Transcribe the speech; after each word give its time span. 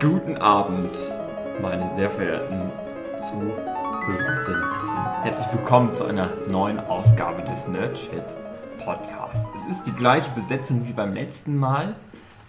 Guten 0.00 0.36
Abend, 0.36 0.90
meine 1.60 1.88
sehr 1.96 2.10
verehrten 2.10 2.70
Zuhörerinnen. 3.18 4.64
Herzlich 5.22 5.46
willkommen 5.52 5.92
zu 5.92 6.04
einer 6.04 6.30
neuen 6.48 6.78
Ausgabe 6.80 7.42
des 7.42 7.66
Nerdship 7.68 8.22
Podcasts. 8.84 9.40
Es 9.56 9.76
ist 9.76 9.86
die 9.86 9.92
gleiche 9.92 10.30
Besetzung 10.32 10.86
wie 10.86 10.92
beim 10.92 11.14
letzten 11.14 11.56
Mal. 11.56 11.94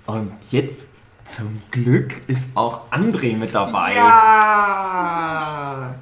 Und 0.05 0.31
jetzt 0.51 0.85
zum 1.29 1.61
Glück 1.71 2.13
ist 2.27 2.49
auch 2.55 2.91
André 2.91 3.35
mit 3.35 3.55
dabei. 3.55 3.93
Ja! 3.95 5.95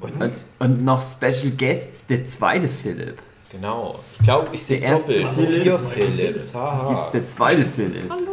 Und, 0.00 0.14
und 0.58 0.84
noch 0.84 1.02
Special 1.02 1.50
Guest, 1.56 1.90
der 2.08 2.26
zweite 2.26 2.68
Philipp. 2.68 3.18
Genau. 3.50 3.98
Ich 4.18 4.24
glaube, 4.24 4.48
ich 4.52 4.62
sehe 4.62 4.80
Der 4.80 4.90
erste 4.90 5.20
doppelt. 5.22 5.34
Philipp. 5.34 5.62
Vier 5.62 5.78
Philips. 5.78 6.54
Haha. 6.54 6.90
Jetzt 7.02 7.14
der 7.14 7.26
zweite 7.26 7.64
Philipp. 7.64 8.10
Hallo. 8.10 8.27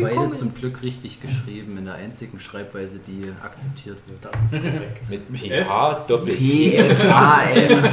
Beide 0.00 0.30
zum 0.30 0.54
Glück 0.54 0.82
richtig 0.82 1.20
geschrieben, 1.20 1.76
in 1.78 1.84
der 1.84 1.94
einzigen 1.94 2.40
Schreibweise, 2.40 2.98
die 3.06 3.32
akzeptiert 3.42 3.98
wird. 4.06 4.24
Das 4.24 4.42
ist 4.42 4.52
korrekt. 4.52 5.08
Mit 5.10 5.22
PH 5.66 6.04
Doppel 6.06 6.34
P. 6.34 6.70
P-F-A-M-I-Y. 6.70 7.86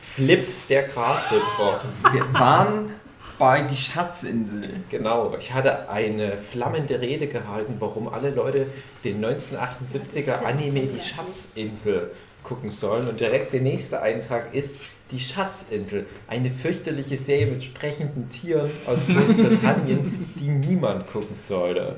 Flips 0.00 0.66
der 0.66 0.82
Grashüpfer. 0.82 1.80
Wir 2.12 2.32
waren 2.34 2.90
bei 3.38 3.62
die 3.62 3.76
Schatzinsel. 3.76 4.68
Genau. 4.90 5.34
Ich 5.38 5.54
hatte 5.54 5.88
eine 5.88 6.36
flammende 6.36 7.00
Rede 7.00 7.28
gehalten, 7.28 7.76
warum 7.78 8.08
alle 8.08 8.30
Leute 8.30 8.66
den 9.04 9.24
1978er 9.24 10.44
Anime 10.44 10.86
Die 10.86 11.00
Schatzinsel 11.00 12.10
gucken 12.42 12.70
sollen. 12.70 13.08
Und 13.08 13.20
direkt 13.20 13.52
der 13.52 13.60
nächste 13.60 14.00
Eintrag 14.02 14.54
ist 14.54 14.76
Die 15.10 15.18
Schatzinsel. 15.20 16.06
Eine 16.26 16.50
fürchterliche 16.50 17.16
Serie 17.16 17.46
mit 17.46 17.62
sprechenden 17.62 18.28
Tieren 18.28 18.70
aus 18.86 19.06
Großbritannien, 19.06 20.32
die 20.38 20.48
niemand 20.48 21.06
gucken 21.06 21.34
sollte. 21.34 21.96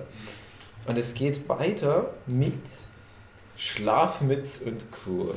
Und 0.86 0.96
es 0.96 1.14
geht 1.14 1.48
weiter 1.48 2.14
mit 2.26 2.54
Schlafmütz 3.56 4.60
und 4.64 4.86
Kuh. 4.90 5.32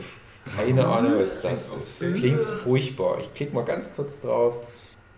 Keine 0.56 0.86
Ahnung, 0.86 1.20
was 1.20 1.42
das 1.42 1.72
ist. 1.82 2.00
Klingt 2.00 2.44
furchtbar. 2.44 3.18
Ich 3.20 3.34
klicke 3.34 3.54
mal 3.56 3.66
ganz 3.66 3.94
kurz 3.96 4.22
drauf. 4.22 4.56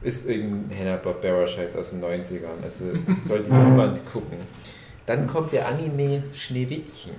Ist 0.01 0.27
irgendein 0.27 0.77
Hanna-Barbera-Scheiß 0.77 1.75
aus 1.77 1.91
den 1.91 2.03
90ern. 2.03 2.63
Also 2.63 2.85
sollte 3.17 3.49
niemand 3.53 4.05
gucken. 4.05 4.37
Dann 5.05 5.27
kommt 5.27 5.53
der 5.53 5.67
Anime 5.67 6.23
Schneewittchen. 6.33 7.13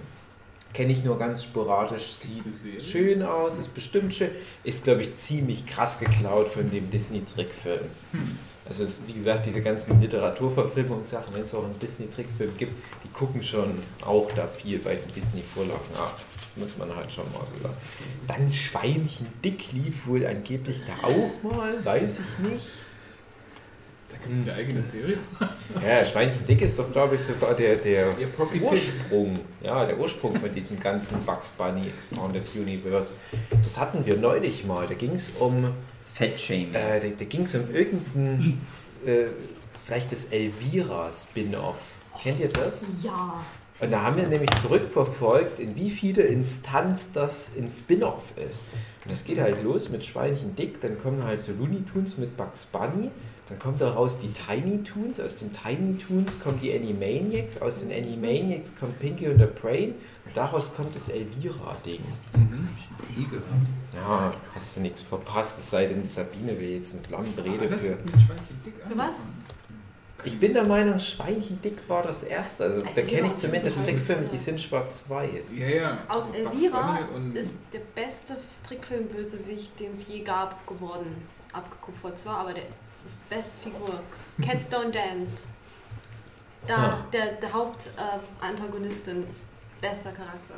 Kenne 0.77 0.93
ich 0.93 1.05
nur 1.05 1.19
ganz 1.19 1.43
sporadisch. 1.43 2.03
Sieht 2.03 2.83
schön 2.83 3.23
aus, 3.23 3.57
ist 3.57 3.73
bestimmt 3.73 4.13
schön. 4.13 4.29
Ist, 4.63 4.85
glaube 4.85 5.01
ich, 5.01 5.17
ziemlich 5.17 5.65
krass 5.65 5.99
geklaut 5.99 6.49
von 6.49 6.71
dem 6.71 6.91
Disney-Trickfilm. 6.91 7.81
Also, 8.67 8.85
es, 8.85 8.91
ist, 8.91 9.09
wie 9.09 9.15
gesagt, 9.15 9.47
diese 9.47 9.63
ganzen 9.63 9.99
Literaturverfilmungssachen, 10.03 11.35
wenn 11.35 11.45
es 11.45 11.55
auch 11.55 11.65
einen 11.65 11.79
Disney-Trickfilm 11.79 12.59
gibt, 12.59 12.75
die 13.03 13.09
gucken 13.09 13.43
schon 13.43 13.79
auch 14.05 14.31
da 14.33 14.47
viel 14.47 14.79
bei 14.79 14.97
den 14.97 15.11
Disney-Vorlagen 15.15 15.97
ab. 15.97 16.21
Muss 16.57 16.77
man 16.77 16.95
halt 16.95 17.11
schon 17.11 17.25
mal 17.33 17.47
so 17.47 17.59
sagen. 17.59 17.77
Dann 18.27 18.53
Schweinchen 18.53 19.29
Dick 19.43 19.73
lief 19.73 20.07
wohl 20.07 20.27
angeblich 20.27 20.83
da 20.87 21.09
auch 21.09 21.57
mal, 21.57 21.83
weiß 21.83 22.21
ich 22.21 22.51
nicht. 22.51 22.67
Eine 24.29 24.53
eigene 24.53 24.83
Serie. 24.83 25.19
Ja, 25.87 26.05
Schweinchen 26.05 26.45
Dick 26.47 26.63
ist 26.63 26.79
doch, 26.79 26.91
glaube 26.93 27.15
ich, 27.17 27.23
sogar 27.23 27.55
der, 27.55 27.77
der. 27.77 28.09
Ursprung. 28.63 29.39
Ja, 29.63 29.85
der 29.85 29.99
Ursprung 29.99 30.35
von 30.37 30.53
diesem 30.53 30.81
ganzen 30.81 31.21
Bugs 31.25 31.51
Bunny 31.51 31.89
Expanded 31.89 32.45
Universe. 32.55 33.15
Das 33.63 33.79
hatten 33.79 34.05
wir 34.05 34.17
neulich 34.17 34.65
mal. 34.65 34.87
Da 34.87 34.95
ging 34.95 35.13
es 35.13 35.31
um, 35.39 35.73
Das 35.99 36.11
Fettshaming. 36.11 36.75
äh, 36.75 37.01
da, 37.01 37.09
da 37.09 37.25
ging 37.25 37.43
es 37.43 37.55
um 37.55 37.73
irgendein, 37.75 38.61
äh, 39.05 39.27
vielleicht 39.85 40.13
das 40.13 40.27
Elvira-Spin-Off. 40.27 41.77
Kennt 42.23 42.41
ihr 42.41 42.49
das? 42.49 43.03
Ja. 43.03 43.45
Und 43.79 43.91
da 43.93 44.03
haben 44.03 44.17
wir 44.17 44.27
nämlich 44.27 44.51
zurückverfolgt, 44.63 45.59
in 45.59 45.77
wie 45.77 45.91
viele 45.91 46.23
Instanz 46.23 47.13
das 47.13 47.51
in 47.57 47.69
Spin-off 47.69 48.23
ist. 48.37 48.65
Und 49.05 49.13
das 49.13 49.25
geht 49.25 49.39
halt 49.39 49.63
los 49.63 49.91
mit 49.91 50.03
Schweinchen 50.03 50.57
Dick, 50.57 50.81
dann 50.81 50.99
kommen 50.99 51.23
halt 51.23 51.41
so 51.41 51.53
Looney 51.53 51.83
Tunes 51.85 52.17
mit 52.17 52.37
Bugs 52.39 52.65
Bunny, 52.67 53.11
dann 53.49 53.59
kommt 53.61 53.81
daraus 53.81 54.19
die 54.19 54.33
Tiny 54.33 54.83
Toons, 54.83 55.21
aus 55.21 55.37
den 55.37 55.53
Tiny 55.53 55.97
Toons 55.99 56.41
kommen 56.41 56.59
die 56.61 56.75
Animaniacs, 56.75 57.63
aus 57.63 57.81
den 57.81 57.93
Animaniacs 57.93 58.75
kommt 58.77 58.99
Pinky 58.99 59.29
und 59.29 59.41
the 59.41 59.47
Brain 59.47 59.95
und 60.25 60.37
daraus 60.37 60.75
kommt 60.75 60.95
das 60.97 61.09
Elvira-Ding. 61.09 62.01
Nie 63.17 63.25
gehört. 63.25 63.45
Ja, 63.95 64.33
hast 64.55 64.77
du 64.77 64.81
nichts 64.81 65.03
verpasst, 65.03 65.61
es 65.61 65.71
sei 65.71 65.87
denn, 65.87 66.05
Sabine 66.07 66.59
will 66.59 66.71
jetzt 66.71 66.95
eine 66.95 67.05
flammende 67.05 67.45
Rede 67.45 67.69
für... 67.69 67.97
Für 67.97 68.99
was? 68.99 69.17
Ich 70.25 70.41
bin 70.41 70.53
der 70.53 70.65
Meinung, 70.65 70.99
Schweinchen 70.99 71.63
Dick 71.63 71.89
war 71.89 72.03
das 72.03 72.25
erste. 72.25 72.65
Also 72.65 72.83
da 72.83 73.03
kenne 73.03 73.29
ich 73.29 73.37
zumindest. 73.37 73.85
Trickfilme, 73.85 74.27
die 74.27 74.37
sind 74.37 74.61
schwarz-weiß. 74.61 75.59
Ja, 75.61 75.69
ja. 75.69 75.99
Aus 76.09 76.31
Elvira 76.31 76.99
ist 77.33 77.59
der 77.73 77.83
beste 77.95 78.37
Trickfilm-Bösewicht, 78.67 79.79
den 79.79 79.93
es 79.93 80.09
je 80.09 80.23
gab, 80.23 80.67
geworden. 80.67 81.29
Abgekupfert 81.53 82.19
zwar, 82.19 82.39
aber 82.41 82.53
der 82.55 82.65
ist, 82.65 82.77
ist 83.07 83.17
die 83.31 83.35
beste 83.35 83.71
Figur. 83.71 84.01
Cats 84.43 84.67
Don't 84.71 84.91
Dance. 84.91 85.49
Da, 86.67 86.77
Ah. 86.77 87.07
der, 87.13 87.33
der 87.35 87.53
Hauptantagonistin 87.53 89.21
ist 89.21 89.47
bester 89.81 90.11
Charakter. 90.13 90.55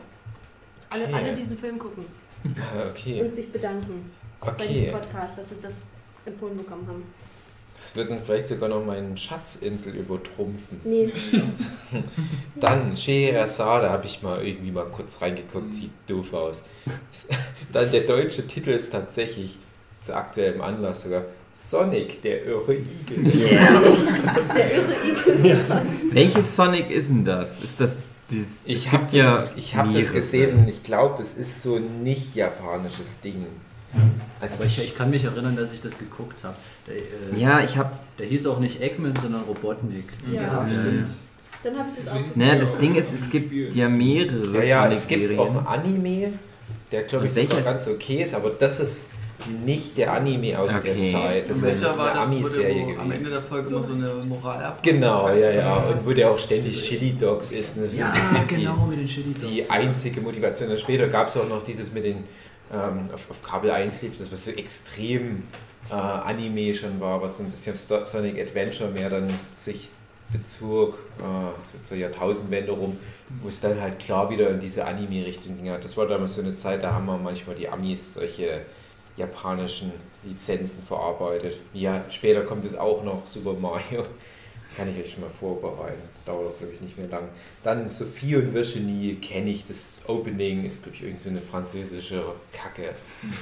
Alle, 0.90 1.04
Okay. 1.04 1.14
alle 1.14 1.34
diesen 1.34 1.58
Film 1.58 1.78
gucken 1.78 2.04
Okay, 2.90 3.20
und 3.22 3.34
sich 3.34 3.50
bedanken 3.52 4.10
bei 4.40 4.48
okay. 4.52 4.68
diesem 4.68 4.92
Podcast, 4.92 5.36
dass 5.38 5.48
sie 5.50 5.60
das 5.60 5.82
empfohlen 6.24 6.56
bekommen 6.56 6.86
haben. 6.88 7.02
Das 7.74 7.94
wird 7.94 8.10
dann 8.10 8.22
vielleicht 8.22 8.48
sogar 8.48 8.68
noch 8.68 8.84
meinen 8.84 9.16
Schatzinsel 9.16 9.94
übertrumpfen. 9.94 10.80
Nee, 10.84 11.12
Dann 12.56 12.96
Scheherazade 12.96 13.88
habe 13.90 14.04
ich 14.06 14.22
mal 14.22 14.44
irgendwie 14.44 14.70
mal 14.72 14.86
kurz 14.86 15.20
reingeguckt, 15.22 15.74
sieht 15.74 15.92
doof 16.08 16.32
aus. 16.32 16.64
Dann 17.72 17.90
der 17.92 18.02
deutsche 18.02 18.46
Titel 18.46 18.70
ist 18.70 18.90
tatsächlich 18.90 19.58
zu 20.00 20.14
aktuellem 20.14 20.60
Anlass 20.60 21.02
sogar 21.02 21.22
Sonic, 21.54 22.22
der 22.22 22.44
irre 22.46 22.74
Igel. 22.74 23.24
der 24.56 24.74
irre 24.76 24.94
Igel. 25.04 25.60
Welches 26.12 26.54
Sonic 26.56 26.90
ist 26.90 27.08
denn 27.08 27.24
das? 27.24 27.60
Ist 27.62 27.80
das 27.80 27.96
dieses. 28.30 28.48
Ich 28.64 28.92
habe 28.92 29.04
ja 29.16 29.40
das, 29.42 29.50
ich 29.56 29.74
hab 29.74 29.92
das 29.92 30.12
gesehen 30.12 30.58
und 30.58 30.68
ich 30.68 30.82
glaube, 30.82 31.14
das 31.18 31.34
ist 31.34 31.62
so 31.62 31.76
ein 31.76 32.02
nicht 32.02 32.34
japanisches 32.34 33.20
Ding. 33.20 33.46
Also 34.40 34.64
ich, 34.64 34.78
ich 34.84 34.96
kann 34.96 35.10
mich 35.10 35.24
erinnern, 35.24 35.56
dass 35.56 35.72
ich 35.72 35.80
das 35.80 35.98
geguckt 35.98 36.44
habe. 36.44 36.54
Äh, 36.86 37.40
Ja, 37.40 37.60
ich 37.60 37.76
habe. 37.76 37.90
der 38.18 38.26
hieß 38.26 38.46
auch 38.46 38.60
nicht 38.60 38.80
Eggman, 38.82 39.14
sondern 39.20 39.42
Robotnik. 39.42 40.04
Ja, 40.30 40.42
Ja, 40.42 40.66
stimmt. 40.66 41.08
Dann 41.64 41.76
habe 41.78 41.88
ich 41.90 42.04
das 42.04 42.12
auch 42.14 42.18
gesehen. 42.22 42.32
Naja, 42.36 42.60
das 42.60 42.78
Ding 42.78 42.94
ist, 42.94 43.12
es 43.12 43.30
gibt 43.30 43.74
ja 43.74 43.88
mehrere 43.88 44.58
Ja, 44.58 44.84
ja, 44.86 44.92
es 44.92 45.08
gibt 45.08 45.36
auch 45.38 45.48
einen 45.56 45.66
Anime, 45.66 46.34
der 46.92 47.02
glaube 47.02 47.26
ich 47.26 47.34
sogar 47.34 47.62
ganz 47.62 47.88
okay 47.88 48.22
ist, 48.22 48.34
aber 48.34 48.50
das 48.50 48.78
ist 48.78 49.06
nicht 49.46 49.96
der 49.96 50.12
Anime 50.12 50.58
aus 50.58 50.82
der 50.82 50.92
Okay. 50.92 51.12
Zeit. 51.12 51.50
Das 51.50 51.62
ist 51.62 51.84
eine 51.84 52.12
Ami-Serie 52.12 52.74
der, 52.74 52.86
wo 52.86 52.90
am 52.90 53.00
Ende 53.02 53.14
gewesen. 53.14 53.30
der 53.30 53.42
Folge 53.42 53.68
immer 53.68 53.82
so 53.82 53.92
eine 53.92 54.12
Moral 54.24 54.64
ab. 54.64 54.82
Genau, 54.82 55.28
ja, 55.30 55.50
ja. 55.50 55.76
Und 55.76 56.06
wo 56.06 56.12
der 56.12 56.30
auch 56.30 56.38
ständig 56.38 56.82
Chili 56.82 57.12
Dogs 57.12 57.52
ist. 57.52 57.76
Das 57.78 57.96
Ja, 57.96 58.14
genau, 58.48 58.86
mit 58.86 58.98
den 58.98 59.06
Chili 59.06 59.34
die, 59.34 59.46
die 59.46 59.70
einzige 59.70 60.20
Motivation. 60.20 60.70
Und 60.70 60.78
später 60.78 61.06
gab 61.08 61.28
es 61.28 61.36
auch 61.36 61.48
noch 61.48 61.62
dieses 61.62 61.92
mit 61.92 62.04
den, 62.04 62.24
ähm, 62.72 63.10
auf, 63.12 63.30
auf 63.30 63.42
Kabel 63.42 63.70
1 63.70 64.02
lief, 64.02 64.18
das 64.18 64.30
was 64.32 64.44
so 64.44 64.50
extrem 64.50 65.44
äh, 65.90 65.94
Anime 65.94 66.74
schon 66.74 67.00
war, 67.00 67.22
was 67.22 67.38
so 67.38 67.44
ein 67.44 67.50
bisschen 67.50 67.76
Sonic 67.76 68.40
Adventure 68.40 68.90
mehr 68.90 69.08
dann 69.08 69.28
sich 69.54 69.90
bezog, 70.30 70.98
äh, 71.18 71.22
so 71.22 71.78
zur 71.82 71.96
Jahrtausendwende 71.96 72.72
rum, 72.72 72.98
wo 73.40 73.48
es 73.48 73.60
dann 73.60 73.80
halt 73.80 73.98
klar 73.98 74.28
wieder 74.30 74.50
in 74.50 74.60
diese 74.60 74.84
Anime-Richtung 74.84 75.56
ging. 75.56 75.72
Das 75.80 75.96
war 75.96 76.06
damals 76.06 76.34
so 76.34 76.42
eine 76.42 76.54
Zeit, 76.54 76.82
da 76.82 76.92
haben 76.92 77.06
wir 77.06 77.16
manchmal 77.16 77.56
die 77.56 77.68
Amis 77.68 78.14
solche 78.14 78.62
japanischen 79.18 79.92
Lizenzen 80.24 80.82
verarbeitet. 80.82 81.58
Ja, 81.74 82.04
später 82.08 82.42
kommt 82.42 82.64
es 82.64 82.76
auch 82.76 83.02
noch, 83.02 83.26
Super 83.26 83.52
Mario. 83.54 84.04
Kann 84.78 84.88
ich 84.88 85.04
euch 85.04 85.12
schon 85.12 85.22
mal 85.22 85.30
vorbereiten. 85.30 86.00
Das 86.14 86.24
dauert, 86.24 86.56
glaube 86.58 86.72
ich, 86.72 86.80
nicht 86.80 86.96
mehr 86.96 87.08
lang. 87.08 87.28
Dann 87.62 87.86
Sophie 87.86 88.36
und 88.36 88.54
Virginie 88.54 89.16
kenne 89.16 89.50
ich. 89.50 89.64
Das 89.64 90.00
Opening 90.06 90.64
ist, 90.64 90.84
glaube 90.84 90.96
ich, 90.96 91.02
irgend 91.02 91.20
so 91.20 91.30
eine 91.30 91.42
französische 91.42 92.22
Kacke. 92.52 92.94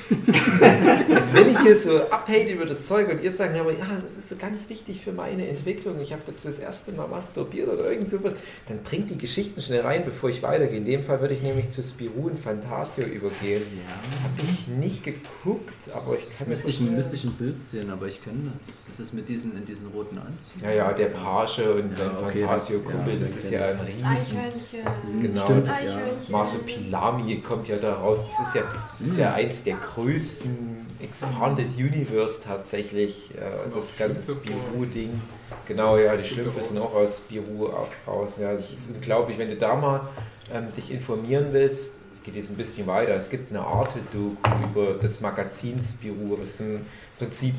Als 1.15 1.35
wenn 1.35 1.51
ich 1.51 1.59
hier 1.61 1.77
so 1.77 1.99
abhate 2.09 2.51
über 2.51 2.65
das 2.65 2.87
Zeug 2.87 3.11
und 3.11 3.23
ihr 3.23 3.31
sagt, 3.31 3.55
ja, 3.55 3.61
aber 3.61 3.73
ja, 3.73 3.87
das 3.95 4.17
ist 4.17 4.29
so 4.29 4.37
ganz 4.37 4.69
wichtig 4.71 5.03
für 5.03 5.13
meine 5.13 5.47
Entwicklung. 5.47 6.01
Ich 6.01 6.13
habe 6.13 6.23
dazu 6.25 6.49
das 6.49 6.59
erste 6.59 6.93
Mal 6.93 7.07
masturbiert 7.07 7.69
oder 7.69 7.91
irgend 7.91 8.09
sowas. 8.09 8.33
Dann 8.67 8.83
bringt 8.83 9.11
die 9.11 9.19
Geschichten 9.19 9.61
schnell 9.61 9.83
rein, 9.83 10.05
bevor 10.05 10.31
ich 10.31 10.43
weitergehe. 10.43 10.79
In 10.79 10.87
dem 10.87 11.03
Fall 11.03 11.21
würde 11.21 11.35
ich 11.35 11.43
nämlich 11.43 11.69
zu 11.69 11.83
Spirou 11.83 12.29
und 12.29 12.39
Fantasio 12.39 13.05
übergehen. 13.05 13.63
Ja. 13.77 14.25
Habe 14.25 14.51
ich 14.51 14.69
nicht 14.69 15.05
geguckt, 15.05 15.91
aber 15.93 16.17
ich 16.17 16.37
kann 16.37 16.49
mir 16.49 16.57
Müsste 16.57 16.71
ich, 16.71 16.81
müsste 16.81 17.17
ich 17.17 17.25
ein 17.25 17.33
Bild 17.35 17.61
sehen, 17.61 17.91
aber 17.91 18.07
ich 18.07 18.23
kenne 18.23 18.53
das. 18.65 18.87
Das 18.87 19.01
ist 19.01 19.13
mit 19.13 19.29
diesen, 19.29 19.57
in 19.57 19.67
diesen 19.67 19.89
roten 19.89 20.19
Anzügen. 20.19 20.63
Ja, 20.63 20.71
ja, 20.71 20.93
der 20.93 21.09
Page 21.27 21.59
und 21.59 21.93
sein 21.93 22.11
Ja, 22.13 22.27
okay, 22.27 22.39
Fantasio-Kumpel, 22.43 23.15
ja, 23.15 23.19
das 23.21 23.37
ist 23.37 23.51
ja 23.51 23.67
ein 23.67 23.79
Das 23.79 23.89
Riesen. 23.89 24.07
Eichhörnchen. 24.07 25.21
Genau, 25.21 25.45
Stimmt, 25.45 25.69
das 25.69 25.85
ja. 25.85 25.91
Eichhörnchen. 25.91 26.33
Marsupilami 26.33 27.41
kommt 27.41 27.69
ja 27.69 27.77
da 27.77 27.95
raus. 27.95 28.27
Das 28.31 28.49
ist 28.49 28.55
ja, 28.55 28.63
das 28.91 29.01
ist 29.01 29.19
ja 29.19 29.33
eins 29.33 29.65
der 29.65 29.75
größten 29.75 30.87
Expanded 31.01 31.77
Universe 31.77 32.43
tatsächlich. 32.45 33.33
Äh, 33.35 33.71
das 33.75 33.97
ganze 33.97 34.33
Spirou-Ding. 34.33 35.21
Genau, 35.67 35.99
ja, 35.99 36.17
die 36.17 36.25
Schlümpfe 36.25 36.63
sind 36.63 36.79
auch 36.79 36.95
aus 36.95 37.17
Spirou 37.19 37.71
raus. 38.07 38.39
Ja, 38.41 38.53
das 38.53 38.73
ist 38.73 38.91
unglaublich. 38.91 39.37
Wenn 39.37 39.49
du 39.49 39.57
da 39.57 39.75
mal 39.75 40.09
ähm, 40.55 40.73
dich 40.77 40.93
informieren 40.93 41.49
willst, 41.51 41.97
es 42.13 42.23
geht 42.23 42.37
jetzt 42.37 42.51
ein 42.51 42.57
bisschen 42.57 42.87
weiter. 42.87 43.15
Es 43.15 43.29
gibt 43.29 43.51
eine 43.51 43.61
Arte-Doku 43.61 44.37
über 44.71 44.95
das 44.95 45.21
Magazin 45.21 45.77
Spirou, 45.79 46.39
was 46.41 46.61
im 46.61 46.81
Prinzip 47.19 47.55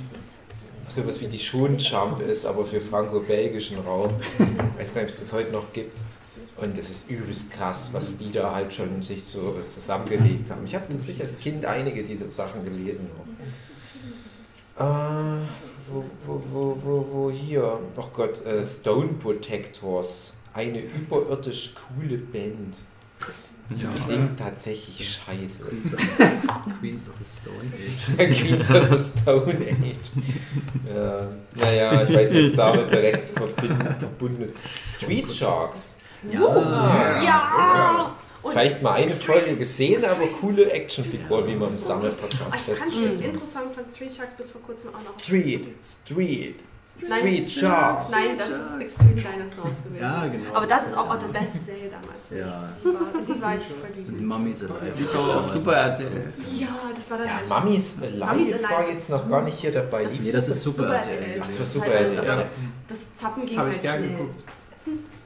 sowas 0.87 1.19
wie 1.21 1.27
die 1.27 1.39
Schonschamp 1.39 2.21
ist, 2.21 2.45
aber 2.45 2.65
für 2.65 2.81
franco-belgischen 2.81 3.79
Raum. 3.79 4.11
Ich 4.77 4.81
weiß 4.81 4.93
gar 4.93 5.01
nicht, 5.01 5.09
ob 5.09 5.15
es 5.15 5.19
das 5.19 5.33
heute 5.33 5.51
noch 5.51 5.73
gibt. 5.73 5.99
Und 6.57 6.77
es 6.77 6.89
ist 6.89 7.09
übelst 7.09 7.51
krass, 7.51 7.89
was 7.93 8.17
die 8.17 8.31
da 8.31 8.53
halt 8.53 8.73
schon 8.73 9.01
sich 9.01 9.23
so 9.23 9.55
zusammengelegt 9.65 10.49
haben. 10.49 10.65
Ich 10.65 10.75
habe 10.75 10.85
tatsächlich 10.87 11.21
als 11.21 11.39
Kind 11.39 11.65
einige 11.65 12.03
dieser 12.03 12.29
Sachen 12.29 12.63
gelesen. 12.63 13.09
Äh, 14.77 14.83
wo, 14.83 16.03
wo, 16.25 16.43
wo, 16.51 16.77
wo, 16.83 17.07
wo 17.09 17.31
hier? 17.31 17.79
Ach 17.95 18.09
Gott, 18.13 18.45
äh, 18.45 18.63
Stone 18.63 19.13
Protectors. 19.19 20.35
Eine 20.53 20.81
überirdisch 20.81 21.75
coole 21.75 22.17
Band. 22.17 22.77
Das 23.69 23.83
Ja. 23.83 23.89
klingt 24.05 24.39
tatsächlich 24.39 25.19
scheiße. 25.25 25.63
Queens 26.79 27.03
of 27.07 27.15
the 27.19 27.25
Stone 27.41 27.71
Age. 27.73 28.39
Queens 28.39 28.71
of 28.71 28.97
the 28.97 29.19
Stone 29.21 29.53
Age. 29.53 30.95
Ja, 30.95 31.27
naja, 31.55 32.03
ich 32.03 32.15
weiß 32.15 32.31
nicht, 32.31 32.41
ob 32.43 32.47
es 32.49 32.55
damit 32.55 32.91
direkt 32.91 33.27
verbunden 33.27 34.41
ist. 34.41 34.55
Street 34.83 35.29
Sharks. 35.31 35.97
Ja. 36.31 37.21
Ja! 37.21 38.15
Und 38.41 38.51
Vielleicht 38.53 38.81
mal 38.81 38.93
eine 38.93 39.09
Folge 39.09 39.55
gesehen, 39.57 40.03
aber 40.05 40.27
coole 40.27 40.71
Actionfiguren, 40.71 41.45
wie 41.47 41.55
man 41.55 41.69
im 41.69 41.77
Sammelpodcast 41.77 42.55
ich 42.55 42.61
fest. 42.61 42.79
fand 42.79 42.93
schon 42.93 43.19
Intro-Song 43.21 43.71
von 43.73 43.83
Street 43.93 44.15
Sharks 44.15 44.35
bis 44.35 44.49
vor 44.51 44.61
kurzem 44.61 44.89
auch 44.91 44.93
noch. 44.93 45.19
Street, 45.21 45.67
Street. 45.83 46.55
Street 47.03 47.49
Sharks. 47.49 48.09
Nein, 48.09 48.21
das 48.37 48.47
ist 48.47 48.81
Extreme 48.81 49.13
Dinosaurs 49.15 49.83
gewesen. 49.83 50.01
Ja, 50.01 50.27
genau. 50.27 50.53
Aber 50.55 50.65
das 50.67 50.87
ist 50.87 50.97
auch 50.97 51.09
auch 51.09 51.19
die 51.19 51.31
beste 51.31 51.59
Serie 51.59 51.89
damals. 51.89 52.25
für 52.25 52.37
Ja. 52.39 52.63
mich. 52.83 52.93
Die 52.93 52.99
war, 52.99 53.35
die 53.35 53.41
war 53.41 53.55
ich 53.55 53.63
verliebt. 53.63 54.21
Mummies 54.21 54.63
Alive. 54.63 54.93
Die 54.97 55.03
kommen 55.05 55.29
auf 55.29 55.47
Super 55.47 55.73
RTL. 55.73 56.33
Ja, 56.59 56.67
das 56.95 57.11
war 57.11 57.17
dann 57.19 57.27
Ja, 57.27 57.35
halt- 57.37 57.49
Mummies 57.49 57.97
Alive 58.01 58.63
war 58.63 58.87
jetzt 58.89 59.09
noch 59.09 59.29
gar 59.29 59.41
nicht 59.43 59.59
hier 59.59 59.71
dabei. 59.71 60.03
Das- 60.05 60.19
Nee, 60.19 60.31
das 60.31 60.49
ist 60.49 60.63
Super 60.63 60.77
super 60.83 60.95
RTL. 60.95 61.39
Ach, 61.41 61.45
das 61.47 61.59
war 61.59 61.65
super 61.65 61.85
halt 61.87 62.09
RTL. 62.17 62.25
Ja. 62.39 62.43
Das 62.87 62.99
Zappen 63.15 63.45
ging 63.45 63.53
ich 63.53 63.59
halt 63.59 63.79
gern 63.81 63.95
schnell. 63.97 64.09
geguckt. 64.09 64.43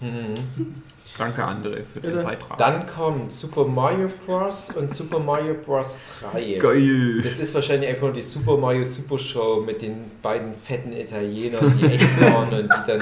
Mhm. 0.01 0.75
Danke, 1.21 1.43
André, 1.45 1.83
für 1.85 1.99
den 1.99 2.23
Beitrag. 2.23 2.57
Dann 2.57 2.85
kommt 2.87 3.31
Super 3.31 3.65
Mario 3.65 4.07
Bros. 4.25 4.71
und 4.75 4.93
Super 4.93 5.19
Mario 5.19 5.53
Bros. 5.53 5.99
3. 6.31 6.55
Geil. 6.59 7.21
Das 7.21 7.37
ist 7.39 7.53
wahrscheinlich 7.53 7.89
einfach 7.89 8.03
nur 8.07 8.13
die 8.13 8.23
Super 8.23 8.57
Mario 8.57 8.83
Super 8.83 9.17
Show 9.19 9.61
mit 9.65 9.81
den 9.81 10.09
beiden 10.21 10.53
fetten 10.55 10.93
Italienern, 10.93 11.77
die 11.79 11.85
echt 11.85 12.21
waren 12.21 12.49
und 12.51 12.63
die 12.73 12.87
dann 12.87 13.01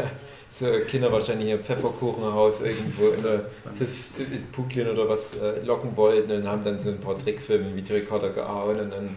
so 0.50 0.66
Kinder 0.86 1.10
wahrscheinlich 1.10 1.48
im 1.48 1.60
Pfefferkuchenhaus 1.60 2.60
irgendwo 2.62 3.08
in 3.08 3.22
der 3.22 3.40
Pfiff- 3.76 4.18
in 4.18 4.44
Puklin 4.52 4.88
oder 4.88 5.08
was 5.08 5.38
äh, 5.38 5.60
locken 5.64 5.96
wollten 5.96 6.30
und 6.32 6.46
haben 6.46 6.62
dann 6.64 6.78
so 6.78 6.90
ein 6.90 6.98
paar 6.98 7.18
Trickfilme 7.18 7.74
wie 7.74 7.92
Recorder 7.92 8.30
gehauen 8.30 8.78
und 8.80 8.90
dann 8.92 9.08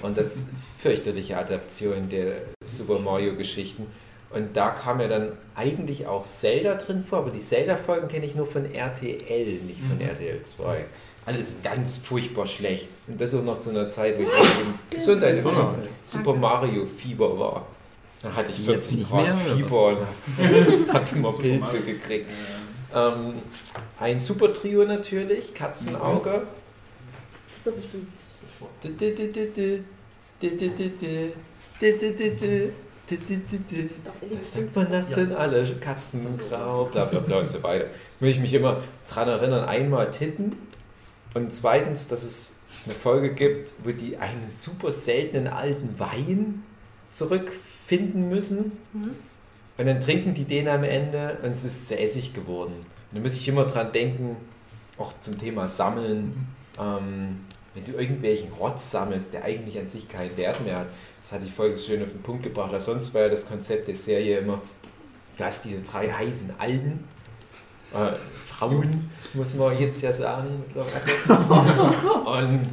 und 0.00 0.16
das 0.16 0.36
fürchterliche 0.80 1.36
Adaption 1.36 2.08
der 2.08 2.34
Super 2.66 3.00
Mario 3.00 3.34
Geschichten. 3.34 3.86
Und 4.30 4.56
da 4.56 4.70
kam 4.70 5.00
ja 5.00 5.08
dann 5.08 5.32
eigentlich 5.54 6.06
auch 6.06 6.24
Zelda 6.24 6.74
drin 6.74 7.02
vor, 7.02 7.20
aber 7.20 7.30
die 7.30 7.38
Zelda-Folgen 7.38 8.08
kenne 8.08 8.26
ich 8.26 8.34
nur 8.34 8.46
von 8.46 8.72
RTL, 8.72 9.60
nicht 9.62 9.80
von 9.80 10.00
RTL 10.00 10.42
2. 10.42 10.84
Alles 11.24 11.56
ganz 11.62 11.98
furchtbar 11.98 12.46
schlecht. 12.46 12.88
Und 13.06 13.20
das 13.20 13.34
auch 13.34 13.42
noch 13.42 13.58
zu 13.58 13.70
einer 13.70 13.88
Zeit, 13.88 14.18
wo 14.18 14.22
ich 14.22 14.28
Gesundheit 14.90 15.34
im 15.38 15.42
So. 15.42 15.74
Super 16.04 16.34
Mario 16.34 16.86
Fieber 16.86 17.38
war. 17.38 17.66
Da 18.22 18.34
hatte 18.34 18.50
ich 18.50 18.58
Jetzt 18.58 18.88
40 18.88 18.96
nicht 18.96 19.10
Grad 19.10 19.26
mehr, 19.26 19.36
Fieber 19.36 19.88
und 19.88 20.92
habe 20.92 21.06
immer 21.14 21.32
Pilze 21.38 21.80
gekriegt. 21.80 22.30
Ähm, 22.94 23.34
ein 24.00 24.18
Super 24.18 24.52
Trio 24.52 24.84
natürlich, 24.84 25.54
Katzenauge. 25.54 26.46
So 27.64 27.72
bestimmt. 27.72 28.08
Das 33.10 34.52
sagt 34.52 34.76
man 34.76 34.90
nachts 34.90 35.14
sind 35.14 35.32
alle 35.32 35.64
Katzen 35.76 36.38
grau, 36.48 36.84
bla 36.84 37.04
bla 37.06 37.20
bla 37.20 37.38
und 37.38 37.48
so 37.48 37.62
weiter. 37.62 37.86
Will 38.20 38.30
ich 38.30 38.38
mich 38.38 38.52
immer 38.52 38.82
dran 39.08 39.28
erinnern, 39.28 39.64
einmal 39.64 40.10
Titten 40.10 40.56
und 41.34 41.52
zweitens, 41.52 42.08
dass 42.08 42.22
es 42.22 42.54
eine 42.84 42.94
Folge 42.94 43.34
gibt, 43.34 43.74
wo 43.84 43.90
die 43.90 44.16
einen 44.18 44.50
super 44.50 44.92
seltenen 44.92 45.48
alten 45.48 45.98
Wein 45.98 46.64
zurückfinden 47.08 48.28
müssen 48.28 48.72
und 49.78 49.86
dann 49.86 50.00
trinken 50.00 50.34
die 50.34 50.44
den 50.44 50.68
am 50.68 50.84
Ende 50.84 51.38
und 51.42 51.52
es 51.52 51.64
ist 51.64 51.88
säßig 51.88 52.34
geworden. 52.34 52.74
Und 53.10 53.18
da 53.18 53.20
muss 53.20 53.34
ich 53.34 53.48
immer 53.48 53.64
dran 53.64 53.92
denken, 53.92 54.36
auch 54.98 55.12
zum 55.20 55.38
Thema 55.38 55.68
Sammeln, 55.68 56.48
ähm, 56.78 57.40
wenn 57.74 57.84
du 57.84 57.92
irgendwelchen 57.92 58.52
Rotz 58.52 58.90
sammelst, 58.90 59.32
der 59.32 59.44
eigentlich 59.44 59.78
an 59.78 59.86
sich 59.86 60.08
keinen 60.08 60.36
Wert 60.36 60.64
mehr 60.64 60.80
hat, 60.80 60.88
das 61.28 61.40
hat 61.40 61.46
die 61.46 61.52
Folge 61.52 61.76
schön 61.76 62.02
auf 62.02 62.08
den 62.08 62.22
Punkt 62.22 62.42
gebracht. 62.42 62.72
Weil 62.72 62.80
sonst 62.80 63.12
war 63.12 63.22
ja 63.22 63.28
das 63.28 63.46
Konzept 63.46 63.86
der 63.86 63.94
Serie 63.94 64.38
immer, 64.38 64.62
du 65.36 65.44
hast 65.44 65.62
diese 65.62 65.84
drei 65.84 66.10
heißen 66.10 66.54
Alten, 66.56 67.04
äh, 67.92 68.12
Frauen, 68.46 69.10
muss 69.34 69.54
man 69.54 69.78
jetzt 69.78 70.00
ja 70.00 70.10
sagen, 70.10 70.64
und 72.24 72.66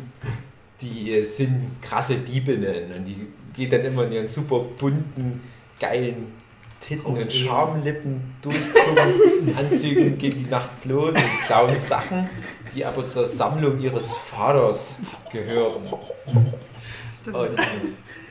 die 0.80 1.12
äh, 1.12 1.26
sind 1.26 1.82
krasse 1.82 2.16
Diebinnen 2.16 2.94
und 2.94 3.06
die 3.06 3.28
geht 3.54 3.74
dann 3.74 3.82
immer 3.82 4.06
in 4.06 4.14
ihren 4.14 4.26
super 4.26 4.60
bunten, 4.60 5.42
geilen 5.78 6.32
Titten 6.80 7.06
und 7.06 7.34
Schamlippen 7.34 8.36
durchgucken, 8.42 9.58
Anzügen 9.58 10.18
geht 10.18 10.34
die 10.34 10.46
nachts 10.50 10.86
los 10.86 11.14
und 11.16 11.46
klauen 11.46 11.76
Sachen, 11.76 12.30
die 12.74 12.86
aber 12.86 13.06
zur 13.06 13.26
Sammlung 13.26 13.82
ihres 13.82 14.14
Vaters 14.14 15.02
gehören. 15.32 15.84
Und, 17.26 17.58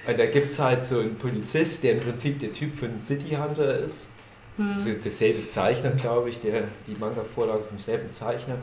und 0.06 0.18
da 0.18 0.26
gibt 0.26 0.50
es 0.50 0.58
halt 0.58 0.84
so 0.84 0.98
einen 1.00 1.16
Polizist, 1.16 1.82
der 1.82 1.92
im 1.92 2.00
Prinzip 2.00 2.40
der 2.40 2.52
Typ 2.52 2.74
von 2.74 3.00
City 3.00 3.36
Hunter 3.36 3.78
ist. 3.78 4.10
Das 4.56 4.86
ist 4.86 5.04
derselbe 5.04 5.46
Zeichner, 5.48 5.90
glaube 5.90 6.30
ich, 6.30 6.40
der, 6.40 6.68
die 6.86 6.94
Manga-Vorlage 6.94 7.64
vom 7.64 7.78
selben 7.78 8.12
Zeichner. 8.12 8.58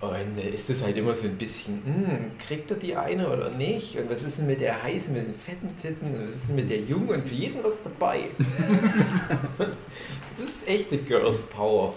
Und 0.00 0.38
ist 0.38 0.68
das 0.68 0.84
halt 0.84 0.96
immer 0.96 1.14
so 1.14 1.26
ein 1.26 1.36
bisschen, 1.36 1.82
hm, 1.84 2.30
kriegt 2.38 2.70
er 2.70 2.76
die 2.76 2.94
eine 2.94 3.28
oder 3.28 3.50
nicht? 3.50 3.98
Und 3.98 4.08
was 4.10 4.22
ist 4.22 4.38
denn 4.38 4.46
mit 4.46 4.60
der 4.60 4.82
heißen, 4.82 5.12
mit 5.12 5.26
den 5.26 5.34
fetten 5.34 5.74
Titten? 5.74 6.14
Und 6.14 6.28
was 6.28 6.36
ist 6.36 6.48
denn 6.48 6.56
mit 6.56 6.70
der 6.70 6.80
jungen? 6.80 7.08
Und 7.08 7.26
für 7.26 7.34
jeden 7.34 7.64
was 7.64 7.82
dabei. 7.82 8.24
das 9.58 10.48
ist 10.48 10.68
echte 10.68 10.98
Girls 10.98 11.46
Power. 11.46 11.94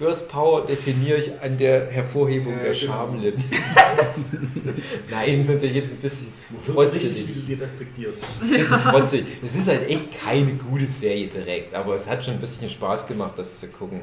Girls 0.00 0.26
Power 0.26 0.64
definiere 0.64 1.18
ich 1.18 1.30
an 1.42 1.58
der 1.58 1.90
Hervorhebung 1.90 2.54
Ja, 2.54 2.62
der 2.62 2.72
genau. 2.72 2.92
Schamlippen. 2.94 3.44
Nein, 5.10 5.42
ist 5.42 5.50
natürlich 5.50 5.76
jetzt 5.76 5.92
ein 5.92 5.98
bisschen 5.98 6.32
richtig, 6.74 7.28
wie 7.28 7.32
du 7.34 7.40
die 7.40 7.54
respektierst. 7.54 8.18
Bisschen 8.40 8.78
frotzelig. 8.78 9.26
Es 9.44 9.54
ist 9.54 9.68
halt 9.68 9.86
echt 9.90 10.18
keine 10.18 10.54
gute 10.54 10.86
Serie 10.86 11.26
direkt, 11.26 11.74
aber 11.74 11.94
es 11.94 12.08
hat 12.08 12.24
schon 12.24 12.32
ein 12.32 12.40
bisschen 12.40 12.70
Spaß 12.70 13.08
gemacht, 13.08 13.38
das 13.38 13.60
zu 13.60 13.68
gucken. 13.68 14.00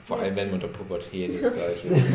Vor 0.00 0.18
allem, 0.18 0.34
wenn 0.34 0.50
man 0.50 0.58
der 0.58 0.66
Pubertät 0.66 1.30
ist, 1.30 1.54
sag 1.54 1.76
ich 1.76 1.84
jetzt. 1.84 2.06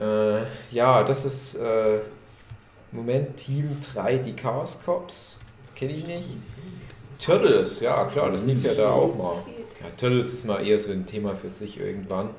äh, 0.00 0.40
ja, 0.72 1.04
das 1.04 1.24
ist 1.24 1.54
äh, 1.54 2.00
Moment 2.90 3.36
Team 3.36 3.76
3, 3.94 4.18
die 4.18 4.32
Chaos 4.34 4.82
Cops. 4.84 5.36
Kenne 5.76 5.92
ich 5.92 6.04
nicht. 6.04 6.30
Turtles, 7.16 7.78
ja 7.80 8.06
klar, 8.06 8.32
das 8.32 8.44
lief 8.44 8.64
ja 8.64 8.74
da 8.74 8.90
auch 8.90 9.14
mal. 9.14 9.57
Ja, 9.80 9.90
Turtles 9.96 10.32
ist 10.34 10.44
mal 10.44 10.66
eher 10.66 10.78
so 10.78 10.90
ein 10.90 11.06
Thema 11.06 11.36
für 11.36 11.48
sich 11.48 11.78
irgendwann. 11.78 12.30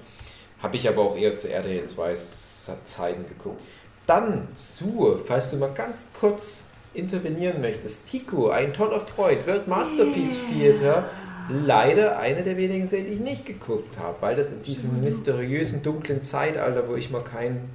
Habe 0.61 0.75
ich 0.75 0.89
aber 0.89 1.01
auch 1.03 1.17
eher 1.17 1.35
zu 1.35 1.51
RTL 1.51 1.85
2 1.85 2.13
Zeiten 2.13 3.25
geguckt. 3.27 3.61
Dann 4.07 4.47
zu, 4.55 5.19
falls 5.25 5.51
du 5.51 5.57
mal 5.57 5.73
ganz 5.73 6.09
kurz 6.19 6.69
intervenieren 6.93 7.61
möchtest. 7.61 8.07
Tico, 8.07 8.49
ein 8.49 8.73
toller 8.73 8.99
Freund, 8.99 9.47
World 9.47 9.67
Masterpiece 9.67 10.39
Theater. 10.51 11.09
Leider 11.51 12.19
eine 12.19 12.43
der 12.43 12.57
wenigen 12.57 12.85
Serien, 12.85 13.07
die 13.07 13.13
ich 13.13 13.19
nicht 13.19 13.45
geguckt 13.45 13.97
habe, 13.97 14.21
weil 14.21 14.35
das 14.35 14.51
in 14.51 14.61
diesem 14.61 14.99
mysteriösen, 15.01 15.81
dunklen 15.81 16.21
Zeitalter, 16.21 16.87
wo 16.87 16.95
ich 16.95 17.09
mal 17.09 17.23
kein 17.23 17.69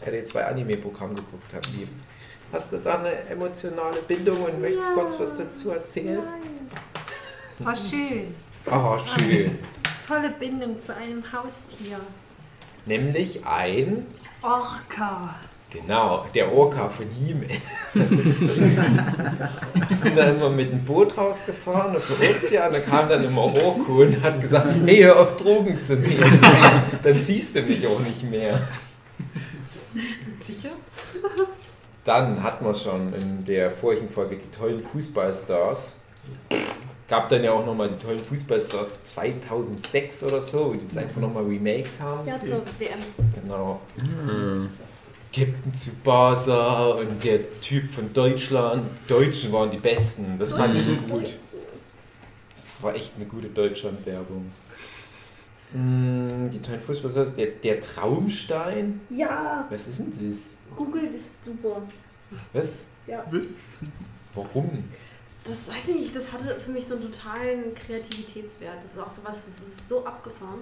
RTL 0.00 0.24
2 0.24 0.44
Anime-Programm 0.44 1.14
geguckt 1.14 1.54
habe, 1.54 1.66
lief. 1.76 1.88
Hast 2.52 2.72
du 2.72 2.78
da 2.78 2.98
eine 2.98 3.12
emotionale 3.30 3.96
Bindung 4.06 4.42
und 4.42 4.60
möchtest 4.60 4.92
kurz 4.94 5.18
was 5.18 5.36
dazu 5.36 5.70
erzählen? 5.70 6.22
War 7.60 7.74
schön. 7.74 8.34
Oh, 8.70 8.96
schön. 8.96 9.58
Tolle 10.06 10.30
Bindung 10.30 10.82
zu 10.82 10.94
einem 10.94 11.22
Haustier. 11.32 12.00
Nämlich 12.84 13.44
ein, 13.46 14.06
Orca. 14.42 15.34
Genau, 15.70 16.24
der 16.34 16.52
Orca 16.52 16.88
von 16.88 17.06
He-Man. 17.10 17.48
Die 19.90 19.94
sind 19.94 20.16
dann 20.16 20.36
immer 20.36 20.50
mit 20.50 20.70
dem 20.70 20.84
Boot 20.84 21.16
rausgefahren 21.16 21.96
auf 21.96 22.06
den 22.06 22.30
Ozean, 22.30 22.72
da 22.72 22.80
kam 22.80 23.08
dann 23.08 23.24
immer 23.24 23.42
Orko 23.42 24.02
und 24.02 24.22
hat 24.22 24.40
gesagt, 24.40 24.68
hey, 24.84 25.02
hör 25.02 25.20
auf 25.20 25.36
Drogen 25.36 25.82
zu 25.82 25.96
nehmen. 25.96 26.40
Dann 27.02 27.20
siehst 27.20 27.56
du 27.56 27.62
mich 27.62 27.86
auch 27.86 28.00
nicht 28.00 28.22
mehr. 28.30 28.60
Sicher? 30.40 30.70
Dann 32.04 32.42
hatten 32.42 32.64
wir 32.64 32.74
schon 32.74 33.12
in 33.14 33.44
der 33.44 33.70
vorigen 33.70 34.08
Folge 34.08 34.36
die 34.36 34.50
tollen 34.50 34.80
Fußballstars. 34.80 35.98
Gab 37.08 37.28
dann 37.28 37.44
ja 37.44 37.52
auch 37.52 37.64
nochmal 37.64 37.88
die 37.88 37.96
tollen 38.04 38.22
Fußballstars 38.22 39.02
2006 39.02 40.24
oder 40.24 40.42
so, 40.42 40.72
die 40.74 40.84
das 40.84 40.96
einfach 40.96 41.20
nochmal 41.20 41.44
remaked 41.44 42.00
haben. 42.00 42.26
Ja, 42.26 42.40
zur 42.40 42.62
WM. 42.78 42.98
Genau. 43.34 43.80
Captain 45.32 45.72
Tsubasa 45.72 46.86
und 46.92 47.22
der 47.22 47.60
Typ 47.60 47.88
von 47.92 48.12
Deutschland. 48.12 48.84
Die 49.04 49.08
Deutschen 49.08 49.52
waren 49.52 49.70
die 49.70 49.76
Besten. 49.76 50.36
Das 50.38 50.52
fand 50.52 50.74
ich 50.76 50.86
gut. 51.08 51.34
Das 52.50 52.66
war 52.80 52.94
echt 52.94 53.12
eine 53.16 53.26
gute 53.26 53.48
Deutschland-Werbung. 53.48 54.50
Mm, 55.74 56.48
Die 56.50 56.58
tollen 56.60 56.80
Fußballstars. 56.80 57.34
Der, 57.34 57.46
der 57.46 57.80
Traumstein. 57.80 59.00
Ja, 59.10 59.66
Was 59.70 59.86
ist 59.88 59.98
denn 60.00 60.10
das? 60.28 60.56
Google 60.74 61.06
das 61.06 61.32
super. 61.44 61.82
Was? 62.52 62.86
Ja. 63.06 63.24
Warum? 64.34 64.84
Das 65.48 65.68
weiß 65.68 65.88
ich 65.88 65.94
nicht, 65.96 66.16
das 66.16 66.32
hatte 66.32 66.58
für 66.58 66.70
mich 66.70 66.86
so 66.86 66.94
einen 66.94 67.04
totalen 67.10 67.74
Kreativitätswert. 67.74 68.82
Das 68.82 68.92
ist 68.94 68.98
auch 68.98 69.10
so 69.10 69.22
was, 69.24 69.44
das 69.46 69.68
ist 69.68 69.88
so 69.88 70.04
abgefahren. 70.04 70.60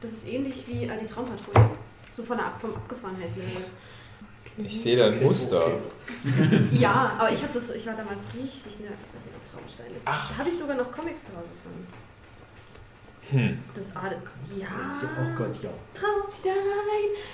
Das 0.00 0.12
ist 0.12 0.28
ähnlich 0.28 0.64
wie 0.68 0.84
äh, 0.84 0.90
die 1.00 1.06
Traumpatrouille. 1.06 1.70
So 2.10 2.22
von 2.22 2.36
der, 2.36 2.46
Ab- 2.46 2.60
vom 2.60 2.74
Abgefahrenheitslevel. 2.74 3.64
Ich 4.58 4.80
sehe 4.80 4.96
da 4.96 5.06
ein 5.06 5.22
Muster. 5.22 5.72
Ja, 6.72 7.12
aber 7.18 7.30
ich, 7.32 7.40
das, 7.52 7.70
ich 7.70 7.86
war 7.86 7.94
damals 7.94 8.20
richtig 8.34 8.80
nerd 8.80 8.92
auf 8.94 9.50
Traumstein. 9.52 9.86
Das, 9.90 10.02
Ach. 10.04 10.30
Da 10.30 10.38
habe 10.38 10.48
ich 10.48 10.56
sogar 10.58 10.76
noch 10.76 10.90
Comics 10.90 11.26
zu 11.26 11.32
Hause 11.32 11.48
von. 11.62 11.86
Hm. 13.30 13.58
Das 13.74 13.94
Ade 13.96 14.16
Ja. 14.58 14.66
Oh 15.20 15.36
Gott, 15.36 15.62
ja. 15.62 15.70
Traumstein. 15.94 16.54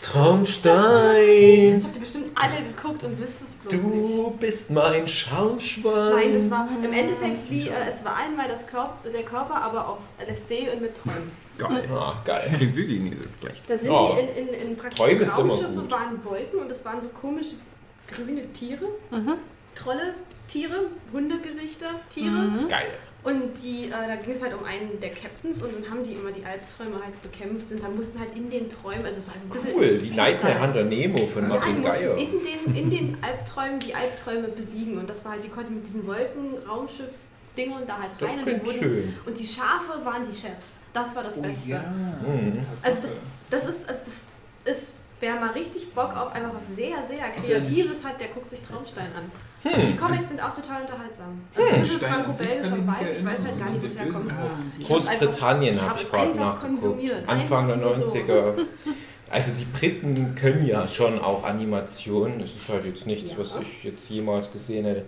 Traumstein, 0.01 1.75
Das 1.75 1.85
habt 1.85 1.95
ihr 1.97 2.01
bestimmt 2.01 2.27
alle 2.35 2.57
geguckt 2.63 3.03
und 3.05 3.21
wisst 3.21 3.43
es 3.43 3.51
bloß 3.55 3.73
nicht. 3.83 3.95
du 4.19 4.31
bist 4.41 4.71
mein 4.71 5.07
Schaumschwein. 5.07 6.11
Nein, 6.17 6.33
das 6.33 6.51
war 6.51 6.69
im 6.83 6.93
Endeffekt 6.93 7.51
wie, 7.51 7.69
äh, 7.69 7.73
es 7.91 8.05
war 8.05 8.17
einmal 8.17 8.49
das 8.49 8.67
Körper, 8.67 8.97
der 9.13 9.23
Körper, 9.23 9.57
aber 9.63 9.89
auf 9.89 9.99
LSD 10.19 10.71
und 10.73 10.83
mit 10.83 10.97
Träumen. 10.97 11.31
Geil. 11.59 11.89
Ah, 11.93 12.15
geil. 12.25 12.51
Klingt 12.57 12.75
wirklich 12.75 13.01
nicht 13.01 13.17
so 13.23 13.29
schlecht. 13.41 13.63
Da 13.69 13.79
sind 13.79 13.91
Oh. 13.91 14.17
die 14.17 14.41
in, 14.41 14.49
in, 14.49 14.55
in 14.71 14.77
praktisch 14.77 15.01
Raumschiffe 15.01 15.91
waren 15.91 16.25
Wolken 16.25 16.59
und 16.59 16.71
es 16.73 16.85
waren 16.85 17.01
so 17.01 17.09
komische 17.09 17.55
grüne 18.09 18.53
Tiere, 18.53 18.87
Trolle, 19.75 20.15
Tiere, 20.49 20.87
Hundegesichter, 21.13 21.87
Tiere. 22.11 22.67
Geil. 22.69 22.91
Und 23.25 23.63
die, 23.63 23.87
äh, 23.87 23.91
da 23.91 24.17
ging 24.17 24.35
es 24.35 24.43
halt 24.43 24.53
um 24.53 24.65
einen 24.65 25.01
der 25.01 25.09
Captains 25.09 25.63
und 25.63 25.75
dann 25.75 25.91
haben 25.91 26.05
die 26.05 26.13
immer 26.13 26.31
die 26.31 26.45
Albträume 26.45 27.03
halt 27.03 27.21
bekämpft 27.23 27.71
sind. 27.71 27.83
Dann 27.83 27.97
mussten 27.97 28.21
halt 28.21 28.37
in 28.37 28.51
den 28.51 28.69
Träumen, 28.69 29.07
also 29.07 29.19
es 29.19 29.27
war 29.29 29.35
so 29.39 29.47
ein 29.47 29.51
bisschen... 29.51 29.73
Cool, 29.75 30.03
wie. 30.03 30.11
Nightmare 30.15 30.61
Hunter 30.61 30.85
Nemo 30.85 31.27
von 31.27 31.43
Ja, 31.45 31.49
die 31.49 31.55
Martin 31.55 31.81
mussten 31.81 32.03
Geier. 32.05 32.17
in 32.19 32.31
den, 32.45 32.77
in 32.77 32.91
den 32.91 33.19
Albträumen 33.23 33.79
die 33.79 33.95
Albträume 33.95 34.49
besiegen 34.49 34.99
und 34.99 35.09
das 35.09 35.25
war 35.25 35.33
halt, 35.33 35.45
die 35.45 35.49
konnten 35.49 35.77
mit 35.77 35.87
diesen 35.87 36.07
Wolken-Raumschiff-Dingern 36.07 37.87
da 37.87 37.99
halt 37.99 38.11
Das 38.19 38.29
rein 38.29 38.39
und 38.41 38.47
die 38.47 38.67
wurden 38.67 38.79
schön. 38.79 39.15
und 39.25 39.39
die 39.39 39.47
Schafe 39.47 40.05
waren 40.05 40.27
die 40.31 40.37
Chefs. 40.37 40.79
Das 40.93 41.17
war 41.17 41.23
das 41.23 41.41
Beste. 41.41 41.83
Mhm. 42.27 42.53
Also 42.83 43.01
das, 43.49 43.65
das 43.65 43.75
ist, 43.75 43.89
also 43.89 44.01
das 44.05 44.25
ist, 44.77 44.95
wer 45.21 45.37
mal 45.37 45.51
richtig 45.53 45.95
Bock 45.95 46.15
auf 46.17 46.33
einfach 46.35 46.53
was 46.55 46.77
sehr, 46.77 46.97
sehr 47.09 47.31
Kreatives 47.31 48.05
hat, 48.05 48.21
der 48.21 48.29
guckt 48.29 48.51
sich 48.51 48.61
Traumstein 48.61 49.13
an. 49.17 49.31
Hm. 49.65 49.87
Die 49.87 49.97
Comics 49.97 50.29
sind 50.29 50.43
auch 50.43 50.55
total 50.55 50.83
unterhaltsam. 50.83 51.41
Also 51.55 51.71
ein 51.71 51.81
bisschen 51.81 52.01
franco-belgischer 52.01 52.77
Vibe, 52.77 53.11
ich 53.19 53.25
weiß 53.25 53.45
halt 53.45 53.59
gar 53.59 53.71
nicht, 53.71 53.83
wo 53.83 53.87
es 53.87 53.99
herkommt. 53.99 54.33
Großbritannien 54.83 55.81
habe 55.81 55.99
ich 55.99 56.05
es 56.05 56.11
gerade 56.11 56.39
nachgeguckt. 56.39 56.83
konsumiert. 56.83 57.29
Anfang 57.29 57.67
der 57.69 57.77
Einfach 57.77 57.97
nur 57.97 57.97
so. 58.07 58.15
90er. 58.15 58.53
Also 59.31 59.53
die 59.59 59.65
Briten 59.65 60.35
können 60.35 60.67
ja 60.67 60.87
schon 60.87 61.19
auch 61.19 61.45
Animationen. 61.45 62.39
Das 62.41 62.51
ist 62.51 62.69
halt 62.69 62.85
jetzt 62.85 63.07
nichts, 63.07 63.33
Ja. 63.33 63.39
was 63.39 63.57
ich 63.61 63.85
jetzt 63.85 64.09
jemals 64.11 64.53
gesehen 64.53 64.85
hätte. 64.85 65.05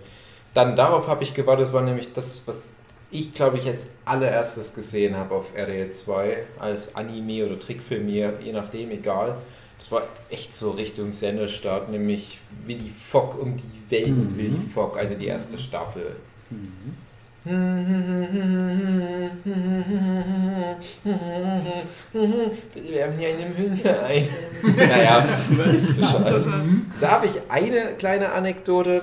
Dann 0.55 0.75
darauf 0.75 1.07
habe 1.07 1.23
ich 1.23 1.35
gewartet, 1.35 1.67
das 1.67 1.73
war 1.75 1.83
nämlich 1.83 2.13
das, 2.15 2.43
was 2.47 2.71
ich 3.11 3.35
glaube 3.35 3.59
ich 3.59 3.67
als 3.69 3.89
allererstes 4.05 4.75
gesehen 4.75 5.17
habe 5.17 5.35
auf 5.35 5.55
RTL 5.55 5.91
2 5.91 6.37
als 6.59 6.97
Anime 6.97 7.45
oder 7.47 7.59
Trickfilm, 7.59 8.09
je 8.09 8.31
nachdem, 8.53 8.91
egal. 8.91 9.37
Das 9.87 9.93
war 9.93 10.03
echt 10.31 10.53
so 10.53 10.73
Richtung 10.73 11.13
Senderstart, 11.13 11.91
nämlich 11.91 12.41
Willy 12.67 12.91
Fogg 12.91 13.39
um 13.41 13.55
die 13.57 13.89
Welt 13.89 14.09
mit 14.09 14.37
Willy 14.37 14.61
Fogg, 14.75 14.99
also 14.99 15.15
die 15.15 15.27
erste 15.27 15.57
Staffel. 15.59 16.17
Wir 17.45 17.53
haben 23.05 23.17
hier 23.17 23.29
eine 23.29 23.57
Hymne 23.57 24.01
ein. 24.03 24.29
naja. 24.77 25.29
Da 27.01 27.11
habe 27.13 27.27
ich 27.27 27.39
eine 27.49 27.95
kleine 27.97 28.33
Anekdote. 28.33 29.03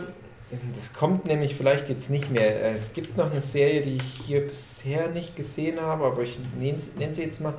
Das 0.75 0.94
kommt 0.94 1.28
nämlich 1.28 1.56
vielleicht 1.56 1.88
jetzt 1.88 2.10
nicht 2.10 2.30
mehr. 2.30 2.74
Es 2.74 2.92
gibt 2.92 3.16
noch 3.16 3.32
eine 3.32 3.40
Serie, 3.40 3.82
die 3.84 3.96
ich 3.96 4.25
hier 4.25 4.46
bisher 4.46 5.08
nicht 5.08 5.38
gesehen 5.38 5.80
habe, 5.80 6.04
aber 6.08 6.24
ich 6.24 6.38
nenne 6.60 6.78
nenn 7.00 7.13
sie 7.13 7.24
jetzt 7.24 7.40
mal 7.40 7.54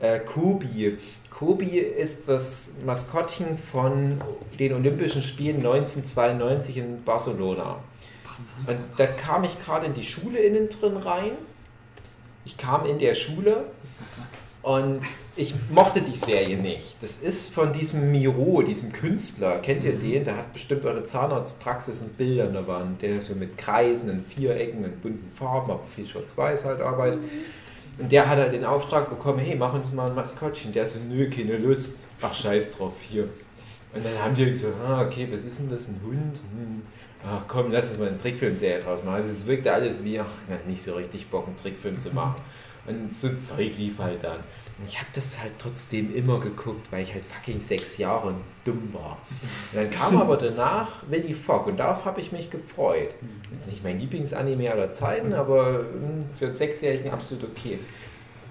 äh, 0.00 0.18
Kobi. 0.18 0.98
Kobi 1.36 1.80
ist 1.80 2.30
das 2.30 2.72
Maskottchen 2.86 3.58
von 3.58 4.16
den 4.58 4.72
Olympischen 4.72 5.20
Spielen 5.20 5.56
1992 5.56 6.78
in 6.78 7.04
Barcelona. 7.04 7.76
Und 8.66 8.78
da 8.96 9.06
kam 9.06 9.44
ich 9.44 9.62
gerade 9.62 9.84
in 9.84 9.92
die 9.92 10.02
Schule 10.02 10.38
innen 10.38 10.70
drin 10.70 10.96
rein. 10.96 11.32
Ich 12.46 12.56
kam 12.56 12.86
in 12.86 12.98
der 12.98 13.14
Schule 13.14 13.66
und 14.62 15.02
ich 15.36 15.54
mochte 15.68 16.00
die 16.00 16.16
Serie 16.16 16.56
nicht. 16.56 17.02
Das 17.02 17.18
ist 17.18 17.52
von 17.52 17.70
diesem 17.70 18.10
Miro, 18.10 18.62
diesem 18.62 18.90
Künstler. 18.90 19.58
Kennt 19.58 19.84
ihr 19.84 19.98
den? 19.98 20.24
Der 20.24 20.38
hat 20.38 20.54
bestimmt 20.54 20.86
eure 20.86 21.02
Zahnarztpraxis 21.02 22.00
in 22.00 22.08
Bildern 22.14 22.54
da 22.54 22.66
waren. 22.66 22.96
Der 22.96 23.20
so 23.20 23.34
mit 23.34 23.58
Kreisen 23.58 24.08
und 24.08 24.26
Vierecken 24.26 24.86
und 24.86 25.02
bunten 25.02 25.30
Farben, 25.30 25.70
aber 25.70 25.84
viel 25.94 26.06
Schwarz-Weiß 26.06 26.64
halt 26.64 26.80
arbeitet. 26.80 27.20
Und 27.98 28.12
der 28.12 28.28
hat 28.28 28.38
halt 28.38 28.52
den 28.52 28.64
Auftrag 28.64 29.08
bekommen, 29.08 29.38
hey, 29.38 29.56
mach 29.56 29.72
uns 29.72 29.92
mal 29.92 30.08
ein 30.08 30.14
Maskottchen. 30.14 30.72
Der 30.72 30.84
so, 30.84 30.98
nö, 31.08 31.30
keine 31.30 31.56
Lust. 31.56 32.04
Ach, 32.20 32.34
scheiß 32.34 32.76
drauf, 32.76 32.92
hier. 33.00 33.24
Und 33.94 34.04
dann 34.04 34.12
haben 34.22 34.34
die 34.34 34.44
gesagt, 34.44 34.74
ah, 34.86 35.00
okay, 35.00 35.26
was 35.30 35.44
ist 35.44 35.60
denn 35.60 35.70
das, 35.70 35.88
ein 35.88 36.00
Hund? 36.04 36.40
Hm. 36.54 36.82
Ach 37.26 37.44
komm, 37.48 37.72
lass 37.72 37.88
uns 37.88 37.98
mal 37.98 38.08
eine 38.08 38.18
Trickfilmserie 38.18 38.80
draus 38.80 39.02
machen. 39.02 39.16
Also 39.16 39.30
es 39.30 39.46
wirkte 39.46 39.72
alles 39.72 40.04
wie, 40.04 40.20
ach, 40.20 40.26
nicht 40.66 40.82
so 40.82 40.94
richtig 40.94 41.28
Bock, 41.28 41.46
einen 41.46 41.56
Trickfilm 41.56 41.98
zu 41.98 42.10
machen. 42.10 42.36
Und 42.86 43.12
so 43.12 43.28
ein 43.28 43.40
Zeug 43.40 43.76
lief 43.76 43.98
halt 43.98 44.24
dann. 44.24 44.38
Und 44.78 44.86
ich 44.86 44.98
habe 44.98 45.08
das 45.14 45.40
halt 45.40 45.52
trotzdem 45.58 46.14
immer 46.14 46.38
geguckt, 46.38 46.92
weil 46.92 47.02
ich 47.02 47.14
halt 47.14 47.24
fucking 47.24 47.58
sechs 47.58 47.96
Jahre 47.98 48.28
und 48.28 48.44
dumm 48.64 48.92
war. 48.92 49.18
Und 49.72 49.82
dann 49.82 49.90
kam 49.90 50.16
aber 50.20 50.36
danach 50.36 51.02
Willy 51.08 51.34
Fogg 51.34 51.66
und 51.66 51.78
darauf 51.78 52.04
habe 52.04 52.20
ich 52.20 52.32
mich 52.32 52.50
gefreut. 52.50 53.14
Jetzt 53.52 53.68
nicht 53.68 53.82
mein 53.82 53.98
Lieblingsanime 53.98 54.70
aller 54.70 54.90
Zeiten, 54.90 55.32
aber 55.32 55.78
hm, 55.78 56.26
für 56.38 56.46
einen 56.46 56.54
Sechsjährigen 56.54 57.10
absolut 57.10 57.44
okay. 57.44 57.78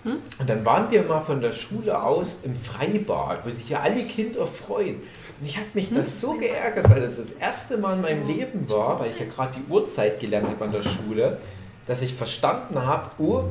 Und 0.06 0.48
dann 0.48 0.64
waren 0.64 0.92
wir 0.92 1.02
mal 1.04 1.22
von 1.22 1.42
der 1.42 1.52
Schule 1.52 2.02
aus 2.02 2.42
im 2.44 2.56
Freibad, 2.56 3.44
wo 3.44 3.50
sich 3.50 3.70
ja 3.70 3.80
alle 3.80 4.04
Kinder 4.04 4.46
freuen. 4.46 4.98
Und 4.98 5.46
ich 5.46 5.58
habe 5.58 5.68
mich 5.74 5.92
das 5.92 6.22
so 6.22 6.34
geärgert, 6.34 6.90
weil 6.90 7.02
das 7.02 7.18
das 7.18 7.32
erste 7.32 7.78
Mal 7.80 7.96
in 7.96 8.02
meinem 8.02 8.28
Leben 8.28 8.70
war, 8.70 9.00
weil 9.00 9.10
ich 9.10 9.20
ja 9.20 9.26
gerade 9.26 9.58
die 9.58 9.72
Uhrzeit 9.72 10.20
gelernt 10.20 10.48
habe 10.48 10.66
an 10.66 10.72
der 10.72 10.84
Schule, 10.84 11.40
dass 11.88 12.04
ich 12.04 12.14
verstanden 12.14 12.86
habe, 12.86 13.06
oh, 13.18 13.44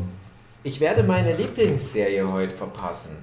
ich 0.65 0.81
werde 0.81 1.03
meine 1.03 1.37
Lieblingsserie 1.37 2.31
heute 2.31 2.57
verpassen. 2.57 3.17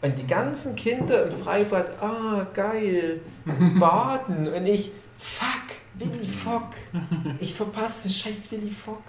Und 0.00 0.16
die 0.16 0.26
ganzen 0.26 0.76
Kinder 0.76 1.24
im 1.26 1.32
Freibad, 1.32 2.00
ah, 2.00 2.46
geil, 2.54 3.20
baden. 3.80 4.46
Und 4.46 4.66
ich, 4.66 4.92
fuck, 5.18 5.76
Willy 5.94 6.26
Fogg. 6.26 6.70
Ich 7.40 7.52
verpasse 7.54 8.08
den 8.08 8.12
scheiß 8.12 8.52
Willy 8.52 8.70
Fogg. 8.70 9.02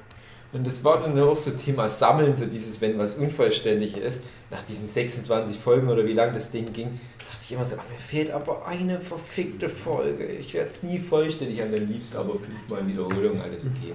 Und 0.52 0.66
das 0.66 0.84
war 0.84 1.02
dann 1.02 1.20
auch 1.20 1.38
so 1.38 1.52
Thema 1.52 1.88
Sammeln, 1.88 2.36
so 2.36 2.48
dieses, 2.48 2.82
wenn 2.82 2.98
was 2.98 3.16
unvollständig 3.16 3.98
ist. 3.98 4.24
Nach 4.50 4.64
diesen 4.64 4.88
26 4.88 5.60
Folgen 5.60 5.90
oder 5.90 6.04
wie 6.06 6.14
lang 6.14 6.34
das 6.34 6.50
Ding 6.50 6.74
ging, 6.74 7.00
dachte 7.20 7.42
ich 7.42 7.52
immer 7.52 7.66
so, 7.66 7.76
ach, 7.80 7.88
mir 7.88 8.00
fehlt 8.00 8.32
aber 8.32 8.66
eine 8.66 9.00
verfickte 9.00 9.70
Folge. 9.70 10.26
Ich 10.26 10.56
werde 10.56 10.70
es 10.70 10.82
nie 10.82 10.98
vollständig 10.98 11.62
an, 11.62 11.72
dann 11.72 11.88
lief 11.88 12.02
es 12.02 12.16
aber 12.16 12.34
fünfmal 12.34 12.88
Wiederholung, 12.88 13.40
alles 13.40 13.66
okay. 13.68 13.94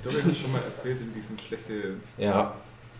Story 0.00 0.16
hast 0.16 0.30
du 0.30 0.34
schon 0.34 0.52
mal 0.52 0.62
erzählt 0.62 0.98
in 1.00 1.14
diesen 1.14 1.38
schlechten 1.38 2.00
Ja, 2.18 2.54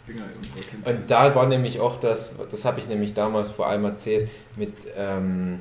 Dinger 0.07 0.25
unserer 0.37 0.62
Kindheit. 0.62 0.97
Und 0.97 1.11
da 1.11 1.35
war 1.35 1.47
nämlich 1.47 1.80
auch 1.80 1.97
das, 1.99 2.38
das 2.50 2.64
habe 2.64 2.80
ich 2.80 2.88
nämlich 2.88 3.14
damals 3.14 3.50
vor 3.50 3.66
allem 3.66 3.85
erzählt, 3.85 4.28
mit, 4.57 4.73
ähm, 4.97 5.61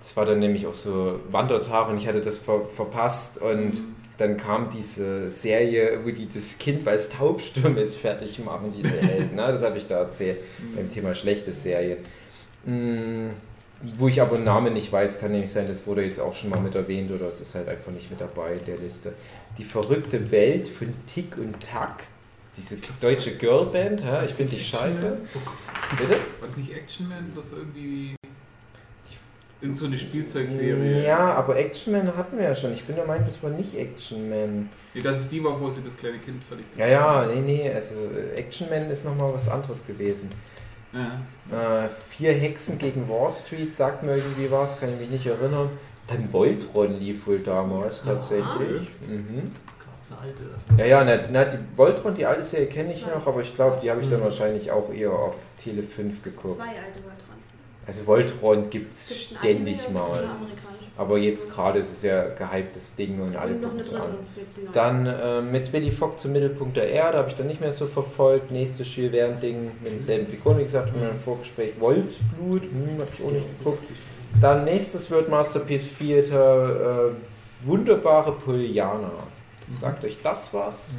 das 0.00 0.16
war 0.16 0.26
dann 0.26 0.40
nämlich 0.40 0.66
auch 0.66 0.74
so 0.74 1.20
Wandertag 1.30 1.88
und 1.88 1.96
ich 1.96 2.06
hatte 2.06 2.20
das 2.20 2.38
ver 2.38 2.66
verpasst 2.66 3.40
und 3.40 3.82
dann 4.18 4.36
kam 4.36 4.68
diese 4.70 5.30
Serie, 5.30 6.00
wo 6.04 6.10
die 6.10 6.28
das 6.28 6.58
Kind, 6.58 6.84
weil 6.86 6.96
es 6.96 7.08
taubstumm 7.08 7.76
ist, 7.78 7.96
fertig 7.96 8.44
machen, 8.44 8.72
diese 8.76 9.00
Helden. 9.00 9.36
Ne? 9.36 9.42
Das 9.50 9.62
habe 9.62 9.78
ich 9.78 9.86
da 9.86 9.98
erzählt 9.98 10.38
beim 10.76 10.88
Thema 10.88 11.14
schlechte 11.14 11.50
Serien. 11.50 11.98
Mm, 12.64 13.30
Wo 13.98 14.06
ich 14.06 14.20
aber 14.20 14.38
Namen 14.38 14.74
nicht 14.74 14.92
weiß, 14.92 15.18
kann 15.18 15.32
nämlich 15.32 15.50
sein, 15.50 15.66
das 15.66 15.86
wurde 15.86 16.04
jetzt 16.04 16.20
auch 16.20 16.34
schon 16.34 16.50
mal 16.50 16.60
mit 16.60 16.76
erwähnt 16.76 17.10
oder 17.10 17.26
es 17.26 17.40
ist 17.40 17.54
halt 17.56 17.68
einfach 17.68 17.90
nicht 17.90 18.10
mit 18.10 18.20
dabei 18.20 18.54
in 18.54 18.64
der 18.64 18.76
Liste. 18.78 19.12
Die 19.58 19.64
verrückte 19.64 20.30
Welt 20.30 20.68
von 20.68 20.88
Tick 21.06 21.36
und 21.36 21.58
Tack. 21.60 22.04
Diese 22.56 22.76
deutsche 23.00 23.36
Girlband, 23.36 24.04
hä? 24.04 24.26
ich 24.26 24.34
finde 24.34 24.54
die 24.54 24.62
scheiße. 24.62 25.18
Bitte? 25.98 26.10
War 26.10 26.48
das 26.48 26.56
nicht 26.58 26.72
Action 26.72 27.08
Man 27.08 27.32
so 27.34 27.56
irgendwie? 27.56 28.14
In 29.62 29.74
so 29.74 29.86
eine 29.86 29.96
Spielzeugserie. 29.96 31.04
Ja, 31.04 31.34
aber 31.34 31.56
Action 31.56 31.92
Man 31.92 32.16
hatten 32.16 32.36
wir 32.36 32.44
ja 32.44 32.54
schon. 32.54 32.72
Ich 32.72 32.84
bin 32.84 32.96
der 32.96 33.06
Meinung, 33.06 33.24
das 33.24 33.42
war 33.42 33.50
nicht 33.50 33.76
Action 33.76 34.28
Man. 34.28 34.68
Nee, 34.92 35.02
das 35.02 35.20
ist 35.20 35.32
die 35.32 35.42
war, 35.42 35.60
wo 35.60 35.70
sie 35.70 35.82
das 35.84 35.96
kleine 35.96 36.18
Kind 36.18 36.42
fertig 36.44 36.66
Ja, 36.76 36.86
ja, 36.86 37.26
nee, 37.26 37.40
nee, 37.40 37.72
also 37.72 37.94
äh, 37.94 38.38
Action 38.38 38.68
Man 38.70 38.90
ist 38.90 39.04
nochmal 39.04 39.32
was 39.32 39.48
anderes 39.48 39.86
gewesen. 39.86 40.30
Ja. 40.92 41.84
Äh, 41.84 41.88
vier 42.08 42.32
Hexen 42.32 42.78
gegen 42.78 43.08
Wall 43.08 43.30
Street 43.30 43.72
sagt 43.72 44.02
mir 44.02 44.16
irgendwie 44.16 44.50
was, 44.50 44.78
kann 44.78 44.92
ich 44.92 45.00
mich 45.00 45.10
nicht 45.10 45.26
erinnern. 45.26 45.70
Dann 46.06 46.32
Voltron 46.32 46.98
lief 46.98 47.26
wohl 47.26 47.38
damals 47.38 48.02
tatsächlich. 48.02 48.90
Mhm. 49.06 49.52
Eine 50.10 50.20
alte. 50.20 50.42
Ja, 50.76 50.84
ja, 50.84 51.04
na, 51.04 51.22
na, 51.30 51.44
die 51.44 51.58
Voltron, 51.76 52.14
die 52.14 52.26
alte 52.26 52.42
Serie 52.42 52.66
kenne 52.66 52.92
ich 52.92 53.06
noch, 53.06 53.26
aber 53.26 53.40
ich 53.40 53.54
glaube, 53.54 53.78
die 53.82 53.90
habe 53.90 54.00
ich 54.02 54.08
dann 54.08 54.20
wahrscheinlich 54.20 54.70
auch 54.70 54.92
eher 54.92 55.12
auf 55.12 55.36
Tele 55.56 55.82
5 55.82 56.22
geguckt. 56.22 56.56
Zwei 56.56 56.64
alte 56.64 57.02
Voltrons. 57.02 57.52
Also 57.86 58.06
Voltron 58.06 58.70
gibt 58.70 58.92
es 58.92 59.24
ständig 59.24 59.88
mal. 59.90 60.28
Aber 61.02 61.18
jetzt 61.18 61.52
gerade 61.52 61.80
ist 61.80 61.90
es 61.90 62.02
ja 62.02 62.28
gehyptes 62.28 62.94
Ding 62.94 63.20
und 63.20 63.34
alle 63.34 63.56
gucken 63.56 63.80
es 63.80 63.92
an. 63.92 64.02
Dann 64.72 65.06
äh, 65.06 65.42
mit 65.42 65.72
Willy 65.72 65.90
Fogg 65.90 66.16
zum 66.16 66.30
Mittelpunkt 66.30 66.76
der 66.76 66.88
Erde 66.90 67.18
habe 67.18 67.28
ich 67.28 67.34
dann 67.34 67.48
nicht 67.48 67.60
mehr 67.60 67.72
so 67.72 67.88
verfolgt. 67.88 68.52
Nächstes 68.52 68.94
Jules 68.94 69.10
Verne-Ding 69.10 69.72
mit 69.82 69.94
denselben 69.94 70.28
Figuren, 70.28 70.58
wie 70.58 70.62
gesagt, 70.62 70.94
in 70.94 71.00
meinem 71.00 71.18
Vorgespräch. 71.18 71.72
Wolfsblut, 71.80 72.62
hm, 72.62 73.00
habe 73.00 73.10
ich 73.12 73.24
auch 73.24 73.32
nicht 73.32 73.58
geguckt. 73.58 73.82
Dann 74.40 74.64
nächstes 74.64 75.10
wird 75.10 75.28
Masterpiece 75.28 75.88
Theater, 75.98 77.08
äh, 77.10 77.66
wunderbare 77.66 78.30
Poliana. 78.30 79.10
Sagt 79.74 80.04
euch 80.04 80.18
das 80.22 80.54
was? 80.54 80.98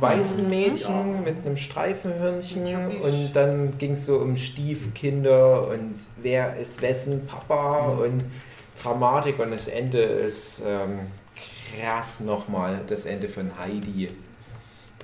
Weißen 0.00 0.50
Mädchen 0.50 1.24
mit 1.24 1.46
einem 1.46 1.56
Streifenhörnchen 1.56 3.00
und 3.00 3.32
dann 3.32 3.78
ging 3.78 3.92
es 3.92 4.04
so 4.04 4.18
um 4.18 4.36
Stiefkinder 4.36 5.66
und 5.68 5.94
wer 6.20 6.56
ist 6.56 6.82
wessen 6.82 7.26
Papa 7.26 7.88
und 7.88 8.22
Dramatik 8.80 9.38
und 9.38 9.50
das 9.50 9.68
Ende 9.68 9.98
ist 9.98 10.62
ähm, 10.66 11.00
krass 11.76 12.20
nochmal, 12.20 12.80
das 12.86 13.06
Ende 13.06 13.28
von 13.28 13.58
Heidi. 13.58 14.08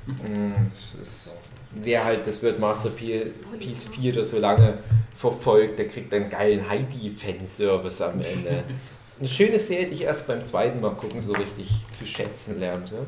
Mm, 0.06 0.66
es 0.68 0.94
ist, 0.94 1.36
wer 1.72 2.04
halt 2.04 2.26
das 2.26 2.42
wird 2.42 2.58
Masterpiece 2.58 3.84
4 3.92 4.12
oder 4.12 4.24
so 4.24 4.38
lange 4.38 4.74
verfolgt, 5.14 5.78
der 5.78 5.88
kriegt 5.88 6.12
einen 6.14 6.30
geilen 6.30 6.68
Heidi-Fanservice 6.68 8.02
am 8.02 8.20
Ende. 8.20 8.64
Eine 9.18 9.28
schöne 9.28 9.58
Serie, 9.58 9.86
die 9.86 9.94
ich 9.94 10.02
erst 10.02 10.28
beim 10.28 10.44
zweiten 10.44 10.80
Mal 10.80 10.94
gucken 10.94 11.20
so 11.20 11.32
richtig 11.32 11.68
zu 11.98 12.06
schätzen 12.06 12.60
lernte. 12.60 13.04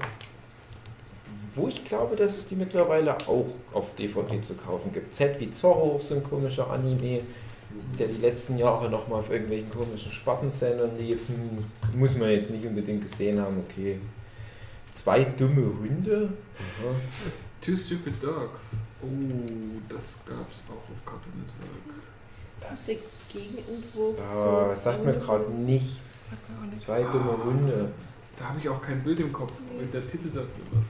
Wo 1.54 1.68
ich 1.68 1.84
glaube, 1.84 2.16
dass 2.16 2.36
es 2.36 2.46
die 2.48 2.56
mittlerweile 2.56 3.16
auch 3.28 3.46
auf 3.72 3.94
DVD 3.94 4.40
zu 4.40 4.54
kaufen 4.54 4.90
gibt. 4.90 5.14
Z 5.14 5.38
wie 5.38 5.50
Zorro, 5.50 6.00
so 6.00 6.16
ein 6.16 6.24
komischer 6.24 6.68
Anime, 6.68 7.20
der 7.98 8.08
die 8.08 8.20
letzten 8.20 8.56
Jahre 8.58 8.88
nochmal 8.88 9.20
auf 9.20 9.30
irgendwelchen 9.30 9.70
komischen 9.70 10.12
Spartensendern 10.12 10.96
lief. 10.98 11.20
Hm, 11.28 11.98
muss 11.98 12.16
man 12.16 12.30
jetzt 12.30 12.50
nicht 12.50 12.64
unbedingt 12.66 13.02
gesehen 13.02 13.40
haben, 13.40 13.58
okay. 13.58 13.98
Zwei 14.90 15.24
dumme 15.24 15.66
Hunde. 15.78 16.32
Two 17.60 17.76
Stupid 17.76 18.22
Dogs. 18.22 18.60
Oh, 19.02 19.06
das 19.88 20.18
gab's 20.26 20.64
auch 20.68 20.72
auf 20.72 21.04
Cartoon 21.04 21.32
Network. 21.40 21.96
Das 22.60 22.88
ist 22.88 23.34
der 23.34 23.40
Gegenentwurf 23.40 24.18
Ja, 24.18 24.74
zu- 24.74 24.80
sagt 24.80 25.04
mir 25.04 25.12
gerade 25.14 25.50
nichts. 25.50 26.68
Zwei 26.76 27.02
dumme 27.04 27.36
Hunde. 27.44 27.90
Da 28.38 28.46
habe 28.48 28.58
ich 28.60 28.68
auch 28.68 28.82
kein 28.82 29.02
Bild 29.02 29.20
im 29.20 29.32
Kopf, 29.32 29.52
aber 29.74 29.84
der 29.86 30.06
Titel 30.08 30.32
sagt 30.32 30.48
mir 30.58 30.64
was. 30.80 30.86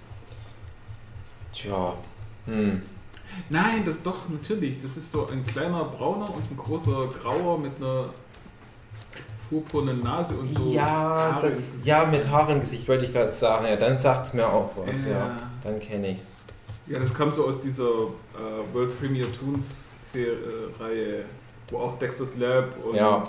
Tja. 1.52 1.94
Hm. 2.46 2.82
Nein, 3.48 3.84
das 3.84 4.02
doch, 4.02 4.28
natürlich. 4.28 4.80
Das 4.82 4.96
ist 4.96 5.10
so 5.12 5.26
ein 5.28 5.44
kleiner 5.44 5.84
Brauner 5.84 6.32
und 6.34 6.50
ein 6.50 6.56
großer 6.56 7.08
Grauer 7.08 7.58
mit 7.58 7.76
einer 7.76 8.10
purpurnen 9.48 10.02
Nase 10.02 10.34
und 10.34 10.56
so. 10.56 10.72
Ja, 10.72 10.84
Haare 10.86 11.42
das, 11.46 11.84
ja, 11.84 12.04
mit 12.04 12.28
Haare 12.28 12.52
im 12.52 12.60
Gesicht 12.60 12.86
wollte 12.88 13.04
ich 13.04 13.12
gerade 13.12 13.32
sagen. 13.32 13.66
Ja, 13.66 13.76
dann 13.76 13.96
sagt 13.98 14.26
es 14.26 14.34
mir 14.34 14.46
auch 14.46 14.70
was, 14.76 15.06
ja. 15.06 15.12
Ja. 15.12 15.36
Dann 15.64 15.80
kenne 15.80 16.10
ich's. 16.12 16.38
Ja, 16.86 16.98
das 16.98 17.12
kam 17.14 17.32
so 17.32 17.46
aus 17.46 17.60
dieser 17.60 17.84
äh, 17.88 18.72
World 18.74 18.98
Premier 18.98 19.26
Toons 19.32 19.86
Reihe, 20.80 21.24
wo 21.70 21.78
auch 21.78 21.98
Dexter's 21.98 22.36
Lab 22.36 22.64
und 22.84 22.96
Ja. 22.96 23.24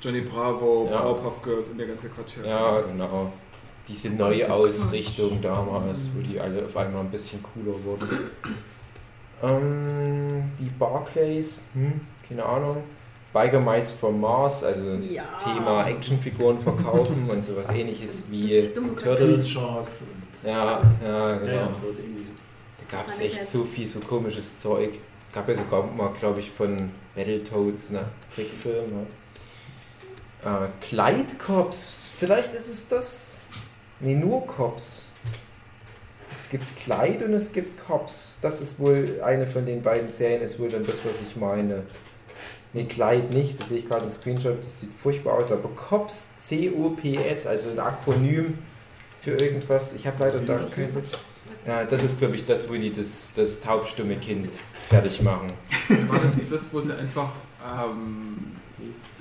Johnny 0.00 0.20
Bravo, 0.20 0.88
Ja. 0.90 1.00
Powerpuff 1.00 1.42
Girls 1.42 1.68
und 1.70 1.78
der 1.78 1.86
ganze 1.86 2.08
Quatsch. 2.08 2.36
herkam. 2.36 2.50
Ja, 2.50 2.80
genau. 2.82 3.32
Diese 3.88 4.10
Neuausrichtung 4.10 5.40
damals, 5.42 6.08
wo 6.14 6.20
die 6.22 6.38
alle 6.38 6.64
auf 6.64 6.76
einmal 6.76 7.02
ein 7.02 7.10
bisschen 7.10 7.42
cooler 7.42 7.74
wurden. 7.84 8.08
Ähm, 9.48 10.44
die 10.58 10.70
Barclays, 10.78 11.58
hm, 11.74 12.00
keine 12.26 12.44
Ahnung. 12.44 12.78
Biker 13.32 13.60
Mice 13.60 13.90
from 13.90 14.20
Mars, 14.20 14.62
also 14.62 14.92
Ja. 14.94 15.24
Thema 15.36 15.84
Actionfiguren 15.86 16.58
verkaufen 16.58 17.28
und 17.28 17.44
sowas 17.44 17.68
ähnliches 17.70 18.24
wie 18.30 18.68
Turtles. 18.96 19.50
Sharks 19.50 20.02
und 20.02 20.48
Ja, 20.48 20.82
ja, 21.04 21.36
genau. 21.38 21.52
ja, 21.52 21.72
sowas 21.72 21.98
ähnliches. 21.98 22.42
Da 22.78 22.96
gab 22.98 23.08
es 23.08 23.18
echt 23.18 23.48
so 23.48 23.64
viel 23.64 23.86
so 23.88 23.98
komisches 24.00 24.58
Zeug. 24.58 24.98
Es 25.24 25.32
gab 25.32 25.48
ja 25.48 25.54
sogar 25.56 25.82
mal, 25.84 26.12
glaube 26.12 26.38
ich, 26.38 26.50
von 26.50 26.90
Battletoads, 27.16 27.90
ne? 27.90 28.04
Trickfilm. 28.30 28.90
Ne? 28.90 29.06
Äh, 30.44 30.68
Clyde 30.80 31.34
Cops, 31.44 32.12
vielleicht 32.16 32.52
ist 32.52 32.68
es 32.68 32.86
das. 32.86 33.40
Nee, 33.98 34.14
nur 34.14 34.46
Cops. 34.46 35.08
Es 36.34 36.48
gibt 36.48 36.64
Clyde 36.76 37.26
und 37.26 37.32
es 37.32 37.52
gibt 37.52 37.80
Cops. 37.80 38.38
Das 38.42 38.60
ist 38.60 38.80
wohl 38.80 39.20
eine 39.22 39.46
von 39.46 39.64
den 39.64 39.82
beiden 39.82 40.08
Serien, 40.08 40.42
ist 40.42 40.58
wohl 40.58 40.68
dann 40.68 40.84
das, 40.84 41.04
was 41.04 41.22
ich 41.22 41.36
meine. 41.36 41.84
Nee, 42.72 42.84
Clyde 42.84 43.32
nicht, 43.32 43.58
das 43.58 43.68
sehe 43.68 43.78
ich 43.78 43.86
gerade 43.86 44.02
im 44.02 44.08
Screenshot, 44.08 44.58
das 44.58 44.80
sieht 44.80 44.92
furchtbar 44.92 45.34
aus, 45.34 45.52
aber 45.52 45.68
Cops, 45.68 46.36
C-O-P-S, 46.38 47.46
also 47.46 47.70
ein 47.70 47.78
Akronym 47.78 48.58
für 49.20 49.30
irgendwas. 49.30 49.92
Ich 49.92 50.08
habe 50.08 50.16
leider 50.18 50.40
da 50.40 50.58
kein. 50.74 50.92
Ja, 51.66 51.84
das 51.84 52.02
ist, 52.02 52.18
glaube 52.18 52.34
ich, 52.34 52.44
das, 52.44 52.68
wo 52.68 52.74
die 52.74 52.90
das, 52.90 53.32
das 53.34 53.60
taubstumme 53.60 54.16
Kind 54.16 54.52
fertig 54.88 55.22
machen. 55.22 55.52
War 56.08 56.18
das 56.18 56.36
das, 56.50 56.64
wo 56.72 56.80
sie 56.80 56.94
einfach 56.98 57.30
ähm, 57.64 58.53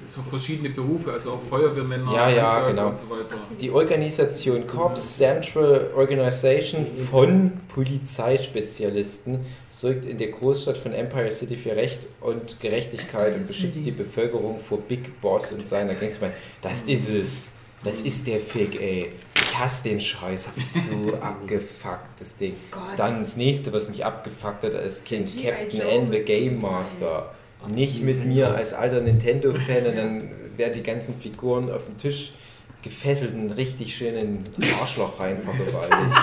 so 0.08 0.22
verschiedene 0.22 0.70
Berufe, 0.70 1.12
also 1.14 1.34
auch 1.34 1.42
Feuerwehrmänner 1.42 2.14
Ja, 2.14 2.30
ja, 2.30 2.68
genau. 2.68 2.88
und 2.90 2.98
so 2.98 3.10
weiter. 3.10 3.36
Die 3.62 3.72
Organisation 3.72 4.66
Cops 4.68 5.18
Central 5.18 5.92
Organization 5.96 6.86
von 7.10 7.54
Polizeispezialisten 7.70 9.40
sorgt 9.70 10.06
in 10.06 10.18
der 10.18 10.30
Großstadt 10.30 10.78
von 10.78 10.94
Empire 10.94 11.32
City 11.32 11.56
für 11.56 11.76
Recht 11.76 12.02
und 12.22 12.60
Gerechtigkeit 12.60 13.36
und 13.36 13.48
beschützt 13.48 13.86
die 13.86 13.92
Bevölkerung 13.92 14.60
vor 14.60 14.80
Big 14.80 15.20
Boss 15.22 15.52
und 15.52 15.66
seiner 15.66 15.96
Gangster. 15.96 16.32
Das 16.62 16.82
ist 16.84 17.10
es. 17.10 17.52
Das 17.84 18.02
ist 18.02 18.26
der 18.28 18.40
Fick, 18.40 18.80
ey. 18.82 19.10
Ich 19.36 19.60
hasse 19.60 19.84
den 19.84 20.00
Scheiß. 20.00 20.48
Hab 20.48 20.58
ich 20.58 20.72
so 20.72 21.14
abgefuckt, 21.22 22.20
das 22.20 22.38
Ding. 22.38 22.56
Gott. 22.72 22.82
Dann 22.98 23.20
das 23.20 23.36
nächste, 23.36 23.74
was 23.74 23.90
mich 23.90 24.06
abgefuckt 24.06 24.64
hat 24.64 24.74
als 24.76 25.04
Kind. 25.04 25.32
Captain 25.42 25.82
N, 25.82 26.10
the 26.12 26.20
Game. 26.20 26.60
Master. 26.60 27.34
Nicht 27.68 28.04
mit 28.04 28.26
mir 28.26 28.54
als 28.54 28.74
alter 28.74 29.02
Nintendo-Fan 29.02 29.86
und 29.86 29.96
dann 29.96 30.24
werden 30.58 30.74
die 30.74 30.84
ganzen 30.84 31.16
Figuren 31.20 31.72
auf 31.72 31.86
dem 31.86 31.98
Tisch 31.98 32.34
gefesselt 32.82 33.34
und 33.34 33.52
richtig 33.52 33.96
schön 33.96 34.16
in 34.16 34.40
den 34.40 34.74
Arschloch 34.80 35.20
rein 35.20 35.38
vergewaltigt. 35.38 36.18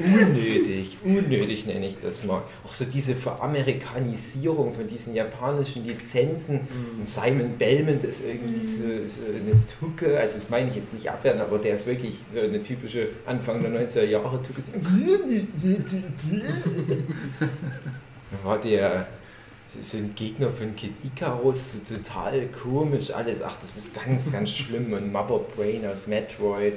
Unnötig, 0.00 0.96
unnötig 1.04 1.66
nenne 1.66 1.86
ich 1.86 1.98
das 1.98 2.24
mal. 2.24 2.42
Auch 2.64 2.74
so 2.74 2.84
diese 2.84 3.14
Veramerikanisierung 3.14 4.74
von 4.74 4.86
diesen 4.86 5.14
japanischen 5.14 5.84
Lizenzen. 5.84 6.60
Und 6.96 7.06
Simon 7.06 7.56
Belmont 7.56 8.02
ist 8.04 8.24
irgendwie 8.26 8.60
so, 8.60 8.82
so 9.06 9.22
eine 9.28 9.62
Tucke, 9.78 10.18
also 10.18 10.34
das 10.34 10.50
meine 10.50 10.68
ich 10.68 10.76
jetzt 10.76 10.92
nicht 10.92 11.08
abwerten, 11.08 11.40
aber 11.40 11.58
der 11.58 11.74
ist 11.74 11.86
wirklich 11.86 12.14
so 12.32 12.40
eine 12.40 12.62
typische 12.62 13.10
Anfang 13.26 13.62
der 13.62 13.70
90er 13.70 14.04
Jahre 14.04 14.42
Tucke. 14.42 14.60
So 14.60 14.72
war 18.44 18.58
der 18.58 19.06
so 19.68 19.78
so 19.82 19.98
ein 19.98 20.14
Gegner 20.14 20.50
von 20.50 20.74
Kid 20.74 20.94
Icarus, 21.04 21.72
so 21.72 21.94
total 21.94 22.46
komisch 22.46 23.10
alles. 23.10 23.42
Ach, 23.42 23.56
das 23.60 23.76
ist 23.76 23.94
ganz, 23.94 24.32
ganz 24.32 24.50
schlimm. 24.56 24.92
Und 24.94 25.12
Mother 25.12 25.40
Brain 25.54 25.86
aus 25.86 26.06
Metroid. 26.06 26.72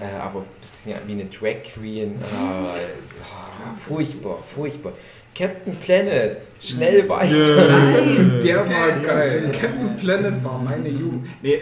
Äh, 0.00 0.04
aber 0.16 0.40
ein 0.40 0.46
bisschen 0.60 0.96
wie 1.06 1.12
eine 1.12 1.26
Drag 1.26 1.62
Queen. 1.62 2.16
Äh, 2.16 2.24
ah, 2.34 3.72
furchtbar, 3.78 4.38
furchtbar. 4.42 4.92
Captain 5.34 5.74
Planet, 5.76 6.36
schnell 6.60 7.08
weiter. 7.08 7.68
Nein, 7.70 8.40
der 8.42 8.68
war 8.68 8.90
geil. 9.00 9.50
Captain 9.58 9.96
Planet 9.96 10.44
war 10.44 10.58
meine 10.58 10.88
Jugend. 10.88 11.26
Nee, 11.40 11.60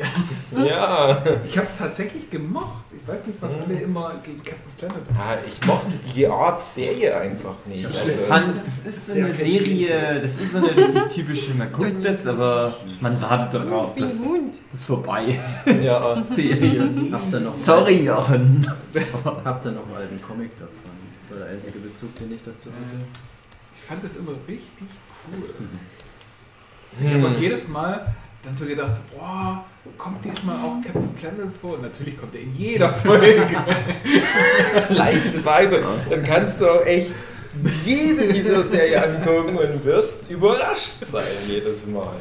Ja. 0.57 1.23
ich 1.47 1.57
hab's 1.57 1.77
tatsächlich 1.79 2.29
gemocht. 2.31 2.85
Ich 2.91 3.07
weiß 3.07 3.27
nicht, 3.27 3.41
was 3.41 3.61
alle 3.61 3.79
immer 3.81 4.15
gegen 4.25 4.43
Captain 4.43 4.73
Planet 4.79 4.97
haben. 5.17 5.37
ja. 5.37 5.39
Ich 5.47 5.67
mochte 5.67 5.95
die 6.15 6.27
Art 6.27 6.61
Serie 6.61 7.17
einfach 7.17 7.55
nicht. 7.67 7.87
Also, 7.87 8.19
Man, 8.29 8.61
das 8.85 8.95
ist 8.95 9.07
so 9.07 9.13
eine 9.13 9.35
Serie, 9.35 10.21
das 10.21 10.39
ist 10.41 10.53
so 10.53 10.59
eine 10.59 10.77
richtig 10.77 11.03
typische, 11.15 11.55
man 11.55 11.71
guckt 11.71 12.05
das, 12.05 12.27
aber 12.27 12.75
man 13.01 13.21
wartet 13.23 13.63
darauf, 13.63 13.95
dass 13.95 14.13
das 14.73 14.85
vorbei 14.85 15.39
ja. 15.83 16.15
ist. 16.15 16.29
Serie. 16.35 16.89
Habt 17.13 17.33
ihr 17.33 17.41
noch, 17.41 17.55
Sorry, 17.55 18.05
Jan. 18.05 18.67
Habt 19.45 19.65
ihr 19.67 19.73
noch 19.73 19.87
einen 19.87 19.97
alten 19.97 20.23
Comic 20.23 20.51
davon? 20.59 20.75
Das 21.15 21.31
war 21.39 21.47
der 21.47 21.55
einzige 21.55 21.79
Bezug, 21.79 22.15
den 22.17 22.33
ich 22.35 22.43
dazu 22.43 22.71
hatte. 22.71 23.38
Ich 23.89 23.95
fand 23.95 24.05
das 24.05 24.19
immer 24.19 24.33
richtig 24.47 24.87
cool. 25.33 25.49
Ich 27.03 27.15
habe 27.15 27.27
auch 27.27 27.41
jedes 27.41 27.69
Mal 27.69 28.15
dann 28.45 28.55
so 28.55 28.67
gedacht, 28.67 29.01
boah, 29.17 29.65
kommt 29.97 30.23
diesmal 30.23 30.57
auch 30.57 30.77
Captain 30.85 31.15
Planet 31.15 31.47
vor? 31.59 31.73
Und 31.73 31.83
natürlich 31.85 32.21
kommt 32.21 32.35
er 32.35 32.43
in 32.43 32.55
jeder 32.55 32.93
Folge. 32.93 33.47
leicht 34.91 35.43
weiter. 35.43 35.81
Dann 36.11 36.23
kannst 36.23 36.61
du 36.61 36.69
auch 36.69 36.85
echt 36.85 37.15
jede 37.87 38.31
dieser 38.31 38.63
Serie 38.63 39.03
angucken 39.03 39.57
und 39.57 39.83
wirst 39.83 40.29
überrascht 40.29 40.99
sein 41.11 41.25
jedes 41.47 41.87
Mal. 41.87 42.17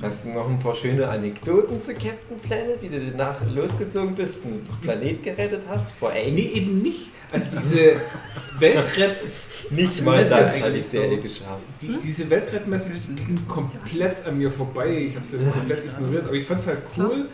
Hast 0.00 0.24
du 0.24 0.30
noch 0.30 0.48
ein 0.48 0.58
paar 0.58 0.74
schöne 0.74 1.06
Anekdoten 1.06 1.82
zu 1.82 1.92
Captain 1.92 2.40
Planet, 2.40 2.80
wie 2.80 2.88
du 2.88 2.98
danach 3.10 3.36
losgezogen 3.54 4.14
bist, 4.14 4.46
einen 4.46 4.66
Planet 4.80 5.22
gerettet 5.22 5.66
hast 5.68 5.92
vor 5.92 6.12
AIDS? 6.12 6.32
nee, 6.32 6.48
eben 6.54 6.80
nicht. 6.80 7.10
Also 7.32 7.46
diese 7.60 8.00
Weltrett... 8.58 9.16
Nicht 9.70 10.02
mal 10.04 10.24
Das 10.24 10.60
hat 10.62 10.74
die 10.74 10.80
Serie 10.80 11.16
so. 11.16 11.22
geschafft. 11.22 11.62
Die, 11.80 11.96
diese 12.02 12.28
Weltrettmessage 12.28 12.98
ging 13.14 13.38
komplett 13.46 14.26
an 14.26 14.36
mir 14.38 14.50
vorbei. 14.50 14.88
Ich 15.10 15.14
habe 15.16 15.24
sie 15.26 15.38
komplett 15.38 15.84
ignoriert, 15.84 16.24
aber 16.24 16.34
ich 16.34 16.44
fand 16.46 16.60
es 16.60 16.66
halt 16.66 16.78
cool. 16.96 17.28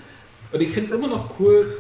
Und 0.53 0.61
ich 0.61 0.71
finde 0.71 0.89
es 0.89 0.95
immer 0.95 1.09
noch 1.09 1.41
cool, 1.41 1.79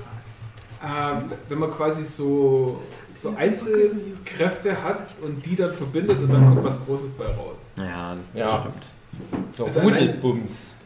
ähm, 0.83 1.31
wenn 1.50 1.59
man 1.59 1.70
quasi 1.70 2.05
so, 2.05 2.81
so 3.12 3.35
Einzelkräfte 3.37 4.83
hat 4.83 5.09
und 5.20 5.44
die 5.44 5.57
dann 5.57 5.74
verbindet 5.74 6.18
und 6.18 6.33
dann 6.33 6.46
kommt 6.46 6.64
was 6.64 6.79
Großes 6.87 7.11
bei 7.12 7.26
raus. 7.26 7.57
Ja, 7.76 8.14
das 8.14 8.35
Ja. 8.42 8.61
stimmt. 8.61 9.44
So 9.55 9.66
Also 9.66 9.81
Rudelbums. 9.81 10.76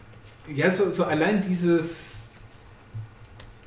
Ja, 0.53 0.71
so, 0.73 0.91
so 0.91 1.05
allein 1.05 1.45
dieses 1.49 2.31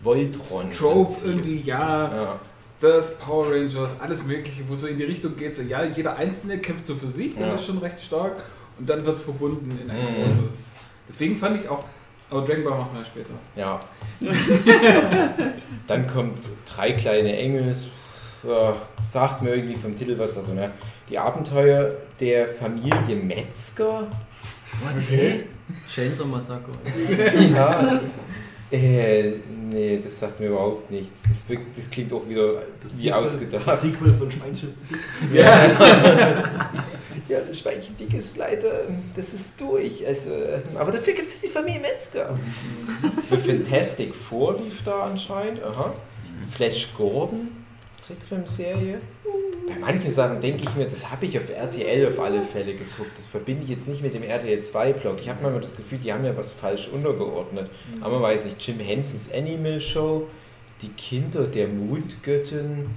Voltron. 0.01 0.71
Trope 0.71 1.11
irgendwie, 1.25 1.61
ja, 1.61 2.13
Ja. 2.13 2.39
Das 2.83 3.17
Power 3.17 3.51
Rangers, 3.51 3.99
alles 4.01 4.25
Mögliche, 4.25 4.63
wo 4.67 4.75
so 4.75 4.87
in 4.87 4.97
die 4.97 5.03
Richtung 5.05 5.35
geht, 5.37 5.55
so 5.55 5.61
ja, 5.61 5.83
jeder 5.83 6.15
Einzelne 6.17 6.57
kämpft 6.59 6.85
so 6.85 6.95
für 6.95 7.09
sich, 7.09 7.35
Ja. 7.37 7.51
das 7.51 7.61
ist 7.61 7.67
schon 7.67 7.77
recht 7.79 8.01
stark 8.01 8.35
und 8.77 8.89
dann 8.89 9.05
wird 9.05 9.17
es 9.17 9.23
verbunden 9.23 9.79
in 9.81 9.89
ein 9.89 9.97
Mhm. 9.97 10.23
großes. 10.45 10.75
Deswegen 11.07 11.37
fand 11.37 11.61
ich 11.63 11.69
auch, 11.69 11.83
aber 12.29 12.45
Dragon 12.45 12.63
Ball 12.63 12.77
machen 12.79 12.97
wir 12.97 13.05
später. 13.05 13.33
Ja. 13.55 13.79
Dann 15.87 16.07
kommt 16.07 16.47
drei 16.65 16.91
kleine 16.93 17.35
Engel. 17.37 17.75
Ja, 18.47 18.73
sagt 19.07 19.41
mir 19.41 19.55
irgendwie 19.55 19.75
vom 19.75 19.95
Titel 19.95 20.17
was, 20.17 20.37
aber 20.37 20.53
ne? 20.53 20.69
Die 21.09 21.17
Abenteuer 21.17 21.91
der 22.19 22.47
Familie 22.47 23.15
Metzger. 23.15 24.07
Okay. 24.97 25.43
Chainsaw 25.89 26.25
Massacre. 26.27 26.71
Ja. 27.53 28.01
Äh, 28.71 29.33
nee, 29.69 29.99
das 30.03 30.19
sagt 30.19 30.39
mir 30.39 30.47
überhaupt 30.47 30.89
nichts. 30.89 31.21
Das, 31.23 31.43
das 31.75 31.89
klingt 31.89 32.11
auch 32.11 32.27
wieder 32.27 32.63
wie 32.97 33.11
ausgedacht. 33.11 33.79
Sequel 33.79 34.13
von 34.13 34.31
Schweinchen. 34.31 34.73
Ja. 35.31 35.65
ja, 37.29 37.39
das 37.47 37.59
Schweinchen 37.59 37.95
dick 37.97 38.13
ist 38.13 38.37
leider, 38.37 38.87
das 39.15 39.25
ist 39.33 39.59
durch. 39.59 40.05
Also, 40.07 40.29
aber 40.75 40.91
dafür 40.91 41.13
gibt 41.13 41.29
es 41.29 41.41
die 41.41 41.49
Familie 41.49 41.81
Metzger. 41.81 42.37
The 43.29 43.37
Fantastic 43.37 44.13
Four 44.13 44.57
lief 44.57 44.83
da 44.83 45.03
anscheinend. 45.03 45.63
Aha. 45.63 45.93
Flash 46.55 46.93
Gordon, 46.97 47.49
Trickfilmserie. 48.05 48.99
Bei 49.67 49.75
manchen 49.79 50.11
Sachen 50.11 50.41
denke 50.41 50.63
ich 50.63 50.75
mir, 50.75 50.85
das 50.85 51.09
habe 51.09 51.25
ich 51.25 51.37
auf 51.37 51.49
RTL 51.49 52.07
auf 52.07 52.19
alle 52.19 52.43
Fälle 52.43 52.73
geguckt. 52.73 53.11
Das 53.15 53.27
verbinde 53.27 53.63
ich 53.63 53.69
jetzt 53.69 53.87
nicht 53.87 54.01
mit 54.01 54.13
dem 54.13 54.23
RTL 54.23 54.59
2-Blog. 54.59 55.17
Ich 55.19 55.29
habe 55.29 55.41
manchmal 55.41 55.61
das 55.61 55.75
Gefühl, 55.75 55.99
die 55.99 56.11
haben 56.11 56.25
ja 56.25 56.35
was 56.35 56.51
falsch 56.51 56.89
untergeordnet. 56.89 57.69
Aber 58.01 58.15
man 58.15 58.23
weiß 58.23 58.45
nicht, 58.45 58.65
Jim 58.65 58.79
Hensons 58.79 59.31
Animal 59.31 59.79
Show, 59.79 60.27
die 60.81 60.89
Kinder 60.89 61.47
der 61.47 61.69
Mondgöttin, 61.69 62.89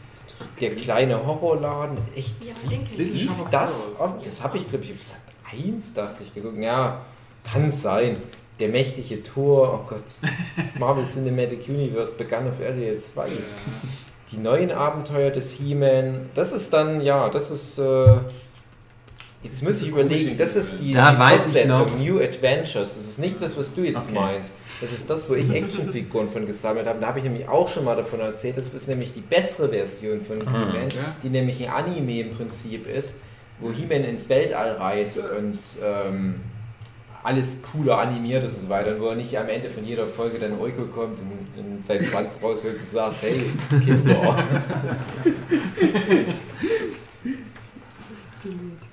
der 0.61 0.75
kleine 0.75 1.25
Horrorladen. 1.25 1.99
Echt, 2.16 2.35
Ja, 2.45 2.55
lief 2.97 3.31
das, 3.51 3.88
oh, 4.01 4.09
das 4.23 4.42
habe 4.42 4.59
ich 4.59 4.69
glaube 4.69 4.85
ich 4.85 4.92
auf 4.92 5.03
Sat 5.03 5.21
1 5.53 5.95
dachte 5.95 6.25
ich 6.25 6.35
geguckt. 6.35 6.59
Ja, 6.61 7.07
kann 7.45 7.71
sein. 7.71 8.19
Der 8.59 8.69
mächtige 8.71 9.23
Tor, 9.23 9.81
oh 9.81 9.87
Gott, 9.87 10.03
das 10.23 10.75
Marvel 10.79 11.05
Cinematic 11.05 11.69
Universe 11.69 12.14
begann 12.14 12.49
auf 12.49 12.59
RTL 12.59 12.99
2. 12.99 13.29
Die 14.33 14.39
neuen 14.39 14.71
Abenteuer 14.73 15.31
des 15.31 15.53
He-Man, 15.53 16.31
das 16.35 16.53
ist 16.53 16.73
dann, 16.73 17.01
ja, 17.01 17.29
das 17.29 17.51
ist, 17.53 17.79
äh, 17.79 18.17
jetzt 19.43 19.62
muss 19.62 19.81
ich 19.83 19.89
überlegen, 19.89 20.37
das 20.37 20.57
ist 20.57 20.81
die, 20.81 20.93
Da 20.95 21.12
die 21.12 21.37
Fortsetzung. 21.39 21.87
New 22.05 22.19
Adventures, 22.21 22.95
das 22.95 23.05
ist 23.07 23.19
nicht 23.21 23.41
das, 23.41 23.57
was 23.57 23.73
du 23.75 23.83
jetzt 23.83 24.07
Okay. 24.09 24.15
meinst. 24.15 24.57
Das 24.81 24.93
ist 24.93 25.09
das, 25.09 25.31
wo 25.31 25.35
ich 25.35 25.49
Actionfiguren 25.55 26.29
von 26.29 26.45
gesammelt 26.45 26.87
habe. 26.89 26.99
Da 27.01 27.07
habe 27.09 27.19
ich 27.19 27.25
nämlich 27.25 27.49
auch 27.49 27.69
schon 27.69 27.85
mal 27.85 27.95
davon 27.97 28.19
erzählt. 28.21 28.57
Das 28.57 28.69
ist 28.69 28.89
nämlich 28.89 29.12
die 29.12 29.21
bessere 29.21 29.69
Version 29.69 30.21
von 30.21 30.41
He-Man, 30.41 30.89
Ja. 30.91 31.17
die 31.23 31.29
nämlich 31.29 31.62
ein 31.65 31.73
Anime 31.73 32.21
im 32.23 32.29
Prinzip 32.29 32.87
ist, 32.89 33.17
wo 33.61 33.71
He-Man 33.71 34.03
ins 34.05 34.29
Weltall 34.29 34.73
reist 34.73 35.21
und 35.39 35.59
ähm, 35.85 36.41
alles 37.27 37.61
cooler 37.61 37.99
animiert 37.99 38.45
ist 38.45 38.55
und 38.55 38.62
so 38.62 38.69
weiter. 38.69 38.95
Und 38.95 39.01
wo 39.01 39.09
er 39.09 39.17
nicht 39.17 39.37
am 39.37 39.49
Ende 39.49 39.69
von 39.69 39.85
jeder 39.85 40.07
Folge 40.07 40.39
dann 40.39 40.61
Euko 40.61 40.85
kommt 40.85 41.21
und, 41.21 41.85
seinen 41.85 42.05
Schwanz 42.05 42.39
rausholt 42.43 42.77
und 42.77 42.85
sagt, 42.85 43.17
hey, 43.21 43.43
Kinder. 43.85 44.39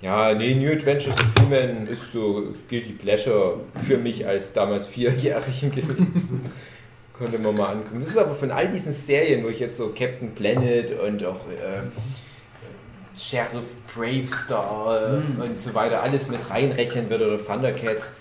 Ja, 0.02 0.34
nee, 0.34 0.54
New 0.56 0.70
Adventures 0.70 1.16
of 1.16 1.32
He-Man 1.40 1.84
ist 1.84 2.12
so 2.12 2.52
Guilty 2.68 2.92
Pleasure 2.92 3.62
für 3.84 3.98
mich 3.98 4.28
als 4.28 4.52
damals 4.52 4.86
Vierjährigen 4.86 5.72
gewesen. 5.72 6.42
Konnte 7.14 7.40
man 7.40 7.56
mal 7.56 7.68
angucken. 7.68 8.00
Das 8.00 8.10
ist 8.10 8.18
aber 8.18 8.36
von 8.36 8.52
all 8.52 8.68
diesen 8.68 8.92
Serien, 8.92 9.46
wo 9.46 9.48
ich 9.48 9.60
jetzt 9.60 9.78
so 9.78 9.94
Captain 9.98 10.34
Planet 10.36 11.00
und 11.00 11.24
auch 11.24 11.48
äh, 11.48 11.84
Sheriff 13.18 13.78
Bravestar 13.96 15.22
und 15.40 15.58
so 15.58 15.74
weiter 15.74 16.04
alles 16.04 16.28
mit 16.30 16.50
reinrechnen 16.50 17.10
würde 17.10 17.28
oder 17.28 17.46
Thundercats, 17.46 18.12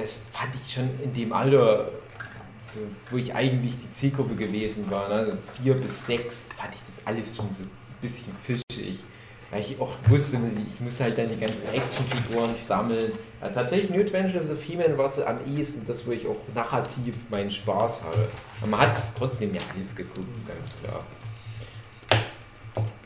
das 0.00 0.26
fand 0.32 0.54
ich 0.54 0.74
schon 0.74 0.88
in 1.02 1.12
dem 1.12 1.32
Alter, 1.32 1.90
so, 2.66 2.80
wo 3.10 3.16
ich 3.16 3.34
eigentlich 3.34 3.74
die 3.76 3.90
Zielgruppe 3.90 4.34
gewesen 4.34 4.90
war, 4.90 5.08
ne? 5.08 5.14
also 5.14 5.32
vier 5.60 5.74
bis 5.74 6.06
sechs, 6.06 6.48
fand 6.56 6.74
ich 6.74 6.80
das 6.82 7.00
alles 7.04 7.36
schon 7.36 7.52
so 7.52 7.64
ein 7.64 7.70
bisschen 8.00 8.32
fischig. 8.40 9.04
Weil 9.50 9.62
ich 9.62 9.80
auch 9.80 9.92
wusste, 10.06 10.38
ich 10.68 10.80
muss 10.80 11.00
halt 11.00 11.18
dann 11.18 11.28
die 11.28 11.36
ganzen 11.36 11.68
Actionfiguren 11.74 12.54
sammeln. 12.56 13.10
Ja, 13.42 13.48
tatsächlich, 13.48 13.90
New 13.90 14.00
Adventures 14.00 14.48
of 14.48 14.62
He-Man 14.62 14.96
war 14.96 15.08
so 15.08 15.24
am 15.24 15.38
ehesten 15.44 15.84
das, 15.86 16.06
wo 16.06 16.12
ich 16.12 16.24
auch 16.28 16.36
narrativ 16.54 17.16
meinen 17.30 17.50
Spaß 17.50 18.04
hatte. 18.04 18.28
Aber 18.60 18.70
man 18.70 18.80
hat 18.80 18.94
trotzdem 19.18 19.52
ja 19.52 19.60
alles 19.74 19.96
geguckt, 19.96 20.36
ist 20.36 20.46
ganz 20.46 20.70
klar. 20.80 21.04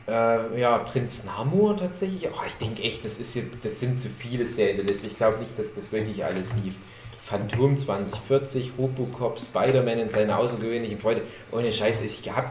Äh, 0.07 0.61
ja, 0.61 0.79
Prinz 0.79 1.25
Namor 1.25 1.77
tatsächlich. 1.77 2.29
Oh, 2.29 2.43
ich 2.47 2.55
denke 2.55 2.83
echt, 2.83 3.05
das, 3.05 3.19
ist 3.19 3.33
hier, 3.33 3.45
das 3.63 3.81
sind 3.81 3.99
zu 3.99 4.09
viele 4.09 4.45
Serien. 4.45 4.87
Ich 4.89 5.17
glaube 5.17 5.39
nicht, 5.39 5.59
dass 5.59 5.75
das 5.75 5.93
wirklich 5.93 6.25
alles 6.25 6.53
lief. 6.63 6.75
Phantom 7.23 7.75
2040, 7.75 8.73
Robocop, 8.77 9.41
Spider-Man 9.41 9.99
in 9.99 10.09
seiner 10.11 10.39
außergewöhnlichen 10.39 10.99
Freude. 10.99 11.23
Ohne 11.53 11.73
Scheiß, 11.73 12.03
ich 12.03 12.31
habe 12.31 12.51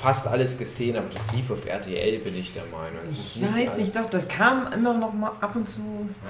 fast 0.00 0.26
alles 0.26 0.58
gesehen, 0.58 0.96
aber 0.96 1.06
das 1.12 1.32
lief 1.34 1.50
auf 1.50 1.66
RTL, 1.66 2.18
bin 2.18 2.38
ich 2.38 2.52
der 2.52 2.64
Meinung. 2.64 3.00
Es 3.04 3.12
ist 3.12 3.36
Ich 3.36 3.42
weiß 3.42 3.76
nicht, 3.78 3.94
doch, 3.96 4.08
da 4.10 4.18
kam 4.20 4.72
immer 4.72 4.94
noch 4.94 5.12
mal 5.12 5.32
ab 5.40 5.54
und 5.56 5.68
zu 5.68 5.80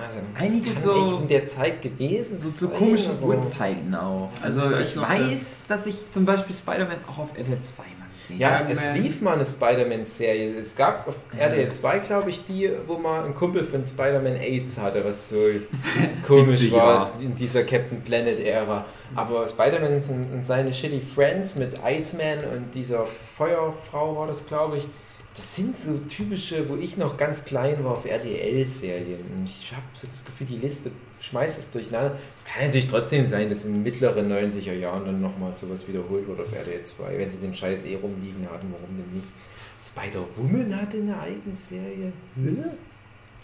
Also, 0.07 0.21
Einiges 0.39 0.75
das 0.75 0.83
so- 0.85 0.99
echt 1.13 1.21
in 1.23 1.29
der 1.29 1.47
Zeit 1.47 1.83
gewesen 1.83 2.39
so 2.39 2.51
zu 2.51 2.69
komischen 2.69 3.23
Uhrzeiten 3.23 3.95
auch. 3.95 4.31
Also 4.43 4.63
Ja, 4.63 4.81
ich 4.81 4.95
ich 4.95 5.01
weiß, 5.01 5.65
dass 5.69 5.87
ich 5.87 5.97
zum 6.13 6.25
Beispiel 6.25 6.55
Spider-Man 6.55 6.97
auch 7.11 7.19
auf 7.19 7.31
RTL 7.37 7.61
2 7.61 7.83
mal 7.83 8.07
gesehen 8.21 8.39
Ja, 8.41 8.59
habe. 8.61 8.73
es 8.73 8.85
Man. 8.85 9.03
lief 9.03 9.21
mal 9.21 9.35
eine 9.35 9.45
Spider-Man-Serie. 9.45 10.57
Es 10.59 10.77
gab 10.77 11.07
auf 11.09 11.17
RTL 11.37 11.71
2, 11.71 11.99
glaube 12.01 12.31
ich, 12.31 12.45
die, 12.47 12.71
wo 12.87 12.99
mal 12.99 13.25
ein 13.25 13.35
Kumpel 13.35 13.65
von 13.65 13.85
Spider-Man 13.85 14.37
AIDS 14.37 14.79
hatte, 14.79 15.05
was 15.05 15.29
so 15.31 15.37
komisch 16.27 16.71
war 16.73 16.97
ja. 16.97 17.13
in 17.21 17.35
dieser 17.35 17.65
Captain 17.65 18.01
Planet-Ära. 18.03 18.85
Aber 19.15 19.49
Spider-Man 19.49 19.95
und 19.95 20.33
und 20.35 20.43
seine 20.45 20.73
Shitty 20.73 21.01
Friends 21.01 21.55
mit 21.57 21.75
Iceman 21.83 22.41
und 22.41 22.75
dieser 22.75 23.07
Feuerfrau 23.38 24.16
war 24.16 24.27
das, 24.27 24.44
glaube 24.44 24.79
ich. 24.79 24.87
Das 25.35 25.55
sind 25.55 25.77
so 25.77 25.96
typische, 25.98 26.68
wo 26.68 26.74
ich 26.74 26.96
noch 26.96 27.16
ganz 27.16 27.44
klein 27.44 27.85
war, 27.85 27.92
auf 27.92 28.05
RTL-Serien. 28.05 29.20
Und 29.37 29.48
ich 29.48 29.72
habe 29.72 29.85
so 29.92 30.09
das 30.09 30.24
Gefühl, 30.24 30.48
die 30.48 30.57
Liste 30.57 30.90
schmeißt 31.20 31.59
es 31.61 31.70
durcheinander. 31.70 32.18
Es 32.35 32.44
kann 32.44 32.64
natürlich 32.64 32.88
trotzdem 32.88 33.24
sein, 33.24 33.48
dass 33.48 33.64
in 33.64 33.85
mittleren 33.85 34.29
90er 34.29 34.72
Jahren 34.72 35.05
dann 35.07 35.20
nochmal 35.20 35.53
sowas 35.53 35.87
wiederholt 35.87 36.27
wurde 36.27 36.42
auf 36.42 36.53
RTL 36.53 36.83
2, 36.83 37.18
wenn 37.18 37.31
sie 37.31 37.38
den 37.38 37.55
Scheiß 37.55 37.85
eh 37.85 37.94
rumliegen 37.94 38.51
hatten, 38.51 38.72
warum 38.72 38.96
denn 38.96 39.14
nicht? 39.14 39.33
Spider-Woman 39.79 40.74
hatte 40.74 40.96
eine 40.96 41.20
eigene 41.20 41.55
Serie? 41.55 42.12
Hä? 42.35 42.57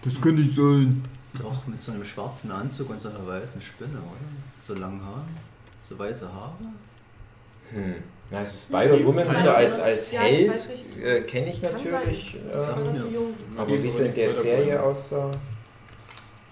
Das 0.03 0.21
kann 0.21 0.35
nicht 0.35 0.57
sein. 0.57 1.01
Doch, 1.35 1.67
mit 1.69 1.81
so 1.81 1.93
einem 1.93 2.05
schwarzen 2.05 2.51
Anzug 2.51 2.91
und 2.91 3.01
so 3.01 3.09
einer 3.11 3.25
weißen 3.25 3.63
Spinne, 3.63 3.99
oder? 3.99 4.29
So 4.67 4.75
langen 4.75 5.01
Haaren, 5.05 5.29
so 5.81 5.97
weiße 5.97 6.33
Haare. 6.33 6.57
Hm. 7.71 8.03
Na, 8.35 8.41
Also 8.41 8.67
Spider-Woman 8.67 9.33
so 9.33 9.51
als, 9.51 9.79
als 9.81 10.13
Held 10.13 10.69
äh, 11.03 11.21
kenne 11.23 11.49
ich 11.51 11.63
natürlich. 11.63 12.35
Äh, 12.53 12.57
noch 12.57 12.97
zu 12.97 13.09
jung. 13.09 13.35
aber 13.57 13.71
wie 13.83 13.89
sie 13.89 14.07
in 14.07 14.15
der 14.15 14.29
Serie 14.29 14.83
aussah. 14.83 15.31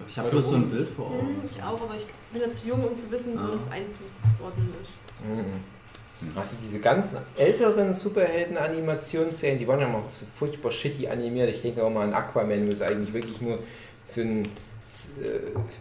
Ich 0.08 0.18
habe 0.18 0.30
bloß 0.30 0.50
so 0.50 0.56
ein 0.56 0.68
Bild 0.70 0.88
vor 0.88 1.10
Hm, 1.10 1.14
Augen. 1.18 1.42
ich 1.50 1.62
auch, 1.62 1.80
aber 1.80 1.94
ich 1.96 2.06
bin 2.32 2.42
ja 2.42 2.50
zu 2.50 2.66
jung, 2.66 2.84
um 2.84 2.96
zu 2.96 3.10
wissen, 3.10 3.34
wo 3.34 3.38
Ah. 3.44 3.50
das 3.54 3.64
einzuordnen 3.70 4.68
ist. 4.80 5.28
Mhm. 5.28 6.36
Also 6.36 6.56
diese 6.62 6.78
ganzen 6.80 7.18
älteren 7.36 7.92
Superhelden-Animationsserien, 7.92 9.58
die 9.58 9.66
waren 9.66 9.80
ja 9.80 9.86
immer 9.86 10.02
so 10.12 10.24
furchtbar 10.32 10.70
shitty 10.70 11.08
animiert. 11.08 11.50
Ich 11.50 11.62
denke 11.62 11.82
auch 11.84 11.90
mal 11.90 12.04
an 12.04 12.14
Aquaman, 12.14 12.66
wo 12.66 12.70
es 12.70 12.80
eigentlich 12.82 13.12
wirklich 13.12 13.40
nur 13.40 13.58
so 14.04 14.20
ein, 14.20 14.48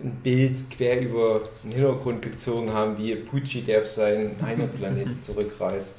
ein 0.04 0.15
Bild 0.24 0.69
quer 0.69 1.02
über 1.02 1.41
den 1.63 1.71
Hintergrund 1.71 2.21
gezogen 2.21 2.71
haben, 2.71 2.97
wie 2.97 3.15
Pucci, 3.15 3.62
der 3.62 3.80
auf 3.80 3.88
seinen 3.88 4.41
Heimatplaneten 4.41 5.19
zurückreist. 5.21 5.95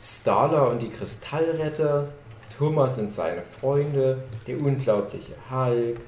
Starla 0.00 0.64
und 0.64 0.82
die 0.82 0.88
Kristallretter, 0.88 2.12
Thomas 2.56 2.98
und 2.98 3.10
seine 3.10 3.42
Freunde, 3.42 4.22
der 4.46 4.60
unglaubliche 4.60 5.34
Hulk, 5.50 6.00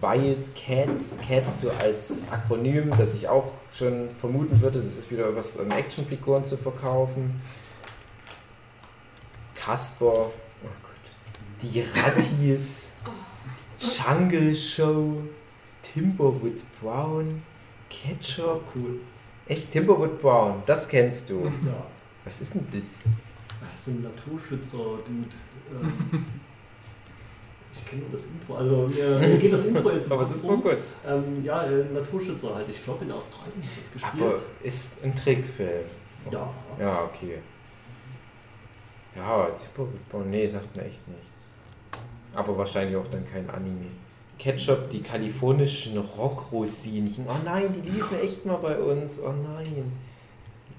Wildcats, 0.00 1.18
Cats 1.20 1.60
so 1.62 1.70
als 1.70 2.26
Akronym, 2.30 2.90
das 2.96 3.14
ich 3.14 3.28
auch 3.28 3.52
schon 3.70 4.10
vermuten 4.10 4.60
würde, 4.60 4.78
das 4.78 4.96
ist 4.96 5.10
wieder 5.10 5.34
was 5.34 5.56
um 5.56 5.70
Actionfiguren 5.70 6.44
zu 6.44 6.56
verkaufen. 6.56 7.40
Kasper, 9.54 10.30
oh 10.30 10.30
Gott, 10.62 11.62
die 11.62 11.80
Rattis, 11.80 12.90
Jungle 13.78 14.54
Show, 14.56 15.22
Timberwood 15.92 16.62
Brown, 16.80 17.42
Ketchup. 17.90 18.62
Cool. 18.74 19.00
Echt, 19.46 19.70
Timberwood 19.70 20.20
Brown, 20.20 20.62
das 20.66 20.88
kennst 20.88 21.30
du. 21.30 21.44
Ja. 21.66 21.86
Was 22.24 22.40
ist 22.40 22.54
denn 22.54 22.66
das? 22.72 23.10
Das 23.60 23.74
ist 23.74 23.84
so 23.84 23.90
ein 23.90 24.02
Naturschützer-Dude. 24.02 25.28
Ähm, 25.72 26.24
ich 27.74 27.84
kenne 27.84 28.02
nur 28.02 28.10
das 28.12 28.26
Intro. 28.26 28.54
Also 28.54 28.86
mir, 28.94 29.18
mir 29.18 29.38
geht 29.38 29.52
das 29.52 29.64
Intro 29.64 29.90
jetzt 29.90 30.10
Aber 30.12 30.24
das 30.24 30.46
war 30.46 30.56
gut. 30.56 30.76
Ähm, 31.04 31.44
ja, 31.44 31.64
äh, 31.64 31.84
Naturschützer 31.92 32.54
halt. 32.54 32.68
Ich 32.68 32.84
glaube 32.84 33.04
in 33.04 33.10
Australien 33.10 33.56
hat 33.56 33.82
das 33.82 33.92
gespielt. 33.92 34.22
Aber 34.22 34.38
ist 34.62 35.04
ein 35.04 35.14
Trickfilm. 35.16 35.84
ja. 36.30 36.48
Ja, 36.78 37.04
okay. 37.04 37.38
Ja, 39.16 39.46
Timberwood 39.50 40.08
Brown, 40.08 40.30
nee, 40.30 40.46
sagt 40.46 40.76
mir 40.76 40.84
echt 40.84 41.06
nichts. 41.08 41.50
Aber 42.34 42.56
wahrscheinlich 42.56 42.96
auch 42.96 43.08
dann 43.08 43.24
kein 43.24 43.50
Anime. 43.50 43.90
Ketchup, 44.42 44.90
die 44.90 45.02
kalifornischen 45.02 45.98
Rockrosinchen. 45.98 47.26
Oh 47.28 47.44
nein, 47.44 47.72
die 47.72 47.88
liefen 47.88 48.18
echt 48.20 48.44
mal 48.44 48.56
bei 48.56 48.76
uns. 48.76 49.20
Oh 49.20 49.30
nein. 49.30 49.92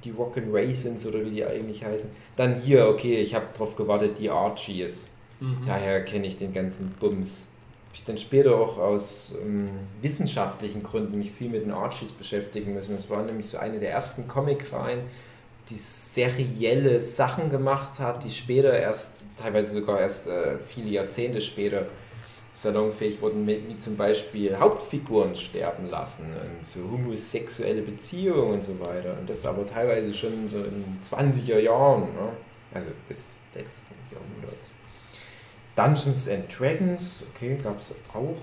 Die 0.04 0.12
Rockin' 0.12 0.54
Raisins 0.54 1.06
oder 1.06 1.24
wie 1.24 1.30
die 1.30 1.46
eigentlich 1.46 1.86
heißen. 1.86 2.10
Dann 2.36 2.56
hier, 2.56 2.90
okay, 2.90 3.22
ich 3.22 3.34
habe 3.34 3.46
drauf 3.58 3.78
gewartet, 3.78 4.20
die 4.20 4.30
Archies. 4.30 5.10
Mhm. 5.40 5.60
Daher 5.66 6.04
kenne 6.04 6.28
ich 6.28 6.36
den 6.36 6.52
ganzen 6.52 6.90
Bums. 7.00 7.52
Hab 7.88 7.96
ich 7.96 8.04
dann 8.04 8.18
später 8.18 8.58
auch 8.58 8.78
aus 8.78 9.34
ähm, 9.42 9.70
wissenschaftlichen 10.02 10.84
Gründen 10.84 11.18
mich 11.18 11.32
viel 11.32 11.48
mit 11.48 11.64
den 11.64 11.72
Archies 11.72 12.12
beschäftigen 12.12 12.74
müssen. 12.74 12.98
Das 12.98 13.10
war 13.10 13.24
nämlich 13.24 13.48
so 13.48 13.60
eine 13.60 13.80
der 13.80 13.92
ersten 13.92 14.28
Comicreihen, 14.28 15.04
die 15.70 15.78
serielle 15.78 17.00
Sachen 17.00 17.50
gemacht 17.50 18.02
hat, 18.02 18.26
die 18.26 18.32
später 18.32 18.78
erst, 18.78 19.28
teilweise 19.42 19.72
sogar 19.72 20.02
erst 20.02 20.28
äh, 20.28 20.58
viele 20.68 20.90
Jahrzehnte 20.90 21.40
später 21.40 21.88
salonfähig 22.54 23.22
wurden, 23.22 23.48
wie 23.48 23.78
zum 23.80 23.98
Beispiel 23.98 24.58
Hauptfiguren 24.58 25.34
sterben 25.36 25.90
lassen, 25.90 26.28
und 26.34 26.66
so 26.66 26.80
homosexuelle 26.92 27.82
Beziehungen 27.82 28.54
und 28.54 28.64
so 28.64 28.80
weiter. 28.80 29.18
Und 29.20 29.30
das 29.30 29.46
aber 29.46 29.66
teilweise 29.66 30.14
schon 30.14 30.48
so 30.48 30.64
in 30.64 31.00
20er 31.02 31.60
Jahren, 31.60 32.04
ne? 32.14 32.34
also 32.74 32.90
des 33.10 33.38
letzten 33.56 33.96
Jahrhunderts. 34.12 34.76
Dungeons 35.76 36.30
and 36.30 36.60
Dragons, 36.60 37.24
okay, 37.34 37.58
gab 37.62 37.80
es 37.80 37.94
auch. 38.14 38.38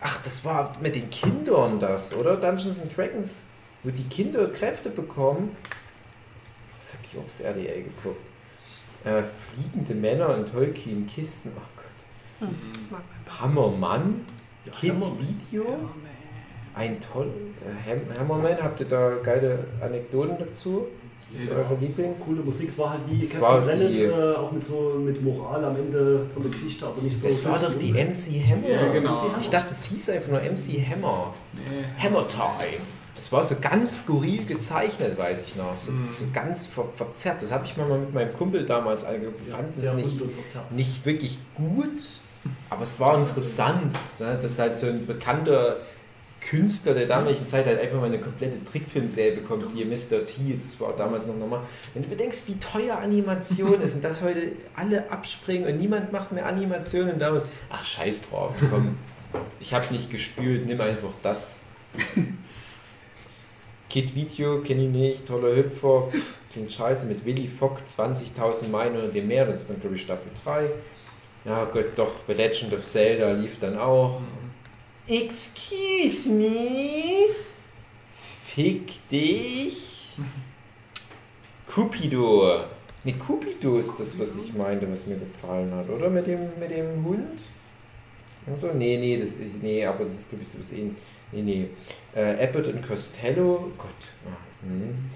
Ach, 0.00 0.20
das 0.22 0.44
war 0.44 0.72
mit 0.82 0.96
den 0.96 1.08
Kindern 1.08 1.78
das, 1.78 2.12
oder? 2.12 2.36
Dungeons 2.36 2.80
and 2.80 2.94
Dragons, 2.94 3.48
wo 3.84 3.90
die 3.90 4.04
Kinder 4.04 4.48
Kräfte 4.48 4.90
bekommen. 4.90 5.56
Das 6.70 6.92
habe 6.94 7.04
ich 7.04 7.16
auch 7.16 7.22
auf 7.22 7.40
RDL 7.40 7.84
geguckt. 7.84 8.26
Äh, 9.04 9.22
fliegende 9.22 9.94
Männer 9.94 10.34
in 10.36 10.44
Tolkien-Kisten. 10.44 11.52
Oh 11.56 11.60
Gott. 11.60 11.73
Mag 12.40 12.50
mein 12.90 13.40
Hammermann, 13.40 14.24
Ja, 14.66 14.72
Kids 14.72 15.04
Hammerman. 15.06 15.28
Video. 15.28 15.64
Ein 16.74 17.00
toll. 17.00 17.30
Äh, 17.62 17.90
Ham 17.90 18.00
Hammerman, 18.18 18.56
habt 18.62 18.80
ihr 18.80 18.86
da 18.86 19.14
geile 19.22 19.64
Anekdoten 19.80 20.36
dazu? 20.38 20.86
Ist 21.16 21.32
das 21.32 21.44
Nee, 21.46 21.52
eure 21.54 21.76
Lieblings? 21.80 22.26
Coole 22.26 22.42
Musik, 22.42 22.68
es 22.68 22.78
war 22.78 22.90
halt 22.90 23.02
wie 23.08 23.20
Captain 23.20 23.40
war 23.40 23.60
Planet, 23.62 23.90
die- 23.90 24.02
äh, 24.02 24.34
auch 24.34 24.50
mit 24.50 24.64
so 24.64 24.96
mit 24.98 25.22
Moral 25.22 25.64
am 25.64 25.76
Ende 25.76 26.26
von 26.34 26.42
der 26.42 26.50
Geschichte, 26.50 26.84
aber 26.84 27.00
nicht 27.00 27.20
so. 27.20 27.28
Das 27.28 27.44
war 27.44 27.58
doch 27.60 27.74
die 27.78 27.92
MC 27.92 28.42
Hammer. 28.44 28.68
Ja, 28.68 28.92
genau. 28.92 29.30
Ich 29.40 29.48
dachte, 29.48 29.70
es 29.72 29.84
hieß 29.84 30.10
einfach 30.10 30.30
nur 30.30 30.40
MC 30.40 30.84
Hammer. 30.84 31.32
Nee. 31.52 31.84
Hammer 32.02 32.26
Time. 32.26 32.82
Das 33.14 33.30
war 33.30 33.44
so 33.44 33.54
ganz 33.60 34.00
skurril 34.00 34.44
gezeichnet, 34.44 35.16
weiß 35.16 35.42
ich 35.46 35.54
noch. 35.54 35.78
So, 35.78 35.92
Mhm. 35.92 36.10
so 36.10 36.24
ganz 36.32 36.66
ver 36.66 36.86
verzerrt. 36.96 37.40
Das 37.40 37.52
habe 37.52 37.64
ich 37.64 37.76
mir 37.76 37.84
mal 37.86 38.00
mit 38.00 38.12
meinem 38.12 38.32
Kumpel 38.32 38.66
damals 38.66 39.04
angeguckt. 39.04 39.38
Ich 39.42 39.50
Ja, 39.50 39.56
fand 39.58 39.70
es 39.70 39.92
nicht, 39.94 40.20
nicht 40.72 41.06
wirklich 41.06 41.38
gut, 41.54 42.02
aber 42.70 42.82
es 42.82 42.98
war 43.00 43.18
interessant. 43.18 43.96
Ne? 44.18 44.38
Dass 44.40 44.58
halt 44.58 44.76
so 44.76 44.86
ein 44.86 45.06
bekannter 45.06 45.76
Künstler 46.40 46.94
der 46.94 47.06
damaligen 47.06 47.46
Zeit 47.46 47.66
halt 47.66 47.80
einfach 47.80 47.98
mal 47.98 48.06
eine 48.06 48.20
komplette 48.20 48.62
Trickfilmserie 48.64 49.36
bekommt, 49.36 49.66
siehe 49.66 49.86
Mr. 49.86 50.24
T, 50.24 50.54
das 50.54 50.78
war 50.78 50.88
auch 50.88 50.96
damals 50.96 51.26
noch 51.26 51.36
normal. 51.36 51.60
Wenn 51.94 52.02
du 52.02 52.08
bedenkst, 52.08 52.46
wie 52.48 52.58
teuer 52.58 52.98
Animation 52.98 53.80
ist 53.80 53.94
und 53.94 54.04
dass 54.04 54.20
heute 54.20 54.52
alle 54.76 55.10
abspringen 55.10 55.66
und 55.66 55.78
niemand 55.78 56.12
macht 56.12 56.32
mehr 56.32 56.46
Animationen 56.46 57.18
damals, 57.18 57.46
ach 57.70 57.84
scheiß 57.84 58.28
drauf, 58.28 58.52
komm, 58.70 58.98
ich 59.58 59.72
habe 59.72 59.92
nicht 59.92 60.10
gespült, 60.10 60.66
nimm 60.66 60.80
einfach 60.80 61.12
das. 61.22 61.62
Kid 63.88 64.14
Video 64.14 64.60
kenne 64.60 64.82
ich 64.84 64.90
nicht, 64.90 65.26
toller 65.26 65.56
Hüpfer, 65.56 66.08
klingt 66.52 66.72
scheiße, 66.72 67.06
mit 67.06 67.24
Willy 67.24 67.48
Fogg 67.48 67.80
20.000 67.86 68.68
Meilen 68.68 68.96
unter 68.96 69.08
dem 69.08 69.28
Meer, 69.28 69.46
das 69.46 69.56
ist 69.56 69.70
dann 69.70 69.80
glaube 69.80 69.94
ich 69.94 70.02
Staffel 70.02 70.30
3. 70.44 70.68
Ja 71.44 71.64
Gott, 71.64 71.96
doch, 71.96 72.12
The 72.26 72.32
Legend 72.32 72.72
of 72.72 72.84
Zelda 72.84 73.32
lief 73.32 73.58
dann 73.58 73.76
auch. 73.78 74.22
Excuse 75.06 76.28
me? 76.28 77.26
Fick 78.14 79.08
dich? 79.10 80.14
Cupido. 81.66 82.64
Ne, 83.04 83.12
Cupido 83.12 83.78
ist 83.78 84.00
das, 84.00 84.18
was 84.18 84.36
ich 84.36 84.54
meinte, 84.54 84.90
was 84.90 85.06
mir 85.06 85.16
gefallen 85.16 85.74
hat, 85.74 85.90
oder? 85.90 86.08
Mit 86.08 86.26
dem, 86.26 86.58
mit 86.58 86.70
dem 86.70 87.04
Hund? 87.04 87.40
Also, 88.46 88.72
nee, 88.72 88.96
nee, 88.96 89.16
das 89.16 89.34
ist, 89.34 89.62
nee, 89.62 89.84
aber 89.84 90.00
das 90.00 90.14
ist, 90.14 90.28
glaube 90.30 90.42
ich, 90.42 90.48
so 90.48 90.58
was 90.58 90.72
ähnliches. 90.72 91.02
Nee, 91.32 91.42
nee. 91.42 91.68
Äh, 92.14 92.44
Abbott 92.44 92.68
und 92.68 92.86
Costello, 92.86 93.72
Gott. 93.76 93.90
Ah, 94.26 94.36
hm. 94.62 95.10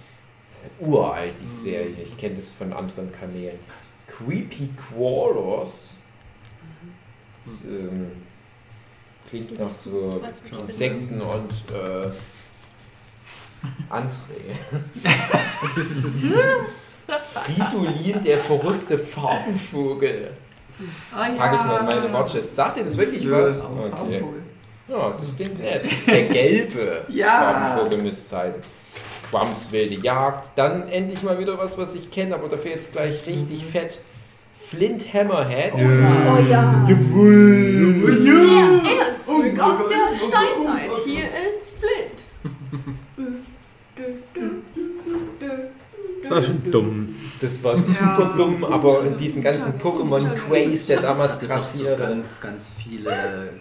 Das 0.47 0.57
ist 0.57 0.63
halt 0.65 0.73
uralt, 0.81 1.35
die 1.41 1.47
Serie. 1.47 1.97
Ich 2.03 2.17
kenne 2.17 2.35
das 2.35 2.51
von 2.51 2.73
anderen 2.73 3.13
Kanälen. 3.13 3.59
Creepy 4.07 4.71
Quarters. 4.77 5.98
Das, 7.49 7.65
ähm, 7.65 8.11
klingt 9.29 9.59
nach 9.59 9.71
so 9.71 10.23
Insekten 10.61 11.21
und 11.21 11.53
äh, 11.73 12.11
André. 13.91 14.55
Fridolin, 17.33 18.23
der 18.23 18.39
verrückte 18.39 18.99
Farbenvogel. 18.99 20.31
Ah, 21.15 21.27
ja. 21.29 21.35
Packe 21.35 21.57
ich 21.57 21.65
mal 21.65 21.81
in 21.81 21.87
meine 21.87 22.13
Watchlist. 22.13 22.55
Sagt 22.55 22.77
ihr 22.77 22.85
das 22.85 22.97
wirklich 22.97 23.29
was? 23.31 23.65
Okay. 23.65 24.23
Ja, 24.89 25.11
das 25.11 25.35
klingt 25.37 25.59
nett. 25.59 25.85
Der 26.07 26.23
gelbe 26.29 27.05
Ja. 27.09 27.53
Farbenvogel 27.53 28.03
müsste 28.03 28.23
es 28.23 28.33
heißen. 28.33 28.63
Quams 29.31 29.73
wilde 29.73 29.97
Jagd. 29.97 30.53
Dann 30.57 30.89
endlich 30.89 31.23
mal 31.23 31.39
wieder 31.39 31.59
was, 31.59 31.77
was 31.77 31.95
ich 31.95 32.11
kenne, 32.11 32.35
aber 32.35 32.49
dafür 32.49 32.73
jetzt 32.73 32.93
gleich 32.93 33.27
richtig 33.27 33.65
fett. 33.65 34.01
Flint 34.67 35.13
Hammerhead. 35.15 35.73
Oh 35.75 35.79
ja. 36.49 36.87
Jawohl. 36.89 38.27
Er 38.85 39.11
ist 39.13 39.27
zurück 39.27 39.59
aus 39.59 39.81
der 39.89 40.17
Steinzeit. 40.17 40.91
Hier 41.05 41.25
ist 41.25 41.63
Flint. 41.79 42.25
Das 46.29 46.31
war 46.31 46.43
schon 46.43 46.71
dumm. 46.71 47.17
Das 47.41 47.63
war 47.65 47.77
super 47.77 48.35
dumm, 48.37 48.65
aber 48.65 49.05
in 49.05 49.17
diesen 49.17 49.43
ganzen 49.43 49.79
Pokémon-Craze, 49.79 50.89
der 50.89 51.01
damals 51.01 51.35
hatte 51.37 51.49
doch 51.49 51.59
so 51.59 51.85
ganz, 51.97 52.41
ganz 52.41 52.73
viele 52.83 53.11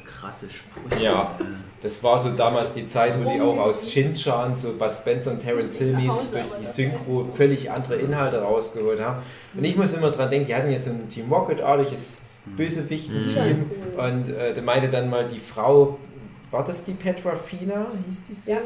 krasse 0.05 0.47
Sprüche. 0.49 1.03
Ja. 1.03 1.37
das 1.81 2.03
war 2.03 2.17
so 2.17 2.31
damals 2.31 2.73
die 2.73 2.87
Zeit, 2.87 3.13
wo 3.19 3.29
die 3.29 3.39
auch 3.39 3.57
aus 3.57 3.91
Shin-Chan, 3.91 4.55
so 4.55 4.73
Bud 4.73 4.95
Spencer 4.97 5.31
und 5.31 5.41
Terence 5.41 5.77
Hill 5.77 5.93
mäßig 5.95 6.29
durch 6.31 6.47
die 6.59 6.65
Synchro 6.65 7.25
völlig 7.35 7.69
andere 7.71 7.95
Inhalte 7.95 8.39
rausgeholt 8.39 8.99
haben. 8.99 9.21
Und 9.55 9.63
ich 9.63 9.75
muss 9.75 9.93
immer 9.93 10.11
dran 10.11 10.29
denken, 10.29 10.47
die 10.47 10.55
hatten 10.55 10.71
ja 10.71 10.77
so 10.77 10.89
ein 10.89 11.07
Team 11.07 11.31
Rocket-artiges 11.31 12.19
Bösewichten-Team 12.55 13.71
und 13.97 14.29
äh, 14.29 14.53
da 14.53 14.61
meinte 14.61 14.89
dann 14.89 15.09
mal 15.09 15.27
die 15.27 15.39
Frau, 15.39 15.97
war 16.51 16.63
das 16.63 16.83
die 16.83 16.93
Petra 16.93 17.35
Fina, 17.35 17.87
hieß 18.05 18.23
die 18.23 18.33
so? 18.33 18.51
Ja. 18.53 18.57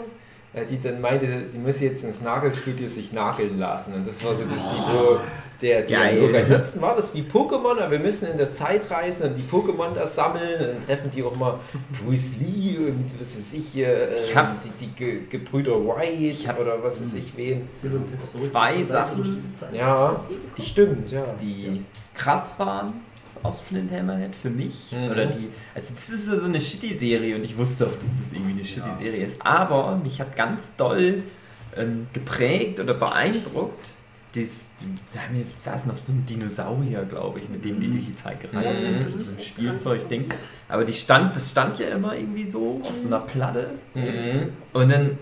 Äh, 0.53 0.65
Die 0.65 0.79
dann 0.79 0.99
meinte, 1.01 1.27
sie 1.47 1.57
muss 1.59 1.79
jetzt 1.79 2.03
ins 2.03 2.21
Nagelstudio 2.21 2.87
sich 2.87 3.13
nageln 3.13 3.57
lassen. 3.59 3.93
Und 3.93 4.05
das 4.07 4.23
war 4.23 4.33
so 4.35 4.43
das 4.43 4.59
Niveau 4.63 5.19
der 5.61 5.83
Geil. 5.83 6.19
Dialog. 6.19 6.35
Ansonsten 6.41 6.81
war 6.81 6.95
das 6.95 7.13
wie 7.13 7.21
Pokémon, 7.21 7.77
aber 7.79 7.91
wir 7.91 7.99
müssen 7.99 8.27
in 8.31 8.37
der 8.37 8.51
Zeit 8.51 8.89
reisen 8.89 9.29
und 9.29 9.35
die 9.37 9.43
Pokémon 9.43 9.93
da 9.93 10.05
sammeln. 10.05 10.59
Und 10.59 10.67
dann 10.67 10.81
treffen 10.81 11.09
die 11.11 11.23
auch 11.23 11.35
mal 11.35 11.59
Bruce 12.03 12.37
Lee 12.39 12.77
und 12.79 13.05
was 13.19 13.37
weiß 13.37 13.53
ich, 13.53 13.77
äh, 13.77 14.15
Ich 14.23 14.35
hab- 14.35 14.59
die, 14.61 14.69
die 14.85 14.91
Ge 14.91 15.19
Gebrüder 15.29 15.73
White 15.85 16.47
hab- 16.47 16.59
oder 16.59 16.83
was 16.83 16.99
weiß 16.99 17.13
ich 17.13 17.37
wen. 17.37 17.69
Zwei 18.51 18.83
Sachen. 18.85 19.53
Ja, 19.71 20.19
die 20.57 20.61
stimmt, 20.63 21.11
ja. 21.11 21.23
die 21.39 21.85
krass 22.15 22.55
waren 22.57 22.93
aus 23.43 23.59
Flint 23.59 23.91
Hammerhead 23.91 24.35
für 24.35 24.49
mich. 24.49 24.91
Mhm. 24.91 25.09
Oder 25.09 25.25
die. 25.27 25.49
Also 25.73 25.93
das 25.93 26.09
ist 26.09 26.25
so 26.25 26.45
eine 26.45 26.59
Shitty-Serie 26.59 27.35
und 27.35 27.43
ich 27.43 27.57
wusste 27.57 27.87
auch, 27.87 27.95
dass 27.95 28.19
das 28.19 28.33
irgendwie 28.33 28.51
eine 28.51 28.65
Shitty-Serie 28.65 29.25
ist. 29.25 29.41
Aber 29.41 29.97
mich 29.97 30.19
hat 30.19 30.35
ganz 30.35 30.63
doll 30.77 31.23
ähm, 31.75 32.07
geprägt 32.13 32.79
oder 32.79 32.93
beeindruckt. 32.93 33.91
Das, 34.33 34.71
wir 34.79 35.43
saßen 35.57 35.91
auf 35.91 35.99
so 35.99 36.13
einem 36.13 36.25
Dinosaurier, 36.25 37.03
glaube 37.03 37.39
ich, 37.39 37.49
mit 37.49 37.65
dem 37.65 37.81
die 37.81 37.91
durch 37.91 38.05
die 38.05 38.15
Zeit 38.15 38.39
gereist 38.39 38.81
sind. 38.81 38.99
Mhm. 38.99 39.05
Das 39.05 39.15
ist 39.15 39.25
so 39.25 39.33
ein 39.33 39.41
Spielzeugding. 39.41 40.29
Aber 40.69 40.85
die 40.85 40.93
stand, 40.93 41.35
das 41.35 41.49
stand 41.49 41.79
ja 41.79 41.87
immer 41.89 42.15
irgendwie 42.15 42.49
so 42.49 42.79
auf 42.81 42.97
so 42.97 43.07
einer 43.07 43.19
Platte. 43.19 43.71
Mhm. 43.93 44.53
Und 44.71 44.89
dann 44.89 45.17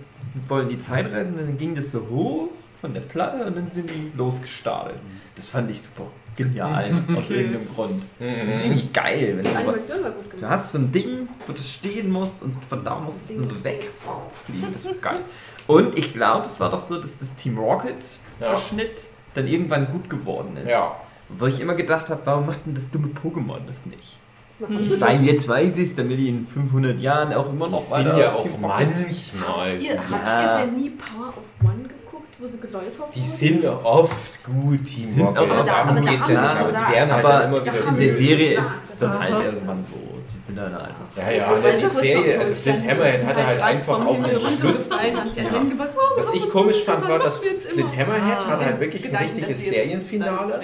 wollten 0.48 0.70
die 0.70 0.78
Zeit 0.78 1.12
reisen, 1.12 1.36
dann 1.36 1.58
ging 1.58 1.74
das 1.74 1.92
so 1.92 2.08
hoch 2.08 2.50
von 2.80 2.94
der 2.94 3.02
Platte 3.02 3.46
und 3.46 3.58
dann 3.58 3.68
sind 3.70 3.90
die 3.90 4.16
losgestartet. 4.16 4.98
Das 5.36 5.48
fand 5.48 5.72
ich 5.72 5.82
super 5.82 6.06
genial, 6.44 7.04
aus 7.16 7.30
irgendeinem 7.30 7.68
Grund. 7.74 8.02
Das 8.20 8.56
ist 8.56 8.64
Mhm. 8.66 8.72
irgendwie 8.72 8.90
geil, 8.94 9.34
wenn 9.38 9.44
du 9.44 9.50
Animation 9.58 10.04
war 10.04 10.06
was. 10.10 10.16
gut 10.16 10.26
Du 10.34 10.38
gemacht. 10.38 10.52
hast 10.54 10.72
so 10.72 10.78
ein 10.80 10.92
Ding, 10.92 11.28
wo 11.48 11.54
das 11.54 11.70
stehen 11.70 12.12
muss 12.12 12.30
und 12.42 12.56
von 12.68 12.84
da 12.84 12.96
muss 13.00 13.14
es 13.24 13.36
dann 13.36 13.44
so 13.48 13.64
weg 13.64 13.90
puh, 14.06 14.12
fliegen. 14.46 14.68
Das 14.74 14.86
war 14.86 14.94
geil. 14.96 15.20
Und 15.68 15.98
ich 15.98 16.14
glaube, 16.14 16.46
es 16.46 16.60
war 16.60 16.72
doch 16.72 16.84
so, 16.84 17.00
dass 17.00 17.18
das 17.18 17.36
Team 17.36 17.58
Rocket 17.58 17.96
Ja. 18.40 18.48
Verschnitt 18.48 19.04
dann 19.36 19.46
irgendwann 19.48 19.88
gut 19.92 20.10
geworden 20.10 20.58
ist. 20.58 20.70
Ja. 20.70 20.96
Wo 21.30 21.46
ich 21.46 21.60
immer 21.62 21.76
gedacht 21.76 22.10
habe, 22.10 22.22
warum 22.26 22.48
macht 22.48 22.66
denn 22.66 22.74
das 22.74 22.90
dumme 22.90 23.10
Pokémon 23.10 23.60
das 23.68 23.86
nicht? 23.86 24.18
Mhm. 24.60 25.00
Weil 25.00 25.24
jetzt 25.24 25.48
weiß 25.48 25.78
ich 25.78 25.90
es, 25.92 25.96
damit 25.96 26.18
die 26.18 26.28
in 26.30 26.46
500 26.48 27.00
Jahren 27.00 27.32
auch 27.34 27.50
immer 27.50 27.70
noch 27.70 27.80
sind 27.82 27.92
weiter 27.92 28.20
ja 28.20 28.34
auf 28.34 28.46
auch 28.46 28.60
manchmal. 28.60 29.80
Ihr, 29.82 29.96
gut. 29.96 30.06
habt 30.12 30.28
Ja. 30.28 30.60
ihr 30.60 30.66
denn 30.66 30.76
nie 30.76 30.90
Power 30.90 31.30
of 31.30 31.64
One 31.64 31.84
geguckt, 31.84 31.99
wo 32.40 32.48
sie 32.48 32.60
geläutert 32.60 32.98
wurden? 33.00 33.12
Die 33.16 33.20
sind 33.22 33.66
oft 33.66 34.44
gut, 34.44 34.84
Team 34.86 35.14
Sind 35.14 35.28
auch- 35.28 35.36
aber 35.36 35.48
da- 35.58 35.64
Darum 35.64 35.96
geht's 36.06 36.24
haben 36.24 36.34
ja 36.34 36.42
nicht, 36.42 36.56
aber 36.60 36.72
die 36.72 36.94
werden 36.94 37.14
halt 37.14 37.26
Aber 37.26 37.44
immer 37.46 37.62
wieder 37.62 37.88
In 37.90 37.98
der 37.98 38.14
Serie 38.16 38.60
ist 38.60 38.72
es 38.90 38.98
dann 38.98 39.20
halt 39.20 39.46
irgendwann 39.46 39.84
so. 39.84 39.96
Die 40.34 40.38
sind 40.46 40.58
dann 40.58 40.74
einfach. 40.74 40.96
Ja, 41.16 41.32
ja, 41.32 41.52
ne, 41.52 41.78
die 41.80 41.86
Serie, 41.88 42.40
also 42.40 42.56
Flint 42.56 42.88
Hammerhead 42.90 43.26
hatte 43.26 43.46
halt 43.46 43.62
einfach 43.62 44.06
auch 44.06 44.24
einen 44.24 44.40
Schluss. 44.42 44.90
Was 44.90 46.34
ich 46.34 46.50
komisch 46.50 46.84
fand, 46.84 47.08
war, 47.08 47.20
dass 47.20 47.38
Flint 47.38 47.96
Hammerhead 47.98 48.48
hatte 48.48 48.66
halt 48.66 48.80
wirklich 48.80 49.10
ein 49.10 49.16
richtiges 49.16 49.68
Serienfinale. 49.68 50.60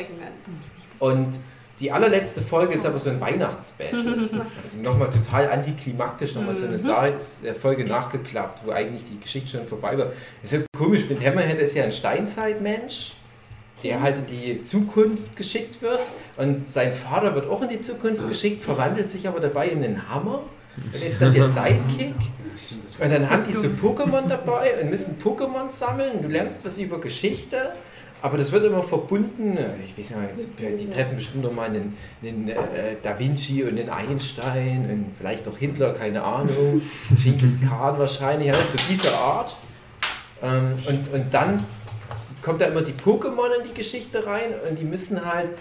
Und 1.00 1.40
die 1.80 1.92
allerletzte 1.92 2.42
Folge 2.42 2.76
ist 2.76 2.86
aber 2.86 3.00
so 3.00 3.10
ein 3.10 3.20
Weihnachtsspecial. 3.20 4.30
Das 4.56 4.66
ist 4.66 4.84
nochmal 4.84 5.10
total 5.10 5.50
antiklimaktisch, 5.50 6.36
nochmal 6.36 6.54
so 6.54 6.66
eine 6.66 6.78
Sa 6.78 7.06
äh, 7.08 7.54
Folge 7.54 7.86
nachgeklappt, 7.86 8.66
wo 8.66 8.72
eigentlich 8.72 9.04
die 9.04 9.20
Geschichte 9.20 9.58
schon 9.58 9.68
vorbei 9.68 9.98
war. 9.98 10.08
ist 10.42 10.54
ja 10.54 10.60
komisch, 10.78 11.04
Flint 11.04 11.26
Hammerhead 11.26 11.60
ist 11.60 11.76
ja 11.76 11.84
ein 11.84 11.92
Steinzeitmensch, 11.92 13.14
der 13.84 14.02
halt 14.02 14.18
in 14.20 14.26
die 14.28 14.62
Zukunft 14.62 15.36
geschickt 15.36 15.82
wird. 15.82 16.00
Und 16.38 16.68
sein 16.68 16.94
Vater 16.94 17.36
wird 17.36 17.50
auch 17.50 17.62
in 17.62 17.70
die 17.70 17.82
Zukunft 17.82 18.28
geschickt, 18.28 18.64
verwandelt 18.64 19.12
sich 19.12 19.28
aber 19.28 19.42
dabei 19.42 19.68
in 19.68 19.84
einen 19.84 20.10
Hammer. 20.10 20.44
Und 20.94 21.04
ist 21.04 21.22
dann 21.22 21.34
der 21.34 21.44
Sidekick. 21.44 22.16
Und 23.00 23.12
dann 23.12 23.30
haben 23.30 23.44
die 23.44 23.54
so 23.54 23.68
Pokémon 23.68 24.28
dabei 24.28 24.82
und 24.82 24.90
müssen 24.90 25.18
Pokémon 25.22 25.70
sammeln. 25.70 26.22
Du 26.22 26.30
lernst 26.30 26.64
was 26.64 26.78
über 26.78 27.00
Geschichte. 27.00 27.74
Aber 28.22 28.38
das 28.38 28.52
wird 28.52 28.64
immer 28.64 28.82
verbunden, 28.82 29.58
äh, 29.58 29.76
ich 29.84 29.98
weiß 29.98 30.16
nicht, 30.18 30.80
die 30.80 30.90
treffen 30.90 31.16
bestimmt 31.16 31.44
noch 31.44 31.54
mal 31.54 31.68
einen, 31.68 31.96
einen 32.24 32.48
äh, 32.50 32.96
Da 33.02 33.20
Vinci 33.20 33.64
und 33.64 33.78
einen 33.78 33.90
Einstein 33.90 34.90
und 34.90 35.16
vielleicht 35.18 35.48
auch 35.48 35.58
Hitler, 35.58 35.94
keine 35.94 36.24
Ahnung, 36.24 36.82
Genghis 37.24 37.60
Khan 37.62 38.00
wahrscheinlich, 38.00 38.48
ja, 38.48 38.54
so 38.56 38.78
dieser 38.90 39.16
Art. 39.16 39.56
Ähm, 40.42 40.74
und, 40.88 41.14
und 41.14 41.34
dann 41.34 41.64
kommt 42.42 42.62
da 42.62 42.66
immer 42.66 42.82
die 42.82 42.94
Pokémon 42.94 43.50
in 43.60 43.68
die 43.68 43.74
Geschichte 43.74 44.26
rein 44.26 44.54
und 44.70 44.80
die 44.80 44.86
müssen 44.86 45.26
halt 45.26 45.52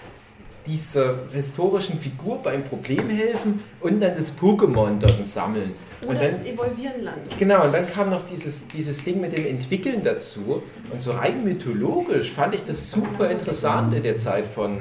dieser 0.66 1.28
historischen 1.30 1.98
Figur 1.98 2.42
beim 2.42 2.64
Problem 2.64 3.08
helfen 3.08 3.62
und 3.80 4.00
dann 4.00 4.14
das 4.14 4.32
Pokémon 4.36 4.98
dort 4.98 5.26
sammeln. 5.26 5.72
Und 6.02 6.08
Oder 6.08 6.20
dann, 6.20 6.30
es 6.30 6.44
evolvieren 6.44 7.02
lassen. 7.02 7.26
Genau, 7.38 7.64
und 7.64 7.72
dann 7.72 7.86
kam 7.86 8.10
noch 8.10 8.22
dieses, 8.22 8.68
dieses 8.68 9.04
Ding 9.04 9.20
mit 9.20 9.36
dem 9.36 9.46
Entwickeln 9.46 10.02
dazu. 10.02 10.62
Und 10.90 11.00
so 11.00 11.12
rein 11.12 11.44
mythologisch 11.44 12.32
fand 12.32 12.54
ich 12.54 12.64
das 12.64 12.90
super 12.90 13.30
interessant 13.30 13.94
in 13.94 14.02
der 14.02 14.16
Zeit 14.16 14.46
von. 14.46 14.80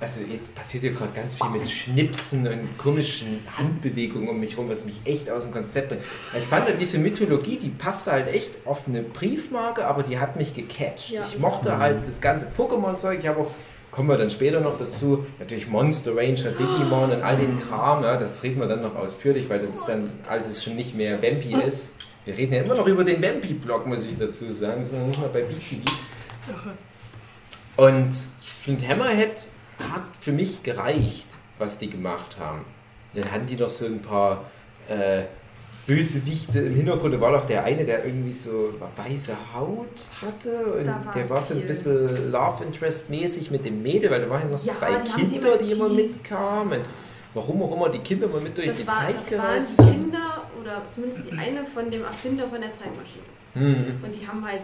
Also 0.00 0.22
jetzt 0.22 0.54
passiert 0.54 0.84
ja 0.84 0.90
gerade 0.92 1.12
ganz 1.12 1.34
viel 1.34 1.50
mit 1.50 1.68
Schnipsen 1.68 2.46
und 2.46 2.78
komischen 2.78 3.38
Handbewegungen 3.58 4.30
um 4.30 4.40
mich 4.40 4.56
rum, 4.56 4.70
was 4.70 4.86
mich 4.86 5.00
echt 5.04 5.30
aus 5.30 5.44
dem 5.44 5.52
Konzept 5.52 5.90
bringt. 5.90 6.02
Ich 6.38 6.44
fand 6.44 6.64
halt 6.64 6.80
diese 6.80 6.96
Mythologie, 6.98 7.58
die 7.58 7.68
passte 7.68 8.12
halt 8.12 8.28
echt 8.28 8.52
auf 8.64 8.88
eine 8.88 9.02
Briefmarke, 9.02 9.86
aber 9.86 10.02
die 10.02 10.18
hat 10.18 10.36
mich 10.36 10.54
gecatcht. 10.54 11.10
Ja. 11.10 11.22
Ich 11.22 11.38
mochte 11.38 11.76
halt 11.76 12.06
das 12.06 12.22
ganze 12.22 12.46
Pokémon-Zeug. 12.56 13.18
Ich 13.18 13.28
habe 13.28 13.40
auch, 13.40 13.50
kommen 13.90 14.08
wir 14.08 14.16
dann 14.16 14.30
später 14.30 14.60
noch 14.60 14.76
dazu, 14.78 15.26
natürlich 15.38 15.68
Monster 15.68 16.16
Ranger, 16.16 16.52
Digimon 16.52 17.10
und 17.10 17.22
all 17.22 17.36
den 17.36 17.56
Kram. 17.56 18.02
Ja, 18.02 18.16
das 18.16 18.42
reden 18.42 18.60
wir 18.60 18.68
dann 18.68 18.82
noch 18.82 18.94
ausführlich, 18.94 19.48
weil 19.48 19.58
das 19.58 19.74
ist 19.74 19.86
dann, 19.86 20.08
als 20.28 20.48
es 20.48 20.62
schon 20.62 20.76
nicht 20.76 20.96
mehr 20.96 21.22
Vampy 21.22 21.54
ist. 21.54 21.94
Wir 22.24 22.36
reden 22.36 22.52
ja 22.52 22.62
immer 22.62 22.74
noch 22.74 22.86
über 22.86 23.02
den 23.02 23.22
Vampy-Blog, 23.22 23.86
muss 23.86 24.04
ich 24.04 24.18
dazu 24.18 24.52
sagen. 24.52 24.80
Wir 24.80 24.86
sind 24.86 25.00
noch 25.00 25.08
nicht 25.08 25.20
mal 25.20 25.28
bei 25.28 25.42
BTV. 25.42 25.76
Und 27.76 28.12
Flint 28.62 28.86
Hammerhead 28.86 29.48
hat 29.78 30.02
für 30.20 30.32
mich 30.32 30.62
gereicht, 30.62 31.26
was 31.58 31.78
die 31.78 31.88
gemacht 31.88 32.38
haben. 32.38 32.64
Dann 33.14 33.30
hatten 33.30 33.46
die 33.46 33.56
noch 33.56 33.70
so 33.70 33.86
ein 33.86 34.02
paar 34.02 34.44
äh, 34.88 35.22
Bösewichte 35.90 36.60
im 36.60 36.74
Hintergrund. 36.74 37.14
Da 37.14 37.20
war 37.20 37.32
doch 37.32 37.44
der 37.44 37.64
eine, 37.64 37.84
der 37.84 38.04
irgendwie 38.04 38.32
so 38.32 38.72
weiße 38.96 39.36
Haut 39.52 40.08
hatte. 40.22 40.74
Und 40.78 40.86
war 40.86 41.12
der 41.12 41.28
war 41.28 41.40
so 41.40 41.54
ein 41.54 41.66
bisschen 41.66 42.30
Love 42.30 42.62
Interest-mäßig 42.64 43.50
mit 43.50 43.64
dem 43.64 43.82
Mädel, 43.82 44.08
weil 44.10 44.20
da 44.20 44.30
waren 44.30 44.48
noch 44.48 44.64
Ja, 44.64 44.72
zwei 44.72 45.00
die 45.00 45.26
Kinder, 45.26 45.58
die 45.58 45.72
immer 45.72 45.88
mitkamen. 45.88 46.80
Warum 47.34 47.62
auch 47.62 47.74
immer 47.74 47.88
die 47.88 47.98
Kinder 47.98 48.28
mal 48.28 48.40
mit 48.40 48.56
durch 48.56 48.68
Das, 48.68 48.78
die 48.78 48.86
war, 48.86 48.94
Zeit 48.94 49.16
das 49.16 49.32
waren 49.32 49.40
gereist 49.40 49.70
die 49.70 49.82
sind. 49.82 49.90
Kinder 49.90 50.42
oder 50.60 50.82
zumindest 50.94 51.24
die 51.28 51.32
eine 51.36 51.66
von 51.66 51.90
dem 51.90 52.04
Erfinder 52.04 52.48
von 52.48 52.60
der 52.60 52.72
Zeitmaschine. 52.72 53.24
Mhm. 53.54 54.04
Und 54.04 54.14
die 54.14 54.26
haben 54.26 54.44
halt 54.44 54.62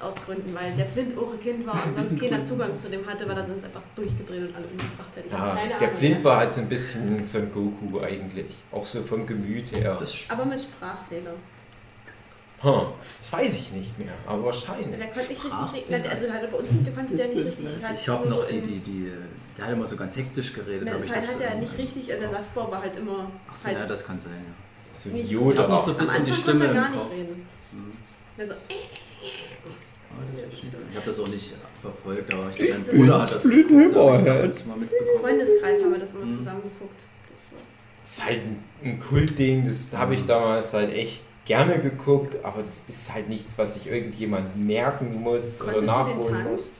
aus 0.00 0.14
Gründen, 0.24 0.54
weil 0.54 0.72
der 0.74 0.86
Flint 0.86 1.16
auch 1.18 1.32
ein 1.32 1.40
Kind 1.40 1.66
war 1.66 1.74
und 1.86 1.94
sonst 1.94 2.20
keiner 2.20 2.44
Zugang 2.44 2.78
zu 2.80 2.88
dem 2.88 3.06
hatte, 3.06 3.28
weil 3.28 3.36
er 3.36 3.44
sonst 3.44 3.64
einfach 3.64 3.82
durchgedreht 3.94 4.48
und 4.48 4.54
alle 4.56 4.64
umgebracht 4.66 5.14
hätte. 5.14 5.28
Ich 5.28 5.32
hab 5.32 5.46
Ja, 5.48 5.54
keine 5.54 5.68
der 5.78 5.88
Ahnung, 5.88 5.96
Flint 5.98 6.24
war 6.24 6.36
halt 6.38 6.52
so 6.52 6.60
ein 6.60 6.68
bisschen 6.68 7.24
so 7.24 7.38
ein 7.38 7.52
Goku 7.52 8.00
eigentlich. 8.00 8.58
Auch 8.72 8.86
so 8.86 9.02
vom 9.02 9.26
Gemüt 9.26 9.72
her. 9.72 9.96
Das 9.98 10.14
Aber 10.28 10.44
mit 10.44 10.62
Sprachfehler. 10.62 11.32
Hm, 12.62 12.72
das 13.18 13.32
weiß 13.32 13.58
ich 13.58 13.72
nicht 13.72 13.98
mehr, 13.98 14.12
aber 14.26 14.44
wahrscheinlich. 14.44 14.98
Der 14.98 15.08
konnte 15.08 15.28
nicht 15.30 15.44
richtig 15.44 15.90
reden. 15.90 16.06
Also 16.10 16.30
halt 16.32 16.50
bei 16.50 16.56
uns 16.58 16.68
der 16.84 16.92
konnte 16.92 17.16
der 17.16 17.28
nicht 17.28 17.44
richtig. 17.46 17.66
halt 17.82 17.98
ich 17.98 18.08
habe 18.08 18.28
nur 18.28 18.36
noch 18.38 18.48
so 18.48 18.54
die, 18.54 18.60
die, 18.60 18.78
die, 18.80 19.12
der 19.56 19.64
hat 19.66 19.72
immer 19.72 19.86
so 19.86 19.96
ganz 19.96 20.16
hektisch 20.16 20.52
geredet, 20.52 20.82
Na, 20.84 20.92
habe 20.92 21.04
ich 21.06 21.10
das. 21.10 21.34
hat 21.34 21.40
er 21.40 21.54
nicht 21.56 21.78
richtig, 21.78 22.12
also 22.12 22.22
der 22.22 22.30
Satzbau 22.30 22.70
war 22.70 22.82
halt 22.82 22.96
immer. 22.98 23.30
Ach 23.50 23.56
so, 23.56 23.68
halt 23.68 23.78
ja, 23.78 23.86
das 23.86 24.04
kann 24.04 24.20
sein, 24.20 24.32
ja. 24.34 24.54
So. 24.92 25.08
Yoda. 25.08 25.62
Ich 25.62 25.68
noch 25.68 25.86
so- 25.86 25.92
Am 25.92 25.96
bisschen 25.98 26.24
die 26.26 26.34
Stimme 26.34 26.64
konnte 26.66 26.74
gar 26.80 26.90
nicht 26.90 27.10
reden. 27.10 27.46
Hm. 27.72 27.90
Also, 28.38 28.54
Aber 28.54 28.60
das 28.60 28.78
verstehe 28.78 29.49
ich. 30.32 30.38
Ich 30.62 30.96
habe 30.96 31.06
das 31.06 31.20
auch 31.20 31.28
nicht 31.28 31.54
verfolgt, 31.80 32.32
aber 32.32 32.50
ich 32.54 32.58
Das 32.58 32.68
mein 32.78 32.84
ist 32.84 32.92
Bruder 32.96 33.22
hat 33.22 33.34
das 33.34 33.42
Flint 33.42 33.68
geguckt, 33.68 33.96
da 33.96 34.00
hab 34.12 34.20
ich 34.20 34.26
das 34.48 34.58
und 34.62 34.66
mal 34.68 34.76
mitbekommen. 34.78 35.20
Freundeskreis 35.20 35.82
haben 35.82 35.92
wir 35.92 35.98
das 35.98 36.12
immer 36.12 36.24
Mhm. 36.26 36.36
zusammen 36.36 36.62
geguckt. 36.62 37.02
Das 37.30 37.44
war 37.52 37.58
Das 38.02 38.12
ist 38.12 38.24
halt 38.24 38.40
ein, 38.42 38.64
ein 38.84 38.98
Kultding, 38.98 39.64
das 39.64 39.96
habe 39.96 40.14
ich 40.14 40.24
damals 40.24 40.72
halt 40.74 40.92
echt 40.94 41.22
gerne 41.46 41.78
geguckt, 41.80 42.36
aber 42.44 42.58
das 42.58 42.84
ist 42.88 43.12
halt 43.14 43.28
nichts, 43.28 43.56
was 43.58 43.74
sich 43.74 43.88
irgendjemand 43.90 44.56
merken 44.56 45.20
muss 45.22 45.62
oder 45.62 45.72
Konntest 45.72 45.74
du 45.74 45.78
den 45.80 45.86
nachholen 45.86 46.34
Tanz? 46.44 46.48
muss. 46.50 46.72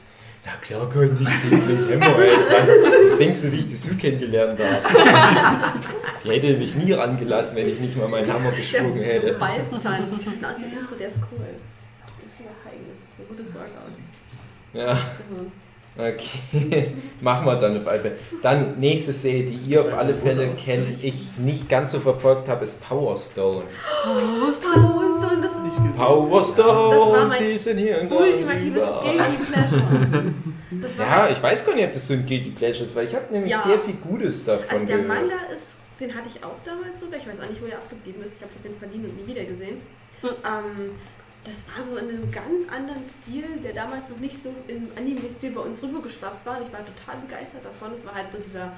Na 0.45 0.53
klar 0.61 0.89
konnte 0.89 1.23
ich 1.23 1.51
den 1.51 1.63
Flint 1.63 2.03
tanzen. 2.03 2.83
Was 3.07 3.19
denkst 3.19 3.43
du, 3.43 3.53
wie 3.53 3.57
ich 3.57 3.67
das 3.67 3.83
so 3.85 3.95
kennengelernt 3.95 4.59
habe? 4.59 5.79
Die 6.25 6.31
hätte 6.31 6.57
mich 6.57 6.75
nie 6.77 6.93
rangelassen, 6.93 7.57
wenn 7.57 7.69
ich 7.69 7.79
nicht 7.79 7.97
mal 7.99 8.09
meinen 8.09 8.33
Hammer 8.33 8.51
geschwungen 8.53 8.95
der 8.97 9.05
hätte. 9.07 9.33
Balztanz. 9.35 9.85
Na, 10.41 10.51
aus 10.51 10.57
dem 10.57 10.73
Intro, 10.73 10.95
der 10.99 11.09
ist 11.09 11.17
cool. 11.31 11.39
bisschen 12.25 12.47
was 12.47 12.63
zeigen. 12.65 12.85
Ein 13.21 13.29
gutes 13.29 13.55
Workout. 13.55 13.71
Ja, 14.73 14.97
okay. 15.99 16.93
Machen 17.21 17.47
wir 17.47 17.57
dann 17.57 17.77
auf 17.79 17.89
alle 17.89 18.01
Fälle. 18.01 18.17
Dann 18.43 18.79
nächste 18.79 19.13
Serie, 19.13 19.45
die 19.45 19.57
ihr 19.57 19.81
auf 19.81 19.93
alle 19.95 20.15
Fälle 20.15 20.53
kennt, 20.55 21.03
ich 21.03 21.37
nicht 21.39 21.69
ganz 21.69 21.93
so 21.93 22.01
verfolgt 22.01 22.49
habe, 22.49 22.63
ist 22.65 22.81
Power 22.87 23.17
Stone. 23.17 23.65
Power 24.05 24.55
Stone, 24.55 25.41
das 25.43 25.53
Power 25.97 26.39
Das 26.41 26.57
war 26.59 26.65
Stone, 26.65 27.27
mein 27.27 27.39
sie 27.39 27.59
sind 27.59 27.79
hier 27.79 28.01
ultimatives. 28.11 28.83
Guilty 29.03 29.39
Pleasure. 29.51 30.33
Ja, 30.99 31.29
ich 31.29 31.43
weiß 31.43 31.67
gar 31.67 31.75
nicht, 31.75 31.85
ob 31.87 31.93
das 31.93 32.07
so 32.07 32.15
ein 32.15 32.25
Guilty 32.25 32.51
Pleasure 32.51 32.85
ist, 32.85 32.95
weil 32.97 33.05
ich 33.05 33.15
habe 33.15 33.25
nämlich 33.33 33.51
Ja. 33.51 33.63
sehr 33.67 33.79
viel 33.81 33.95
Gutes 33.95 34.45
davon 34.45 34.65
Also 34.71 34.87
der 34.87 34.99
gehört. 34.99 35.09
Manga 35.21 35.35
ist, 35.55 35.77
den 35.99 36.15
hatte 36.15 36.29
ich 36.33 36.43
auch 36.45 36.55
damals 36.65 37.01
sogar. 37.01 37.19
Ich 37.19 37.27
weiß 37.27 37.41
auch 37.45 37.51
nicht, 37.51 37.61
wo 37.61 37.67
der 37.67 37.77
abgeblieben 37.79 38.23
ist. 38.23 38.35
Ich 38.35 38.39
glaube, 38.39 38.53
ich 38.55 38.61
habe 38.65 38.69
den 38.69 38.79
verliehen 38.79 39.05
und 39.11 39.17
nie 39.21 39.27
wieder 39.27 39.45
gesehen. 39.45 39.77
Ähm, 40.23 40.93
das 41.45 41.65
war 41.75 41.83
so 41.83 41.97
in 41.97 42.09
einem 42.09 42.31
ganz 42.31 42.69
anderen 42.69 43.05
Stil, 43.05 43.59
der 43.65 43.73
damals 43.73 44.09
noch 44.09 44.19
nicht 44.19 44.41
so 44.41 44.55
im 44.67 44.89
Anime-Stil 44.97 45.53
bei 45.53 45.61
uns 45.61 45.83
rübergeschwappt 45.83 46.45
war. 46.45 46.59
Und 46.59 46.67
ich 46.67 46.73
war 46.73 46.81
total 46.85 47.17
begeistert 47.27 47.65
davon. 47.65 47.93
Es 47.93 48.05
war 48.05 48.15
halt 48.15 48.31
so 48.31 48.39
dieser 48.39 48.73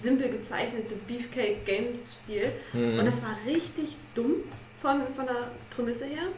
simpel 0.00 0.30
gezeichnete 0.30 0.94
Beefcake-Game-Stil. 1.08 2.52
Mhm. 2.72 2.98
Und 3.00 3.04
das 3.04 3.22
war 3.22 3.36
richtig 3.46 3.96
dumm 4.14 4.44
von, 4.80 5.02
von 5.14 5.26
der 5.26 5.50
Prämisse 5.74 6.06
her, 6.06 6.28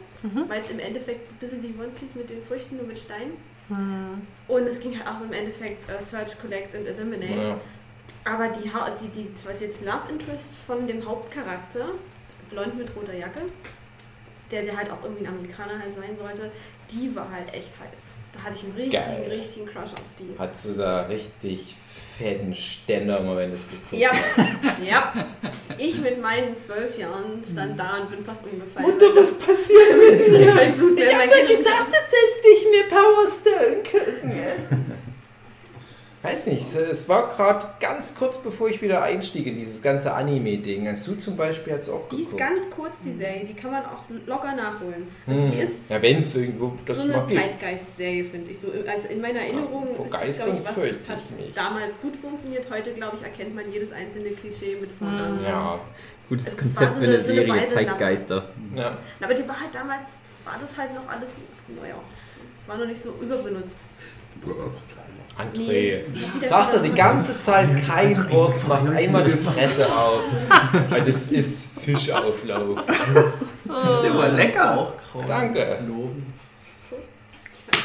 weil 0.47 0.61
es 0.61 0.69
im 0.69 0.79
Endeffekt 0.79 1.31
ein 1.31 1.37
bisschen 1.37 1.63
wie 1.63 1.73
One 1.79 1.91
Piece 1.97 2.15
mit 2.15 2.29
den 2.29 2.43
Früchten, 2.43 2.77
nur 2.77 2.85
mit 2.85 2.99
Steinen. 2.99 3.33
Und 4.47 4.67
es 4.67 4.79
ging 4.79 4.97
halt 4.97 5.07
auch 5.07 5.19
so 5.19 5.25
im 5.25 5.33
Endeffekt 5.33 5.89
äh, 5.89 6.01
Search, 6.01 6.39
Collect 6.39 6.75
und 6.75 6.85
Eliminate. 6.85 7.47
ja. 7.47 7.61
Aber 8.25 8.47
die, 8.49 8.69
die, 9.01 9.23
die, 9.23 9.33
zwar 9.33 9.53
jetzt 9.59 9.83
Love 9.83 10.09
Interest 10.09 10.55
von 10.65 10.87
dem 10.87 11.05
Hauptcharakter, 11.05 11.89
blond 12.49 12.77
mit 12.77 12.95
roter 12.95 13.13
Jacke, 13.13 13.41
der, 14.51 14.63
der 14.63 14.77
halt 14.77 14.91
auch 14.91 15.03
irgendwie 15.03 15.25
ein 15.25 15.33
Amerikaner 15.33 15.79
halt 15.79 15.93
sein 15.93 16.15
sollte, 16.15 16.51
die 16.91 17.15
war 17.15 17.29
halt 17.31 17.47
echt 17.53 17.69
heiß. 17.79 18.01
Da 18.33 18.41
hatte 18.43 18.55
ich 18.57 18.63
einen 18.63 18.73
richtigen, 18.73 18.91
Geil. 19.03 19.25
richtigen 19.29 19.65
Crush 19.67 19.91
auf 19.93 20.03
die. 20.17 20.37
Hat 20.39 20.57
sie 20.57 20.75
da 20.75 21.01
richtig 21.03 21.75
fetten 22.17 22.51
Ständer 22.53 23.19
immer, 23.19 23.37
wenn 23.37 23.51
das 23.51 23.67
geguckt 23.67 23.91
Ja, 23.93 24.09
ja. 24.83 25.13
Ich 25.77 25.99
mit 25.99 26.19
meinen 26.21 26.57
zwölf 26.57 26.97
Jahren 26.97 27.41
stand 27.49 27.79
da 27.79 27.97
und 27.97 28.09
bin 28.11 28.25
fast 28.25 28.45
umgefallen. 28.45 28.89
Mutter, 28.89 29.05
was 29.15 29.33
passiert 29.35 29.97
mit 29.97 30.27
mir? 30.31 30.39
mir? 30.39 30.45
Mehr, 30.45 31.03
Ich 31.07 31.13
hab 31.15 31.29
Kind- 31.29 31.47
gesagt, 31.59 31.87
das 31.89 32.07
ist 32.07 32.43
nicht 32.43 32.71
mehr 32.71 32.87
Power 32.89 33.27
Stone. 33.39 34.93
Weiß 36.23 36.45
nicht, 36.45 36.73
es 36.73 37.09
war 37.09 37.27
gerade 37.27 37.67
ganz 37.81 38.15
kurz 38.15 38.37
bevor 38.37 38.69
ich 38.69 38.81
wieder 38.81 39.03
einstieg 39.03 39.45
in 39.45 39.55
dieses 39.55 39.81
ganze 39.81 40.13
Anime-Ding. 40.13 40.87
Also 40.87 41.11
du 41.11 41.17
zum 41.17 41.35
Beispiel 41.35 41.73
hast 41.73 41.89
auch 41.89 42.07
Die 42.07 42.21
ist 42.21 42.31
geguckt. 42.31 42.39
ganz 42.39 42.69
kurz, 42.69 42.99
die 43.03 43.11
Serie. 43.11 43.45
Die 43.45 43.53
kann 43.53 43.71
man 43.71 43.83
auch 43.85 44.03
locker 44.25 44.55
nachholen. 44.55 45.05
Also 45.27 45.41
Hm. 45.41 45.51
die 45.51 45.57
ist 45.57 45.81
Ja, 45.89 46.01
wenn 46.01 46.19
es 46.19 46.33
irgendwo 46.33 46.71
das 46.85 46.99
so 46.99 47.09
mal 47.09 47.25
eine. 47.25 47.27
Zeitgeist-Serie, 47.35 48.23
finde 48.23 48.51
ich. 48.51 48.59
So, 48.59 48.67
also 48.87 49.07
in 49.09 49.19
meiner 49.19 49.41
Erinnerung 49.41 49.85
vor 49.95 50.05
ist 50.05 50.13
das, 50.13 50.21
Geistern 50.21 50.45
glaube 50.45 50.59
ich, 50.61 50.65
was 50.65 50.73
fürchte 50.75 51.03
das 51.07 51.09
hat 51.09 51.23
ich 51.39 51.45
mich. 51.45 51.55
damals 51.55 52.01
gut 52.01 52.15
funktioniert. 52.15 52.71
Heute, 52.71 52.93
glaube 52.93 53.17
ich, 53.17 53.23
erkennt 53.23 53.53
man 53.53 53.69
jedes 53.69 53.91
einzelne 53.91 54.29
Klischee 54.31 54.77
mit 54.79 54.91
vorne. 54.93 55.29
und 55.29 55.43
Ja, 55.43 55.79
Gutes 56.29 56.47
Es 56.47 56.57
Konzept 56.57 56.93
so 56.93 56.99
für 57.01 57.05
eine- 57.05 57.15
eine 57.17 57.25
so 57.25 57.31
eine 57.33 57.41
Serie 57.45 57.61
Weise 57.61 57.75
Zeitgeister. 57.75 58.45
ja. 58.77 58.97
Aber 59.21 59.33
die 59.33 59.45
war 59.45 59.59
halt 59.59 59.75
damals, 59.75 60.03
war 60.45 60.55
das 60.59 60.77
halt 60.77 60.95
noch 60.95 61.05
alles, 61.09 61.33
naja, 61.67 61.95
es 62.57 62.65
war 62.65 62.77
noch 62.77 62.85
nicht 62.87 63.01
so 63.01 63.13
überbenutzt. 63.21 63.81
André. 65.37 66.01
die 66.41 66.45
Sagt 66.45 66.73
er 66.75 66.79
die 66.79 66.93
ganze 66.93 67.39
Zeit 67.39 67.69
kein 67.87 68.15
Wort, 68.31 68.67
macht 68.67 68.87
einmal 68.89 69.23
die 69.23 69.31
Fresse 69.31 69.87
auf. 69.87 70.21
Weil 70.89 71.03
das 71.03 71.29
ist 71.29 71.69
Fischauflauf. 71.79 72.79
Der 73.65 74.15
war 74.15 74.29
lecker. 74.29 74.77
Auch 74.77 74.93
grau. 74.97 75.23
Danke. 75.27 75.79
Loben. 75.87 76.33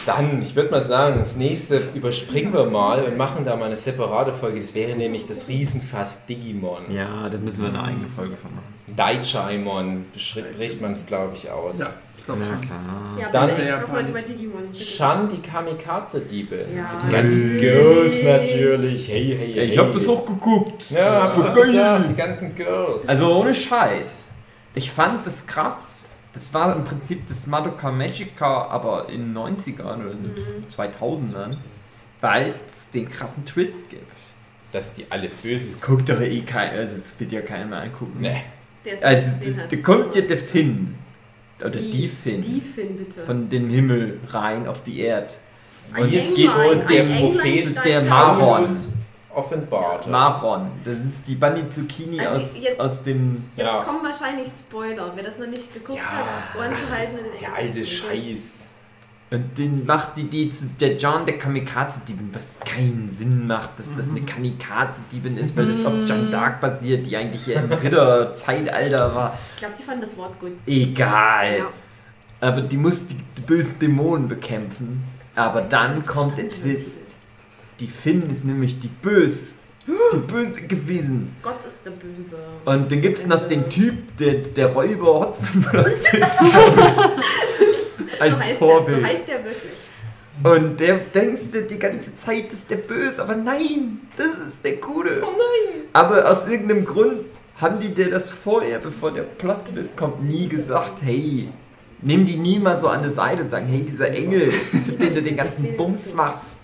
Dann, 0.05 0.41
ich 0.41 0.57
würde 0.57 0.71
mal 0.71 0.81
sagen, 0.81 1.19
das 1.19 1.37
nächste 1.37 1.83
überspringen 1.95 2.53
wir 2.53 2.65
mal 2.65 3.03
und 3.03 3.17
machen 3.17 3.45
da 3.45 3.57
mal 3.57 3.67
eine 3.67 3.77
separate 3.77 4.33
Folge. 4.33 4.61
Das 4.61 4.75
wäre 4.75 4.97
nämlich 4.97 5.27
das 5.27 5.49
Riesenfass 5.49 6.27
Digimon. 6.27 6.91
Ja, 6.91 7.29
da 7.29 7.37
müssen 7.39 7.63
wir 7.63 7.69
eine 7.69 7.83
eigene 7.83 8.09
Folge 8.09 8.37
von 8.37 8.55
machen. 8.55 8.95
Daichaimon 8.97 10.05
spricht 10.17 10.81
man 10.81 10.93
es, 10.93 11.05
glaube 11.05 11.35
ich, 11.35 11.51
aus. 11.51 11.81
Ja. 11.81 11.91
Ja, 12.29 12.35
klar. 12.67 13.19
Ja, 13.19 13.31
Dann- 13.31 13.49
bitte 13.49 13.63
extra 13.63 13.87
Folge 13.87 14.09
über 14.11 14.23
Digimon. 14.23 14.75
Shan, 14.75 15.29
die 15.29 15.41
Kamikaze-Diebe. 15.41 16.67
Ja. 16.77 16.89
Für 16.89 17.07
die 17.07 17.13
ganzen 17.13 17.59
Girls 17.59 18.23
natürlich. 18.23 19.09
Hey, 19.09 19.37
hey, 19.39 19.53
hey. 19.55 19.65
Ich 19.65 19.79
hab 19.79 19.93
das 19.93 20.09
auch 20.09 20.25
geguckt. 20.25 20.91
Ja, 20.91 21.23
hab 21.23 21.37
ich 21.39 21.45
doch 21.45 21.53
gesagt, 21.55 22.11
die 22.11 22.15
ganzen 22.15 22.55
Girls. 22.55 23.09
Also 23.09 23.33
ohne 23.41 23.55
Scheiß. 23.55 24.29
Ich 24.75 24.91
fand 24.91 25.27
das 25.27 25.47
krass. 25.47 26.11
Das 26.35 26.53
war 26.55 26.77
im 26.77 26.85
Prinzip 26.85 27.27
das 27.27 27.47
Madoka 27.47 27.91
Magica, 27.91 28.67
aber 28.69 29.09
in 29.09 29.23
den 29.23 29.37
90ern 29.37 30.01
oder 30.01 30.13
in 30.13 30.23
den 30.23 30.35
2000ern, 30.69 31.57
weil 32.21 32.55
es 32.69 32.91
den 32.91 33.09
krassen 33.09 33.45
Twist 33.45 33.89
gibt. 33.91 34.05
Dass 34.71 34.93
die 34.93 35.11
alle 35.11 35.31
böse 35.31 35.65
sind. 35.65 35.83
guckt 35.83 36.09
doch 36.11 36.21
eh 36.21 36.43
keiner, 36.43 36.73
also 36.73 37.01
das 37.01 37.19
wird 37.19 37.33
ja 37.33 37.41
keiner 37.41 37.65
mehr 37.65 37.81
angucken. 37.85 38.19
Nee. 38.21 38.43
Also 39.03 39.31
das, 39.43 39.69
da 39.69 39.77
kommt 39.79 40.15
ja 40.15 40.21
der 40.21 40.37
Finn, 40.39 40.95
oder 41.63 41.71
die, 41.79 41.91
Die- 41.91 42.09
Finn, 42.09 42.41
Die 42.43 42.61
Finn, 42.61 42.97
bitte. 42.97 43.23
von 43.25 43.49
dem 43.49 43.69
Himmel 43.69 44.21
rein 44.31 44.67
auf 44.69 44.83
die 44.83 45.01
Erde. 45.01 45.29
Ein 45.93 46.03
Und 46.05 46.13
jetzt 46.13 46.37
geht 46.37 46.51
ein 46.51 46.87
der 46.87 47.03
Prophet, 47.05 47.85
der. 47.85 48.03
Maron. 48.03 48.39
Paulus 48.41 48.93
offenbarte. 49.35 50.09
Maron, 50.11 50.71
das 50.85 50.99
ist 50.99 51.27
die 51.27 51.35
Bunny 51.35 51.69
Zucchini 51.71 52.21
Also 52.21 52.37
aus, 52.45 52.61
jetzt- 52.63 52.81
aus 52.81 53.03
dem... 53.05 53.43
Jetzt 53.57 53.67
Ja. 53.67 53.81
kommen 53.83 54.01
wahrscheinlich 54.03 54.49
Spoiler. 54.49 55.13
Wer 55.15 55.25
das 55.25 55.39
noch 55.39 55.47
nicht 55.47 55.73
geguckt 55.73 55.99
Ja. 55.99 56.05
hat, 56.05 56.59
Ohren 56.59 56.77
zu 56.77 56.91
halten. 56.95 57.13
und 57.13 57.25
in 57.27 57.31
den 57.33 57.41
Der 57.41 57.55
alte. 57.55 57.85
Scheiß. 57.85 58.69
Und 59.31 59.59
den 59.59 59.85
macht 59.85 60.17
die, 60.17 60.25
die 60.25 60.51
zu 60.51 60.67
der 60.81 60.97
John 60.97 61.27
der 61.27 61.37
Kamikaze-Diebin, 61.37 62.31
was 62.33 62.61
keinen 62.61 63.11
Sinn 63.11 63.47
macht, 63.47 63.79
dass 63.79 63.95
das 63.95 64.09
eine 64.09 64.23
Kamikaze-Diebin 64.23 65.37
ist, 65.37 65.55
weil 65.55 65.67
das 65.67 65.85
auf 65.85 65.95
John 66.07 66.31
Dark 66.31 66.63
basiert, 66.63 67.05
die 67.07 67.15
eigentlich 67.15 67.47
ja 67.47 67.61
im 67.61 67.71
Ritter-Zeitalter 67.71 69.15
war. 69.15 69.39
Ich 69.53 69.59
glaube, 69.59 69.75
die 69.79 69.83
fanden 69.83 70.01
das 70.01 70.17
Wort 70.17 70.41
gut. 70.41 70.53
Egal. 70.67 71.59
Ja. 71.59 71.67
Aber 72.41 72.63
die 72.63 72.79
muss 72.79 73.07
die, 73.07 73.17
die 73.37 73.43
bösen 73.43 73.79
Dämonen 73.79 74.29
bekämpfen. 74.29 75.05
Aber 75.35 75.61
dann 75.61 76.07
kommt 76.07 76.39
der 76.39 76.51
Twist. 76.51 77.03
Die 77.81 77.87
Finn 77.87 78.23
ist 78.31 78.47
nämlich 78.47 78.81
die 78.81 78.89
Böse. 78.89 79.53
Die 79.87 80.17
Böse 80.33 80.63
gewesen. 80.63 81.37
Gott 81.43 81.65
ist 81.67 81.79
der 81.85 81.91
Böse. 81.91 82.37
Und 82.65 82.91
dann 82.91 83.01
gibt 83.03 83.19
es 83.19 83.27
noch 83.27 83.47
den 83.47 83.69
Typ, 83.69 84.17
der, 84.17 84.35
der 84.35 84.69
Räuber 84.69 85.21
Hotzenplotz 85.21 86.13
ist. 86.13 86.39
so, 88.19 88.25
Als 88.25 88.47
der, 88.47 88.57
Vorbild. 88.57 88.99
so 89.01 89.07
heißt 89.07 89.29
der 89.29 89.45
wirklich. 89.45 89.73
Und 90.43 90.79
der 90.79 90.99
denkst 90.99 91.51
du 91.53 91.63
die 91.63 91.79
ganze 91.79 92.15
Zeit, 92.15 92.47
das 92.47 92.61
ist 92.61 92.71
der 92.71 92.77
Böse, 92.77 93.21
aber 93.23 93.35
nein, 93.35 94.01
das 94.17 94.49
ist 94.49 94.65
der 94.65 94.77
Gute. 94.77 95.23
Oh 95.23 95.31
nein. 95.33 95.83
Aber 95.93 96.31
aus 96.31 96.47
irgendeinem 96.49 96.85
Grund 96.85 97.25
haben 97.61 97.81
die 97.81 97.93
dir 97.93 98.11
das 98.11 98.31
vorher, 98.31 98.79
bevor 98.79 99.11
der 99.11 99.23
Plot-Twist 99.23 99.97
kommt, 99.97 100.23
nie 100.23 100.49
gesagt, 100.49 101.01
hey, 101.03 101.49
nimm 102.03 102.25
die 102.25 102.37
nie 102.37 102.61
mal 102.61 102.79
so 102.79 102.89
an 102.89 103.03
die 103.03 103.09
Seite 103.09 103.43
und 103.43 103.51
sagen, 103.51 103.67
hey, 103.67 103.81
dieser 103.81 104.13
Engel, 104.13 104.53
für 104.87 104.93
den 104.93 105.15
du 105.15 105.23
den 105.23 105.37
ganzen 105.37 105.77
Bums 105.77 106.15
machst, 106.15 106.45
Der 106.45 106.49
mit 106.49 106.58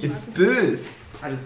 ist 0.00 0.34
böse. 0.34 0.82
Alles. 1.22 1.42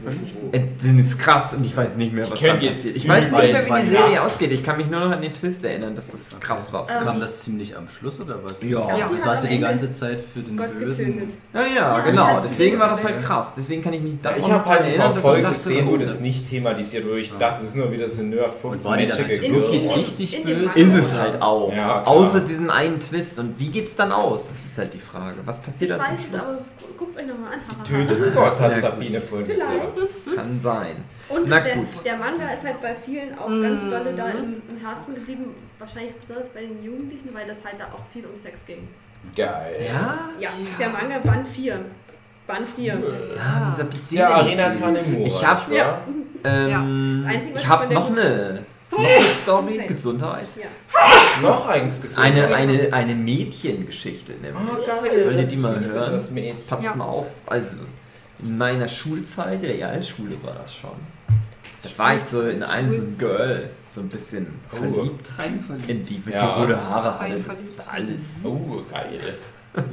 Äh, 0.53 0.61
Das 0.77 1.07
ist 1.07 1.19
krass 1.19 1.55
und 1.55 1.67
ich 1.67 1.77
weiß 1.77 1.97
nicht 1.97 2.13
mehr, 2.13 2.31
was 2.31 2.39
da 2.39 2.53
passiert. 2.55 2.77
Ich 2.95 3.09
weiß 3.09 3.25
nicht 3.25 3.33
mehr, 3.33 3.67
wie 3.67 3.81
die 3.81 3.87
Serie 3.89 4.17
krass. 4.17 4.27
ausgeht. 4.27 4.53
Ich 4.53 4.63
kann 4.63 4.77
mich 4.77 4.89
nur 4.89 5.01
noch 5.01 5.11
an 5.11 5.21
den 5.21 5.33
Twist 5.33 5.65
erinnern, 5.65 5.97
dass 5.97 6.11
das 6.11 6.39
krass 6.39 6.73
war. 6.73 6.87
Ähm, 6.89 7.05
Kam 7.05 7.19
das 7.19 7.43
ziemlich 7.43 7.77
am 7.77 7.89
Schluss 7.89 8.21
oder 8.21 8.39
was? 8.45 8.63
Ja. 8.63 8.97
Ja, 8.97 9.05
hat 9.11 9.27
hast 9.27 9.43
du 9.43 9.49
am 9.49 9.53
die 9.53 9.61
ganze 9.61 9.91
Zeit 9.91 10.21
für 10.33 10.41
den 10.41 10.57
Gott 10.57 10.79
Bösen. 10.79 11.15
getötet. 11.15 11.35
Ja, 11.53 11.63
ja, 11.63 11.75
Ja, 11.75 12.01
genau. 12.01 12.41
Deswegen 12.41 12.79
war 12.79 12.89
das 12.91 13.03
halt 13.03 13.21
krass. 13.25 13.55
Deswegen 13.57 13.83
kann 13.83 13.93
ich 13.95 14.03
mich 14.03 14.15
da 14.23 14.37
Ich 14.37 14.49
habe 14.49 14.65
halt 14.65 14.83
ein 14.85 14.97
paar 14.97 15.15
Folgen 15.15 15.51
gesehen, 15.51 15.89
wo 15.89 15.95
oh, 15.95 15.97
das 15.97 16.21
nicht 16.21 16.49
thematisiert 16.49 17.05
wurde. 17.05 17.21
Ich 17.21 17.33
dachte, 17.33 17.61
das 17.61 17.71
ist 17.71 17.77
nur 17.77 17.91
wieder 17.91 18.09
so 18.09 18.23
ein 18.23 18.31
Nerd 18.31 18.55
Und 18.63 18.81
15 18.83 18.91
war 18.91 18.97
die 18.99 19.07
dann 19.07 19.19
Magical 19.23 19.41
halt 19.41 19.53
wirklich 19.53 19.97
richtig 19.97 20.45
böse? 20.45 20.79
Ist 20.79 20.95
es 20.95 21.13
halt 21.15 21.43
auch. 21.43 21.73
Außer 22.05 22.41
diesen 22.41 22.71
einen 22.71 23.01
Twist. 23.01 23.41
Und 23.41 23.59
wie 23.59 23.69
geht's 23.71 23.97
dann 23.97 24.13
aus? 24.13 24.47
Das 24.47 24.65
ist 24.65 24.79
halt 24.79 24.95
die 24.95 25.01
Frage. 25.01 25.39
Was 25.45 25.59
Ich 25.59 25.65
passiert 25.65 25.91
dann 25.91 26.17
zum 26.17 26.19
Schluss? 26.19 26.65
Guckt 27.05 27.17
euch 27.19 27.27
nochmal 27.27 27.53
an. 27.55 27.85
Tötet 27.85 28.35
Gott, 28.35 28.61
hat 28.61 28.71
Ja, 28.73 28.77
Sabine 28.77 29.21
vorhin 29.21 29.47
gesagt. 29.49 29.73
Vielleicht. 29.95 30.37
Kann 30.37 30.61
sein. 30.63 30.97
Und 31.29 31.49
Na 31.49 31.61
der, 31.61 31.75
gut. 31.77 31.87
der 32.05 32.17
Manga 32.17 32.51
ist 32.51 32.65
halt 32.65 32.81
bei 32.81 32.95
vielen 32.95 33.39
auch 33.39 33.49
ganz 33.63 33.83
dolle 33.89 34.13
da 34.15 34.29
im, 34.31 34.63
im 34.69 34.77
Herzen 34.85 35.15
geblieben. 35.15 35.55
Wahrscheinlich 35.79 36.15
besonders 36.15 36.49
bei 36.51 36.61
den 36.61 36.83
Jugendlichen, 36.85 37.31
weil 37.35 37.47
das 37.47 37.65
halt 37.65 37.77
da 37.79 37.85
auch 37.87 38.05
viel 38.13 38.25
um 38.27 38.37
Sex 38.37 38.65
ging. 38.67 38.89
Geil. 39.37 39.87
Ja? 39.89 40.29
Ja, 40.39 40.51
der 40.79 40.89
Manga 40.91 41.19
Band 41.19 41.49
4. 41.49 41.79
Band 42.47 42.65
4. 42.65 42.85
Ja, 43.37 43.75
PC. 43.85 43.95
Ist 44.03 44.13
ja 44.13 44.29
Arena 44.29 44.71
Tanemura. 44.71 45.27
Ich 45.27 45.47
hab- 45.47 45.71
wahr? 45.71 46.03
Ähm, 46.45 47.21
Das 47.25 47.35
Einzige, 47.35 47.55
was 47.55 47.63
ich 47.63 47.69
der 47.69 47.91
noch 47.91 48.11
eine, 48.11 48.65
noch 48.91 49.21
Story. 49.21 49.79
Gesundheit. 49.87 49.89
Gesundheit. 49.89 50.49
Ja. 50.57 51.43
Noch 51.49 51.67
eins 51.67 52.01
gesungen. 52.01 52.33
Eine, 52.33 52.55
eine, 52.55 52.93
eine 52.93 53.15
Mädchengeschichte 53.15 54.33
nämlich. 54.35 54.55
Ah, 54.55 55.01
geil. 55.03 55.25
Wollt 55.27 55.37
ihr 55.39 55.43
die 55.47 55.57
mal 55.57 55.79
hören? 55.81 56.13
Das 56.13 56.31
Mädchen. 56.31 56.67
Passt 56.69 56.83
Ja. 56.85 56.95
mal 56.95 57.05
auf. 57.07 57.27
Also, 57.47 57.77
in 58.41 58.57
meiner 58.59 58.89
Schulzeit, 58.89 59.63
Realschule 59.63 60.37
war 60.43 60.55
das 60.55 60.75
schon. 60.75 60.91
Da 61.83 61.89
war 61.99 62.15
ich 62.17 62.23
so 62.31 62.41
in 62.43 62.63
einen 62.63 62.95
so 62.95 63.03
ein 63.03 63.19
Girl, 63.19 63.71
so 63.89 64.01
ein 64.01 64.09
bisschen 64.09 64.47
Oh. 64.73 64.77
verliebt 64.77 65.29
Rein 65.39 65.61
verliebt. 65.61 65.89
in 65.91 66.05
die, 66.05 66.19
die 66.19 66.31
Ja. 66.31 66.55
rote 66.55 66.81
Haare 66.83 67.19
hatte. 67.21 67.35
Das 67.47 67.87
war 67.87 67.95
alles. 67.95 68.23
Oh, 68.45 68.83
geil. 68.91 69.35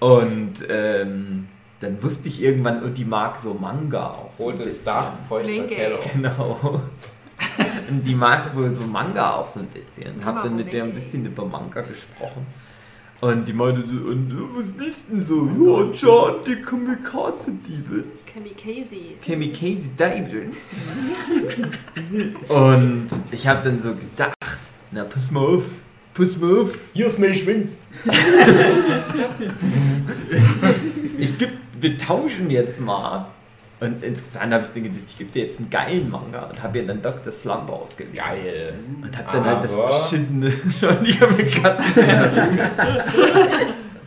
Und 0.00 0.54
ähm, 0.68 1.48
dann 1.80 2.02
wusste 2.02 2.28
ich 2.28 2.42
irgendwann, 2.42 2.82
und 2.82 2.98
die 2.98 3.04
mag 3.04 3.40
so 3.40 3.54
Manga 3.54 4.08
auch. 4.10 4.30
So 4.36 4.44
Rotes 4.44 4.58
bisschen. 4.60 4.84
Dach, 4.84 5.12
feuchter. 5.28 5.66
Keller. 5.66 5.98
Genau. 6.12 6.82
Und 7.90 8.06
die 8.06 8.14
mag 8.14 8.56
wohl 8.56 8.74
so 8.74 8.84
Manga 8.84 9.36
auch 9.36 9.44
so 9.44 9.60
ein 9.60 9.66
bisschen. 9.66 10.24
Hab 10.24 10.42
dann 10.42 10.56
mit 10.56 10.72
der 10.72 10.84
ein 10.84 10.94
bisschen 10.94 11.26
über 11.26 11.44
Manga 11.44 11.80
gesprochen. 11.82 12.46
Und 13.20 13.48
die 13.48 13.52
meinte 13.52 13.86
so, 13.86 13.94
und 13.94 14.30
äh, 14.30 14.34
was 14.54 14.76
liest 14.76 15.04
denn 15.10 15.24
so? 15.24 15.46
Ja, 15.46 15.90
John, 15.92 16.34
die 16.46 16.56
Kamikaze-Diebe. 16.56 18.04
Kamikaze. 18.26 18.96
Kamikaze 19.24 19.88
Dieben. 19.98 20.52
Und 22.48 23.06
ich 23.30 23.46
habe 23.46 23.64
dann 23.64 23.80
so 23.80 23.94
gedacht, 23.94 24.36
na 24.90 25.04
pass 25.04 25.30
mal 25.30 25.40
auf, 25.40 25.64
pass 26.12 26.36
mal 26.36 26.60
auf. 26.60 26.70
Hier 26.92 27.06
ist 27.06 27.18
mein 27.18 27.34
Schwinz. 27.34 27.78
Ich 31.16 31.38
geb, 31.38 31.52
wir 31.80 31.96
tauschen 31.96 32.50
jetzt 32.50 32.80
mal. 32.80 33.28
Und 33.80 34.02
insgesamt 34.02 34.52
habe 34.54 34.64
ich 34.64 34.70
dann 34.72 34.82
gedacht, 34.84 35.02
ich 35.08 35.18
gebe 35.18 35.30
dir 35.30 35.46
jetzt 35.46 35.58
einen 35.58 35.68
geilen 35.68 36.08
Manga 36.10 36.42
und 36.44 36.62
habe 36.62 36.78
ihr 36.78 36.86
dann 36.86 37.02
Dr. 37.02 37.32
Slump 37.32 37.68
ausgeliehen. 37.70 38.14
Geil. 38.16 38.74
Und 39.02 39.18
hab 39.18 39.32
dann 39.32 39.44
halt 39.44 39.64
das 39.64 39.76
Aber- 39.78 39.88
beschissene 39.88 40.52
Johnny 40.80 41.18
mit 41.36 41.62
Katzen. 41.62 41.86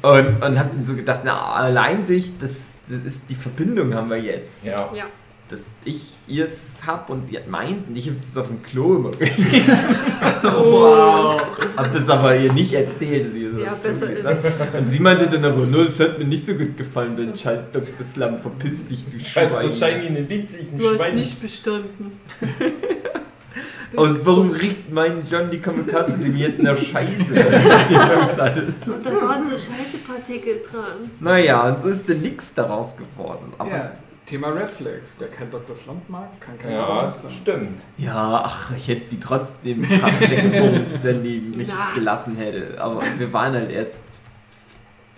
und, 0.02 0.28
und 0.44 0.60
hab 0.60 0.72
dann 0.72 0.86
so 0.88 0.96
gedacht, 0.96 1.22
na, 1.24 1.54
allein 1.54 2.06
durch 2.06 2.32
das, 2.40 2.78
das 2.88 3.00
ist 3.04 3.24
die 3.30 3.36
Verbindung 3.36 3.94
haben 3.94 4.10
wir 4.10 4.18
jetzt. 4.22 4.64
Ja. 4.64 4.90
Ja. 4.96 5.06
Dass 5.50 5.64
ich 5.86 6.02
ihrs 6.28 6.76
hab 6.86 7.10
und 7.10 7.28
sie 7.28 7.38
hat 7.38 7.48
meins 7.48 7.88
und 7.88 7.96
ich 7.96 8.10
hab 8.10 8.20
das 8.22 8.36
auf 8.36 8.48
dem 8.48 8.62
Klo 8.62 8.98
immer 8.98 9.12
gelesen. 9.12 9.36
Wow. 10.44 11.42
Hab 11.76 11.94
das 11.94 12.10
aber 12.10 12.36
ihr 12.36 12.52
nicht 12.54 12.74
erzählt. 12.74 13.32
so 13.32 13.38
Ja, 13.62 13.74
besser 13.82 14.10
ist. 14.10 14.24
Und 14.26 14.92
sie 14.92 15.00
meinte 15.00 15.28
dann 15.30 15.46
aber, 15.46 15.66
nur 15.66 15.84
es 15.84 16.00
hat 16.00 16.18
mir 16.20 16.26
nicht 16.26 16.46
so 16.46 16.54
gut 16.54 16.76
gefallen, 16.78 17.14
dein 17.18 17.36
scheiß 17.36 17.72
Dr. 17.72 18.06
Slum, 18.06 18.40
verpiss 18.42 18.86
dich, 18.88 19.06
du 19.10 19.20
Schwein. 19.20 19.50
wahrscheinlich 19.52 20.10
einen 20.10 20.30
winzigen 20.30 20.78
Du 20.78 20.88
hast 20.90 20.96
Schwein. 20.98 21.16
nicht 21.16 21.42
bestanden. 21.42 22.20
Aus 23.96 24.18
warum 24.26 24.52
riecht 24.52 24.92
mein 24.92 25.24
John 25.30 25.50
die 25.50 25.60
Kamikaze 25.60 26.18
dem 26.18 26.36
jetzt 26.36 26.60
Scheiße? 26.60 27.34
die 27.34 27.94
Jungs 27.94 28.38
hattest. 28.38 28.88
Und 28.88 29.04
da 29.06 29.12
waren 29.14 29.46
so 29.46 29.52
Scheißepartikel 29.54 30.62
dran. 30.70 31.10
Naja, 31.20 31.70
und 31.70 31.82
so 31.82 31.88
ist 31.88 32.08
dann 32.08 32.20
nix 32.22 32.54
daraus 32.54 32.96
geworden. 32.98 33.54
Aber 33.58 33.70
Ja, 33.72 33.92
Thema 34.28 34.50
Red 34.50 34.70
Flags. 34.70 35.16
Wer 35.20 35.30
kein 35.30 35.50
Dr. 35.50 35.76
Slump 35.76 36.10
mag, 36.10 36.30
kann 36.42 36.58
kein 36.60 36.74
Ja, 36.74 37.14
sein. 37.16 37.32
stimmt. 37.32 37.86
Ja, 37.98 38.42
ach, 38.46 38.72
ich 38.76 38.88
hätte 38.90 39.10
die 39.10 39.20
trotzdem 39.20 39.82
krass 39.82 40.20
weggebumst, 40.20 41.04
wenn 41.04 41.24
die 41.24 41.40
mich 41.40 41.70
Na. 41.70 41.94
gelassen 41.96 42.36
hätte. 42.36 42.76
Aber 42.82 43.02
wir 43.18 43.32
waren 43.32 43.54
halt 43.54 43.72
erst 43.72 43.96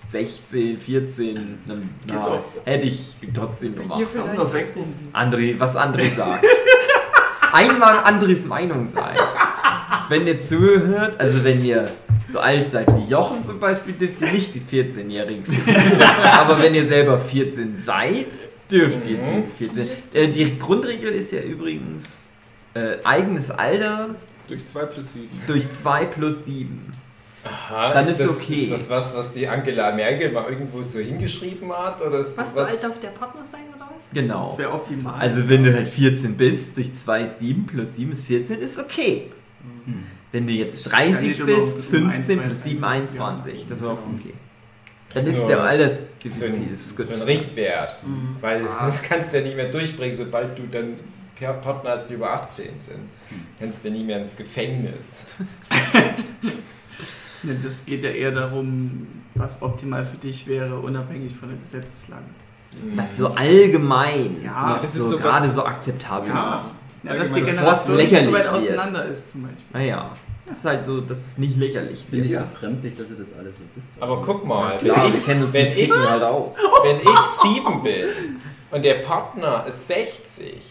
16, 0.09 0.79
14. 0.79 1.59
Dann 1.67 1.89
na, 2.05 2.13
Genau. 2.13 2.43
hätte 2.65 2.85
ich 2.87 3.15
trotzdem 3.33 3.75
gemacht. 3.75 3.99
dir 3.99 4.07
vielleicht. 4.07 4.67
André, 5.13 5.55
was 5.59 5.75
André 5.75 6.13
sagt. 6.15 6.45
Einmal 7.51 8.03
Andres 8.03 8.45
Meinung 8.45 8.85
sein. 8.85 9.15
Wenn 10.09 10.27
ihr 10.27 10.39
zuhört, 10.39 11.19
also 11.19 11.43
wenn 11.43 11.65
ihr 11.65 11.89
so 12.25 12.39
alt 12.39 12.69
seid 12.69 12.87
wie 12.95 13.09
Jochen 13.09 13.43
zum 13.43 13.59
Beispiel, 13.59 13.93
dürft 13.95 14.21
ihr 14.21 14.31
nicht 14.31 14.53
die 14.53 14.61
14-Jährigen 14.61 15.43
finden. 15.45 16.01
Aber 16.23 16.61
wenn 16.61 16.75
ihr 16.75 16.87
selber 16.87 17.17
14 17.17 17.75
seid, 17.83 18.27
dürft 18.71 19.07
ihr 19.07 19.17
Mhm. 19.17 19.43
die 19.59 19.65
14. 19.65 19.87
Äh, 20.13 20.27
die 20.29 20.57
Grundregel 20.59 21.11
ist 21.13 21.31
ja 21.31 21.41
übrigens 21.41 22.29
äh, 22.73 22.97
eigenes 23.03 23.49
Alter 23.51 24.15
Durch 24.47 24.65
2 24.67 24.85
plus 24.85 25.13
7. 25.13 25.27
durch 25.47 25.71
2 25.71 26.05
plus 26.05 26.35
7. 26.45 26.91
Aha, 27.43 27.93
Dann 27.93 28.07
ist 28.09 28.19
das, 28.19 28.29
okay. 28.29 28.53
Ist 28.63 28.71
das 28.71 28.89
was, 28.89 29.15
was 29.15 29.31
die 29.31 29.47
Angela 29.47 29.95
Merkel 29.95 30.31
mal 30.33 30.49
irgendwo 30.49 30.83
so 30.83 30.99
hingeschrieben 30.99 31.71
hat? 31.71 32.01
Oder 32.01 32.19
ist 32.19 32.37
Was 32.37 32.53
das 32.53 32.53
du 32.53 32.59
was? 32.73 32.83
alt 32.83 32.91
auf 32.91 32.99
der 32.99 33.07
Partner 33.09 33.45
sein 33.45 33.61
oder 33.75 33.89
was? 33.95 34.03
Genau. 34.13 34.47
Das 34.49 34.57
wäre 34.57 34.71
optimal. 34.73 35.13
Also 35.19 35.47
wenn 35.47 35.63
du 35.63 35.73
halt 35.73 35.87
14 35.87 36.35
bist, 36.35 36.75
durch 36.75 36.93
2 36.93 37.21
ist 37.23 37.39
7 37.39 37.65
plus 37.65 37.95
7 37.95 38.11
ist 38.11 38.25
14, 38.25 38.59
ist 38.59 38.77
okay. 38.77 39.31
Wenn 40.31 40.45
du 40.45 40.51
jetzt 40.51 40.85
Das 40.85 40.91
kann 40.91 41.11
30 41.13 41.27
nicht 41.29 41.39
immer 41.39 41.55
bist, 41.57 41.77
um 41.77 41.81
15 42.11 42.39
1, 42.39 42.45
plus 42.47 42.63
7, 42.63 42.83
21. 42.83 43.65
Das 43.69 43.77
ist 43.79 43.83
auch 43.85 43.97
okay. 44.19 44.33
Dann 45.13 45.23
So. 45.23 45.29
ist 45.29 45.47
der 45.47 45.57
so 45.57 45.63
Altersdefizit 45.63 46.53
ein, 46.53 46.73
ist 46.73 46.95
so 46.97 47.13
ein 47.13 47.21
Richtwert. 47.23 48.03
Mhm. 48.05 48.35
Weil 48.41 48.61
Ah. 48.67 48.85
das 48.85 49.01
kannst 49.01 49.33
du 49.33 49.37
ja 49.37 49.43
nicht 49.43 49.55
mehr 49.55 49.69
durchbringen, 49.69 50.15
sobald 50.15 50.57
du 50.57 50.63
dann 50.71 50.95
Partner 51.61 51.91
hast, 51.91 52.09
die 52.09 52.15
über 52.15 52.31
18 52.33 52.65
sind. 52.79 52.97
Hm. 53.29 53.39
Kannst 53.57 53.85
du 53.85 53.89
nie 53.91 54.03
mehr 54.03 54.21
ins 54.21 54.35
Gefängnis. 54.35 55.23
Ne, 57.43 57.55
Das 57.63 57.85
geht 57.85 58.03
ja 58.03 58.09
eher 58.09 58.31
darum, 58.31 59.07
was 59.35 59.61
optimal 59.61 60.05
für 60.05 60.17
dich 60.17 60.45
wäre, 60.47 60.77
unabhängig 60.77 61.33
von 61.33 61.47
der 61.47 61.57
Gesetzeslage. 61.57 62.23
Was 62.95 63.15
so 63.17 63.29
allgemein 63.33 64.43
Ja, 64.43 64.79
das 64.83 64.95
ist 64.95 65.09
so 65.09 65.17
gerade 65.17 65.49
so 65.51 65.63
akzeptabel 65.65 66.27
Ja, 66.29 66.51
ist. 66.53 66.75
ja 67.03 67.15
dass 67.15 67.33
die 67.33 67.41
Generation 67.41 67.95
nicht 67.97 68.25
so 68.25 68.33
weit 68.33 68.47
auseinander 68.47 69.05
ist 69.05 69.31
zum 69.31 69.43
Beispiel. 69.43 69.63
Naja, 69.71 70.11
das 70.49 70.57
ist 70.57 70.65
halt 70.65 70.85
so, 70.85 71.01
dass 71.01 71.17
es 71.17 71.37
nicht 71.37 71.57
lächerlich 71.57 72.03
Finde 72.09 72.25
ich 72.25 72.31
wird. 72.31 72.51
befremdlich, 72.51 72.95
dass 72.95 73.09
ihr 73.11 73.17
das 73.17 73.37
alle 73.37 73.51
so 73.53 73.61
wisst. 73.75 73.89
Aber 74.01 74.17
Also, 74.17 74.25
guck 74.25 74.45
mal, 74.45 74.77
Klar, 74.77 74.95
wenn, 75.05 75.11
wir 75.13 75.19
ich, 75.19 75.25
kennen 75.25 75.43
uns 75.43 75.53
wenn 75.53 75.67
ich- 75.67 75.91
halt 75.91 76.23
aus. 76.23 76.55
wenn 76.83 76.97
ich 76.97 77.55
7 77.63 77.81
bin 77.81 78.07
und 78.71 78.83
der 78.85 78.95
Partner 78.95 79.65
ist 79.67 79.87
60, 79.87 80.61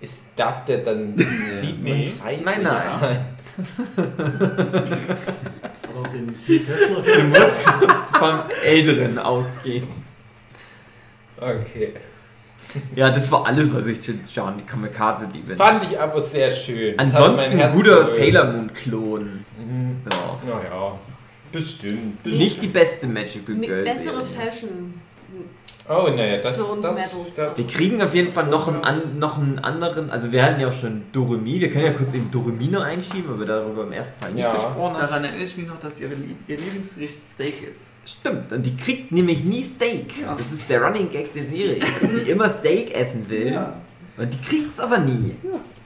ist, 0.00 0.22
darf 0.36 0.64
der 0.66 0.78
dann 0.78 1.16
37 1.60 2.44
Nein, 2.44 2.62
nein. 2.62 2.64
sein? 3.00 3.26
Das. 5.62 5.82
Du 5.82 7.22
musst 7.28 7.68
vom 8.16 8.40
Älteren 8.64 9.18
ausgehen. 9.18 9.86
Okay. 11.38 11.92
Ja, 12.94 13.10
das 13.10 13.30
war 13.32 13.46
alles, 13.46 13.72
was 13.74 13.86
ich 13.86 14.00
zu 14.00 14.12
John 14.32 14.54
die 14.58 14.64
Kamikaze 14.64 15.26
liebe. 15.32 15.48
Das 15.48 15.56
fand 15.56 15.82
ich 15.84 15.98
aber 15.98 16.20
sehr 16.22 16.50
schön. 16.50 16.96
Das 16.96 17.06
Ansonsten 17.14 17.60
ein 17.60 17.72
guter. 17.72 18.04
Sailor 18.04 18.44
Moon 18.52 18.72
Klon. 18.72 19.44
Mhm. 19.58 19.96
Ja. 20.10 20.54
Naja, 20.54 20.98
bestimmt. 21.52 22.24
Nicht 22.26 22.62
die 22.62 22.66
beste 22.68 23.06
Magical 23.06 23.54
Mit 23.54 23.68
Girl 23.68 23.84
bessere 23.84 24.24
Serie. 24.24 24.50
Fashion. 24.50 24.94
Oh, 25.88 26.08
naja, 26.08 26.38
das, 26.38 26.56
das, 26.56 26.76
Mädels. 26.76 27.34
da, 27.36 27.56
Wir 27.56 27.64
kriegen 27.66 28.02
auf 28.02 28.12
jeden 28.12 28.32
Fall 28.32 28.48
noch 28.48 28.66
einen, 28.66 28.82
an, 28.82 29.18
noch 29.20 29.38
einen 29.38 29.60
anderen, 29.60 30.10
also 30.10 30.32
wir 30.32 30.42
hatten 30.42 30.60
ja 30.60 30.66
auch 30.66 30.72
schon 30.72 31.02
Doremi, 31.12 31.60
wir 31.60 31.70
können 31.70 31.84
ja 31.84 31.92
kurz 31.92 32.12
eben 32.12 32.28
Doremi 32.32 32.66
noch 32.66 32.82
einschieben, 32.82 33.30
weil 33.30 33.38
wir 33.38 33.46
darüber 33.46 33.84
im 33.84 33.92
ersten 33.92 34.20
Teil 34.20 34.32
nicht 34.32 34.42
Ja. 34.42 34.52
gesprochen 34.52 34.94
haben. 34.94 35.00
Daran 35.00 35.22
erinnere 35.24 35.44
ich 35.44 35.56
mich 35.56 35.68
noch, 35.68 35.78
dass 35.78 36.00
ihr 36.00 36.08
Lieblingsgericht 36.48 37.20
Steak 37.34 37.62
ist. 37.70 37.82
Stimmt, 38.06 38.52
und 38.52 38.64
die 38.64 38.76
kriegt 38.76 39.10
nämlich 39.10 39.42
nie 39.44 39.62
Steak. 39.64 40.22
Ja. 40.22 40.34
Das 40.38 40.52
ist 40.52 40.70
der 40.70 40.80
Running 40.82 41.10
Gag 41.10 41.34
der 41.34 41.46
Serie, 41.46 41.80
dass 41.80 42.08
die 42.08 42.18
immer 42.30 42.48
Steak 42.48 42.94
essen 42.94 43.28
will. 43.28 43.58
Und 44.16 44.32
die 44.32 44.38
kriegt 44.38 44.72
es 44.72 44.80
aber 44.80 44.98
nie. 44.98 45.34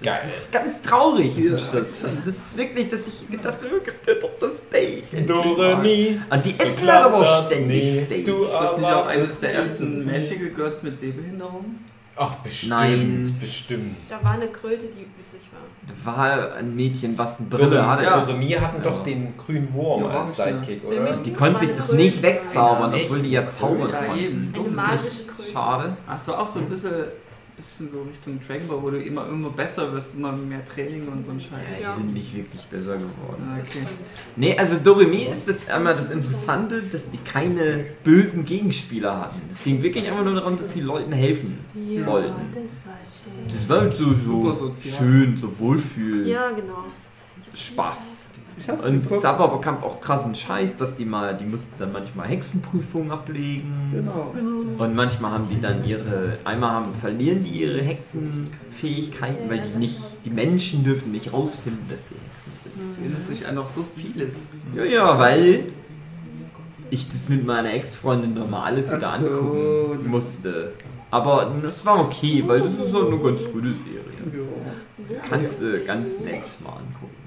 Das 0.02 0.04
Geil. 0.04 0.30
ist 0.38 0.52
ganz 0.52 0.80
traurig 0.82 1.34
zum 1.34 1.58
Schluss. 1.58 2.04
Also 2.04 2.18
das 2.24 2.34
ist 2.34 2.56
wirklich, 2.56 2.88
dass 2.88 3.00
ich 3.08 3.28
gedacht 3.28 3.58
habe, 3.60 3.80
gib 3.84 4.06
dir 4.06 4.20
doch 4.20 4.30
das 4.38 4.58
Steak. 4.68 5.26
Doremi. 5.26 6.20
Und 6.30 6.44
die 6.44 6.54
So 6.54 6.62
essen 6.62 6.88
aber 6.88 7.16
auch 7.16 7.22
das 7.38 7.52
ständig 7.52 7.84
nie. 7.84 8.04
Steak. 8.04 8.26
Du 8.26 8.44
Ist 8.44 8.52
das 8.52 8.76
nicht 8.76 8.86
auch 8.86 9.06
eines 9.06 9.40
der 9.40 9.54
ersten. 9.54 10.06
Magical 10.06 10.48
Girls 10.50 10.82
mit 10.82 11.00
Sehbehinderung? 11.00 11.74
Ach, 12.22 12.34
bestimmt. 12.34 12.70
Nein. 12.70 13.36
Bestimmt. 13.40 13.96
Da 14.10 14.22
war 14.22 14.32
eine 14.32 14.48
Kröte, 14.48 14.86
die 14.88 15.06
witzig 15.16 15.48
war. 15.52 15.60
Da 15.86 15.94
war 16.18 16.54
ein 16.54 16.76
Mädchen, 16.76 17.16
was 17.16 17.40
eine 17.40 17.48
Brille 17.48 17.70
Doremi, 17.70 17.86
hatte. 17.88 18.04
Ja. 18.04 18.20
Doremi 18.20 18.50
hatten 18.50 18.82
doch 18.82 18.98
Ja. 18.98 19.04
den 19.04 19.34
grünen 19.38 19.72
Wurm 19.72 20.02
Ja, 20.04 20.18
als. 20.18 20.36
Sidekick, 20.36 20.84
oder? 20.84 21.16
Die 21.16 21.32
konnte 21.32 21.60
sich 21.60 21.74
das 21.74 21.90
nicht 21.92 22.20
wegzaubern, 22.22 22.92
obwohl 22.92 23.20
die 23.20 23.30
ja 23.30 23.46
zaubern 23.46 23.90
konnten. 23.90 24.52
Eine 24.54 24.68
magische 24.68 25.24
Kröte. 25.24 25.50
Schade. 25.50 25.96
Hast 26.06 26.28
du 26.28 26.34
auch 26.34 26.46
so 26.46 26.58
ein 26.58 26.68
bisschen, 26.68 26.92
bisschen 27.60 27.90
so 27.90 28.02
Richtung 28.02 28.40
Dragon 28.46 28.66
Ball, 28.68 28.82
wo 28.82 28.90
du 28.90 28.98
immer, 29.02 29.26
immer 29.28 29.50
besser 29.50 29.92
wirst, 29.92 30.14
immer 30.14 30.32
mehr 30.32 30.64
Training 30.64 31.06
und 31.08 31.22
so 31.24 31.32
ein 31.32 31.38
Ja, 31.40 31.46
Scheiß. 31.50 31.76
die 31.78 31.82
Ja. 31.82 31.92
sind 31.94 32.14
nicht 32.14 32.34
wirklich 32.34 32.62
besser 32.66 32.94
geworden. 32.96 33.42
Ah, 33.42 33.58
okay. 33.60 33.86
Nee, 34.36 34.56
also 34.56 34.76
Doremi 34.82 35.24
ist 35.30 35.46
das 35.48 35.68
einmal 35.68 35.94
das 35.94 36.10
Interessante, 36.10 36.82
dass 36.90 37.10
die 37.10 37.18
keine 37.18 37.84
bösen 38.02 38.44
Gegenspieler 38.46 39.20
hatten. 39.20 39.40
Es 39.52 39.62
ging 39.62 39.82
wirklich 39.82 40.08
einfach 40.08 40.24
nur 40.24 40.34
darum, 40.34 40.56
dass 40.58 40.70
die 40.72 40.80
Leuten 40.80 41.12
helfen 41.12 41.58
Ja, 41.74 42.06
wollten. 42.06 42.32
das 42.54 42.62
war 42.86 42.96
schön. 43.04 43.52
Das 43.52 43.68
war 43.68 43.80
halt 43.82 43.94
so, 43.94 44.06
so 44.14 44.14
Super 44.14 44.54
sozial. 44.54 44.96
schön, 44.98 45.36
so 45.36 45.58
Wohlfühl, 45.58 46.26
Ja, 46.26 46.50
genau. 46.50 46.84
Spaß. 47.52 48.16
Ich 48.60 48.68
hab's 48.68 48.84
Und 48.84 48.96
es 48.96 49.02
geguckt. 49.04 49.22
gab 49.22 49.40
aber 49.40 49.60
kam 49.60 49.82
auch 49.82 50.00
krassen 50.00 50.34
Scheiß, 50.34 50.76
dass 50.76 50.96
die 50.96 51.06
mal, 51.06 51.34
die 51.34 51.46
mussten 51.46 51.72
dann 51.78 51.92
manchmal 51.92 52.28
Hexenprüfungen 52.28 53.10
ablegen. 53.10 53.90
Genau. 53.90 54.34
Und 54.78 54.94
manchmal 54.94 55.32
haben 55.32 55.48
die 55.48 55.60
dann 55.60 55.84
ihre, 55.84 56.36
einmal 56.44 56.70
haben, 56.72 56.94
verlieren 56.94 57.42
die 57.42 57.62
ihre 57.62 57.80
Hexenfähigkeiten, 57.80 59.48
weil 59.48 59.60
die 59.60 59.78
nicht, 59.78 60.00
die 60.24 60.30
Menschen 60.30 60.84
dürfen 60.84 61.10
nicht 61.10 61.32
rausfinden, 61.32 61.84
dass 61.88 62.08
die 62.08 62.14
Hexen 62.14 62.52
sind. 62.62 62.98
Erinnert 63.00 63.26
sich 63.26 63.46
an 63.46 63.54
noch 63.54 63.66
so 63.66 63.84
vieles. 63.96 64.34
Ja, 64.76 64.84
ja, 64.84 65.18
weil 65.18 65.64
ich 66.90 67.08
das 67.10 67.28
mit 67.28 67.46
meiner 67.46 67.72
Ex-Freundin 67.72 68.34
nochmal 68.34 68.72
alles 68.72 68.94
wieder 68.94 69.16
so. 69.20 69.26
angucken 69.26 70.08
musste. 70.08 70.72
Aber 71.10 71.50
es 71.66 71.84
war 71.86 71.98
okay, 72.00 72.44
weil 72.46 72.60
das 72.60 72.74
ist 72.74 72.90
so 72.90 73.06
eine 73.06 73.18
ganz 73.18 73.40
gute 73.50 73.72
Serie. 73.72 74.46
kannst 75.28 75.62
du 75.62 75.80
ganz 75.84 76.20
nett 76.20 76.44
mal 76.62 76.72
angucken. 76.72 77.19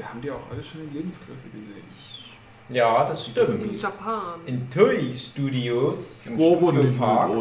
Wir 0.00 0.08
haben 0.08 0.22
die 0.22 0.30
auch 0.30 0.40
alle 0.50 0.62
schon 0.62 0.80
in 0.80 0.94
Lebensgröße 0.94 1.50
gesehen. 1.50 1.66
Ja, 2.70 3.04
das 3.04 3.26
In 3.26 3.32
stimmt. 3.32 3.82
Japan. 3.82 4.40
In 4.46 4.70
Toy 4.70 5.12
Studios 5.14 6.22
im 6.24 6.40
Studiopark 6.40 7.32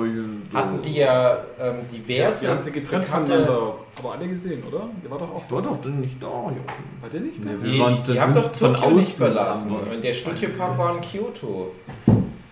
hatten 0.53 0.81
die 0.81 0.95
ja 0.95 1.37
ähm, 1.57 1.75
diverse 1.89 2.41
Wir 2.47 2.49
haben 2.49 2.61
sie 2.61 2.71
getrennt 2.73 3.05
voneinander. 3.05 3.75
Aber 3.97 4.11
alle 4.11 4.27
gesehen, 4.27 4.61
oder? 4.67 4.89
Der 5.01 5.09
war 5.09 5.19
doch 5.19 5.29
auch 5.35 5.49
War 5.49 5.61
doch 5.61 5.85
nicht 5.85 6.21
da, 6.21 6.27
Jochen. 6.27 6.57
War 6.99 7.09
der 7.09 7.21
nicht 7.21 7.37
da? 7.45 7.49
Nee, 7.49 7.55
Die, 7.59 7.63
wir 7.63 7.71
die, 7.71 7.79
waren- 7.79 8.03
die 8.05 8.19
haben 8.19 8.33
doch 8.33 8.51
Tokio 8.51 8.89
nicht 8.89 9.15
verlassen. 9.15 9.71
Und 9.77 10.03
der 10.03 10.13
Studiopark 10.13 10.77
war 10.77 10.95
in 10.95 10.99
Kyoto. 11.01 11.71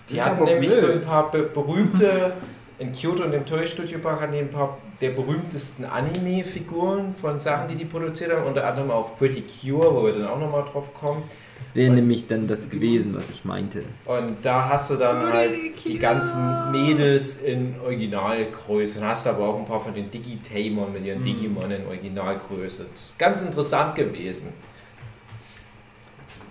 Die 0.09 0.21
hatten 0.21 0.45
nämlich 0.45 0.69
blöd. 0.69 0.79
so 0.79 0.87
ein 0.87 1.01
paar 1.01 1.29
be 1.31 1.43
berühmte, 1.43 2.31
in 2.79 2.91
Kyoto 2.91 3.23
und 3.23 3.33
im 3.33 3.45
Toy 3.45 3.65
Studio 3.65 3.99
Park 3.99 4.21
hatten 4.21 4.33
die 4.33 4.39
ein 4.39 4.49
paar 4.49 4.77
der 5.01 5.11
berühmtesten 5.11 5.85
Anime-Figuren 5.85 7.13
von 7.13 7.39
Sachen, 7.39 7.67
die 7.67 7.75
die 7.75 7.85
produziert 7.85 8.31
haben. 8.31 8.45
Unter 8.45 8.65
anderem 8.67 8.91
auch 8.91 9.17
Pretty 9.17 9.43
Cure, 9.43 9.93
wo 9.93 10.05
wir 10.05 10.13
dann 10.13 10.27
auch 10.27 10.39
nochmal 10.39 10.63
drauf 10.63 10.93
kommen. 10.93 11.23
Das 11.59 11.75
wäre 11.75 11.93
nämlich 11.93 12.27
dann 12.27 12.47
das 12.47 12.69
gewesen, 12.69 13.15
was 13.15 13.25
ich 13.31 13.43
meinte. 13.43 13.83
Und 14.05 14.37
da 14.43 14.69
hast 14.69 14.91
du 14.91 14.95
dann 14.95 15.33
halt 15.33 15.53
die 15.85 15.99
ganzen 15.99 16.71
Mädels 16.71 17.37
in 17.37 17.75
Originalgröße. 17.83 18.99
Dann 18.99 19.09
hast 19.09 19.25
du 19.25 19.31
aber 19.31 19.47
auch 19.47 19.59
ein 19.59 19.65
paar 19.65 19.79
von 19.79 19.93
den 19.93 20.09
Digitamern 20.09 20.93
mit 20.93 21.05
ihren 21.05 21.23
Digimon 21.23 21.71
in 21.71 21.85
Originalgröße. 21.85 22.87
Das 22.91 23.01
ist 23.01 23.19
ganz 23.19 23.41
interessant 23.41 23.95
gewesen. 23.95 24.53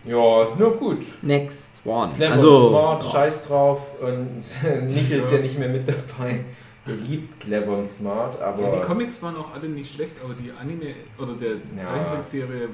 Ja, 0.07 0.47
na 0.59 0.69
gut. 0.69 1.05
Next 1.23 1.83
one. 1.85 2.13
Clever 2.15 2.33
also, 2.35 2.69
Smart, 2.69 3.05
ja. 3.05 3.11
scheiß 3.11 3.47
drauf. 3.49 3.91
Und 4.01 4.41
Michel 4.95 5.21
ist 5.21 5.33
ja 5.33 5.39
nicht 5.39 5.59
mehr 5.59 5.69
mit 5.69 5.89
dabei. 5.89 6.41
Der 6.87 6.95
liebt 6.95 7.41
Clever 7.41 7.77
und 7.77 7.89
Smart, 7.89 8.39
Ja, 8.39 8.53
die 8.53 8.63
aber 8.63 8.81
Comics 8.83 9.21
waren 9.21 9.37
auch 9.37 9.53
alle 9.53 9.69
nicht 9.69 9.93
schlecht, 9.95 10.13
aber 10.25 10.35
die 10.35 10.53
Anime 10.53 10.95
oder 11.19 11.35
der 11.35 11.55
Ja. 11.77 11.83
Zeichentrickserie. 11.85 12.69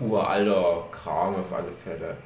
uralter 0.00 0.84
Kram 0.92 1.34
auf 1.36 1.52
alle 1.52 1.72
Fälle. 1.72 2.16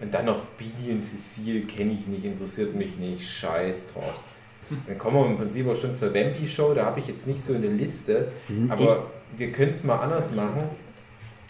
Und 0.00 0.12
dann 0.12 0.26
noch 0.26 0.40
Beanie 0.58 0.92
und 0.94 1.00
Cecile 1.00 1.60
kenne 1.60 1.92
ich 1.92 2.08
nicht, 2.08 2.24
interessiert 2.24 2.74
mich 2.74 2.98
nicht, 2.98 3.22
scheiß 3.22 3.92
drauf. 3.92 4.14
Dann 4.88 4.98
kommen 4.98 5.16
wir 5.18 5.26
im 5.26 5.36
Prinzip 5.36 5.68
auch 5.68 5.76
schon 5.76 5.94
zur 5.94 6.12
Vampy 6.12 6.48
Show, 6.48 6.74
da 6.74 6.86
habe 6.86 6.98
ich 6.98 7.06
jetzt 7.06 7.26
nicht 7.28 7.40
so 7.40 7.54
eine 7.54 7.68
Liste, 7.68 8.32
aber 8.68 9.04
wir 9.36 9.52
können 9.52 9.70
es 9.70 9.84
mal 9.84 9.98
anders 9.98 10.34
machen. 10.34 10.70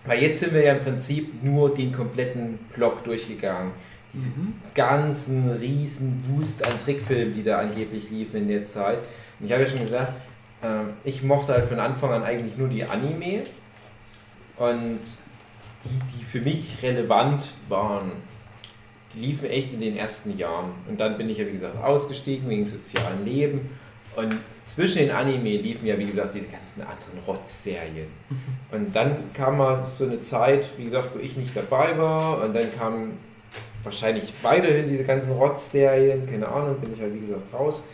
Weil 0.06 0.20
jetzt 0.22 0.40
sind 0.40 0.52
wir 0.52 0.62
ja 0.62 0.74
im 0.74 0.80
Prinzip 0.82 1.42
nur 1.42 1.72
den 1.72 1.92
kompletten 1.92 2.58
Block 2.74 3.02
durchgegangen. 3.04 3.72
Diese 4.12 4.30
Mhm. 4.30 4.54
ganzen 4.74 5.50
riesen 5.50 6.20
Wust 6.28 6.64
an 6.64 6.78
Trickfilmen, 6.78 7.32
die 7.32 7.42
da 7.42 7.58
angeblich 7.58 8.10
liefen 8.10 8.36
in 8.36 8.48
der 8.48 8.64
Zeit. 8.64 8.98
Und 9.40 9.46
ich 9.46 9.52
habe 9.52 9.62
ja 9.62 9.68
schon 9.68 9.80
gesagt, 9.80 10.12
ähm, 10.62 10.90
ich 11.04 11.22
mochte 11.22 11.52
halt 11.52 11.64
von 11.64 11.80
Anfang 11.80 12.12
an 12.12 12.22
eigentlich 12.22 12.56
nur 12.56 12.68
die 12.68 12.84
Anime. 12.84 13.42
Und 14.56 15.00
die, 15.84 16.16
die 16.18 16.24
für 16.24 16.40
mich 16.40 16.76
relevant 16.82 17.50
waren, 17.68 18.12
die 19.14 19.26
liefen 19.26 19.48
echt 19.50 19.72
in 19.72 19.80
den 19.80 19.96
ersten 19.96 20.36
Jahren. 20.38 20.72
Und 20.88 21.00
dann 21.00 21.16
bin 21.18 21.28
ich 21.28 21.38
ja, 21.38 21.46
wie 21.46 21.52
gesagt, 21.52 21.82
ausgestiegen 21.82 22.48
wegen 22.48 22.64
sozialen 22.64 23.24
Leben. 23.24 23.68
Und 24.16 24.36
zwischen 24.64 24.98
den 24.98 25.10
Anime 25.10 25.56
liefen 25.56 25.86
ja, 25.86 25.98
wie 25.98 26.06
gesagt, 26.06 26.34
diese 26.34 26.48
ganzen 26.48 26.82
anderen 26.82 27.18
Rotz-Serien. 27.26 28.08
Und 28.70 28.94
dann 28.96 29.32
kam 29.34 29.58
mal 29.58 29.76
so 29.84 30.04
eine 30.04 30.18
Zeit, 30.20 30.70
wie 30.76 30.84
gesagt, 30.84 31.10
wo 31.14 31.18
ich 31.18 31.36
nicht 31.36 31.56
dabei 31.56 31.98
war. 31.98 32.42
Und 32.42 32.54
dann 32.54 32.72
kamen 32.72 33.18
wahrscheinlich 33.82 34.32
weiterhin 34.42 34.86
diese 34.86 35.04
ganzen 35.04 35.32
Rotz-Serien. 35.32 36.26
Keine 36.26 36.48
Ahnung, 36.48 36.76
bin 36.80 36.92
ich 36.92 37.00
halt, 37.00 37.14
wie 37.14 37.20
gesagt, 37.20 37.52
raus. 37.52 37.84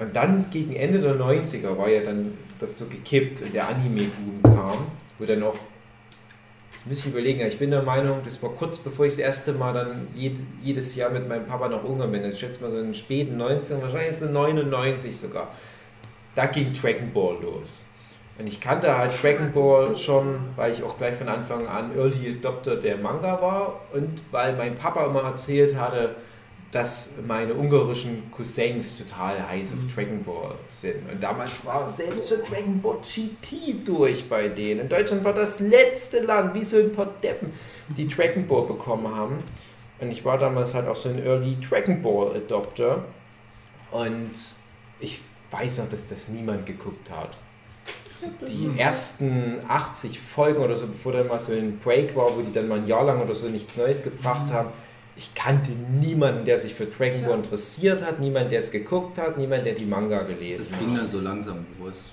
Und 0.00 0.16
dann 0.16 0.46
gegen 0.50 0.74
Ende 0.74 0.98
der 0.98 1.14
90er 1.14 1.76
war 1.76 1.88
ja 1.88 2.02
dann 2.02 2.32
das 2.58 2.78
so 2.78 2.86
gekippt 2.86 3.42
und 3.42 3.54
der 3.54 3.68
Anime-Boom 3.68 4.42
kam, 4.42 4.78
wo 5.18 5.24
dann 5.24 5.42
auch, 5.42 5.56
jetzt 6.72 6.86
muss 6.86 7.00
ich 7.00 7.06
überlegen, 7.06 7.40
ich 7.46 7.58
bin 7.58 7.70
der 7.70 7.82
Meinung, 7.82 8.20
das 8.24 8.42
war 8.42 8.50
kurz 8.50 8.78
bevor 8.78 9.04
ich 9.04 9.12
das 9.12 9.20
erste 9.20 9.52
Mal 9.52 9.74
dann 9.74 10.08
jed, 10.14 10.38
jedes 10.62 10.94
Jahr 10.94 11.10
mit 11.10 11.28
meinem 11.28 11.46
Papa 11.46 11.68
nach 11.68 11.84
Ungarn 11.84 12.12
bin, 12.12 12.24
ich 12.24 12.38
schätze 12.38 12.62
mal 12.62 12.70
so 12.70 12.78
in 12.78 12.94
späten 12.94 13.36
19, 13.36 13.82
wahrscheinlich 13.82 14.18
so 14.18 14.26
99 14.26 15.14
sogar, 15.14 15.48
da 16.34 16.46
ging 16.46 16.72
Dragon 16.72 17.12
Ball 17.12 17.36
los. 17.42 17.86
Und 18.38 18.46
ich 18.46 18.58
kannte 18.58 18.96
halt 18.96 19.22
Dragon 19.22 19.52
Ball 19.52 19.94
schon, 19.96 20.40
weil 20.56 20.72
ich 20.72 20.82
auch 20.82 20.96
gleich 20.96 21.14
von 21.14 21.28
Anfang 21.28 21.66
an 21.66 21.94
Early 21.94 22.36
Adopter 22.38 22.76
der 22.76 22.98
Manga 23.00 23.40
war 23.40 23.80
und 23.92 24.22
weil 24.30 24.56
mein 24.56 24.76
Papa 24.76 25.04
immer 25.04 25.24
erzählt 25.24 25.76
hatte, 25.76 26.16
dass 26.70 27.10
meine 27.26 27.52
ungarischen 27.52 28.30
Cousins 28.30 28.96
total 28.96 29.46
heiß 29.46 29.74
auf 29.74 29.94
Dragon 29.94 30.22
Ball 30.22 30.54
sind. 30.68 31.10
Und 31.10 31.22
damals 31.22 31.66
war 31.66 31.88
selbst 31.88 32.28
schon 32.28 32.38
Dragon 32.48 32.80
Ball 32.80 32.98
GT 33.02 33.86
durch 33.86 34.28
bei 34.28 34.48
denen. 34.48 34.80
In 34.80 34.88
Deutschland 34.88 35.24
war 35.24 35.34
das 35.34 35.60
letzte 35.60 36.20
Land, 36.20 36.54
wie 36.54 36.64
so 36.64 36.78
ein 36.78 36.92
paar 36.92 37.12
Deppen, 37.22 37.52
die 37.88 38.06
Dragon 38.06 38.46
Ball 38.46 38.62
bekommen 38.62 39.14
haben. 39.14 39.42
Und 39.98 40.10
ich 40.10 40.24
war 40.24 40.38
damals 40.38 40.74
halt 40.74 40.88
auch 40.88 40.96
so 40.96 41.08
ein 41.08 41.22
Early 41.22 41.58
Dragon 41.60 42.00
Ball 42.00 42.36
Adopter. 42.36 43.04
Und 43.90 44.30
ich 45.00 45.22
weiß 45.50 45.78
noch, 45.78 45.88
dass 45.88 46.08
das 46.08 46.28
niemand 46.28 46.66
geguckt 46.66 47.10
hat. 47.10 47.30
So 48.16 48.28
die 48.46 48.78
ersten 48.78 49.60
80 49.66 50.20
Folgen 50.20 50.60
oder 50.62 50.76
so, 50.76 50.86
bevor 50.86 51.12
dann 51.12 51.28
mal 51.28 51.38
so 51.38 51.52
ein 51.52 51.78
Break 51.78 52.14
war, 52.14 52.36
wo 52.36 52.42
die 52.42 52.52
dann 52.52 52.68
mal 52.68 52.78
ein 52.78 52.86
Jahr 52.86 53.04
lang 53.04 53.22
oder 53.22 53.34
so 53.34 53.48
nichts 53.48 53.76
Neues 53.78 54.02
gebracht 54.02 54.52
haben. 54.52 54.68
Ich 55.16 55.34
kannte 55.34 55.70
niemanden, 55.72 56.44
der 56.44 56.56
sich 56.58 56.74
für 56.74 56.86
Dragon 56.86 57.22
Ball 57.24 57.36
interessiert 57.36 58.02
hat, 58.04 58.20
niemanden, 58.20 58.50
der 58.50 58.58
es 58.60 58.70
geguckt 58.70 59.18
hat, 59.18 59.38
niemanden, 59.38 59.64
der 59.64 59.74
die 59.74 59.84
Manga 59.86 60.18
Das 60.20 60.28
gelesen 60.28 60.78
ging 60.78 60.92
hat. 60.92 61.00
dann 61.00 61.08
so 61.08 61.20
langsam 61.20 61.64
los. 61.78 62.10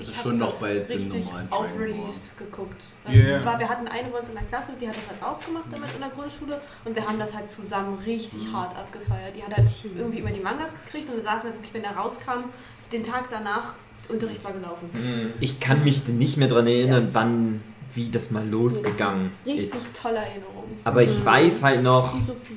Also 0.00 0.10
Ich 0.12 0.16
hab 0.16 0.24
schon 0.24 0.36
noch 0.38 0.46
das 0.50 0.60
bei 0.60 0.74
dem 0.74 0.86
richtig 0.86 1.24
normalen 1.26 1.48
auf. 1.52 1.66
Released 1.78 2.38
geguckt. 2.38 2.84
Also 3.04 3.18
Yeah. 3.20 3.30
das 3.34 3.44
war, 3.44 3.58
wir 3.58 3.68
hatten 3.68 3.86
eine 3.88 4.08
bei 4.08 4.18
uns 4.18 4.28
in 4.28 4.34
der 4.34 4.44
Klasse, 4.44 4.72
die 4.80 4.88
hat 4.88 4.94
das 4.96 5.06
halt 5.08 5.22
auch 5.22 5.44
gemacht 5.44 5.64
damals 5.70 5.94
in 5.94 6.00
der 6.00 6.10
Grundschule 6.10 6.60
und 6.84 6.96
wir 6.96 7.06
haben 7.06 7.18
das 7.18 7.34
halt 7.36 7.50
zusammen 7.50 7.98
richtig 8.06 8.46
Mhm. 8.48 8.52
hart 8.52 8.76
abgefeiert. 8.76 9.36
Die 9.36 9.42
hat 9.42 9.56
halt 9.56 9.68
irgendwie 9.96 10.18
immer 10.18 10.30
die 10.30 10.40
Mangas 10.40 10.70
gekriegt 10.86 11.08
und 11.10 11.16
dann 11.16 11.24
saßen 11.24 11.50
wir 11.50 11.54
wirklich, 11.56 11.74
wenn 11.74 11.82
der 11.82 11.92
rauskam, 11.96 12.44
den 12.92 13.02
Tag 13.02 13.24
danach, 13.30 13.74
Unterricht 14.08 14.42
war 14.42 14.52
gelaufen. 14.52 14.90
Mhm. 14.92 15.32
Ich 15.40 15.60
kann 15.60 15.84
mich 15.84 16.08
nicht 16.08 16.36
mehr 16.36 16.48
daran 16.48 16.66
erinnern, 16.66 17.10
wann, 17.12 17.60
wie 17.94 18.08
das 18.10 18.30
mal 18.32 18.44
losgegangen 18.48 19.30
Richtig 19.46 19.66
ist. 19.72 20.00
tolle 20.02 20.16
Erinnerung. 20.16 20.64
Aber 20.82 21.02
ich 21.02 21.24
weiß 21.24 21.62
halt 21.62 21.82
noch, 21.84 22.12
Die 22.14 22.26
Sophie, 22.26 22.56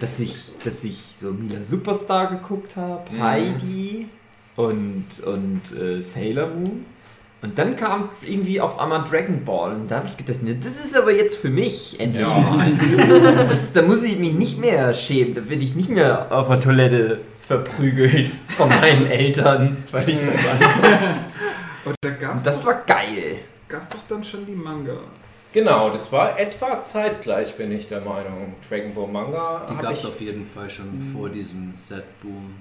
dass 0.00 0.18
ich, 0.18 0.34
dass 0.62 0.84
ich 0.84 1.14
so 1.16 1.30
Mila 1.32 1.64
Superstar 1.64 2.26
geguckt 2.28 2.76
habe, 2.76 3.10
Mhm. 3.12 3.22
Heidi 3.22 4.08
und, 4.68 5.06
und 5.26 5.62
äh, 5.80 6.00
Sailor 6.00 6.48
Moon. 6.48 6.84
Und 7.42 7.58
dann 7.58 7.74
kam 7.74 8.10
irgendwie 8.20 8.60
auf 8.60 8.78
einmal 8.78 9.02
Dragon 9.08 9.42
Ball 9.46 9.72
und 9.74 9.90
da 9.90 9.96
habe 9.96 10.08
ich 10.08 10.16
gedacht, 10.18 10.42
ne, 10.42 10.56
das 10.62 10.76
ist 10.76 10.94
aber 10.94 11.10
jetzt 11.12 11.38
für 11.38 11.48
mich 11.48 11.98
endlich 11.98 12.26
Ja. 12.26 12.38
mal. 12.38 12.70
Das, 13.48 13.72
da 13.72 13.80
muss 13.80 14.02
ich 14.02 14.18
mich 14.18 14.34
nicht 14.34 14.58
mehr 14.58 14.92
schämen, 14.92 15.34
da 15.34 15.48
werde 15.48 15.62
ich 15.64 15.74
nicht 15.74 15.88
mehr 15.88 16.26
auf 16.30 16.48
der 16.48 16.60
Toilette 16.60 17.20
verprügelt 17.46 18.28
von 18.56 18.68
meinen 18.68 19.06
Eltern, 19.06 19.78
weil 19.90 20.06
ich 20.10 20.18
das 20.20 20.46
an. 21.86 21.94
Da 22.02 22.10
gab 22.10 22.36
es 22.36 22.42
Das 22.44 22.58
doch, 22.60 22.66
war 22.66 22.82
geil. 22.86 23.36
gab's 23.68 23.88
doch 23.88 23.98
dann 24.08 24.22
schon 24.22 24.44
die 24.44 24.52
Mangas. 24.54 24.98
Genau, 25.52 25.90
das 25.90 26.12
war 26.12 26.38
etwa 26.38 26.80
zeitgleich, 26.82 27.54
bin 27.56 27.72
ich 27.72 27.88
der 27.88 28.02
Meinung. 28.02 28.54
Dragon 28.68 28.94
Ball 28.94 29.08
Manga 29.08 29.66
Die 29.70 29.82
gab 29.82 29.92
es 29.94 30.04
auf 30.04 30.20
jeden 30.20 30.46
Fall 30.46 30.68
schon 30.70 31.10
vor 31.16 31.28
diesem 31.30 31.72
Set-Boom. 31.74 32.54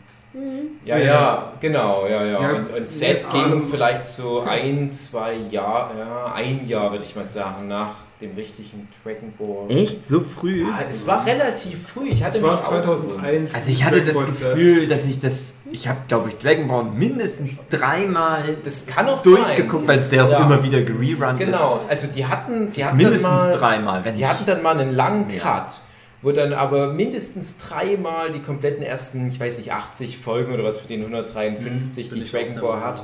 Ja, 0.86 0.98
ja, 0.98 1.54
genau, 1.60 2.06
ja, 2.08 2.24
ja. 2.24 2.42
Ja, 2.42 2.50
und, 2.52 2.74
und 2.78 2.88
Set 2.88 3.26
ging 3.32 3.44
allem- 3.46 3.68
vielleicht 3.70 4.06
so 4.06 4.42
ein, 4.48 4.92
zwei 4.94 5.34
Jahre, 5.50 5.98
ja, 6.00 6.34
ein 6.34 6.68
Jahr 6.68 6.92
würde 6.92 7.04
ich 7.04 7.16
mal 7.16 7.26
sagen, 7.26 7.68
nach 7.68 7.92
dem 8.22 8.36
richtigen 8.36 8.88
Dragon 9.04 9.34
Ball. 9.40 9.76
Echt? 9.76 10.08
So 10.08 10.20
früh? 10.20 10.66
Ah, 10.70 10.82
es 10.90 11.08
war 11.08 11.26
relativ 11.26 11.88
früh. 11.88 12.10
Ich 12.10 12.22
hatte 12.24 12.40
Das 12.40 12.44
war 12.48 12.58
mich 12.58 12.66
auch- 12.66 12.70
2001. 12.70 13.56
Also 13.56 13.72
ich 13.72 13.84
hatte 13.84 14.02
das. 14.04 14.16
Gefühl, 14.18 14.88
dass 14.88 15.06
ich 15.06 15.20
das, 15.22 15.54
ich 15.72 15.88
habe 15.88 16.00
glaube 16.10 16.30
ich 16.30 16.38
Dragon 16.38 16.68
Ball 16.68 16.84
mindestens 16.84 17.52
dreimal 17.70 18.58
Das 18.64 18.86
kann 18.86 19.08
auch 19.08 19.24
durchgeguckt, 19.24 19.88
weil 19.88 20.00
es 20.00 20.10
der 20.10 20.26
auch 20.26 20.32
Ja. 20.32 20.40
immer 20.42 20.62
wieder 20.62 20.82
gererun 20.82 21.36
ist. 21.36 21.38
Genau, 21.40 21.80
also 21.88 22.08
die 22.14 22.26
hatten, 22.26 22.74
die 22.74 22.80
Das 22.82 22.88
hatten 22.90 22.98
mindestens 22.98 23.24
dann 23.24 23.38
mal, 23.38 23.58
dreimal, 23.58 24.06
wenn 24.06 24.14
die 24.14 24.20
ich, 24.20 24.28
hatten 24.28 24.46
dann 24.46 24.62
mal 24.62 24.78
einen 24.78 24.94
langen 24.96 25.30
Ja. 25.30 25.40
Cut, 25.62 25.80
wo 26.22 26.32
dann 26.32 26.54
aber 26.54 26.94
mindestens 26.94 27.58
dreimal 27.58 28.32
die 28.32 28.42
kompletten 28.42 28.84
ersten, 28.84 29.28
ich 29.28 29.40
weiß 29.40 29.58
nicht, 29.58 29.72
80 29.72 30.18
Folgen 30.18 30.54
oder 30.54 30.64
was 30.64 30.80
für 30.80 30.88
den 30.88 31.02
153, 31.02 32.10
Bin 32.10 32.24
die 32.24 32.30
Dragon 32.30 32.60
Ball 32.60 32.82
hat, 32.82 33.04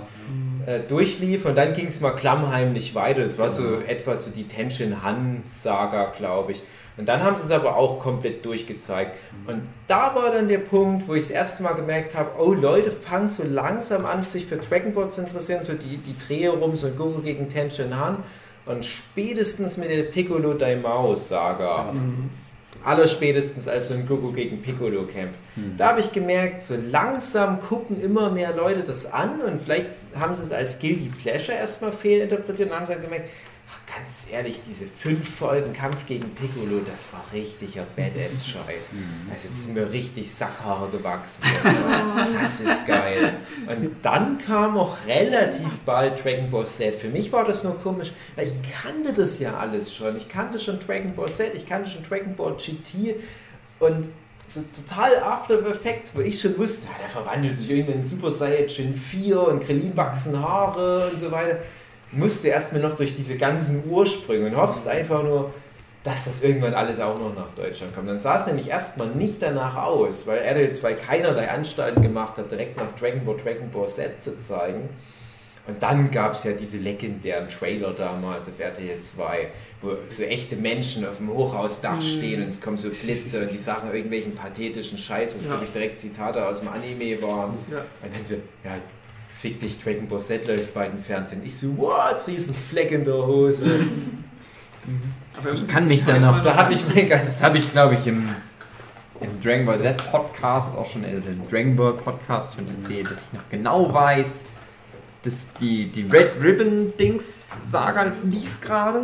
äh, 0.66 0.82
durchlief 0.82 1.46
und 1.46 1.56
dann 1.56 1.74
ging 1.74 1.88
es 1.88 2.02
mal 2.02 2.12
klammheimlich 2.12 2.96
weiter. 2.96 3.22
Das 3.22 3.38
war 3.38 3.50
so 3.50 3.80
etwa 3.80 4.16
so 4.16 4.32
die 4.32 4.48
Tenshin 4.48 5.02
Han 5.04 5.44
Saga, 5.46 6.12
glaube 6.18 6.52
ich. 6.52 6.64
Und 6.98 7.08
dann 7.10 7.24
haben 7.24 7.36
sie 7.36 7.44
es 7.44 7.52
aber 7.52 7.76
auch 7.76 8.00
komplett 8.00 8.46
durchgezeigt. 8.46 9.18
Und 9.48 9.64
da 9.88 10.16
war 10.16 10.32
dann 10.32 10.48
der 10.48 10.60
Punkt, 10.60 11.08
wo 11.08 11.14
ich 11.14 11.24
das 11.24 11.32
erste 11.32 11.64
Mal 11.64 11.74
gemerkt 11.74 12.16
habe, 12.16 12.32
oh 12.40 12.54
Leute 12.54 12.92
fangen 12.92 13.28
so 13.28 13.44
langsam 13.44 14.06
an, 14.06 14.24
sich 14.24 14.46
für 14.46 14.56
Dragon 14.56 14.94
Ball 14.94 15.10
zu 15.10 15.22
interessieren, 15.22 15.64
so 15.66 15.74
die, 15.74 15.98
die 15.98 16.18
Drehe 16.18 16.52
rum, 16.52 16.76
so 16.78 16.90
Goku 16.90 17.22
gegen 17.22 17.50
Tenshin 17.50 18.00
Han. 18.00 18.24
Und 18.66 18.86
spätestens 18.86 19.78
mit 19.78 19.90
der 19.90 20.04
Piccolo 20.04 20.54
Daimao 20.54 21.16
Saga 21.16 21.94
Allerspätestens 21.94 22.45
als 22.86 23.88
so 23.88 23.94
ein 23.94 24.06
Goku 24.06 24.32
gegen 24.32 24.62
Piccolo 24.62 25.04
kämpft. 25.04 25.40
Da 25.78 25.90
habe 25.90 26.00
ich 26.00 26.12
gemerkt, 26.12 26.64
so 26.64 26.76
langsam 26.90 27.60
gucken 27.60 28.00
immer 28.00 28.32
mehr 28.32 28.56
Leute 28.56 28.84
das 28.84 29.12
an 29.12 29.42
und 29.42 29.62
vielleicht 29.62 29.88
haben 30.20 30.34
sie 30.34 30.44
es 30.44 30.52
als 30.52 30.80
Guilty 30.80 31.10
Pleasure 31.22 31.58
erstmal 31.58 31.92
fehlinterpretiert 31.92 32.70
und 32.70 32.76
haben 32.76 32.86
dann 32.88 33.02
gemerkt, 33.02 33.28
ach, 33.28 33.45
ganz 33.96 34.26
ehrlich, 34.32 34.62
diese 34.68 34.86
fünf 34.88 35.38
Folgen 35.38 35.74
Kampf 35.74 36.06
gegen 36.06 36.30
Piccolo, 36.36 36.82
das 36.86 37.14
war 37.14 37.24
richtiger 37.34 37.86
Badass-Scheiß. 37.96 38.92
Also 39.32 39.48
jetzt 39.48 39.64
sind 39.66 39.74
mir 39.74 39.92
richtig 39.92 40.32
Sackhaare 40.34 40.90
gewachsen. 40.90 41.44
Das, 41.64 41.74
war, 41.74 42.28
das 42.42 42.62
ist 42.62 42.88
geil. 42.88 43.34
Und 43.68 43.96
dann 44.02 44.38
kam 44.38 44.78
auch 44.78 44.98
relativ 45.08 45.80
bald 45.86 46.24
Dragon 46.24 46.50
Ball 46.50 46.66
Z. 46.66 46.96
Für 46.96 47.10
mich 47.10 47.32
war 47.32 47.46
das 47.46 47.64
nur 47.64 47.80
komisch, 47.80 48.12
weil 48.36 48.46
ich 48.46 48.54
kannte 48.84 49.14
das 49.14 49.40
ja 49.40 49.58
alles 49.58 49.94
schon. 49.94 50.16
Ich 50.18 50.28
kannte 50.28 50.60
schon 50.60 50.80
Dragon 50.80 51.14
Ball 51.14 51.30
Z, 51.30 51.54
ich 51.56 51.66
kannte 51.66 51.90
schon 51.90 52.04
Dragon 52.04 52.36
Ball 52.36 52.56
GT 52.58 53.16
und 53.80 54.10
so 54.48 54.62
total 54.62 55.24
After 55.24 55.66
Effects, 55.66 56.16
wo 56.16 56.22
ich 56.22 56.40
schon 56.40 56.56
wusste, 56.58 56.88
ja, 56.88 56.94
der 57.02 57.10
verwandelt 57.10 57.58
sich 57.58 57.70
irgendwie 57.70 57.94
in 57.94 58.04
Super 58.04 58.30
Saiyajin 58.30 58.94
4 58.94 59.48
und 59.48 59.64
Krillin 59.64 59.98
wachsen 59.98 60.40
Haare 60.40 61.10
und 61.10 61.20
so 61.20 61.32
weiter. 61.32 61.60
Musste 62.16 62.48
erstmal 62.50 62.82
noch 62.82 62.96
durch 62.96 63.16
diese 63.16 63.38
ganzen 63.38 63.84
Ursprünge 63.90 64.48
und 64.48 64.56
hoffst 64.56 64.88
einfach 64.88 65.24
nur, 65.24 65.54
dass 66.04 66.26
das 66.26 66.42
irgendwann 66.42 66.74
alles 66.76 67.00
auch 67.00 67.18
noch 67.20 67.34
nach 67.34 67.50
Deutschland 67.56 67.96
kommt. 67.96 68.08
Dann 68.08 68.20
sah 68.20 68.36
es 68.36 68.46
nämlich 68.46 68.70
erstmal 68.70 69.08
nicht 69.10 69.42
danach 69.42 69.76
aus, 69.76 70.28
weil 70.28 70.38
RTL 70.38 70.72
2 70.72 70.94
keinerlei 70.94 71.50
Anstalten 71.50 72.02
gemacht 72.02 72.38
hat, 72.38 72.52
direkt 72.52 72.78
nach 72.78 72.92
Dragon 72.94 73.26
Ball 73.26 73.38
Dragon 73.38 73.70
Ball 73.72 73.88
Z 73.88 74.22
zu 74.22 74.38
zeigen. 74.38 74.90
Und 75.68 75.82
dann 75.82 76.12
gab 76.12 76.34
es 76.34 76.44
ja 76.44 76.52
diese 76.52 76.78
legendären 76.78 77.50
Trailer 77.50 77.92
damals 77.94 78.48
auf 78.48 78.60
RTL 78.60 79.00
2, 79.00 79.48
wo 79.82 79.94
so 80.10 80.22
echte 80.22 80.56
Menschen 80.56 81.08
auf 81.08 81.18
dem 81.18 81.34
Hochhausdach 81.34 82.00
stehen 82.04 82.44
und 82.44 82.50
es 82.50 82.62
kommen 82.62 82.78
so 82.78 82.90
Blitze 82.90 83.42
und 83.42 83.52
die 83.52 83.58
sagen 83.58 83.88
irgendwelchen 83.92 84.36
pathetischen 84.36 85.00
Scheiß, 85.00 85.36
was 85.36 85.46
Ja. 85.46 85.50
glaube 85.52 85.66
ich 85.66 85.72
direkt 85.72 85.98
Zitate 86.00 86.46
aus 86.46 86.60
dem 86.60 86.70
Anime 86.70 87.20
waren. 87.24 87.58
Ja. 87.72 87.80
Und 88.04 88.16
dann 88.16 88.24
so, 88.24 88.36
ja, 88.64 88.76
fick 89.46 89.60
dich, 89.60 89.78
Dragon 89.78 90.08
Ball 90.08 90.20
Z 90.20 90.48
läuft 90.48 90.74
bei 90.74 90.88
den 90.88 90.98
Fernsehen. 91.00 91.44
Ich 91.46 91.56
so, 91.56 91.78
what, 91.78 92.26
riesen 92.28 92.56
Fleck 92.56 92.90
in 92.90 93.06
der 93.06 93.14
Hose. 93.14 93.64
Aber 95.38 95.52
Ich 95.52 95.68
kann 95.68 95.88
mich 95.88 96.04
da 96.04 96.18
noch- 96.18 96.44
da 96.44 96.56
habe 96.56 96.74
ich 96.74 96.84
mein 96.96 97.08
Das 97.10 97.44
habe 97.44 97.60
ich, 97.60 97.72
glaube 97.72 97.94
ich, 97.94 98.08
im, 98.08 98.28
im 99.22 99.42
Dragon 99.44 99.68
Ball 99.68 99.80
Z 99.80 99.98
Podcast 100.12 100.76
auch 100.76 100.86
schon, 100.88 101.04
äh, 101.04 101.18
im 101.18 101.48
Dragon 101.48 101.76
Ball 101.76 101.94
Podcast 101.94 102.56
schon 102.56 102.66
erzählt, 102.82 103.12
dass 103.12 103.28
ich 103.28 103.34
noch 103.34 103.48
genau 103.52 103.94
weiß, 103.94 104.46
dass 105.22 105.54
die, 105.54 105.92
die 105.92 106.04
Red 106.08 106.42
Ribbon 106.42 106.94
Dings 107.00 107.50
Saga 107.64 108.12
lief 108.24 108.60
gerade. 108.62 109.02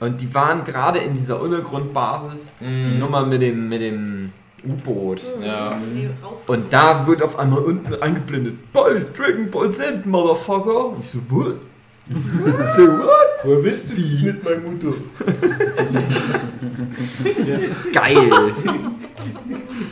Und 0.00 0.20
die 0.22 0.32
waren 0.32 0.64
gerade 0.64 1.00
in 1.00 1.14
dieser 1.14 1.38
Untergrundbasis, 1.42 2.56
die 2.60 2.64
Mhm. 2.94 2.98
Nummer 2.98 3.26
mit 3.26 3.42
dem, 3.42 3.68
mit 3.68 3.82
dem 3.82 4.32
U-Boot. 4.64 5.22
Ja. 5.42 5.78
Die 5.94 6.08
rauskommen. 6.22 6.62
Und 6.62 6.72
da 6.72 7.06
wird 7.06 7.22
auf 7.22 7.38
einmal 7.38 7.60
unten 7.60 7.94
eingeblendet, 8.02 8.72
bald 8.72 9.16
Dragon 9.16 9.50
Ball 9.50 9.70
Z, 9.70 10.04
Motherfucker. 10.06 10.88
Und 10.88 11.00
ich 11.00 11.10
so, 11.10 11.18
what? 11.28 11.58
ich 12.08 12.16
so, 12.76 12.88
what? 12.88 13.28
Woher 13.44 13.64
wisst 13.64 13.90
du 13.90 13.94
das 14.00 14.20
mit 14.22 14.42
meiner 14.44 14.58
Mutter? 14.58 14.88
Geil. 17.92 18.52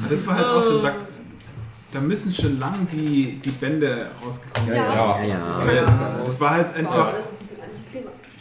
Das 0.08 0.26
war 0.26 0.36
halt 0.36 0.46
auch 0.46 0.64
schon, 0.64 0.82
da, 0.82 0.92
da 1.92 2.00
müssen 2.00 2.34
schon 2.34 2.58
lang 2.58 2.88
die, 2.90 3.40
die 3.44 3.50
Bände 3.50 4.10
rausgekommen 4.24 4.68
sein. 4.68 4.76
Ja. 4.76 5.24
Ja, 5.24 5.72
ja. 5.72 6.20
Das 6.24 6.40
war 6.40 6.50
halt 6.50 6.68
Das 6.68 6.84
war 6.84 7.08
einfach, 7.08 7.14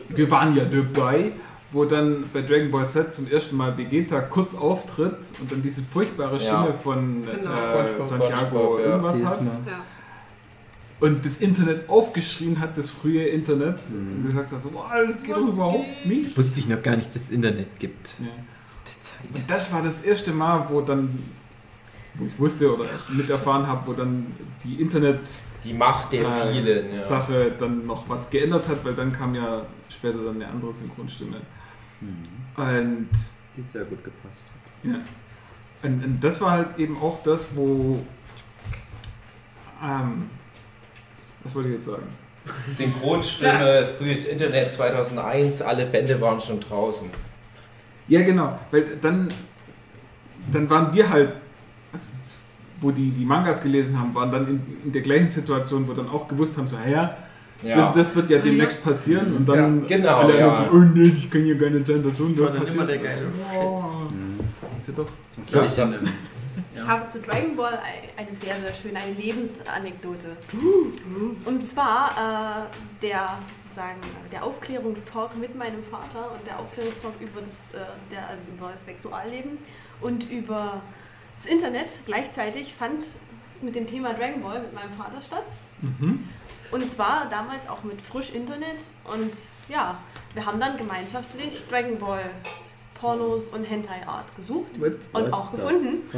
wir 0.09 0.31
waren 0.31 0.55
ja 0.55 0.63
dabei, 0.65 1.31
wo 1.75 1.83
dann 1.83 2.23
bei 2.33 2.41
Dragon 2.41 2.71
Ball 2.71 2.87
Z 2.87 3.13
zum 3.13 3.29
ersten 3.29 3.57
Mal 3.57 3.77
Vegeta 3.77 4.21
kurz 4.21 4.55
auftritt 4.55 5.17
und 5.41 5.51
dann 5.51 5.61
diese 5.61 5.81
furchtbare 5.81 6.39
Stimme 6.39 6.67
Ja. 6.67 6.73
von 6.73 7.25
Genau. 7.25 7.51
äh, 7.51 8.01
Santiago 8.01 8.79
irgendwas 8.79 9.25
hat. 9.25 9.41
Und 11.01 11.25
das 11.25 11.41
Internet 11.41 11.89
aufgeschrien 11.89 12.57
hat, 12.61 12.77
das 12.77 12.89
frühe 12.89 13.25
Internet, 13.27 13.79
und 13.91 14.25
gesagt 14.27 14.53
hat, 14.53 14.61
so, 14.61 14.69
boah, 14.69 14.89
das 15.05 15.21
geht 15.21 15.35
doch 15.35 15.41
Was 15.41 15.53
überhaupt 15.53 16.05
nicht. 16.05 16.37
Wusste 16.37 16.59
ich 16.61 16.67
noch 16.69 16.81
gar 16.81 16.95
nicht, 16.95 17.13
dass 17.13 17.23
es 17.23 17.31
Internet 17.31 17.77
gibt. 17.77 18.07
Ja. 18.19 18.27
Und 19.35 19.43
das 19.51 19.73
war 19.73 19.81
das 19.83 20.03
erste 20.03 20.31
Mal, 20.31 20.65
wo 20.69 20.79
dann, 20.79 21.09
wo 22.13 22.25
ich 22.25 22.39
wusste 22.39 22.73
oder 22.73 22.85
miterfahren 23.09 23.67
habe, 23.67 23.85
wo 23.87 23.91
dann 23.93 24.27
die 24.63 24.81
Internet-Sache 24.81 25.41
Die 25.65 25.73
Macht 25.73 26.13
der 26.13 26.21
Äh, 26.21 26.53
vielen. 26.53 26.95
Ja. 26.95 27.49
dann 27.59 27.85
noch 27.85 28.07
was 28.07 28.29
geändert 28.29 28.65
hat, 28.69 28.85
weil 28.85 28.93
dann 28.93 29.11
kam 29.11 29.35
ja 29.35 29.63
später 29.89 30.19
dann 30.23 30.35
eine 30.35 30.47
andere 30.47 30.73
Synchronstimme. 30.73 31.37
Und, 32.01 33.09
Die 33.55 33.61
sehr 33.61 33.85
gut 33.85 34.03
gepasst. 34.03 34.43
ja. 34.83 34.99
und, 35.83 36.03
und 36.03 36.23
das 36.23 36.41
war 36.41 36.51
halt 36.51 36.77
eben 36.77 36.97
auch 36.97 37.21
das, 37.23 37.47
wo. 37.55 38.03
Ähm, 39.83 40.29
was 41.43 41.55
wollte 41.55 41.69
ich 41.69 41.75
jetzt 41.75 41.85
sagen? 41.85 42.07
Synchronstimme, 42.69 43.89
frühes 43.97 44.27
Internet 44.27 44.71
2001, 44.71 45.61
alle 45.61 45.85
Bände 45.85 46.19
waren 46.21 46.39
schon 46.39 46.59
draußen. 46.59 47.09
Ja, 48.07 48.21
genau, 48.23 48.59
weil 48.71 48.97
dann, 49.01 49.27
dann 50.51 50.69
waren 50.69 50.93
wir 50.93 51.09
halt, 51.09 51.33
also, 51.91 52.05
wo 52.81 52.91
die 52.91 53.09
die 53.09 53.25
Mangas 53.25 53.63
gelesen 53.63 53.99
haben, 53.99 54.13
waren 54.13 54.31
dann 54.31 54.47
in, 54.47 54.77
in 54.85 54.91
der 54.91 55.01
gleichen 55.01 55.31
Situation, 55.31 55.87
wo 55.87 55.93
dann 55.93 56.09
auch 56.09 56.27
gewusst 56.27 56.55
haben, 56.57 56.67
so, 56.67 56.77
ja, 56.87 57.17
Ja. 57.63 57.77
das, 57.77 57.93
das 57.93 58.15
wird 58.15 58.29
ja 58.29 58.39
demnächst 58.39 58.83
passieren 58.83 59.35
und 59.37 59.45
dann 59.47 59.81
Ja, 59.81 59.97
genau, 59.97 60.15
alle 60.17 60.37
ja. 60.39 60.55
so, 60.55 60.63
oh 60.73 60.77
nee, 60.93 61.07
ich 61.17 61.31
kann 61.31 61.41
hier 61.43 61.57
keine 61.59 61.83
sein, 61.85 62.03
das 62.03 62.17
schon 62.17 62.37
war 62.37 62.51
dann 62.51 62.67
immer 62.67 62.85
der 62.85 62.97
geile 62.97 63.27
Oh, 63.57 63.83
ist 64.79 64.87
ja 64.89 64.93
doch. 64.95 65.07
So, 65.41 65.61
ich 65.63 65.81
einem, 65.81 66.09
Ich 66.73 66.85
habe 66.87 67.09
zu 67.09 67.19
Dragon 67.21 67.55
Ball 67.55 67.73
ein- 67.77 68.27
eine 68.27 68.35
sehr, 68.37 68.55
sehr 68.55 68.73
schöne, 68.75 68.99
eine 68.99 69.13
Lebensanekdote. 69.13 70.35
Und 71.45 71.67
zwar 71.67 72.11
äh, 72.11 73.01
der 73.01 73.39
sozusagen 73.63 73.99
der 74.31 74.43
Aufklärungstalk 74.43 75.37
mit 75.37 75.55
meinem 75.55 75.83
Vater 75.83 76.31
und 76.33 76.45
der 76.45 76.59
Aufklärungstalk 76.59 77.13
über 77.19 77.39
das, 77.41 77.73
äh, 77.79 77.85
der, 78.11 78.27
also 78.29 78.43
über 78.55 78.71
das 78.73 78.85
Sexualleben 78.85 79.57
und 80.01 80.29
über 80.29 80.81
das 81.35 81.45
Internet 81.45 82.01
gleichzeitig 82.05 82.73
fand 82.73 83.05
mit 83.61 83.75
dem 83.75 83.87
Thema 83.87 84.13
Dragon 84.13 84.41
Ball 84.41 84.61
mit 84.61 84.73
meinem 84.73 84.91
Vater 84.91 85.21
statt. 85.21 85.43
Und 86.71 86.91
zwar 86.91 87.27
damals 87.29 87.69
auch 87.69 87.83
mit 87.83 88.01
frisch 88.01 88.31
Internet 88.31 88.77
und 89.05 89.35
ja, 89.69 89.97
wir 90.33 90.45
haben 90.45 90.59
dann 90.59 90.77
gemeinschaftlich 90.77 91.63
Dragon 91.69 91.97
Ball 91.97 92.29
Pornos 92.99 93.49
und 93.49 93.63
Hentai 93.65 94.05
Art 94.05 94.35
gesucht 94.35 94.71
und 95.13 95.33
auch 95.33 95.51
gefunden. 95.51 96.09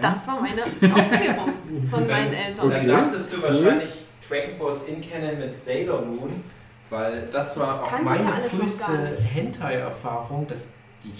Das 0.00 0.26
war 0.26 0.40
meine 0.40 0.62
Aufklärung 0.62 1.52
von 1.90 2.06
meinen 2.06 2.32
Eltern. 2.32 2.70
Dann 2.70 2.86
dachtest 2.86 3.32
du 3.32 3.42
wahrscheinlich 3.42 3.90
Dragon 4.28 4.58
Balls 4.58 4.86
in 4.86 5.00
Canon 5.00 5.38
mit 5.38 5.56
Sailor 5.56 6.02
Moon, 6.02 6.42
weil 6.90 7.28
das 7.30 7.58
war 7.58 7.84
auch 7.84 7.92
ich 7.98 8.04
meine 8.04 8.32
früheste. 8.50 9.16
Hentai-Erfahrung, 9.32 10.46
dass 10.48 10.72
die, 11.02 11.12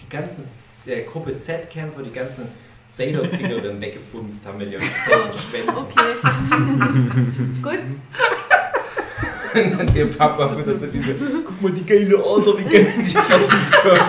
die 0.00 0.08
ganzen 0.08 0.44
äh, 0.90 1.02
Gruppe 1.02 1.38
Z-Kämpfer, 1.38 2.02
die 2.02 2.12
ganzen 2.12 2.48
Sailor-Kriegerinnen 2.92 3.80
weggebumst 3.80 4.46
haben 4.46 4.58
mit 4.58 4.70
ihren 4.70 4.82
fetten 4.82 5.38
Schwänzen. 5.38 5.76
Okay. 5.76 6.12
Gut. 7.62 7.78
Und 9.54 9.78
dann 9.78 9.94
der 9.94 10.06
Papa 10.06 10.56
wird 10.56 10.66
das 10.66 10.80
so 10.80 10.86
diese, 10.86 11.14
guck 11.44 11.62
mal 11.62 11.72
die 11.72 11.84
geile 11.84 12.16
Ader, 12.16 12.58
wie 12.58 12.64
geil 12.64 12.86
die 12.98 13.16
rauskommt. 13.16 14.00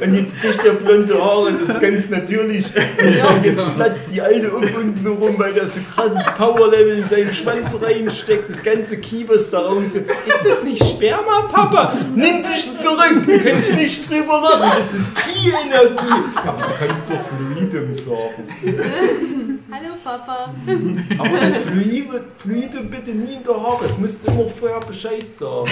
Und 0.00 0.14
jetzt 0.14 0.40
kriegt 0.40 0.64
er 0.64 0.72
blonde 0.72 1.22
Haare, 1.22 1.52
das 1.52 1.68
ist 1.76 1.80
ganz 1.80 2.08
natürlich. 2.10 2.66
Und 2.66 3.44
jetzt 3.44 3.74
platzt 3.74 4.04
die 4.12 4.20
alte 4.20 4.50
um 4.50 4.62
unten 4.62 5.06
rum, 5.06 5.34
weil 5.38 5.54
da 5.54 5.66
so 5.66 5.80
krasses 5.94 6.24
Powerlevel 6.36 6.98
in 6.98 7.08
seinen 7.08 7.32
Schwanz 7.32 7.70
reinsteckt, 7.80 8.50
das 8.50 8.62
ganze 8.62 8.98
Kiebers 8.98 9.50
da 9.50 9.60
raus. 9.60 9.94
Ist 9.94 10.44
das 10.44 10.64
nicht 10.64 10.84
Sperma, 10.84 11.48
Papa? 11.50 11.96
Nimm 12.14 12.42
dich 12.42 12.70
zurück, 12.78 13.26
du 13.26 13.38
kannst 13.38 13.74
nicht 13.74 14.10
drüber 14.10 14.40
lachen, 14.42 14.72
das 14.76 15.00
ist 15.00 15.14
Ki-Energie. 15.14 16.22
Aber 16.36 16.62
du 16.62 16.86
kannst 16.86 17.08
doch 17.08 17.20
Fluidum 17.28 17.92
sagen. 17.92 19.61
Hallo 19.72 19.94
Papa. 20.04 20.52
Aber 21.18 21.40
das 21.40 21.56
Fluide, 21.56 22.24
Fluide 22.36 22.82
bitte 22.82 23.12
nie 23.12 23.36
in 23.36 23.42
der 23.42 23.54
Haare. 23.54 23.86
Es 23.86 23.96
müsst 23.96 24.22
immer 24.26 24.46
vorher 24.46 24.80
Bescheid 24.80 25.32
sagen. 25.32 25.70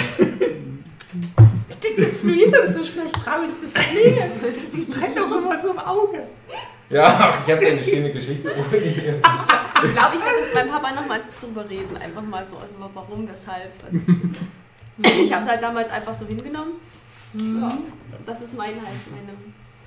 Ich 1.69 1.79
krieg 1.79 1.97
das 1.97 2.17
Fluidum 2.17 2.65
so 2.65 2.83
schlecht 2.83 3.15
raus, 3.27 3.49
das 3.61 3.83
Fliege. 3.83 4.31
Das 4.75 4.85
brennt 4.85 5.17
doch 5.19 5.27
immer 5.27 5.61
so 5.61 5.69
im 5.69 5.77
Auge. 5.77 6.23
Ja, 6.89 7.03
ach, 7.05 7.45
ich 7.45 7.53
habe 7.53 7.67
eine 7.67 7.83
schöne 7.83 8.11
Geschichte. 8.11 8.49
Ich 8.49 9.93
glaube, 9.93 10.15
ich 10.15 10.25
werde 10.25 10.41
mit 10.45 10.53
meinem 10.55 10.69
Papa 10.71 10.91
nochmal 10.93 11.21
drüber 11.39 11.69
reden. 11.69 11.95
Einfach 11.97 12.23
mal 12.23 12.47
so, 12.49 12.57
über 12.75 12.89
warum, 12.95 13.29
weshalb. 13.29 13.71
Ich 15.03 15.33
habe 15.33 15.43
es 15.43 15.49
halt 15.49 15.63
damals 15.63 15.89
einfach 15.89 16.13
so 16.13 16.25
hingenommen. 16.25 16.73
Ja, 17.33 17.77
das 18.25 18.41
ist 18.41 18.55
mein 18.55 18.75
halt, 18.75 18.99
meine 19.09 19.33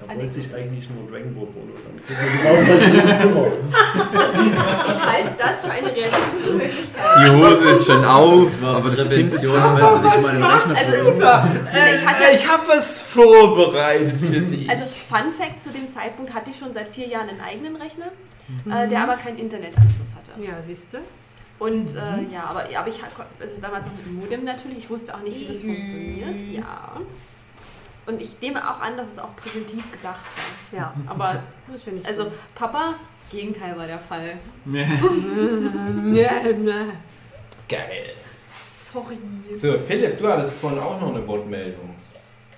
Er 0.01 0.17
wollte 0.17 0.33
sich 0.33 0.55
eigentlich 0.55 0.89
nur 0.91 1.11
Dragon 1.11 1.35
Ball 1.35 1.47
Pornos 1.47 1.87
angucken. 1.87 2.05
Du 2.35 2.45
warst 2.45 2.69
halt 2.69 3.19
Zimmer. 3.19 4.85
Ich 4.91 5.01
halte 5.07 5.31
das 5.39 5.65
für 5.65 5.71
eine 5.71 5.87
realistische 5.95 6.53
Möglichkeit. 6.53 7.05
Die 7.25 7.31
Hose 7.31 7.71
ist 7.71 7.87
schon 7.87 8.03
war 8.03 8.77
aber 8.77 8.91
das 8.91 9.07
Prävention, 9.07 9.55
falls 9.55 10.03
du 10.03 10.09
dich 10.09 10.21
mal 10.21 10.35
in 10.35 10.41
den 10.41 10.45
Rechner 10.45 10.77
Also, 10.77 11.95
ich 11.97 12.07
hatte, 12.07 12.35
ich 12.35 12.49
habe 12.49 12.63
was 12.69 13.03
vorbereitet 13.03 14.21
für 14.21 14.41
dich. 14.41 14.69
also 14.69 14.85
Fun 14.85 15.33
Fact, 15.39 15.63
zu 15.63 15.71
dem 15.71 15.89
Zeitpunkt 15.89 16.35
hatte 16.35 16.51
ich 16.51 16.59
schon 16.59 16.73
seit 16.75 16.89
vier 16.89 17.07
Jahren 17.09 17.29
einen 17.29 17.41
eigenen 17.41 17.77
Rechner, 17.77 18.07
äh, 18.71 18.89
der 18.89 19.03
aber 19.03 19.17
keinen 19.17 19.39
Internetanschluss 19.39 20.15
hatte. 20.15 20.33
Ja, 20.43 20.63
siehst 20.63 20.93
du? 20.93 20.99
Und 21.59 21.95
äh, 21.95 22.33
ja, 22.33 22.45
aber, 22.51 22.65
aber 22.77 22.89
ich 22.89 23.01
hatte 23.03 23.13
also 23.41 23.61
damals 23.61 23.87
auch 23.87 23.93
mit 23.93 24.07
dem 24.07 24.17
Modem 24.21 24.45
natürlich, 24.45 24.79
ich 24.79 24.91
wusste 24.91 25.15
auch 25.15 25.21
nicht, 25.23 25.39
wie 25.39 25.47
das 25.47 25.61
funktioniert. 25.61 26.41
Ja. 26.51 27.01
Und 28.07 28.21
ich 28.21 28.41
nehme 28.41 28.63
auch 28.71 28.81
an, 28.81 28.97
dass 28.97 29.13
es 29.13 29.19
auch 29.19 29.35
präventiv 29.37 29.91
gedacht 29.91 30.21
war. 30.71 30.79
Ja, 30.79 30.95
Aber 31.07 31.43
das 31.71 31.83
finde 31.83 32.01
ich. 32.03 32.07
also 32.07 32.31
Papa, 32.55 32.95
das 33.19 33.29
Gegenteil 33.31 33.77
war 33.77 33.87
der 33.87 33.99
Fall. 33.99 34.27
Nee. 34.65 34.87
Geil. 37.69 38.15
Sorry. 38.63 39.19
So, 39.53 39.79
Philipp, 39.79 40.19
du 40.19 40.29
hattest 40.29 40.59
vorhin 40.59 40.79
auch 40.79 41.01
noch 41.01 41.15
eine 41.15 41.27
Wortmeldung. 41.27 41.95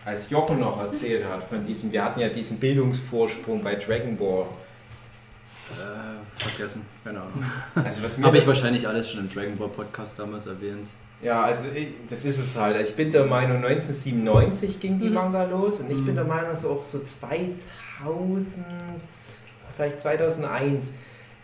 Als 0.04 0.30
Jochen 0.30 0.60
noch 0.60 0.80
erzählt 0.80 1.24
hat 1.24 1.42
von 1.42 1.64
diesem, 1.64 1.90
wir 1.90 2.04
hatten 2.04 2.20
ja 2.20 2.28
diesen 2.28 2.58
Bildungsvorsprung 2.60 3.62
bei 3.62 3.74
Dragon 3.74 4.16
Ball. 4.16 4.46
Äh, 5.70 6.42
vergessen, 6.42 6.86
keine 7.02 7.20
Ahnung. 7.20 7.44
Also 7.74 8.02
was 8.02 8.18
mir 8.18 8.26
Habe 8.26 8.38
ich 8.38 8.46
wahrscheinlich 8.46 8.86
alles 8.86 9.10
schon 9.10 9.20
im 9.20 9.32
Dragon 9.32 9.56
Ball 9.56 9.68
Podcast 9.68 10.18
damals 10.18 10.46
erwähnt. 10.46 10.88
Ja, 11.22 11.42
also 11.44 11.66
ich, 11.74 11.88
das 12.08 12.24
ist 12.24 12.38
es 12.38 12.56
halt. 12.58 12.80
Ich 12.86 12.94
bin 12.94 13.10
der 13.10 13.24
Meinung, 13.24 13.56
1997 13.64 14.80
ging 14.80 14.98
die 14.98 15.08
Manga 15.08 15.44
los 15.44 15.80
und 15.80 15.90
ich 15.90 16.04
bin 16.04 16.14
der 16.14 16.24
Meinung, 16.24 16.54
so 16.54 16.70
auch 16.70 16.84
so 16.84 16.98
2000, 16.98 18.64
vielleicht 19.74 20.00
2001 20.00 20.92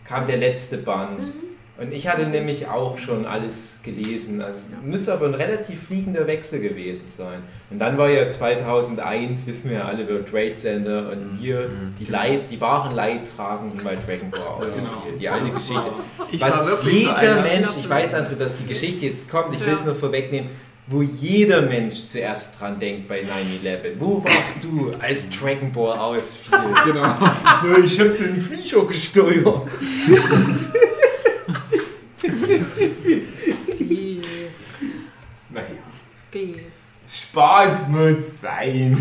kam 0.03 0.27
der 0.27 0.37
letzte 0.37 0.77
Band. 0.77 1.31
Und 1.75 1.91
ich 1.91 2.07
hatte 2.07 2.27
nämlich 2.27 2.67
auch 2.69 2.99
schon 2.99 3.25
alles 3.25 3.79
gelesen. 3.83 4.43
Also 4.43 4.63
müsste 4.83 5.11
aber 5.13 5.25
ein 5.25 5.33
relativ 5.33 5.87
fliegender 5.87 6.27
Wechsel 6.27 6.59
gewesen 6.59 7.07
sein. 7.07 7.39
Und 7.71 7.79
dann 7.79 7.97
war 7.97 8.09
ja 8.09 8.29
2001, 8.29 9.47
wissen 9.47 9.71
wir 9.71 9.77
ja 9.79 9.85
alle, 9.85 10.07
World 10.07 10.29
Trade 10.29 10.53
Center 10.53 11.09
und 11.11 11.39
hier 11.41 11.67
die, 11.99 12.05
Leid, 12.05 12.51
die 12.51 12.61
wahren 12.61 12.95
Leidtragenden 12.95 13.83
bei 13.83 13.95
Dragon 13.95 14.29
Ball 14.29 14.67
ausfiel. 14.67 15.17
Die 15.19 15.27
alte 15.27 15.49
Geschichte. 15.49 15.91
Ich 16.31 16.39
Was 16.41 16.67
so 16.67 16.87
jeder 16.87 17.17
einer. 17.17 17.41
Mensch, 17.41 17.71
ich 17.79 17.89
weiß, 17.89 18.13
André, 18.13 18.35
dass 18.35 18.55
die 18.57 18.67
Geschichte 18.67 19.07
jetzt 19.07 19.31
kommt, 19.31 19.55
ich 19.55 19.61
will 19.61 19.69
es 19.73 19.79
Ja. 19.79 19.85
nur 19.87 19.95
vorwegnehmen, 19.95 20.49
wo 20.85 21.01
jeder 21.01 21.63
Mensch 21.63 22.05
zuerst 22.05 22.59
dran 22.59 22.77
denkt 22.77 23.07
bei 23.07 23.21
9-11. 23.21 23.93
Wo 23.97 24.23
warst 24.23 24.63
du, 24.63 24.91
als 24.99 25.27
Dragon 25.31 25.71
Ball 25.71 25.97
ausfiel? 25.97 26.59
Genau. 26.85 27.01
Ja, 27.63 27.77
ich 27.83 27.99
hab 27.99 28.13
so 28.13 28.25
einen 28.25 28.39
Flieger 28.39 28.85
gesteuert. 28.85 29.63
Naja, 35.49 35.67
Bs. 36.31 37.22
Spaß 37.33 37.87
muss 37.87 38.41
sein. 38.41 38.95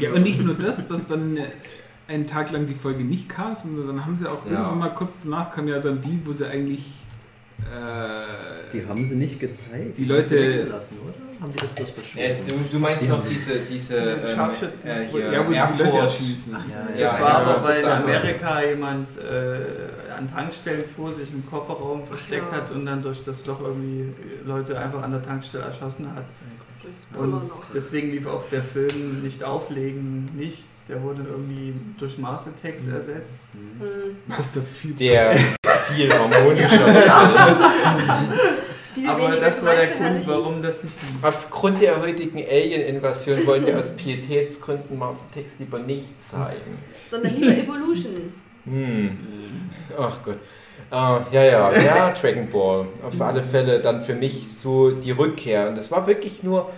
Ja, 0.00 0.10
und 0.12 0.22
nicht 0.24 0.40
nur 0.42 0.54
das, 0.54 0.88
dass 0.88 1.06
dann 1.06 1.36
äh, 1.36 1.42
einen 2.08 2.26
Tag 2.26 2.50
lang 2.50 2.66
die 2.66 2.74
Folge 2.74 3.04
nicht 3.04 3.28
kam, 3.28 3.54
sondern 3.54 3.86
dann 3.86 4.04
haben 4.04 4.16
sie 4.16 4.26
auch 4.28 4.44
Ja. 4.46 4.50
irgendwann 4.52 4.78
mal 4.80 4.88
kurz 4.94 5.22
danach 5.22 5.52
kam 5.52 5.68
ja 5.68 5.78
dann 5.78 6.00
die, 6.00 6.20
wo 6.24 6.32
sie 6.32 6.44
eigentlich 6.48 6.90
äh, 7.60 8.70
Die 8.72 8.84
haben 8.88 9.04
sie 9.04 9.14
nicht 9.14 9.38
gezeigt. 9.38 9.96
Die 9.96 10.04
Leute- 10.06 10.66
oder? 10.66 10.82
Haben 11.42 11.52
die 11.52 11.58
das 11.58 11.70
bloß 11.72 11.90
verschoben? 11.90 12.24
Äh, 12.24 12.36
du, 12.46 12.54
du 12.70 12.78
meinst 12.78 13.08
noch 13.08 13.26
diese, 13.26 13.58
diese 13.60 13.96
ähm, 13.96 14.36
Scharfschützen. 14.36 14.88
äh, 14.88 15.06
hier, 15.08 15.32
ja, 15.32 15.44
wo 15.46 15.50
sie 15.50 15.56
Air 15.56 15.68
die 15.76 15.78
Leute 15.82 15.90
Force. 15.90 16.04
erschießen. 16.20 16.52
Ja, 16.52 16.58
Ja, 16.96 17.06
Das 17.08 17.18
ja, 17.18 17.24
war 17.24 17.34
aber, 17.34 17.64
weil 17.68 17.80
in 17.80 17.86
war- 17.86 17.96
Amerika 17.96 18.62
jemand 18.62 19.08
äh, 19.18 20.12
an 20.16 20.30
Tankstellen 20.32 20.84
vor 20.96 21.10
sich 21.10 21.32
im 21.32 21.44
Kofferraum 21.50 22.06
versteckt 22.06 22.46
ja. 22.52 22.58
hat 22.58 22.70
und 22.70 22.86
dann 22.86 23.02
durch 23.02 23.24
das 23.24 23.44
Loch 23.46 23.60
irgendwie 23.60 24.12
Leute 24.46 24.78
einfach 24.78 25.02
an 25.02 25.10
der 25.10 25.22
Tankstelle 25.22 25.64
erschossen 25.64 26.08
hat. 26.14 26.26
Und 27.18 27.42
deswegen 27.74 28.10
lief 28.12 28.26
auch 28.26 28.44
der 28.50 28.62
Film 28.62 29.22
nicht 29.22 29.42
auflegen, 29.44 30.30
nicht. 30.36 30.64
Der 30.88 31.00
wurde 31.02 31.22
irgendwie 31.30 31.74
durch 31.98 32.18
Mastertext 32.18 32.88
ersetzt. 32.90 33.30
Mhm. 33.52 33.80
Hm. 33.80 34.12
Was 34.26 34.52
da 34.52 34.60
viel 34.60 34.92
Der 34.94 35.32
viel 35.94 36.12
harmonischer. 36.12 36.86
Viel 39.02 39.10
Aber 39.10 39.22
weniger 39.22 39.40
das 39.40 39.64
war 39.64 39.74
der 39.74 39.88
Grund, 39.88 40.28
warum 40.28 40.62
das 40.62 40.84
nicht. 40.84 40.94
Aufgrund 41.22 41.82
der 41.82 42.00
heutigen 42.00 42.38
Alien-Invasion 42.38 43.44
wollen 43.48 43.66
wir 43.66 43.76
aus 43.76 43.96
Pietätsgründen 43.96 44.96
Mastertext 44.96 45.58
lieber 45.58 45.80
nicht 45.80 46.22
zeigen. 46.22 46.78
Sondern 47.10 47.34
lieber 47.34 47.56
Evolution. 47.56 48.32
Hm. 48.64 49.18
Ach 49.98 50.22
Gott. 50.24 50.38
Ah, 50.88 51.26
ja, 51.32 51.42
ja, 51.42 51.72
ja, 51.82 52.12
Dragon 52.12 52.48
Ball. 52.48 52.86
Auf 53.02 53.20
alle 53.20 53.42
Fälle 53.42 53.80
dann 53.80 54.02
für 54.02 54.14
mich 54.14 54.56
so 54.56 54.92
die 54.92 55.10
Rückkehr. 55.10 55.68
Und 55.68 55.76
das 55.76 55.90
war 55.90 56.06
wirklich 56.06 56.44
nur, 56.44 56.70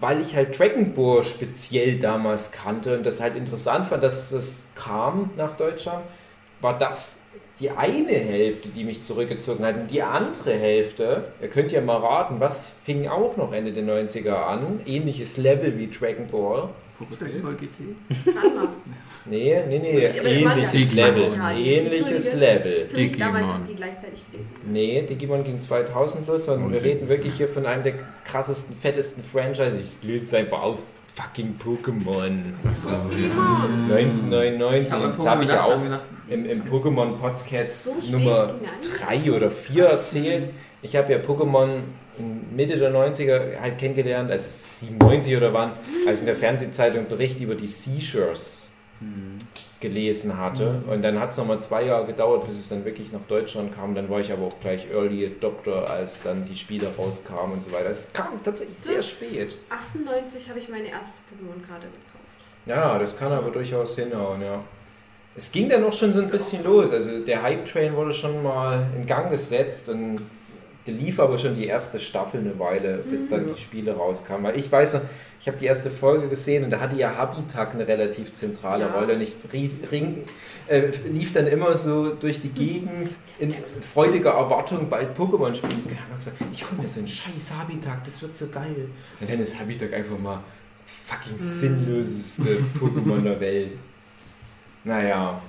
weil 0.00 0.22
ich 0.22 0.34
halt 0.34 0.58
Dragon 0.58 0.94
Ball 0.94 1.22
speziell 1.24 1.98
damals 1.98 2.52
kannte 2.52 2.96
und 2.96 3.04
das 3.04 3.20
halt 3.20 3.36
interessant 3.36 3.84
fand, 3.84 4.02
dass 4.02 4.32
es 4.32 4.68
kam 4.74 5.28
nach 5.36 5.58
Deutschland, 5.58 6.04
war 6.62 6.78
das 6.78 7.23
die 7.60 7.70
eine 7.70 8.12
Hälfte, 8.12 8.68
die 8.68 8.84
mich 8.84 9.02
zurückgezogen 9.02 9.64
hat. 9.64 9.76
Und 9.76 9.90
die 9.90 10.02
andere 10.02 10.52
Hälfte, 10.52 11.32
ihr 11.40 11.48
könnt 11.48 11.72
ja 11.72 11.80
mal 11.80 11.98
raten, 11.98 12.40
was 12.40 12.72
fing 12.84 13.06
auch 13.06 13.36
noch 13.36 13.52
Ende 13.52 13.72
der 13.72 13.84
90er 13.84 14.34
an? 14.34 14.80
Ähnliches 14.86 15.36
Level 15.36 15.78
wie 15.78 15.88
Dragon 15.88 16.26
Ball. 16.26 16.68
Dragon 17.18 17.42
Ball 17.42 17.54
GT. 17.54 17.96
Nee, 19.26 19.58
nee, 19.68 19.78
nee, 19.78 20.04
ähnliches 20.04 20.92
Level. 20.92 21.30
Manga. 21.30 21.52
Ähnliches. 21.52 22.34
Level. 22.34 22.86
Für 22.88 22.96
mich 22.96 23.12
Digimon. 23.12 23.32
damals 23.32 23.46
haben 23.46 23.64
die 23.66 23.74
gleichzeitig 23.74 24.22
gelesen. 24.30 24.50
Nee, 24.70 25.02
Digimon 25.02 25.44
ging 25.44 25.60
2000 25.60 26.26
los 26.28 26.46
und 26.48 26.70
wir 26.72 26.82
reden 26.82 27.08
wirklich 27.08 27.34
hier 27.34 27.48
von 27.48 27.64
einem 27.64 27.82
der 27.82 27.94
krassesten, 28.24 28.76
fettesten 28.76 29.24
Franchises. 29.24 29.98
Ich 30.02 30.08
löse 30.08 30.24
es 30.24 30.34
einfach 30.34 30.62
auf. 30.62 30.82
Fucking 31.14 31.56
Pokémon. 31.58 32.54
1999. 33.88 34.92
Aber 34.92 35.06
das 35.08 35.26
habe 35.26 35.44
ich 35.44 35.50
ja 35.50 35.64
auch 35.64 35.80
im, 36.28 36.46
im 36.46 36.64
Pokémon 36.64 37.16
Podcast 37.18 37.84
So 37.84 37.94
Nummer 38.10 38.48
ging 38.48 38.68
der 39.08 39.22
3 39.22 39.32
oder 39.32 39.50
4 39.50 39.84
erzählt. 39.84 40.48
Ich 40.82 40.96
habe 40.96 41.12
ja 41.12 41.18
Pokémon 41.18 41.68
Mitte 42.54 42.76
der 42.76 42.92
90er 42.92 43.60
halt 43.60 43.78
kennengelernt, 43.78 44.30
also 44.30 44.44
97 44.86 45.36
oder 45.36 45.52
wann, 45.52 45.72
als 46.06 46.20
in 46.20 46.26
der 46.26 46.36
Fernsehzeitung 46.36 47.06
Bericht 47.06 47.40
über 47.40 47.54
die 47.54 47.66
Seizures 47.66 48.70
Mhm. 49.00 49.38
Gelesen 49.80 50.38
hatte. 50.38 50.82
Und 50.86 51.02
dann 51.02 51.20
hat 51.20 51.30
es 51.30 51.36
nochmal 51.36 51.60
zwei 51.60 51.84
Jahre 51.84 52.06
gedauert, 52.06 52.46
bis 52.46 52.56
es 52.56 52.68
dann 52.68 52.84
wirklich 52.84 53.12
nach 53.12 53.22
Deutschland 53.28 53.74
kam. 53.74 53.94
Dann 53.94 54.08
war 54.08 54.20
ich 54.20 54.32
aber 54.32 54.46
auch 54.46 54.60
gleich 54.60 54.90
Early 54.90 55.26
Adopter, 55.26 55.90
als 55.90 56.22
dann 56.22 56.44
die 56.44 56.56
Spiele 56.56 56.88
rauskamen 56.96 57.52
und 57.52 57.62
so 57.62 57.72
weiter. 57.72 57.90
Es 57.90 58.12
kam 58.12 58.42
tatsächlich 58.42 58.76
sehr 58.76 59.02
spät. 59.02 59.56
98 59.68 60.48
habe 60.48 60.58
ich 60.58 60.68
meine 60.68 60.88
erste 60.88 61.20
Pokémon-Karte 61.22 61.86
gekauft. 61.86 62.24
Ja, 62.66 62.98
das 62.98 63.16
kann 63.16 63.32
aber 63.32 63.50
durchaus 63.50 63.96
hinhauen, 63.96 64.40
ja. 64.40 64.62
Es 65.36 65.50
ging 65.50 65.68
dann 65.68 65.82
auch 65.84 65.92
schon 65.92 66.12
so 66.12 66.20
ein 66.20 66.30
bisschen 66.30 66.62
los. 66.62 66.92
Also 66.92 67.18
der 67.18 67.42
Hype-Train 67.42 67.94
wurde 67.94 68.12
schon 68.12 68.42
mal 68.42 68.86
in 68.96 69.04
Gang 69.04 69.30
gesetzt 69.30 69.88
und 69.88 70.20
lief 70.92 71.18
aber 71.18 71.38
schon 71.38 71.54
die 71.54 71.66
erste 71.66 71.98
Staffel 71.98 72.40
eine 72.40 72.58
Weile, 72.58 72.98
bis 72.98 73.28
dann 73.28 73.46
die 73.46 73.60
Spiele 73.60 73.94
rauskamen. 73.94 74.44
Weil 74.44 74.58
ich 74.58 74.70
weiß 74.70 74.94
noch, 74.94 75.00
ich 75.40 75.48
habe 75.48 75.56
die 75.58 75.66
erste 75.66 75.90
Folge 75.90 76.28
gesehen 76.28 76.64
und 76.64 76.70
da 76.70 76.80
hatte 76.80 76.96
ja 76.96 77.16
Habitat 77.16 77.72
eine 77.72 77.86
relativ 77.86 78.32
zentrale 78.32 78.84
Ja. 78.84 78.92
Rolle 78.92 79.14
und 79.14 79.20
ich 79.20 79.34
rief, 79.52 79.70
ring, 79.90 80.24
äh, 80.68 80.90
lief 81.10 81.32
dann 81.32 81.46
immer 81.46 81.74
so 81.74 82.14
durch 82.14 82.40
die 82.40 82.50
Gegend 82.50 83.16
in 83.38 83.52
freudiger 83.52 84.32
Erwartung, 84.32 84.88
bald 84.88 85.16
Pokémon 85.16 85.54
spielen 85.54 85.80
zu 85.80 85.88
können. 85.88 85.98
Ich 85.98 86.08
habe 86.08 86.16
gesagt, 86.16 86.36
ich 86.52 86.70
hole 86.70 86.82
mir 86.82 86.88
so 86.88 87.00
einen 87.00 87.08
scheiß 87.08 87.52
Habitat, 87.58 88.06
das 88.06 88.22
wird 88.22 88.36
so 88.36 88.48
geil. 88.48 88.88
Und 89.20 89.30
dann 89.30 89.40
ist 89.40 89.58
Habitat 89.58 89.92
einfach 89.92 90.18
mal 90.18 90.42
fucking 90.84 91.36
sinnloseste 91.36 92.58
Pokémon 92.80 93.22
der 93.22 93.40
Welt. 93.40 93.78
Naja. 94.84 95.40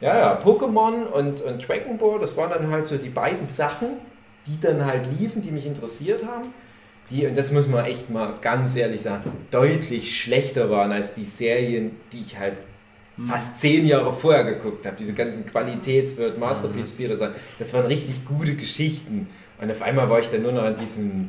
Ja, 0.00 0.18
ja, 0.18 0.40
Pokémon 0.42 1.04
und, 1.04 1.42
und 1.42 1.68
Dragon 1.68 1.98
Ball, 1.98 2.18
das 2.18 2.34
waren 2.36 2.48
dann 2.48 2.70
halt 2.70 2.86
so 2.86 2.96
die 2.96 3.10
beiden 3.10 3.46
Sachen, 3.46 3.88
die 4.46 4.60
dann 4.60 4.84
halt 4.84 5.08
liefen, 5.18 5.42
die 5.42 5.50
mich 5.50 5.66
interessiert 5.66 6.24
haben. 6.24 6.52
Die, 7.10 7.26
und 7.26 7.36
das 7.36 7.50
muss 7.50 7.66
man 7.66 7.84
echt 7.84 8.08
mal 8.08 8.34
ganz 8.40 8.76
ehrlich 8.76 9.00
sagen, 9.00 9.32
deutlich 9.50 10.20
schlechter 10.20 10.70
waren 10.70 10.92
als 10.92 11.14
die 11.14 11.24
Serien, 11.24 11.96
die 12.12 12.20
ich 12.20 12.38
halt 12.38 12.54
fast 13.26 13.58
zehn 13.58 13.84
Jahre 13.86 14.12
vorher 14.12 14.44
geguckt 14.44 14.86
habe. 14.86 14.96
Diese 14.96 15.12
ganzen 15.12 15.44
Qualitätswert, 15.44 16.38
Masterpiece 16.38 16.92
4, 16.92 17.08
das, 17.08 17.22
das 17.58 17.74
waren 17.74 17.86
richtig 17.86 18.24
gute 18.24 18.54
Geschichten. 18.54 19.26
Und 19.60 19.70
auf 19.70 19.82
einmal 19.82 20.08
war 20.08 20.20
ich 20.20 20.28
dann 20.30 20.42
nur 20.42 20.52
noch 20.52 20.62
an 20.62 20.76
diesem, 20.76 21.26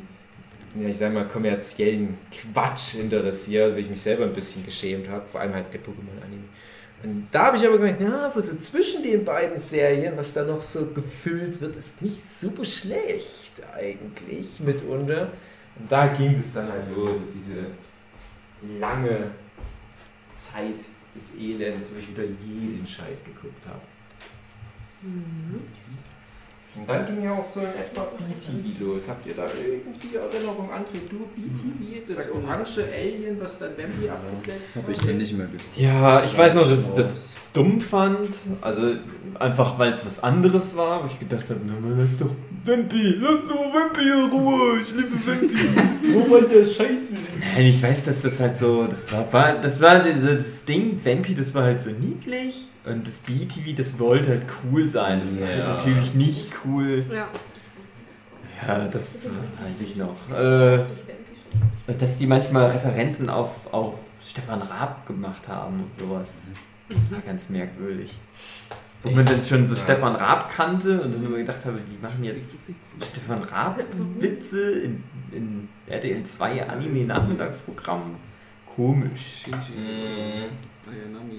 ja, 0.74 0.88
ich 0.88 0.98
sag 0.98 1.12
mal, 1.12 1.28
kommerziellen 1.28 2.16
Quatsch 2.30 2.94
interessiert, 2.94 3.72
weil 3.72 3.80
ich 3.80 3.90
mich 3.90 4.00
selber 4.00 4.24
ein 4.24 4.32
bisschen 4.32 4.64
geschämt 4.64 5.08
habe, 5.08 5.26
vor 5.26 5.40
allem 5.40 5.54
halt 5.54 5.72
der 5.72 5.80
Pokémon-Anime. 5.80 6.44
Und 7.02 7.26
da 7.32 7.46
habe 7.46 7.56
ich 7.56 7.66
aber 7.66 7.78
gemerkt, 7.78 8.00
ja, 8.00 8.26
aber 8.26 8.40
so 8.40 8.56
zwischen 8.56 9.02
den 9.02 9.24
beiden 9.24 9.58
Serien, 9.58 10.16
was 10.16 10.32
da 10.32 10.44
noch 10.44 10.60
so 10.60 10.86
gefüllt 10.86 11.60
wird, 11.60 11.76
ist 11.76 12.00
nicht 12.00 12.20
super 12.40 12.64
schlecht 12.64 13.62
eigentlich 13.74 14.60
mitunter. 14.60 15.32
Und 15.78 15.90
da 15.90 16.06
ging 16.08 16.36
es 16.38 16.52
dann 16.52 16.70
halt 16.70 16.84
los, 16.94 17.18
so 17.18 17.24
diese 17.34 17.66
lange 18.78 19.32
Zeit 20.34 20.78
des 21.14 21.34
Elends, 21.34 21.90
wo 21.92 21.98
ich 21.98 22.08
wieder 22.08 22.24
jeden 22.24 22.86
Scheiß 22.86 23.24
geguckt 23.24 23.66
habe. 23.66 23.80
Und 26.74 26.88
dann 26.88 27.04
ging 27.04 27.22
ja 27.22 27.34
auch 27.34 27.44
so 27.44 27.60
in 27.60 27.66
etwa 27.66 28.08
BTV 28.16 28.80
los. 28.80 29.04
Habt 29.08 29.26
ihr 29.26 29.34
da 29.34 29.44
irgendwie 29.44 30.16
Erinnerung, 30.16 30.70
André, 30.70 31.00
du 31.08 31.28
BTV, 31.34 32.08
das 32.08 32.30
orange 32.30 32.84
Alien, 32.94 33.38
was 33.40 33.58
dann 33.58 33.76
Bambi 33.76 34.08
abgesetzt 34.08 34.76
Habe 34.76 34.92
ich 34.92 34.98
dann 34.98 35.18
nicht 35.18 35.36
mehr 35.36 35.46
geguckt. 35.46 35.76
Ja, 35.76 36.24
ich 36.24 36.36
weiß 36.36 36.54
noch, 36.54 36.68
dass 36.68 36.80
ich 36.80 36.94
das 36.94 37.14
dumm 37.52 37.80
fand. 37.80 38.30
Also 38.62 38.94
einfach, 39.38 39.78
weil 39.78 39.92
es 39.92 40.06
was 40.06 40.22
anderes 40.22 40.76
war, 40.76 41.02
wo 41.02 41.06
ich 41.06 41.18
gedacht 41.18 41.48
habe, 41.50 41.60
na, 41.66 41.74
man, 41.78 41.98
lass 41.98 42.16
doch 42.16 42.30
Wimpi, 42.64 43.16
lass 43.20 43.40
doch 43.48 43.72
Wimpi 43.74 44.02
in 44.08 44.30
Ruhe, 44.30 44.80
ich 44.82 44.92
liebe 44.94 45.16
Wimpi. 45.26 46.30
Weil 46.30 46.42
der 46.42 46.64
scheiße 46.64 47.14
ist. 47.14 47.44
Nein, 47.54 47.66
ich 47.66 47.82
weiß, 47.82 48.04
dass 48.04 48.22
das 48.22 48.38
halt 48.38 48.58
so, 48.58 48.86
das 48.86 49.10
war, 49.12 49.32
war 49.32 49.54
das 49.60 49.80
war 49.80 49.98
das 50.00 50.64
Ding, 50.64 51.00
Vampy, 51.04 51.34
das 51.34 51.54
war 51.54 51.64
halt 51.64 51.82
so 51.82 51.90
niedlich 51.90 52.68
und 52.84 53.06
das 53.06 53.18
BTV, 53.18 53.74
das 53.76 53.98
wollte 53.98 54.30
halt 54.30 54.42
cool 54.64 54.88
sein. 54.88 55.20
Das 55.24 55.40
war 55.40 55.48
halt 55.48 55.58
Ja. 55.58 55.68
natürlich 55.74 56.14
nicht 56.14 56.48
cool. 56.64 57.04
Ja. 57.10 57.28
Ja, 58.66 58.86
das 58.88 59.30
weiß 59.30 59.80
ich 59.82 59.96
noch. 59.96 60.16
Äh, 60.30 60.84
dass 61.98 62.16
die 62.16 62.26
manchmal 62.26 62.70
Referenzen 62.70 63.28
auf, 63.28 63.50
auf 63.72 63.94
Stefan 64.24 64.62
Raab 64.62 65.04
gemacht 65.06 65.48
haben 65.48 65.80
und 65.84 65.96
sowas. 65.98 66.32
Das 66.88 67.10
war 67.10 67.20
ganz 67.20 67.48
merkwürdig. 67.48 68.12
Wo 69.02 69.10
man 69.10 69.24
dann 69.24 69.42
schon 69.42 69.66
so 69.66 69.74
Stefan 69.74 70.14
Raab 70.14 70.48
kannte 70.48 71.00
und 71.00 71.14
dann 71.14 71.24
immer 71.26 71.38
gedacht 71.38 71.64
habe, 71.64 71.80
die 71.80 72.00
machen 72.00 72.22
jetzt 72.22 72.70
Stefan 73.10 73.42
Raab-Witze 73.42 74.70
in, 74.80 75.02
in 75.32 75.68
RTL 75.86 76.22
2 76.22 76.68
Anime-Nachmittagsprogramm. 76.68 78.16
Komisch. 78.76 79.46
Mhm. 79.48 80.50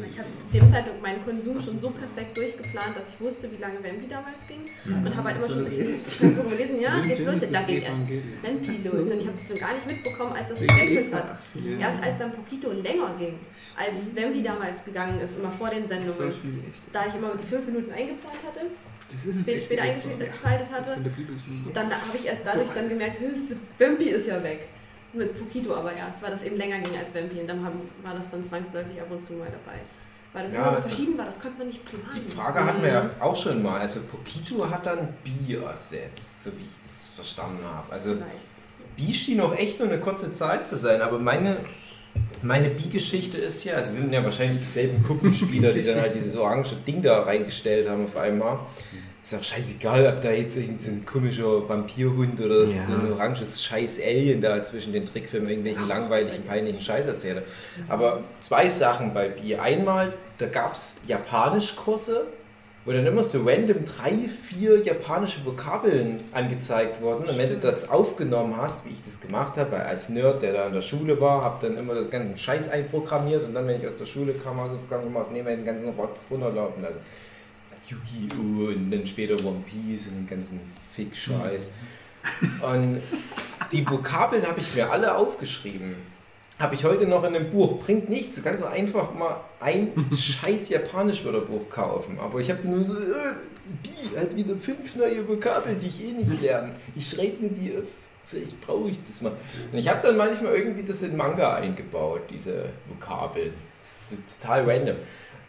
Ich 0.08 0.18
hatte 0.18 0.38
zu 0.38 0.48
dem 0.54 0.70
Zeitpunkt 0.70 1.02
meinen 1.02 1.24
Konsum 1.24 1.60
schon 1.60 1.80
so 1.80 1.90
perfekt 1.90 2.38
durchgeplant, 2.38 2.96
dass 2.96 3.14
ich 3.14 3.20
wusste, 3.20 3.52
wie 3.52 3.58
lange 3.58 3.76
Vampy 3.84 4.08
damals 4.08 4.48
ging. 4.48 4.62
Mhm. 4.86 5.06
Und 5.06 5.16
habe 5.16 5.30
halt 5.30 5.38
immer 5.38 5.50
schon 5.50 5.68
Facebook 5.70 6.50
gelesen, 6.50 6.80
ja, 6.80 7.02
geht's 7.02 7.22
los, 7.22 7.52
da 7.52 7.62
geht 7.64 7.84
erst 7.84 8.04
Vampy 8.42 8.88
los. 8.88 9.12
Und 9.12 9.20
ich 9.20 9.28
habe 9.28 9.38
das 9.38 9.48
so 9.48 9.56
gar 9.56 9.74
nicht 9.74 9.86
mitbekommen, 9.90 10.34
als 10.34 10.50
das 10.50 10.62
gewechselt 10.62 11.14
hat. 11.14 11.38
Erst 11.80 12.04
als 12.04 12.18
dann 12.20 12.32
Pokito 12.32 12.72
länger 12.72 13.16
ging, 13.18 13.40
als 13.78 14.16
Vampy 14.16 14.44
damals 14.44 14.86
gegangen 14.86 15.20
ist, 15.22 15.38
immer 15.40 15.52
vor 15.52 15.70
den 15.70 15.88
Sendungen. 15.88 16.34
Da 16.92 17.06
ich 17.08 17.16
immer 17.16 17.32
die 17.42 17.48
fünf 17.48 17.66
Minuten 17.66 17.92
eingeplant 17.92 18.38
hatte, 18.46 18.66
spä- 19.28 19.64
später 19.64 19.82
eingeschaltet 19.84 20.72
hatte, 20.72 20.98
dann 21.74 21.92
habe 21.92 22.18
ich 22.18 22.26
erst 22.26 22.42
dadurch 22.46 22.70
dann 22.76 22.90
gemerkt, 22.90 23.20
"Hä, 23.20 23.26
Vampy 23.80 24.06
ist 24.06 24.28
ja 24.28 24.42
weg. 24.44 24.70
Mit 25.14 25.38
Pokito 25.38 25.76
aber 25.76 25.96
erst, 25.96 26.24
weil 26.24 26.32
das 26.32 26.42
eben 26.44 26.58
länger 26.58 26.80
ging 26.80 26.98
als 26.98 27.14
Vampy. 27.14 27.40
Und 27.42 27.48
dann 27.48 27.64
haben, 27.64 27.80
war 28.02 28.16
das 28.16 28.30
dann 28.32 28.44
zwangsläufig 28.44 29.00
ab 29.00 29.08
und 29.12 29.24
zu 29.24 29.34
mal 29.34 29.46
dabei. 29.46 29.78
Weil 30.34 30.44
das 30.44 30.54
Ja, 30.54 30.62
immer 30.62 30.70
so 30.72 30.76
das- 30.78 30.86
verschieden 30.86 31.18
war, 31.20 31.26
das 31.26 31.40
konnte 31.40 31.60
man 31.60 31.68
nicht 31.68 31.86
planen. 31.86 32.06
Die 32.16 32.32
Frage 32.36 32.66
hatten 32.66 32.82
wir 32.82 32.90
ja 32.90 33.10
auch 33.20 33.36
schon 33.36 33.62
mal. 33.62 33.80
Also 33.80 34.00
Pokito 34.02 34.68
hat 34.68 34.88
dann 34.88 35.10
Bi 35.24 35.54
ersetzt, 35.56 36.44
so 36.44 36.52
wie 36.58 36.64
ich 36.64 36.78
das 36.82 37.12
verstanden 37.14 37.64
habe. 37.64 37.92
Also 37.92 38.16
Vielleicht. 38.16 38.98
Bi 39.08 39.14
schien 39.14 39.40
auch 39.42 39.56
echt 39.56 39.78
nur 39.80 39.88
eine 39.88 40.00
kurze 40.00 40.34
Zeit 40.34 40.68
zu 40.68 40.78
sein, 40.78 41.02
aber 41.04 41.20
meine, 41.20 41.58
meine 42.44 42.70
Bi-Geschichte 42.70 43.38
ist 43.38 43.64
ja, 43.64 43.74
also 43.76 43.90
es 43.90 43.96
sind 43.98 44.14
ja 44.14 44.24
wahrscheinlich 44.24 44.60
dieselben 44.60 45.02
Puppenspieler, 45.04 45.72
die 45.72 45.84
dann 45.84 46.00
halt 46.02 46.14
dieses 46.16 46.36
orange 46.36 46.76
Ding 46.86 47.02
da 47.02 47.22
reingestellt 47.24 47.90
haben 47.90 48.06
auf 48.06 48.16
einmal. 48.18 48.60
Ist 49.22 49.36
auch 49.36 49.42
scheißegal, 49.44 50.06
ob 50.14 50.20
da 50.20 50.32
jetzt 50.32 50.56
so 50.56 50.60
ein 50.92 51.06
komischer 51.06 51.68
Vampirhund 51.70 52.42
oder 52.42 52.66
Ja. 52.66 52.84
so 52.84 52.92
ein 52.94 53.10
oranges 53.14 53.64
scheiß 53.64 54.02
Alien 54.02 54.42
da 54.42 54.62
zwischen 54.62 54.92
den 54.92 55.06
Trickfilmen 55.06 55.48
irgendwelchen 55.50 55.88
langweiligen, 55.88 56.44
peinlichen 56.44 56.82
Scheiß 56.82 57.08
erzähle. 57.08 57.44
Aber 57.88 58.20
zwei 58.42 58.68
Sachen 58.68 59.14
bei 59.14 59.30
Bi. 59.30 59.56
Einmal, 59.56 60.12
da 60.40 60.48
gab 60.48 60.76
es 60.76 60.98
Japanischkurse, 61.08 62.28
wo 62.86 62.92
dann 62.92 63.06
immer 63.06 63.24
so 63.24 63.44
random 63.44 63.86
drei, 63.86 64.28
vier 64.28 64.82
japanische 64.82 65.46
Vokabeln 65.46 66.18
angezeigt 66.34 67.02
wurden. 67.02 67.30
Und 67.30 67.38
wenn 67.38 67.50
du 67.50 67.58
das 67.58 67.90
aufgenommen 67.90 68.58
hast, 68.58 68.86
wie 68.86 68.90
ich 68.90 69.02
das 69.02 69.22
gemacht 69.22 69.56
habe, 69.58 69.72
weil 69.72 69.82
als 69.82 70.10
Nerd, 70.10 70.42
der 70.42 70.54
da 70.54 70.68
in 70.68 70.74
der 70.74 70.82
Schule 70.82 71.20
war, 71.22 71.44
habe 71.44 71.66
dann 71.66 71.78
immer 71.78 71.96
das 71.96 72.10
ganzen 72.10 72.38
Scheiß 72.38 72.70
einprogrammiert 72.70 73.46
und 73.46 73.54
dann, 73.54 73.68
wenn 73.68 73.80
ich 73.80 73.88
aus 73.88 73.96
der 73.96 74.06
Schule 74.06 74.34
kam, 74.34 74.60
Hausaufgaben 74.60 75.06
gemacht, 75.06 75.32
nehme 75.32 75.52
den 75.52 75.66
ganzen 75.66 75.90
Rotz 75.90 76.28
runterlaufen 76.30 76.84
lassen. 76.84 77.00
Yu-Gi-Oh! 77.88 78.68
und 78.68 78.92
dann 78.92 79.06
später 79.06 79.34
One 79.46 79.64
Piece 79.66 80.08
und 80.08 80.16
den 80.16 80.28
ganzen 80.28 80.60
Fick-Scheiß. 80.94 81.72
Und 82.62 83.02
die 83.72 83.90
Vokabeln 83.90 84.48
habe 84.48 84.60
ich 84.60 84.74
mir 84.74 84.90
alle 84.90 85.16
aufgeschrieben. 85.16 85.96
Habe 86.60 86.76
ich 86.76 86.84
heute 86.84 87.08
noch 87.08 87.24
in 87.24 87.36
einem 87.36 87.50
Buch. 87.50 87.80
Bringt 87.80 88.10
nichts. 88.10 88.36
Du 88.38 88.44
kannst 88.44 88.64
doch 88.64 88.72
einfach 88.72 89.14
mal 89.14 89.42
ein 89.60 89.92
scheiß 90.16 90.70
Japanisch-Wörterbuch 90.70 91.70
kaufen. 91.70 92.20
Aber 92.20 92.40
ich 92.40 92.50
habe 92.52 92.68
nur 92.68 92.84
so, 92.84 92.96
äh, 92.96 93.34
die 93.66 94.18
hat 94.18 94.36
wieder 94.36 94.56
fünf 94.56 94.96
neue 94.96 95.28
Vokabeln, 95.28 95.80
die 95.80 95.88
ich 95.88 96.04
eh 96.04 96.12
nicht 96.12 96.42
lerne. 96.42 96.74
Ich 96.96 97.10
schreibe 97.10 97.44
mir 97.44 97.50
die 97.50 97.76
auf. 97.78 97.88
Vielleicht 98.26 98.62
brauche 98.62 98.90
ich 98.90 99.04
das 99.06 99.22
mal. 99.22 99.34
Und 99.72 99.78
ich 99.78 99.88
habe 99.90 100.00
dann 100.02 100.16
manchmal 100.16 100.56
irgendwie 100.56 100.84
das 100.84 101.02
in 101.02 101.18
Manga 101.18 101.56
eingebaut, 101.56 102.22
diese 102.30 102.70
Vokabeln. 102.88 103.54
Das 103.80 104.18
ist 104.18 104.42
total 104.42 104.70
random. 104.70 104.96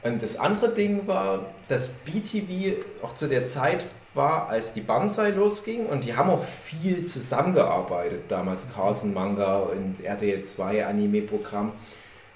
Und 0.02 0.22
das 0.22 0.36
andere 0.36 0.70
Ding 0.70 1.06
war, 1.06 1.54
dass 1.68 1.88
BTV 1.88 2.76
auch 3.00 3.14
zu 3.14 3.28
der 3.28 3.46
Zeit 3.46 3.86
war, 4.14 4.48
als 4.48 4.72
die 4.72 4.80
Banzai 4.80 5.30
losging 5.30 5.86
und 5.86 6.04
die 6.04 6.14
haben 6.14 6.30
auch 6.30 6.44
viel 6.44 7.04
zusammengearbeitet, 7.04 8.24
damals 8.28 8.72
Carson 8.72 9.12
Manga 9.12 9.58
und 9.58 10.02
RTL 10.04 10.42
2 10.42 10.86
Anime-Programm. 10.86 11.72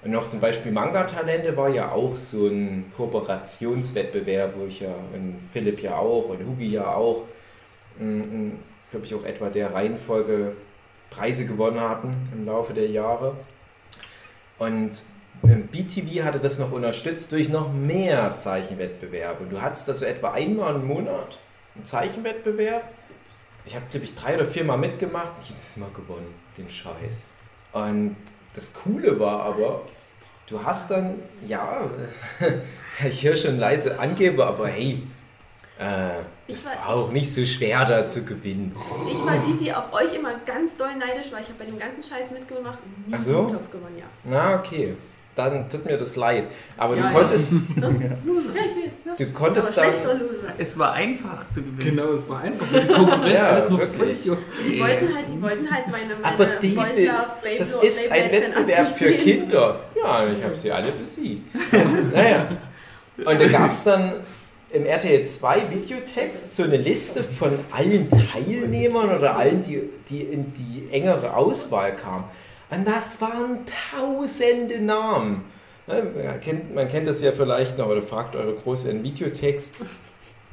Und 0.03 0.11
noch 0.11 0.27
zum 0.27 0.39
Beispiel 0.39 0.71
Manga-Talente 0.71 1.57
war 1.57 1.69
ja 1.69 1.91
auch 1.91 2.15
so 2.15 2.47
ein 2.47 2.91
Kooperationswettbewerb, 2.95 4.53
wo 4.57 4.65
ich 4.65 4.79
ja, 4.79 4.95
und 5.13 5.39
Philipp 5.51 5.81
ja 5.81 5.97
auch 5.97 6.29
und 6.29 6.45
Hugi 6.45 6.67
ja 6.67 6.93
auch, 6.93 7.23
glaube 7.97 9.05
ich 9.05 9.13
auch 9.13 9.25
etwa 9.25 9.49
der 9.49 9.73
Reihenfolge 9.73 10.53
Preise 11.09 11.45
gewonnen 11.45 11.81
hatten 11.81 12.15
im 12.33 12.45
Laufe 12.45 12.73
der 12.73 12.87
Jahre. 12.87 13.35
Und 14.57 15.03
ähm, 15.43 15.67
BTV 15.67 16.23
hatte 16.23 16.39
das 16.39 16.59
noch 16.59 16.71
unterstützt 16.71 17.31
durch 17.31 17.49
noch 17.49 17.71
mehr 17.73 18.37
Zeichenwettbewerbe. 18.37 19.43
Und 19.43 19.51
du 19.51 19.61
hattest 19.61 19.87
das 19.87 19.99
so 19.99 20.05
etwa 20.05 20.31
einmal 20.31 20.75
im 20.75 20.87
Monat, 20.87 21.39
einen 21.79 21.85
Zeichenwettbewerb. 21.85 22.83
Ich 23.65 23.75
habe, 23.75 23.85
glaube 23.89 24.05
ich, 24.05 24.15
drei 24.15 24.35
oder 24.35 24.45
vier 24.45 24.63
Mal 24.63 24.77
mitgemacht. 24.77 25.31
Ich 25.41 25.49
habe 25.49 25.59
das 25.61 25.77
mal 25.77 25.89
gewonnen, 25.93 26.33
den 26.57 26.69
Scheiß. 26.69 27.27
Und 27.71 28.15
das 28.53 28.73
Coole 28.73 29.19
war 29.19 29.41
aber, 29.43 29.83
du 30.47 30.63
hast 30.63 30.91
dann, 30.91 31.15
ja, 31.45 31.89
ich 33.07 33.23
höre 33.23 33.35
schon 33.37 33.57
leise 33.57 33.99
Angebe, 33.99 34.45
aber 34.45 34.67
hey, 34.67 35.03
äh, 35.77 36.21
das 36.47 36.65
war- 36.65 36.73
war 36.77 36.87
auch 36.95 37.11
nicht 37.11 37.33
so 37.33 37.45
schwer 37.45 37.85
da 37.85 38.05
zu 38.07 38.25
gewinnen. 38.25 38.75
Ich 39.11 39.23
war 39.25 39.37
die, 39.47 39.63
die 39.63 39.73
auf 39.73 39.93
euch 39.93 40.13
immer 40.15 40.33
ganz 40.45 40.75
doll 40.75 40.95
neidisch 40.97 41.31
war. 41.31 41.39
Ich 41.39 41.47
habe 41.47 41.59
bei 41.59 41.65
dem 41.65 41.77
ganzen 41.79 42.03
Scheiß 42.03 42.31
mitgemacht 42.31 42.79
und 42.83 43.07
nie 43.07 43.13
Ach 43.15 43.21
so? 43.21 43.39
einen 43.39 43.53
Topf 43.53 43.71
gewonnen, 43.71 43.97
ja. 43.99 44.05
Na, 44.23 44.55
okay. 44.59 44.95
Dann 45.47 45.69
tut 45.69 45.85
mir 45.85 45.97
das 45.97 46.15
leid. 46.15 46.47
Aber 46.77 46.95
Ja, 46.95 47.03
du 47.03 47.07
ja. 47.07 47.13
konntest, 47.19 47.51
Ja, 47.81 47.89
ich 47.89 48.85
weiß, 48.85 49.05
ne? 49.05 49.15
du 49.17 49.25
konntest 49.31 49.77
Aber 49.77 49.87
da. 49.87 50.19
Es 50.57 50.77
war 50.77 50.93
einfach 50.93 51.49
zu 51.49 51.61
gewinnen. 51.63 51.95
Genau, 51.95 52.11
es 52.13 52.27
war 52.27 52.41
einfach, 52.41 52.65
die 52.71 52.87
Konkurrenz 52.87 53.33
Ja, 53.33 53.49
alles 53.49 53.69
noch 53.69 53.79
wirklich. 53.79 53.99
völlig 53.99 54.21
Die 54.23 54.79
wollten 54.79 55.15
halt, 55.15 55.25
die 55.33 55.41
wollten 55.41 55.71
halt 55.71 55.85
meine, 55.87 56.15
meine 56.21 56.33
Aber 56.35 56.45
David, 56.45 57.59
das 57.59 57.73
ist 57.75 58.11
ein 58.11 58.31
Wettbewerb 58.31 58.91
für. 58.91 59.11
Kinder. 59.11 59.79
Ja, 59.95 60.27
ich 60.27 60.43
habe 60.43 60.55
sie 60.55 60.71
alle 60.71 60.91
besiegt. 60.91 61.43
naja. 62.13 62.47
Und 63.17 63.41
da 63.41 63.47
gab 63.47 63.71
es 63.71 63.83
dann 63.83 64.13
im 64.71 64.85
RTL 64.85 65.25
2 65.25 65.61
Videotext 65.71 66.55
so 66.55 66.63
eine 66.63 66.77
Liste 66.77 67.23
von 67.23 67.51
allen 67.71 68.07
Teilnehmern 68.09 69.17
oder 69.17 69.35
allen, 69.35 69.61
die, 69.61 69.81
die 70.09 70.21
in 70.21 70.53
die 70.53 70.87
engere 70.91 71.35
Auswahl 71.35 71.95
kamen. 71.95 72.25
Und 72.71 72.87
das 72.87 73.19
waren 73.19 73.59
tausende 73.91 74.79
Namen. 74.79 75.45
Ne, 75.87 76.03
Man 76.73 76.87
kennt, 76.87 77.07
das 77.07 77.21
ja 77.21 77.31
vielleicht 77.31 77.77
noch, 77.77 77.87
oder 77.87 78.01
fragt 78.01 78.35
eure 78.35 78.53
Großeltern 78.53 79.03
Videotext. 79.03 79.77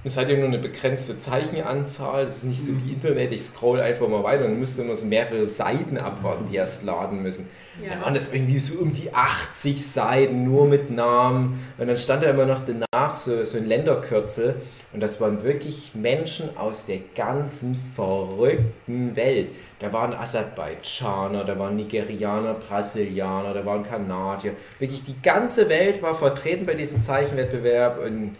Es 0.06 0.16
hat 0.16 0.28
ja 0.28 0.36
nur 0.36 0.46
eine 0.46 0.58
begrenzte 0.58 1.18
Zeichenanzahl, 1.18 2.24
das 2.24 2.36
ist 2.36 2.44
nicht 2.44 2.62
so 2.64 2.72
wie 2.80 2.92
Internet, 2.92 3.32
ich 3.32 3.42
scroll 3.42 3.80
einfach 3.80 4.06
mal 4.06 4.22
weiter 4.22 4.44
und 4.44 4.56
müsste 4.56 4.82
immer 4.82 4.94
so 4.94 5.04
mehrere 5.04 5.48
Seiten 5.48 5.98
abwarten, 5.98 6.44
die 6.48 6.54
erst 6.54 6.84
laden 6.84 7.22
müssen. 7.22 7.48
Dann 7.80 8.00
waren 8.00 8.14
Ja. 8.14 8.20
das 8.20 8.32
irgendwie 8.32 8.60
so 8.60 8.78
um 8.78 8.92
die 8.92 9.12
80 9.12 9.84
Seiten, 9.84 10.44
nur 10.44 10.66
mit 10.66 10.90
Namen. 10.90 11.60
Und 11.76 11.88
dann 11.88 11.96
stand 11.96 12.22
da 12.22 12.30
immer 12.30 12.46
noch 12.46 12.60
danach 12.64 13.14
so, 13.14 13.44
so 13.44 13.58
ein 13.58 13.66
Länderkürzel. 13.66 14.54
Und 14.92 15.00
das 15.00 15.20
waren 15.20 15.42
wirklich 15.42 15.90
Menschen 15.96 16.56
aus 16.56 16.86
der 16.86 17.00
ganzen 17.16 17.76
verrückten 17.96 19.16
Welt. 19.16 19.50
Da 19.80 19.92
waren 19.92 20.14
Aserbaidschaner, 20.14 21.42
da 21.42 21.58
waren 21.58 21.74
Nigerianer, 21.74 22.54
Brasilianer, 22.54 23.52
da 23.54 23.66
waren 23.66 23.82
Kanadier. 23.82 24.52
Wirklich 24.78 25.02
die 25.02 25.20
ganze 25.20 25.68
Welt 25.68 26.00
war 26.00 26.14
vertreten 26.14 26.64
bei 26.64 26.74
diesem 26.74 27.00
Zeichenwettbewerb 27.00 27.98
und 28.06 28.36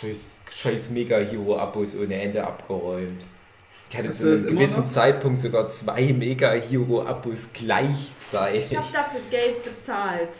scheiß, 0.00 0.33
scheiß 0.54 0.90
Mega-Hero-Abos 0.90 1.96
ohne 1.98 2.20
Ende 2.20 2.44
abgeräumt. 2.44 3.26
Ich 3.90 3.98
hatte 3.98 4.08
Hast 4.08 4.18
zu 4.18 4.28
einem 4.28 4.38
immer 4.48 4.50
gewissen 4.60 4.80
noch? 4.84 4.88
Zeitpunkt 4.90 5.40
sogar 5.40 5.68
zwei 5.68 6.12
Mega-Hero-Abos 6.12 7.50
gleichzeitig. 7.52 8.72
Ich 8.72 8.76
habe 8.76 8.86
dafür 8.92 9.20
Geld 9.30 9.62
bezahlt. 9.62 10.30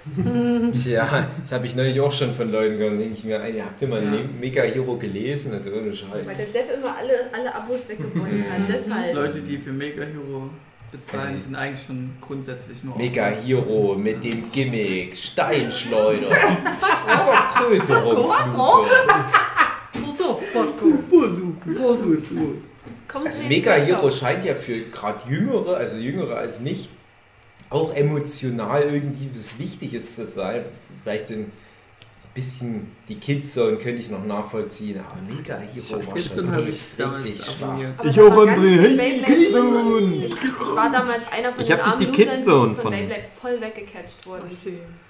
Tja, 0.73 1.29
das 1.41 1.53
habe 1.53 1.67
ich 1.67 1.77
neulich 1.77 2.01
auch 2.01 2.11
schon 2.11 2.35
von 2.35 2.51
Leuten 2.51 2.79
gehört. 2.79 2.95
denke 2.95 3.13
ich 3.13 3.23
mir, 3.25 3.41
ey, 3.41 3.61
habt 3.61 3.81
ihr 3.81 3.87
mal 3.89 4.01
einen 4.01 4.41
Mega-Hero 4.41 4.97
gelesen? 4.97 5.53
Also 5.53 5.71
ohne 5.71 5.95
Scheiß. 5.95 6.29
Weil 6.29 6.35
der 6.37 6.47
Dev 6.47 6.73
immer 6.75 6.97
alle, 6.97 7.13
alle 7.33 7.55
Abos 7.55 7.89
weggewonnen 7.89 8.45
hat. 8.51 8.61
Mhm. 8.61 8.67
Deshalb. 8.69 9.15
Leute, 9.15 9.41
die 9.41 9.59
für 9.59 9.71
Mega 9.73 10.03
Hero 10.03 10.51
bezahlen, 10.91 11.23
Also- 11.35 11.39
sind 11.45 11.55
eigentlich 11.55 11.87
schon 11.87 12.11
grundsätzlich 12.21 12.83
nur 12.83 12.97
Mega-Hero 12.97 13.95
mit 13.97 14.25
dem 14.25 14.51
Gimmick, 14.51 15.17
Steinschleuder, 15.17 16.31
Vergrößerungslupe. 17.07 18.89
So, 20.55 20.61
Bocco. 20.61 22.55
Kommst 23.09 23.27
Also 23.39 23.43
Mega-Hero 23.49 24.01
zur 24.01 24.11
scheint 24.11 24.45
ja 24.45 24.55
für 24.55 24.81
gerade 24.83 25.29
Jüngere, 25.31 25.77
also 25.77 25.97
Jüngere 25.97 26.37
als 26.37 26.61
mich, 26.61 26.89
auch 27.71 27.95
emotional 27.95 28.83
irgendwie 28.83 29.31
was 29.35 29.59
Wichtiges 29.59 30.17
zu 30.17 30.25
sein. 30.25 30.65
Vielleicht 31.03 31.29
sind 31.29 31.41
ein 31.47 31.53
bisschen 32.35 32.93
die 33.09 33.17
Kids 33.17 33.55
so 33.55 33.65
und 33.65 33.79
könnte 33.81 34.01
ich 34.03 34.11
noch 34.11 34.25
nachvollziehen, 34.25 34.99
aber 35.01 35.21
Mega-Hero 35.35 36.07
war 36.07 36.15
Gibson 36.15 36.53
schon 36.53 36.67
echt 36.67 37.25
richtig 37.25 37.45
schwach. 37.45 37.79
Ich 38.05 38.17
war 38.17 38.47
ganz 38.47 38.59
André. 38.59 38.77
drin. 38.77 38.97
Ich, 40.27 40.33
ich 40.33 40.77
war 40.77 40.91
damals 40.91 41.23
einer 41.33 41.53
von 41.53 41.61
Ich 41.63 41.69
den 41.69 41.81
armen 41.81 41.99
die 41.99 42.05
Losern, 42.07 42.37
Kidzone 42.37 42.69
die 42.71 42.75
von 42.75 42.83
von- 42.83 42.93
Beyblade 42.93 43.25
voll 43.41 43.61
weggecatcht 43.61 44.27
wurden. 44.27 44.43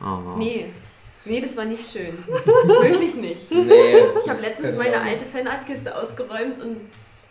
Oh. 0.01 0.37
Nee. 0.39 0.67
Nee, 1.25 1.41
das 1.41 1.57
war 1.57 1.65
nicht 1.65 1.91
schön. 1.91 2.19
Wirklich 2.29 3.15
nicht. 3.15 3.51
Nee, 3.51 3.97
Ich 4.23 4.29
habe 4.29 4.41
letztens 4.41 4.77
meine 4.77 5.01
alte 5.01 5.25
Fanartkiste 5.25 5.95
ausgeräumt 5.97 6.59
und 6.61 6.77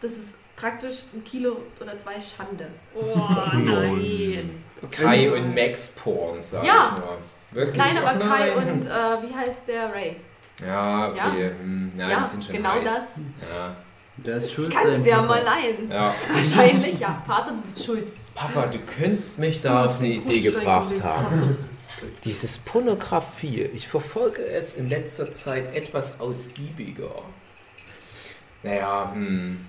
das 0.02 0.14
ist 0.14 0.34
praktisch 0.56 1.04
ein 1.14 1.24
Kilo 1.24 1.58
oder 1.80 1.98
zwei 2.00 2.16
Schande. 2.22 2.68
Oh 2.96 3.18
nein. 3.56 4.64
Kai 4.92 5.32
und 5.32 5.54
Max 5.56 5.90
Porn, 5.90 6.42
sag 6.42 6.66
Ja. 6.66 6.94
ich 6.96 7.04
mal. 7.04 7.18
Wirklich? 7.52 7.76
Klein, 7.76 7.98
aber 8.04 8.20
Ach, 8.24 8.30
Kai 8.38 8.52
nein. 8.56 8.74
und 8.74 8.86
äh, 8.86 8.90
wie 9.30 9.36
heißt 9.36 9.68
der 9.68 9.94
Ray? 9.94 10.16
Ja, 10.66 11.10
okay. 11.10 11.52
hm, 11.62 11.92
Ja, 11.98 12.10
ja, 12.10 12.20
die 12.20 12.26
sind 12.26 12.44
schon 12.44 12.56
genau 12.56 12.72
heiß. 12.72 12.84
das. 12.84 13.02
Ja. 13.54 13.76
Der 14.18 14.38
ist 14.38 14.52
schuld. 14.52 14.70
Ich 14.70 14.74
kann 14.76 14.88
es 14.88 15.06
ja 15.06 15.18
Papa. 15.18 15.28
mal 15.28 15.44
leihen. 15.44 15.90
ja. 15.92 16.14
Wahrscheinlich, 16.34 17.00
ja. 17.00 17.22
Vater, 17.28 17.52
du 17.52 17.62
bist 17.62 17.84
schuld. 17.86 18.12
Papa, 18.36 18.68
du 18.68 18.80
könntest 18.80 19.38
mich 19.40 19.62
da 19.62 19.86
auf 19.86 20.00
eine 20.00 20.08
Idee 20.10 20.40
gebracht 20.40 20.94
haben. 21.04 21.58
Dieses 22.24 22.58
Pornografie, 22.58 23.64
ich 23.64 23.88
verfolge 23.88 24.46
es 24.46 24.74
in 24.76 24.90
letzter 24.90 25.32
Zeit 25.34 25.76
etwas 25.76 26.20
ausgiebiger. 26.20 27.24
Naja, 28.64 29.12
hm, 29.14 29.66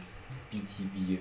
BTV. 0.50 1.18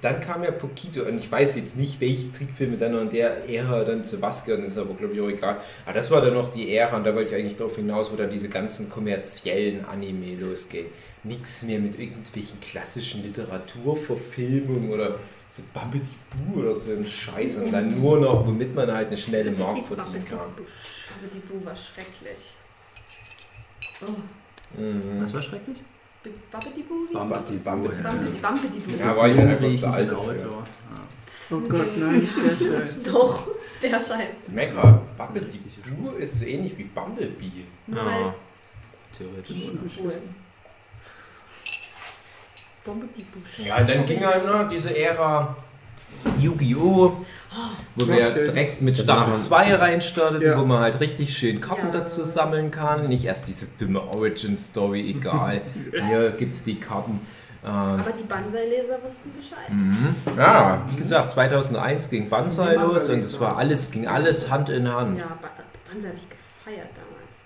Dann 0.00 0.20
kam 0.20 0.42
ja 0.42 0.50
Pokito 0.50 1.02
und 1.02 1.18
ich 1.18 1.30
weiß 1.30 1.56
jetzt 1.56 1.76
nicht, 1.76 2.00
welche 2.00 2.32
Trickfilme 2.32 2.76
dann 2.78 2.92
noch 2.92 3.02
in 3.02 3.10
der 3.10 3.48
Ära 3.48 3.84
dann 3.84 4.02
zu 4.02 4.22
was 4.22 4.44
gehören, 4.44 4.62
das 4.62 4.70
ist 4.70 4.78
aber 4.78 4.94
glaube 4.94 5.14
ich 5.14 5.20
auch 5.20 5.28
egal. 5.28 5.58
Aber 5.84 5.92
das 5.94 6.10
war 6.10 6.22
dann 6.22 6.34
noch 6.34 6.50
die 6.50 6.74
Ära 6.74 6.96
und 6.96 7.04
da 7.04 7.14
wollte 7.14 7.30
ich 7.30 7.36
eigentlich 7.36 7.56
darauf 7.56 7.76
hinaus, 7.76 8.10
wo 8.10 8.16
dann 8.16 8.30
diese 8.30 8.48
ganzen 8.48 8.88
kommerziellen 8.88 9.84
Anime 9.84 10.36
losgehen. 10.36 10.86
Nichts 11.22 11.62
mehr 11.64 11.78
mit 11.78 11.98
irgendwelchen 11.98 12.58
klassischen 12.60 13.22
Literaturverfilmungen 13.22 14.90
oder 14.90 15.18
so 15.50 15.62
Bambidi 15.74 16.06
Boo 16.30 16.60
oder 16.60 16.74
so 16.74 16.92
ein 16.92 17.04
Scheiß 17.04 17.56
und 17.56 17.72
dann 17.72 18.00
nur 18.00 18.20
noch, 18.20 18.46
womit 18.46 18.74
man 18.74 18.90
halt 18.90 19.08
eine 19.08 19.16
schnelle 19.16 19.50
Mark 19.50 19.86
verdienen 19.86 20.24
kann. 20.24 20.38
Aber 20.38 21.28
die 21.32 21.40
Bu 21.40 21.62
war 21.64 21.76
schrecklich. 21.76 22.56
Oh, 24.02 24.12
Mhm. 24.78 25.20
Was 25.20 25.34
war 25.34 25.42
schrecklich? 25.42 25.78
Babbidi-Bu 26.22 27.08
hieß. 27.08 27.18
Bampidi, 27.64 28.38
Bampidi-Bu. 28.40 28.98
Ja, 28.98 29.16
war 29.16 29.28
ich 29.28 29.36
dann 29.36 29.48
einfach 29.48 29.74
zu 29.74 29.86
alt 29.88 30.10
dafür. 30.10 30.64
Oh 31.52 31.60
Gott, 31.60 31.96
nein, 31.96 32.28
der 32.36 32.80
Scheiß. 32.82 33.02
Doch, 33.04 33.48
der 33.82 33.90
Scheiß. 33.90 34.48
Mega, 34.48 35.00
Bambidi 35.16 35.60
Boo 35.88 36.10
ist 36.16 36.38
so 36.38 36.44
ähnlich 36.44 36.76
wie 36.76 36.84
Bumblebee. 36.84 37.64
Ja. 37.86 38.34
Theoretisch. 39.16 39.56
cool. 39.98 40.12
Bampidi-Bu. 42.84 43.64
Ja, 43.64 43.82
dann 43.82 44.04
ging 44.06 44.24
halt 44.24 44.44
ne, 44.44 44.68
diese 44.70 44.96
Ära 44.96 45.56
Yu-Gi-Oh! 46.38 47.12
Wo 47.96 48.06
wir 48.06 48.32
schön. 48.32 48.44
direkt 48.44 48.80
mit 48.80 48.96
Staffel 48.96 49.36
2 49.36 49.74
reinstarteten, 49.74 50.46
Ja. 50.46 50.58
wo 50.60 50.64
man 50.64 50.80
halt 50.80 51.00
richtig 51.00 51.36
schön 51.36 51.60
Karten 51.60 51.86
Ja. 51.86 51.92
dazu 52.00 52.22
sammeln 52.22 52.70
kann. 52.70 53.08
Nicht 53.08 53.24
erst 53.24 53.48
diese 53.48 53.66
dumme 53.78 54.00
Origin-Story, 54.02 55.10
egal. 55.16 55.62
Hier 55.90 56.30
gibt's 56.30 56.62
die 56.62 56.76
Karten. 56.78 57.20
Ähm, 57.64 57.68
Aber 57.70 58.12
die 58.18 58.22
Banzai-Leser 58.22 58.98
wussten 59.04 59.32
Bescheid. 59.36 59.68
mhm. 59.68 60.14
Ja, 60.38 60.82
wie 60.90 60.96
gesagt, 60.96 61.30
2001 61.30 62.08
ging 62.08 62.28
Banzai 62.30 62.74
los 62.74 63.08
und 63.08 63.18
es 63.18 63.38
war 63.40 63.56
alles, 63.58 63.90
ging 63.90 64.06
alles 64.06 64.50
Hand 64.50 64.70
in 64.70 64.90
Hand. 64.90 65.18
Ja, 65.18 65.26
ba 65.42 65.48
Banzai 65.90 66.08
habe 66.10 66.18
ich 66.18 66.28
gefeiert 66.30 66.88
damals. 66.94 67.40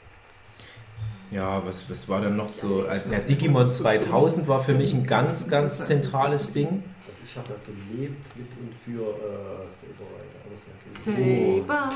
Ja, 1.33 1.63
was, 1.67 1.89
was 1.91 2.09
war 2.09 2.21
dann 2.21 2.37
noch 2.37 2.49
so? 2.51 2.85
Also 2.89 3.09
der 3.09 3.21
Digimon 3.21 3.71
2000 3.73 4.47
war 4.47 4.61
für 4.63 4.75
mich 4.75 4.93
ein 4.95 5.07
ganz, 5.07 5.49
ganz 5.49 5.87
zentrales 5.87 6.53
Ding. 6.53 6.85
Ich 7.35 7.39
habe 7.41 7.49
er 7.49 7.57
ja 7.57 7.63
gelebt 7.67 8.27
mit 8.37 8.47
und 8.61 8.73
für 8.79 9.11
äh, 9.11 9.67
Saber 9.69 10.07
Rider. 10.15 10.39
Aber 10.45 10.55
es 10.55 10.61
ist 10.61 10.69
ja 10.71 10.75
kein- 10.79 10.95
Saber 11.67 11.91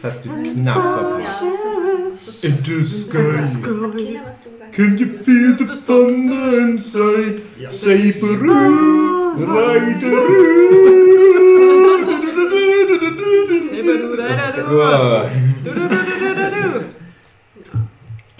Das 0.00 0.14
hast 0.14 0.24
du 0.24 0.28
knapp 0.30 0.82
verpasst. 0.82 2.44
In 2.44 2.56
the 2.64 2.82
sky, 2.82 3.18
hat 3.18 3.62
keiner 3.62 4.24
was 4.24 4.38
can 4.72 4.96
you 4.96 5.06
feel 5.06 5.54
the 5.58 5.66
thunder 5.86 6.46
inside? 6.60 7.42
Ja. 7.58 7.68
Saber 7.70 8.40
Rider. 8.40 10.16
Ich 15.32 15.39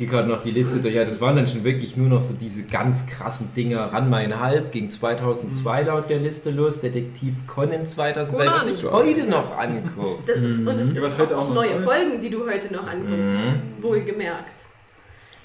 gehe 0.01 0.09
gerade 0.09 0.27
noch 0.29 0.41
die 0.41 0.51
Liste 0.51 0.79
durch. 0.81 0.95
Ja, 0.95 1.05
das 1.05 1.21
waren 1.21 1.37
dann 1.37 1.47
schon 1.47 1.63
wirklich 1.63 1.97
nur 1.97 2.09
noch 2.09 2.23
so 2.23 2.35
diese 2.35 2.65
ganz 2.65 3.07
krassen 3.07 3.55
Dinger. 3.55 3.93
Ranmeinhalb 3.93 4.73
ging 4.73 4.91
2002 4.91 5.83
laut 5.83 6.11
der 6.11 6.19
Liste 6.19 6.51
los. 6.51 6.81
Detektiv 6.81 7.35
Conan 7.47 7.87
2002, 7.87 8.47
was 8.47 8.67
ich 8.67 8.91
heute 8.91 9.27
noch 9.29 9.57
angucke. 9.57 10.23
Das 10.27 10.43
ist, 10.43 10.59
und 10.59 10.69
es 10.81 10.93
Ja, 10.95 11.07
ist 11.07 11.19
heute 11.19 11.37
auch 11.39 11.49
auch 11.49 11.55
neue. 11.55 11.81
Folgen, 11.83 12.21
die 12.21 12.31
du 12.31 12.45
heute 12.51 12.73
noch 12.73 12.89
anguckst. 12.89 13.33
Mhm. 13.35 13.83
Wohlgemerkt. 13.83 14.55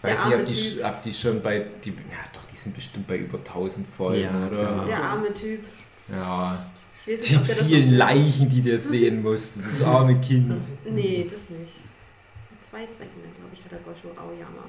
Weiß 0.01 0.25
nicht, 0.25 0.33
arme 0.33 0.43
ob 0.43 0.45
die, 0.45 0.83
ob 0.83 1.01
die 1.01 1.13
schon 1.13 1.41
bei. 1.41 1.65
Die, 1.83 1.89
ja, 1.89 1.95
doch, 2.33 2.45
die 2.45 2.55
sind 2.57 2.73
bestimmt 2.75 3.05
bei 3.07 3.17
über 3.17 3.37
1000 3.37 3.85
Folgen, 3.87 4.21
Ja, 4.23 4.47
oder? 4.47 4.57
klar. 4.57 4.85
Der 4.85 5.03
arme 5.03 5.33
Typ. 5.33 5.59
Ja, 6.11 6.57
Ich 7.07 7.31
nicht, 7.31 7.49
die 7.59 7.63
vielen 7.65 7.91
Leichen, 7.97 8.49
die 8.49 8.61
der 8.61 8.79
sehen 8.79 9.21
musste. 9.21 9.59
Das 9.61 9.81
arme 9.81 10.19
Kind. 10.19 10.63
Nee, 10.89 11.27
das 11.29 11.49
nicht. 11.49 11.73
Zwei, 12.75 12.87
zwei 12.87 13.05
Kinder, 13.05 13.29
glaube 13.33 13.51
ich, 13.53 13.63
hat 13.63 13.71
der 13.71 13.79
Gosho 13.79 14.09
Aoyama. 14.19 14.65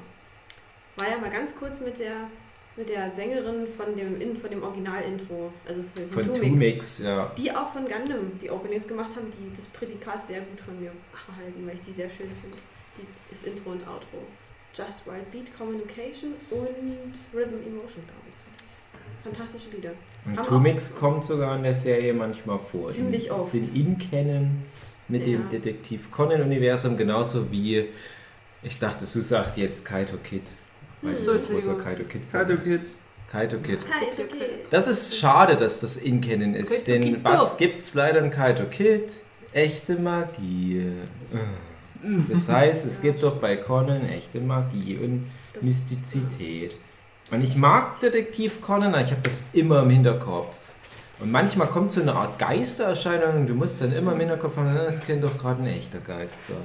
War 0.97 1.11
ja 1.11 1.19
mal 1.19 1.29
ganz 1.29 1.59
kurz 1.59 1.81
mit 1.81 1.99
der, 1.99 2.31
mit 2.77 2.89
der 2.89 3.11
Sängerin 3.11 3.67
von 3.67 3.97
dem, 3.97 4.37
von 4.37 4.49
dem 4.49 4.63
Original-Intro, 4.63 5.53
also 5.67 5.83
von, 6.13 6.25
Von 6.25 6.35
Tumix. 6.35 7.01
Ja. 7.01 7.33
Die 7.37 7.51
auch 7.51 7.73
von 7.73 7.83
Gundam, 7.89 8.39
die 8.41 8.49
Openings 8.49 8.87
gemacht 8.87 9.17
haben, 9.17 9.27
die 9.33 9.53
das 9.57 9.67
Prädikat 9.67 10.25
sehr 10.25 10.39
gut 10.39 10.61
von 10.61 10.79
mir 10.79 10.93
erhalten, 11.13 11.67
weil 11.67 11.75
ich 11.75 11.81
die 11.81 11.91
sehr 11.91 12.09
schön 12.09 12.31
finde. 12.41 12.59
Das 13.29 13.43
Intro 13.43 13.71
und 13.71 13.83
Outro. 13.89 14.23
Just 14.73 15.09
Right 15.09 15.29
Beat 15.33 15.57
Communication 15.59 16.35
und 16.51 17.13
Rhythm 17.35 17.57
Emotion, 17.67 18.05
glaube 18.07 18.29
ich. 18.29 19.25
Fantastische 19.25 19.71
Lieder. 19.71 19.95
Und 20.25 20.41
Tumix 20.45 20.95
kommt 20.95 21.25
sogar 21.25 21.57
in 21.57 21.65
der 21.65 21.75
Serie 21.75 22.15
manchmal 22.15 22.61
vor. 22.61 22.89
Ziemlich 22.91 23.33
oft. 23.33 23.51
sind 23.51 23.75
in 23.75 23.99
Canon 23.99 24.65
mit 25.09 25.27
Ja. 25.27 25.37
dem 25.39 25.49
Detektiv 25.49 26.11
Conan-Universum, 26.11 26.97
genauso 26.97 27.51
wie, 27.51 27.87
ich 28.63 28.79
dachte, 28.79 29.07
Su 29.07 29.21
sagt 29.21 29.57
jetzt 29.57 29.85
Kaito 29.85 30.17
Kid. 30.19 30.43
Weil 31.03 31.13
Hm. 31.13 31.19
ich 31.21 31.25
so 31.27 31.33
ein 31.33 31.43
großer 31.43 31.75
Kaito 31.77 32.05
Kid 32.05 32.23
Kaito. 32.33 32.57
Kid. 32.57 32.81
Kaito 33.31 33.59
Kid. 33.59 33.79
Okay, 33.85 34.23
okay. 34.25 34.47
Das 34.71 34.87
ist 34.89 35.19
schade, 35.19 35.57
dass 35.57 35.81
das 35.81 35.97
in 35.97 36.21
Canon 36.21 36.55
ist, 36.55 36.71
Kaito 36.71 36.85
denn 36.87 37.03
Kid. 37.03 37.25
was 37.25 37.57
gibt's 37.57 37.95
leider 37.95 38.21
in 38.21 38.31
Kaito 38.31 38.65
Kid? 38.67 39.23
Echte 39.53 39.97
Magie. 39.97 40.87
Das 42.29 42.49
heißt, 42.49 42.87
es 42.87 43.01
gibt 43.01 43.23
doch 43.23 43.37
bei 43.37 43.57
Conan 43.57 44.05
echte 44.09 44.39
Magie 44.39 44.97
und 44.99 45.27
Mystizität. 45.61 46.77
Und 47.33 47.43
ich 47.43 47.57
mag 47.57 47.99
Detektiv 48.01 48.61
Conan, 48.61 48.93
aber 48.95 49.01
ich 49.01 49.11
habe 49.11 49.23
das 49.23 49.45
immer 49.55 49.83
im 49.83 49.91
Hinterkopf. 49.91 50.55
Und 51.19 51.31
manchmal 51.31 51.69
kommt 51.69 51.93
so 51.93 52.03
eine 52.03 52.15
Art 52.15 52.39
Geistererscheinung 52.39 53.37
und 53.41 53.47
du 53.47 53.55
musst 53.55 53.81
dann 53.81 53.93
immer 53.93 54.13
im 54.13 54.21
Hinterkopf 54.21 54.57
haben, 54.57 54.75
das 54.75 55.05
könnte 55.05 55.27
doch 55.27 55.39
gerade 55.39 55.63
ein 55.63 55.69
echter 55.69 55.99
Geist 56.01 56.49
sein. 56.49 56.57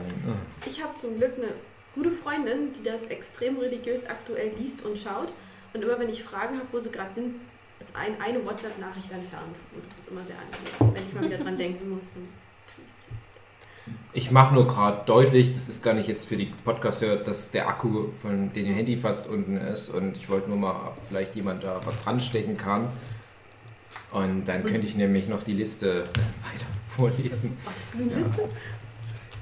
Ich 0.65 0.83
habe 0.83 0.93
zum 0.93 1.17
Glück 1.17 1.37
eine 1.37 1.53
gute 1.95 2.11
Freundin, 2.11 2.73
die 2.73 2.83
das 2.83 3.07
extrem 3.07 3.57
religiös 3.57 4.05
aktuell 4.07 4.51
liest 4.59 4.83
und 4.83 4.97
schaut. 4.97 5.33
Und 5.73 5.83
immer 5.83 5.97
wenn 5.99 6.09
ich 6.09 6.23
Fragen 6.23 6.55
habe, 6.55 6.67
wo 6.71 6.79
sie 6.79 6.91
gerade 6.91 7.13
sind, 7.13 7.35
ist 7.79 7.95
ein, 7.95 8.19
eine 8.21 8.45
WhatsApp-Nachricht 8.45 9.11
entfernt. 9.11 9.55
Und 9.73 9.85
das 9.87 9.99
ist 9.99 10.09
immer 10.09 10.21
sehr 10.25 10.35
angenehm, 10.35 10.95
wenn 10.95 11.07
ich 11.07 11.13
mal 11.13 11.23
wieder 11.23 11.43
dran 11.43 11.57
denken 11.57 11.89
muss. 11.89 12.17
Ich 14.13 14.31
mache 14.31 14.53
nur 14.53 14.67
gerade 14.67 15.05
deutlich, 15.05 15.49
das 15.49 15.69
ist 15.69 15.81
gar 15.81 15.93
nicht 15.93 16.07
jetzt 16.07 16.27
für 16.27 16.35
die 16.35 16.53
Podcaster, 16.65 17.15
dass 17.15 17.51
der 17.51 17.67
Akku 17.67 18.09
von 18.21 18.51
dem 18.53 18.65
Handy 18.73 18.97
fast 18.97 19.29
unten 19.29 19.57
ist 19.57 19.89
und 19.89 20.17
ich 20.17 20.29
wollte 20.29 20.49
nur 20.49 20.57
mal, 20.57 20.75
ob 20.87 21.05
vielleicht 21.05 21.35
jemand 21.35 21.63
da 21.63 21.79
was 21.85 22.05
ranstecken 22.05 22.57
kann. 22.57 22.89
Und 24.11 24.45
dann 24.45 24.63
könnte 24.65 24.85
ich 24.87 24.95
nämlich 24.95 25.27
noch 25.29 25.43
die 25.43 25.53
Liste 25.53 26.03
weiter 26.03 26.65
vorlesen. 26.97 27.57
Was 27.63 27.73
für 27.91 28.03
eine 28.03 28.23
Liste? 28.27 28.43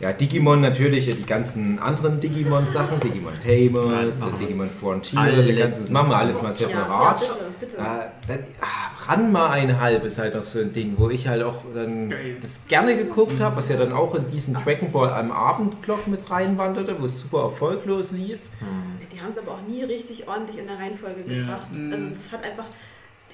Ja, 0.01 0.13
Digimon 0.13 0.61
natürlich, 0.61 1.09
die 1.09 1.25
ganzen 1.25 1.77
anderen 1.77 2.21
Digimon-Sachen, 2.21 3.01
Digimon 3.01 3.33
Tamers, 3.37 4.21
Ja, 4.21 4.29
Digimon 4.39 4.67
Frontier, 4.69 5.19
alles. 5.19 5.45
die 5.45 5.55
ganzen, 5.55 5.81
das 5.81 5.89
machen 5.89 6.09
wir 6.11 6.17
alles 6.17 6.41
mal 6.41 6.53
Ja, 6.53 6.59
ja, 6.61 6.67
separat. 6.67 7.19
bitte, 7.19 7.35
bitte. 7.59 7.77
Äh, 7.77 7.81
dann, 8.29 8.39
ah, 8.61 9.11
Ranma 9.11 9.49
einhalb 9.49 10.05
ist 10.05 10.17
halt 10.17 10.35
noch 10.35 10.43
so 10.43 10.59
ein 10.59 10.71
Ding, 10.71 10.93
wo 10.97 11.09
ich 11.09 11.27
halt 11.27 11.43
auch 11.43 11.65
dann 11.75 12.13
das 12.39 12.61
gerne 12.69 12.95
geguckt 12.95 13.41
habe, 13.41 13.57
was 13.57 13.67
ja 13.67 13.75
dann 13.75 13.91
auch 13.91 14.15
in 14.15 14.25
diesen 14.27 14.53
Dragon 14.53 14.89
Ball 14.89 15.09
am 15.11 15.31
Abendblock 15.33 16.07
mit 16.07 16.29
reinwanderte, 16.31 16.95
wo 16.97 17.03
es 17.03 17.19
super 17.19 17.41
erfolglos 17.43 18.13
lief. 18.13 18.39
Die 19.11 19.19
haben 19.19 19.29
es 19.31 19.37
aber 19.37 19.51
auch 19.51 19.61
nie 19.67 19.83
richtig 19.83 20.29
ordentlich 20.29 20.59
in 20.59 20.67
der 20.67 20.77
Reihenfolge 20.77 21.23
Ja. 21.27 21.41
gebracht. 21.41 21.73
Mhm. 21.73 21.91
Also 21.91 22.05
das 22.09 22.31
hat 22.31 22.43
einfach. 22.45 22.65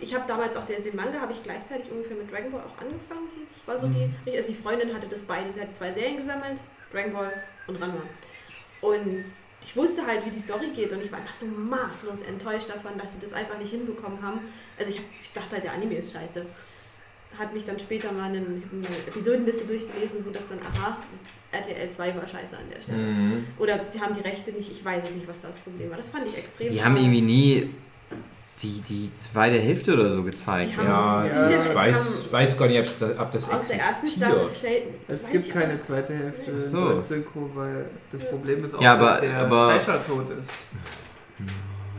Ich 0.02 0.14
habe 0.14 0.26
damals 0.28 0.56
auch 0.58 0.66
den, 0.66 0.82
den 0.82 0.96
Manga 0.96 1.20
habe 1.20 1.32
ich 1.32 1.42
gleichzeitig 1.44 1.90
ungefähr 1.92 2.18
mit 2.18 2.32
Dragon 2.32 2.52
Ball 2.52 2.62
auch 2.62 2.82
angefangen. 2.82 3.28
Das 3.50 3.68
war 3.68 3.78
so 3.78 3.88
die. 3.88 4.36
Also 4.38 4.52
die 4.52 4.58
Freundin 4.58 4.94
hatte 4.94 5.08
das 5.08 5.22
beide. 5.24 5.52
Sie 5.52 5.62
hat 5.62 5.76
zwei 5.78 5.92
Serien 5.92 6.18
gesammelt, 6.18 6.60
Dragon 6.92 7.14
Ball 7.14 7.32
und 7.68 7.82
Ranma. 7.82 8.02
Und 8.82 9.26
ich 9.62 9.76
wusste 9.76 10.06
halt, 10.06 10.26
wie 10.26 10.30
die 10.30 10.40
Story 10.40 10.70
geht 10.76 10.92
und 10.92 11.02
ich 11.04 11.12
war 11.12 11.20
einfach 11.20 11.34
so 11.34 11.46
maßlos 11.48 12.24
enttäuscht 12.24 12.70
davon, 12.70 12.98
dass 13.00 13.14
sie 13.14 13.20
das 13.20 13.34
einfach 13.34 13.58
nicht 13.58 13.72
hinbekommen 13.72 14.22
haben. 14.22 14.42
Also 14.78 14.92
ich, 14.92 14.98
hab, 15.00 15.06
ich 15.22 15.32
dachte 15.34 15.52
halt, 15.54 15.64
der 15.64 15.72
Anime 15.74 15.96
ist 15.96 16.12
scheiße. 16.14 16.46
Hat 17.40 17.54
mich 17.54 17.66
dann 17.66 17.80
später 17.80 18.12
mal 18.12 18.26
eine, 18.26 18.38
eine 18.38 18.62
Episodenliste 19.08 19.66
durchgelesen, 19.66 20.26
wo 20.26 20.30
das 20.30 20.48
dann, 20.48 20.60
aha, 20.62 20.98
RTL 21.52 21.90
2 21.90 22.16
war 22.16 22.28
scheiße 22.28 22.56
an 22.58 22.64
der 22.74 22.82
Stelle. 22.82 22.98
Mhm. 23.00 23.48
Oder 23.58 23.78
die 23.80 24.00
haben 24.00 24.14
die 24.14 24.22
Rechte 24.22 24.52
nicht, 24.52 24.72
ich 24.72 24.86
weiß 24.86 25.04
es 25.04 25.16
nicht, 25.16 25.28
was 25.28 25.40
das 25.40 25.56
Problem 25.58 25.90
war. 25.90 25.98
Das 25.98 26.10
fand 26.10 26.28
ich 26.28 26.38
extrem 26.38 26.70
Die 26.70 26.78
schade. 26.78 26.86
haben 26.90 26.98
irgendwie 26.98 27.22
nie 27.22 27.74
die, 28.62 28.82
die 28.82 29.12
zweite 29.18 29.60
Hälfte 29.60 29.94
oder 29.94 30.10
so 30.10 30.24
gezeigt. 30.24 30.72
Ja, 30.78 31.26
Ja, 31.26 31.50
ich 31.50 31.76
weiß, 31.76 32.26
weiß 32.32 32.58
gar 32.58 32.68
nicht, 32.68 32.80
ob's 32.80 32.98
da, 32.98 33.08
ob 33.20 33.32
das 33.32 33.50
Aus 33.50 33.68
der 33.68 33.78
ersten 33.78 34.06
existiert. 34.06 34.50
fällt. 34.52 34.84
Es 35.08 35.30
gibt 35.30 35.50
keine 35.52 35.82
zweite 35.84 36.14
Hälfte 36.14 36.52
in 36.52 36.62
So. 36.62 36.90
Deutsch-Synchro, 36.90 37.50
weil 37.54 37.86
das 38.12 38.24
Problem 38.30 38.64
ist 38.64 38.76
auch, 38.76 38.82
Ja, 38.82 38.94
aber- 38.94 39.06
dass 39.06 39.22
der 39.22 39.38
aber- 39.40 39.80
Sprecher 39.80 40.06
tot 40.06 40.26
ist. 40.40 40.52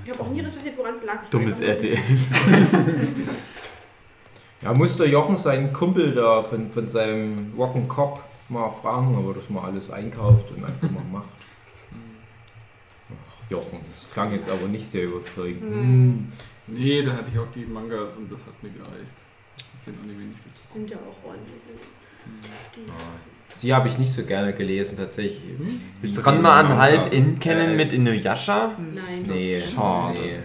Ich 0.04 0.10
habe 0.12 0.22
auch 0.22 0.28
nie 0.30 0.40
recherchiert, 0.40 0.78
woran 0.78 0.94
es 0.94 1.04
lag. 1.04 1.18
Ich 1.24 1.30
Dummes. 1.30 1.60
RTL. 1.60 1.98
Ja, 4.62 4.72
musste 4.72 5.04
Jochen 5.04 5.36
seinen 5.36 5.72
Kumpel 5.72 6.12
da 6.14 6.42
von, 6.42 6.68
von 6.70 6.88
seinem 6.88 7.52
Rock'n 7.58 7.86
Cop 7.88 8.20
mal 8.48 8.70
fragen, 8.70 9.16
ob 9.18 9.28
er 9.28 9.34
das 9.34 9.50
mal 9.50 9.64
alles 9.64 9.90
einkauft 9.90 10.50
und 10.56 10.64
einfach 10.64 10.90
mal 10.90 11.02
macht. 11.12 11.28
Jochen, 13.50 13.78
das 13.86 14.08
klang 14.12 14.32
jetzt 14.32 14.50
aber 14.50 14.66
nicht 14.68 14.84
sehr 14.84 15.04
überzeugend. 15.04 15.62
Hm. 15.62 16.32
Nee, 16.68 17.02
da 17.02 17.12
hatte 17.12 17.26
ich 17.32 17.38
auch 17.38 17.50
die 17.54 17.64
Mangas 17.64 18.14
und 18.14 18.30
das 18.30 18.40
hat 18.46 18.60
mir 18.62 18.70
gereicht. 18.70 19.16
Ich 19.56 19.84
kenne 19.84 19.98
Anime 20.02 20.24
nicht 20.24 20.38
Die 20.44 20.48
dazu. 20.50 20.72
sind 20.72 20.90
ja 20.90 20.96
auch 20.96 21.28
ordentlich. 21.28 21.52
Die, 22.74 22.80
Ja, 22.80 22.94
Die 23.62 23.74
habe 23.74 23.86
ich 23.88 23.98
nicht 23.98 24.10
so 24.12 24.24
gerne 24.24 24.52
gelesen, 24.52 24.96
tatsächlich. 24.98 25.42
Wie 26.00 26.06
Ist 26.08 26.16
den 26.16 26.24
Ranma 26.24 26.58
an 26.60 26.76
halb 26.76 27.12
in 27.12 27.38
kennen 27.38 27.70
Äh, 27.70 27.76
mit 27.76 27.92
Inuyasha? 27.92 28.76
nein. 28.78 29.24
Nee, 29.28 29.58
Schade. 29.60 30.18
Nee. 30.18 30.38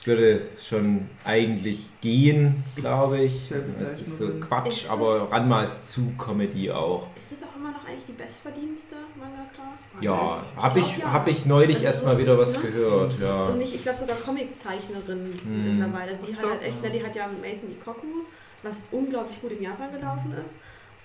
Es 0.00 0.06
würde 0.06 0.40
schon 0.60 1.08
eigentlich 1.24 1.88
gehen, 2.00 2.62
glaube 2.76 3.18
ich. 3.18 3.50
Es 3.82 3.98
ist 3.98 4.18
so 4.18 4.28
Quatsch, 4.38 4.84
Ist 4.84 4.90
aber 4.92 5.28
Ranma 5.32 5.64
ist 5.64 5.90
zu 5.90 6.12
Comedy 6.16 6.70
auch. 6.70 7.08
Ist 7.16 7.32
das 7.32 7.42
auch 7.42 7.56
immer 7.56 7.72
noch 7.72 7.84
eigentlich 7.84 8.04
die 8.06 8.12
bestverdienste 8.12 8.94
Mangaka? 9.18 9.72
Ja, 10.00 10.44
Ich 10.56 10.62
habe 10.62 10.78
ich, 10.78 10.98
ja. 10.98 11.12
hab 11.12 11.26
ich 11.26 11.46
neulich 11.46 11.76
Also 11.78 11.86
erstmal 11.88 12.14
so, 12.14 12.20
wieder 12.20 12.38
was 12.38 12.62
ne? 12.62 12.70
gehört. 12.70 13.18
Ja. 13.20 13.46
Und 13.46 13.58
nicht, 13.58 13.74
ich 13.74 13.82
glaube 13.82 13.98
sogar 13.98 14.16
Comiczeichnerin 14.18 15.34
Hm. 15.42 15.70
mittlerweile. 15.72 16.12
Die, 16.12 16.26
Ach 16.26 16.28
hat 16.28 16.36
so. 16.44 16.50
halt 16.50 16.62
echt, 16.62 16.78
na, 16.80 16.88
die 16.90 17.02
hat 17.04 17.16
ja 17.16 17.26
Mason 17.26 17.68
Ikoku, 17.68 18.06
was 18.62 18.76
unglaublich 18.92 19.40
gut 19.40 19.50
in 19.50 19.62
Japan 19.64 19.90
gelaufen 19.90 20.32
ist. 20.44 20.54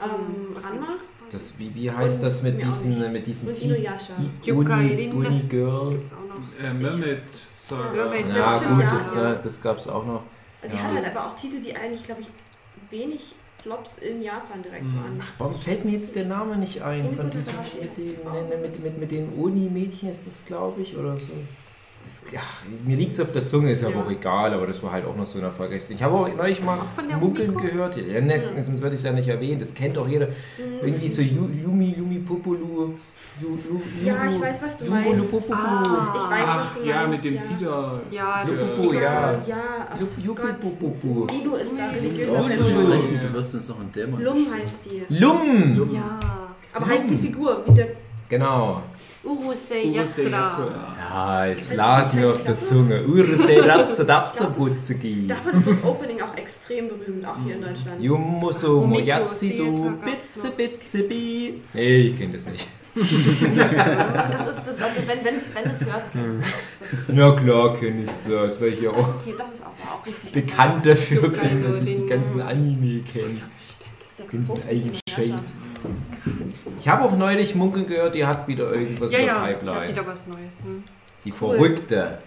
Ähm, 0.04 0.56
Ranma 0.64 0.98
Das, 1.32 1.58
wie, 1.58 1.74
wie 1.74 1.90
heißt 1.90 2.22
das 2.22 2.44
mit 2.44 2.62
diesen, 2.62 3.12
mit 3.12 3.26
diesen 3.26 3.48
und 3.48 3.60
Inuyasha. 3.60 4.14
Uni. 4.48 5.10
Uni 5.14 5.44
Girl? 5.50 5.92
Gibt's 5.94 6.14
auch 6.14 6.28
noch. 6.28 6.64
Äh, 6.64 6.74
Mermaid 6.74 7.22
Mermaid 7.72 8.26
Ja, 8.36 8.58
gut, 8.58 8.84
das, 8.92 9.14
ja. 9.14 9.34
äh, 9.34 9.38
das 9.42 9.62
gab 9.62 9.78
es 9.78 9.88
auch 9.88 10.06
noch. 10.06 10.24
Also 10.62 10.76
die 10.76 10.82
Ja. 10.82 10.88
hat 10.90 10.96
halt 10.96 11.06
aber 11.16 11.28
auch 11.28 11.36
Titel, 11.36 11.60
die 11.62 11.76
eigentlich, 11.76 12.04
glaube 12.04 12.22
ich, 12.22 12.28
wenig 12.90 13.36
Flops 13.62 13.98
in 13.98 14.22
Japan 14.22 14.62
direkt 14.62 14.84
Mhm. 14.84 14.96
waren. 14.98 15.20
Warum 15.38 15.60
fällt 15.60 15.86
mir 15.86 15.92
jetzt 15.92 16.16
der 16.16 16.26
Name 16.26 16.58
nicht 16.58 16.82
ein? 16.82 17.16
Von 17.16 17.30
diesem, 17.32 17.54
mit, 17.80 17.96
den, 17.98 18.06
ne, 18.50 18.58
mit, 18.62 18.84
mit, 18.84 18.98
mit 19.00 19.12
den 19.12 19.30
Uni-Mädchen 19.30 20.10
ist 20.10 20.28
das, 20.28 20.44
glaube 20.46 20.82
ich, 20.82 20.98
oder 20.98 21.18
so. 21.18 21.32
Das, 22.04 22.22
ja, 22.34 22.42
mir 22.86 22.98
liegt 22.98 23.14
es 23.14 23.22
auf 23.22 23.32
der 23.32 23.48
Zunge, 23.48 23.72
ist 23.72 23.82
aber 23.86 23.96
Ja. 23.96 24.02
auch 24.04 24.12
egal, 24.12 24.54
aber 24.54 24.68
das 24.68 24.84
war 24.84 24.92
halt 24.92 25.06
auch 25.06 25.16
noch 25.16 25.26
so 25.26 25.40
ein 25.40 25.50
Ding. 25.58 25.96
Ich 25.96 26.04
habe 26.04 26.14
auch 26.16 26.36
neulich 26.36 26.62
mal 26.62 26.78
Auch 26.78 26.90
von 26.94 27.08
der 27.08 27.16
Munkeln 27.18 27.52
Umiko? 27.52 27.66
gehört. 27.66 27.96
Ja, 27.96 28.20
ne, 28.20 28.52
Mhm. 28.54 28.62
Sonst 28.62 28.82
würde 28.82 28.96
ich 28.96 29.00
es 29.00 29.06
ja 29.06 29.14
nicht 29.14 29.30
erwähnen, 29.30 29.60
das 29.60 29.74
kennt 29.74 29.96
doch 29.96 30.10
jeder. 30.10 30.28
Mhm. 30.28 30.34
Irgendwie 30.82 31.08
so 31.08 31.22
Ju- 31.22 31.64
Lumi, 31.64 31.96
Lumi, 31.98 32.20
Pupulu. 32.20 32.58
Ju, 32.68 32.82
Lu, 32.88 32.94
Ja, 34.06 34.26
ich 34.30 34.40
weiß, 34.42 34.62
was 34.62 34.78
du 34.78 34.86
meinst. 34.86 35.52
Ah. 35.52 36.14
Ich 36.16 36.30
weiß, 36.32 36.48
was 36.48 36.74
du 36.76 36.88
ja, 36.88 36.96
meinst. 37.08 37.10
mit 37.12 37.24
dem 37.24 37.36
ja. 37.36 37.42
Tiger. 37.42 38.02
Ja, 38.12 38.44
Lupu, 38.44 38.58
das 38.58 38.70
Pupu, 38.76 38.90
ist 38.92 39.02
ja. 39.02 39.32
Ja, 39.48 39.64
Ju- 40.00 40.24
Ju- 40.28 40.36
Gott. 40.36 40.60
Pupupu. 40.60 41.26
Dino 41.28 41.56
ist 41.56 41.78
da 41.78 41.88
religiöser. 41.88 42.40
Lulu. 42.40 43.02
Du 43.22 43.34
wirst 43.34 43.56
uns 43.56 43.70
noch 43.70 43.78
Dämon 43.96 44.22
Lum 44.22 44.48
heißt 44.54 44.80
die. 44.86 45.04
Lum! 45.20 45.90
Ja. 45.94 46.20
Aber 46.74 46.88
heißt 46.88 47.10
die 47.10 47.18
Figur 47.18 47.64
wie 47.66 47.74
der 47.74 47.88
Genau. 48.30 48.82
Urusei 49.24 49.86
Urusei 49.86 50.24
Yatsura. 50.24 50.96
Ja, 51.00 51.48
es 51.48 51.74
lag 51.74 52.14
mir 52.14 52.32
auf 52.32 52.44
der? 52.44 52.60
Zunge. 52.60 53.00
Datze 53.00 54.04
Ich 54.04 54.40
glaub, 54.40 54.58
Butzegi. 54.58 55.28
Davon 55.28 55.54
ist 55.54 55.68
das 55.68 55.84
Opening 55.84 56.22
auch 56.22 56.36
extrem 56.38 56.90
berühmt, 56.90 57.26
auch 57.26 57.38
hier 57.44 57.56
in 57.56 57.62
Deutschland. 57.62 58.02
Yumuso 58.02 58.80
Rumiko 58.82 59.00
Moyatsi 59.00 59.58
du 59.58 59.92
Bitze. 60.04 60.52
Bitze 60.52 61.04
Bi. 61.04 61.62
Nee, 61.74 61.98
ich 61.98 62.18
kenne 62.18 62.34
das 62.34 62.48
nicht. 62.48 62.68
Das 62.96 64.48
ist, 64.48 64.62
wenn, 64.68 65.26
wenn, 65.26 65.36
wenn 65.54 65.64
du 65.64 65.70
es 65.72 65.86
hörst, 65.86 66.12
kennst 66.12 66.40
du 66.40 66.44
es. 66.44 67.08
Das 67.08 67.16
Na 67.16 67.32
klar 67.32 67.74
kenne 67.76 68.04
ich 68.04 68.30
das, 68.30 68.62
weil 68.62 68.74
ich 68.74 68.82
ja 68.82 68.92
das 68.92 69.08
auch 69.08 69.16
ist, 69.16 69.24
hier, 69.24 69.38
das 69.38 69.54
ist 69.54 69.62
aber 69.62 69.74
auch 70.02 70.06
richtig 70.06 70.32
bekannt 70.32 70.86
dafür 70.86 71.30
bin, 71.30 71.64
dass 71.64 71.82
ich 71.82 71.96
die 71.96 72.06
ganzen. 72.06 72.42
Anime 72.42 73.02
kenne. 73.02 73.42
56 74.14 74.70
eigenen 74.70 74.94
in 74.94 75.00
der 75.08 75.16
Herrschaft. 75.16 75.44
Scheiß. 75.44 75.54
Ich 76.80 76.88
habe 76.88 77.04
auch 77.04 77.18
neulich 77.18 77.56
Munkeln 77.56 77.86
gehört, 77.86 78.16
die 78.16 78.26
hat 78.26 78.48
wieder 78.48 78.72
irgendwas 78.72 79.12
Ja, 79.12 79.20
in 79.20 79.26
der 79.26 79.36
ja, 79.36 79.46
Pipeline. 79.46 79.88
wieder 79.90 80.08
was 80.08 80.28
Neues. 80.28 80.60
Hm. 80.64 80.84
Die 81.26 81.32
Cool. 81.32 81.56
Verrückte. 81.58 82.20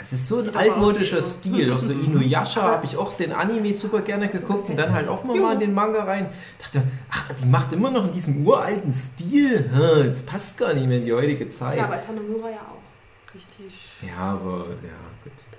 Es 0.00 0.12
ist 0.12 0.28
so 0.28 0.38
ein 0.38 0.54
altmodischer 0.54 1.20
Stil. 1.20 1.72
Auch 1.72 1.78
so 1.78 1.92
Inuyasha 1.92 2.62
habe 2.70 2.86
ich 2.86 2.96
auch 2.96 3.16
den 3.16 3.32
Anime 3.32 3.72
super 3.72 4.00
gerne 4.02 4.28
geguckt 4.28 4.70
und 4.70 4.78
dann 4.78 4.92
halt 4.92 5.08
auch 5.08 5.24
mal, 5.24 5.36
mal 5.36 5.54
in 5.54 5.58
den 5.58 5.74
Manga 5.74 6.04
rein. 6.04 6.28
Dachte, 6.60 6.84
ach, 7.10 7.32
die 7.34 7.46
macht 7.46 7.72
immer 7.72 7.90
noch 7.90 8.04
in 8.04 8.12
diesem 8.12 8.46
uralten 8.46 8.92
Stil. 8.92 9.68
Das 10.06 10.22
passt 10.22 10.56
gar 10.56 10.72
nicht 10.74 10.86
mehr 10.86 10.98
in 10.98 11.04
die 11.04 11.12
heutige 11.12 11.48
Zeit. 11.48 11.78
Ja, 11.78 11.84
aber 11.86 12.00
Tanemura 12.00 12.48
ja 12.48 12.58
auch. 12.58 13.34
Richtig. 13.34 13.82
Ja, 14.06 14.34
aber 14.34 14.66
ja. 14.84 14.98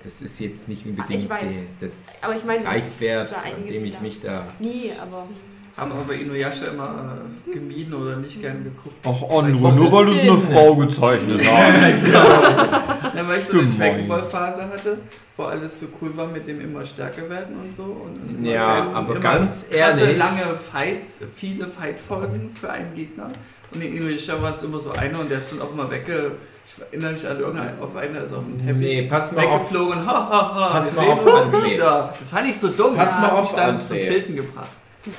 Das 0.02 0.22
ist 0.22 0.38
jetzt 0.40 0.68
nicht 0.68 0.86
unbedingt 0.86 1.22
Ich 1.24 1.28
weiß. 1.30 1.42
die, 1.42 1.66
das 1.80 2.18
Aber 2.22 2.34
ich 2.36 2.44
meine, 2.44 2.64
Reichswert, 2.64 3.32
da 3.32 3.36
an 3.36 3.66
dem 3.66 3.84
ich 3.84 4.00
mich 4.00 4.20
da. 4.20 4.42
Nie, 4.58 4.92
aber. 5.00 5.28
Haben 5.76 5.92
aber 5.92 6.12
Inuyasha 6.12 6.66
immer 6.66 7.16
äh, 7.48 7.52
gemieden 7.54 7.94
oder 7.94 8.16
nicht 8.16 8.40
gern 8.42 8.64
geguckt. 8.64 8.96
Ach, 9.04 9.22
Andro, 9.38 9.70
nur 9.70 9.90
weil 9.92 10.06
du 10.06 10.12
es 10.12 10.20
eine 10.22 10.36
Frau 10.38 10.76
gezeichnet 10.76 11.40
hast. 11.44 13.14
Ja, 13.16 13.26
weil 13.26 13.38
ich 13.40 13.44
so 13.46 13.58
eine. 13.58 13.70
Dragon 13.72 14.08
Ball 14.08 14.24
Phase 14.30 14.68
hatte, 14.68 14.98
wo 15.36 15.44
alles 15.44 15.80
so 15.80 15.86
cool 16.00 16.16
war 16.16 16.26
mit 16.28 16.46
dem 16.46 16.60
immer 16.60 16.84
stärker 16.84 17.28
werden 17.28 17.56
und 17.56 17.74
so. 17.74 17.82
Und 17.82 18.44
Ja, 18.44 18.76
werden 18.76 18.94
aber 18.94 19.12
immer 19.12 19.20
ganz 19.20 19.68
krasse, 19.68 20.00
ehrlich- 20.00 20.18
lange 20.18 20.54
Fights, 20.70 21.20
viele 21.34 21.66
Fight-Folgen 21.66 22.50
für 22.58 22.70
einen 22.70 22.94
Gegner. 22.94 23.30
Und 23.74 23.82
in 23.82 23.96
Inuyasha 23.96 24.40
war 24.40 24.54
es 24.54 24.62
immer 24.62 24.78
so 24.78 24.92
einer 24.92 25.20
und 25.20 25.30
der 25.30 25.38
ist 25.38 25.52
dann 25.52 25.62
auch 25.62 25.72
immer 25.72 25.90
wegge... 25.90 26.32
Ich 26.76 26.82
erinnere 26.92 27.12
mich 27.12 27.26
an 27.26 27.38
irgendeinen, 27.38 27.80
auf 27.80 27.94
einer 27.96 28.22
ist 28.22 28.32
auf 28.32 28.44
dem 28.44 28.58
Teppich 28.58 28.76
Nee, 29.02 29.06
pass 29.10 29.32
mal 29.32 29.44
auf. 29.46 29.60
weggeflogen. 29.70 30.06
Ha, 30.06 30.12
ha, 30.12 30.54
ha, 30.54 30.68
Pass 30.72 30.86
wir 30.94 31.02
mal 31.02 31.02
sehen 31.02 31.12
auf, 31.12 31.46
uns 31.46 31.56
André. 31.56 31.74
wieder. 31.74 32.14
Das 32.18 32.28
fand 32.30 32.48
ich 32.48 32.58
so 32.58 32.68
dumm. 32.68 32.96
Pass 32.96 33.10
das 33.12 33.20
mal 33.20 33.30
auf, 33.30 33.42
mich 33.44 33.52
dann 33.52 33.76
André. 33.76 33.86
zum 33.86 33.96
Tilten 33.96 34.36
gebracht. 34.36 34.70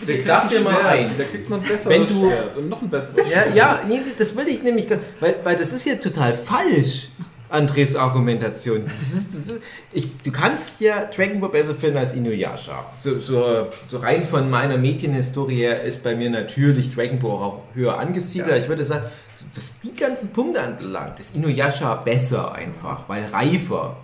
Ich 0.08 0.24
sag 0.26 0.48
dir 0.50 0.60
mal 0.62 0.76
Da 0.82 0.90
eins. 0.90 1.32
kriegt 1.32 1.50
man 1.50 1.60
ein 1.60 1.64
besseres 1.68 1.90
Wenn 1.90 2.08
du- 2.08 2.32
und 2.58 2.70
noch 2.70 2.82
ein 2.84 2.90
besseres 2.90 3.28
Ja, 3.30 3.48
ja, 3.54 3.80
nee, 3.88 4.00
das 4.18 4.36
will 4.36 4.48
ich 4.48 4.62
nämlich, 4.62 4.88
weil, 5.20 5.36
weil 5.44 5.56
das 5.56 5.74
ist 5.74 5.86
ja 5.86 5.96
total 5.96 6.36
falsch, 6.36 7.10
Andres 7.52 7.96
Argumentation. 7.96 8.86
Das 8.86 9.14
ist, 9.14 9.34
das 9.34 9.48
ist, 9.48 9.64
ich, 9.92 10.18
du 10.22 10.32
kannst 10.32 10.80
ja 10.82 11.06
Dragon 11.06 11.40
Ball 11.40 11.50
besser 11.50 11.76
finden 11.76 11.98
als 11.98 12.14
Inuyasha. 12.14 12.86
So, 12.96 13.20
so, 13.20 13.68
so 13.88 13.98
rein 13.98 14.26
von 14.26 14.50
meiner 14.50 14.78
Medienhistorie 14.78 15.56
her 15.56 15.84
ist 15.84 16.04
bei 16.04 16.16
mir 16.16 16.30
natürlich 16.30 16.90
Dragon 16.90 17.20
Ball 17.20 17.32
auch 17.32 17.64
höher 17.74 17.98
angesiedelt. 17.98 18.52
Ja. 18.52 18.58
Ich 18.58 18.70
würde 18.70 18.84
sagen, 18.84 19.06
was 19.54 19.82
die 19.82 19.96
ganzen 19.96 20.30
Punkte 20.30 20.62
anbelangt, 20.62 21.20
ist 21.20 21.36
Inuyasha 21.36 21.96
besser 21.96 22.54
einfach, 22.54 23.08
weil 23.08 23.26
reifer. 23.26 23.98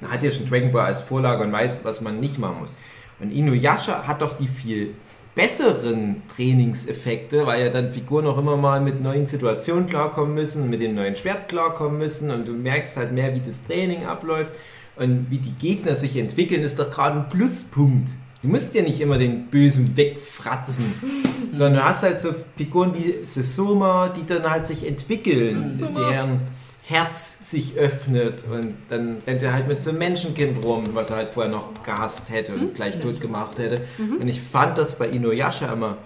Man 0.00 0.12
hat 0.12 0.22
ja 0.22 0.30
schon 0.30 0.46
Dragon 0.46 0.70
Ball 0.70 0.86
als 0.86 1.00
Vorlage 1.00 1.42
und 1.42 1.52
weiß, 1.52 1.80
was 1.82 2.00
man 2.00 2.20
nicht 2.20 2.38
machen 2.38 2.60
muss. 2.60 2.74
Und 3.18 3.30
Inuyasha 3.30 4.06
hat 4.06 4.22
doch 4.22 4.34
die 4.34 4.48
viel 4.48 4.94
besseren 5.34 6.22
Trainingseffekte, 6.28 7.46
weil 7.46 7.64
ja 7.64 7.70
dann 7.70 7.92
Figuren 7.92 8.26
auch 8.26 8.38
immer 8.38 8.56
mal 8.56 8.80
mit 8.80 9.00
neuen 9.02 9.26
Situationen 9.26 9.86
klarkommen 9.86 10.34
müssen, 10.34 10.68
mit 10.68 10.80
dem 10.80 10.94
neuen 10.94 11.16
Schwert 11.16 11.48
klarkommen 11.48 11.98
müssen 11.98 12.30
und 12.30 12.48
du 12.48 12.52
merkst 12.52 12.96
halt 12.96 13.12
mehr, 13.12 13.34
wie 13.34 13.40
das 13.40 13.64
Training 13.64 14.04
abläuft 14.04 14.52
und 14.96 15.26
wie 15.30 15.38
die 15.38 15.52
Gegner 15.52 15.94
sich 15.94 16.16
entwickeln, 16.16 16.62
ist 16.62 16.78
doch 16.78 16.90
gerade 16.90 17.20
ein 17.20 17.28
Pluspunkt. 17.28 18.10
Du 18.42 18.48
musst 18.48 18.74
ja 18.74 18.82
nicht 18.82 19.00
immer 19.00 19.18
den 19.18 19.46
Bösen 19.46 19.96
wegfratzen, 19.96 20.84
sondern 21.50 21.82
du 21.82 21.84
hast 21.84 22.02
halt 22.02 22.18
so 22.18 22.34
Figuren 22.56 22.94
wie 22.94 23.26
Sesoma, 23.26 24.08
die 24.08 24.24
dann 24.24 24.50
halt 24.50 24.66
sich 24.66 24.86
entwickeln, 24.86 25.92
deren 25.94 26.40
Herz 26.86 27.50
sich 27.50 27.76
öffnet 27.76 28.46
und 28.50 28.74
dann 28.88 29.18
rennt 29.26 29.42
er 29.42 29.52
halt 29.52 29.68
mit 29.68 29.82
so 29.82 29.90
einem 29.90 29.98
Menschenkind 30.00 30.64
rum, 30.64 30.90
was 30.94 31.10
er 31.10 31.16
halt 31.16 31.28
vorher 31.28 31.52
noch 31.52 31.82
gehasst 31.82 32.30
hätte 32.30 32.54
und 32.54 32.74
gleich 32.74 33.00
tot 33.00 33.20
gemacht 33.20 33.58
hätte. 33.58 33.82
Und 33.98 34.26
ich 34.28 34.40
fand 34.40 34.78
das 34.78 34.98
bei 34.98 35.08
Inuyasha 35.08 35.72
immer 35.72 35.98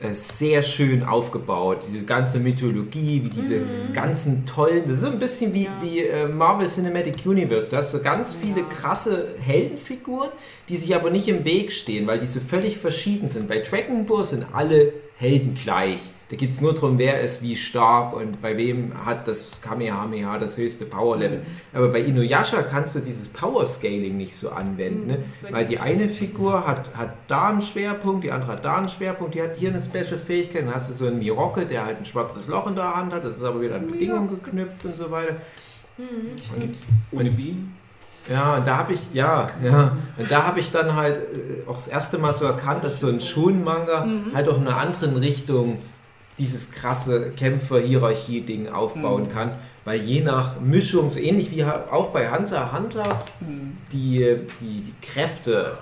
äh, 0.00 0.12
sehr 0.12 0.62
schön 0.62 1.04
aufgebaut. 1.04 1.84
Diese 1.88 2.04
ganze 2.04 2.40
Mythologie, 2.40 3.22
wie 3.24 3.30
diese 3.30 3.60
ganzen 3.92 4.44
tollen, 4.44 4.82
das 4.86 4.96
ist 4.96 5.02
so 5.02 5.06
ein 5.06 5.20
bisschen 5.20 5.54
wie, 5.54 5.68
wie 5.80 6.00
äh, 6.00 6.26
Marvel 6.26 6.66
Cinematic 6.66 7.24
Universe. 7.24 7.70
Du 7.70 7.76
hast 7.76 7.92
so 7.92 8.00
ganz 8.00 8.34
viele 8.34 8.64
krasse 8.64 9.34
Heldenfiguren, 9.40 10.30
die 10.68 10.76
sich 10.76 10.96
aber 10.96 11.10
nicht 11.10 11.28
im 11.28 11.44
Weg 11.44 11.70
stehen, 11.72 12.08
weil 12.08 12.18
die 12.18 12.26
so 12.26 12.40
völlig 12.40 12.76
verschieden 12.78 13.28
sind. 13.28 13.46
Bei 13.46 13.60
Dragon 13.60 14.04
Ball 14.04 14.24
sind 14.24 14.46
alle 14.52 14.92
Helden 15.16 15.54
gleich. 15.54 16.10
Da 16.30 16.36
geht 16.36 16.50
es 16.50 16.60
nur 16.60 16.74
darum, 16.74 16.98
wer 16.98 17.20
ist 17.20 17.42
wie 17.42 17.54
stark 17.54 18.16
und 18.16 18.42
bei 18.42 18.56
wem 18.56 18.92
hat 19.04 19.28
das 19.28 19.60
Kamehameha 19.60 20.38
das 20.38 20.58
höchste 20.58 20.84
Power-Level. 20.84 21.42
Aber 21.72 21.88
bei 21.88 22.00
Inuyasha 22.00 22.62
kannst 22.62 22.96
du 22.96 23.00
dieses 23.00 23.28
Power-Scaling 23.28 24.16
nicht 24.16 24.34
so 24.34 24.50
anwenden, 24.50 25.06
ne? 25.06 25.18
weil 25.50 25.64
die 25.64 25.78
eine 25.78 26.08
Figur 26.08 26.66
hat, 26.66 26.96
hat 26.96 27.14
da 27.28 27.50
einen 27.50 27.62
Schwerpunkt, 27.62 28.24
die 28.24 28.32
andere 28.32 28.52
hat 28.52 28.64
da 28.64 28.76
einen 28.78 28.88
Schwerpunkt, 28.88 29.34
die 29.34 29.42
hat 29.42 29.56
hier 29.56 29.68
eine 29.68 29.80
Special-Fähigkeit, 29.80 30.62
dann 30.62 30.74
hast 30.74 30.90
du 30.90 30.94
so 30.94 31.06
einen 31.06 31.18
Miroke, 31.18 31.66
der 31.66 31.84
halt 31.84 31.98
ein 31.98 32.04
schwarzes 32.04 32.48
Loch 32.48 32.66
in 32.66 32.74
der 32.74 32.96
Hand 32.96 33.12
hat, 33.12 33.24
das 33.24 33.36
ist 33.36 33.44
aber 33.44 33.60
wieder 33.60 33.76
an 33.76 33.86
Bedingungen 33.86 34.28
geknüpft 34.28 34.84
und 34.84 34.96
so 34.96 35.10
weiter. 35.10 35.36
Ohne 37.12 37.30
Beam. 37.30 37.72
Ja, 38.28 38.56
und 38.56 38.66
da 38.66 38.78
habe 38.78 38.94
ich, 38.94 39.12
ja, 39.12 39.46
ja, 39.62 39.96
und 40.16 40.30
da 40.30 40.44
habe 40.44 40.58
ich 40.58 40.70
dann 40.70 40.96
halt 40.96 41.18
äh, 41.18 41.68
auch 41.68 41.74
das 41.74 41.88
erste 41.88 42.16
Mal 42.18 42.32
so 42.32 42.46
erkannt, 42.46 42.82
dass 42.82 43.00
so 43.00 43.08
ein 43.08 43.20
Shonen-Manga 43.20 44.08
halt 44.32 44.48
auch 44.48 44.56
in 44.56 44.66
einer 44.66 44.78
anderen 44.78 45.16
Richtung 45.16 45.78
dieses 46.38 46.72
krasse 46.72 47.30
Kämpfer-Hierarchie-Ding 47.30 48.68
aufbauen 48.68 49.28
kann, 49.28 49.52
weil 49.84 50.00
je 50.00 50.22
nach 50.22 50.60
Mischung, 50.60 51.08
so 51.08 51.20
ähnlich 51.20 51.50
wie 51.50 51.64
auch 51.64 52.08
bei 52.08 52.30
Hunter 52.30 52.70
x 52.72 52.78
Hunter, 52.78 53.24
die, 53.92 54.36
die, 54.60 54.82
die 54.82 54.94
Kräfte 55.00 55.76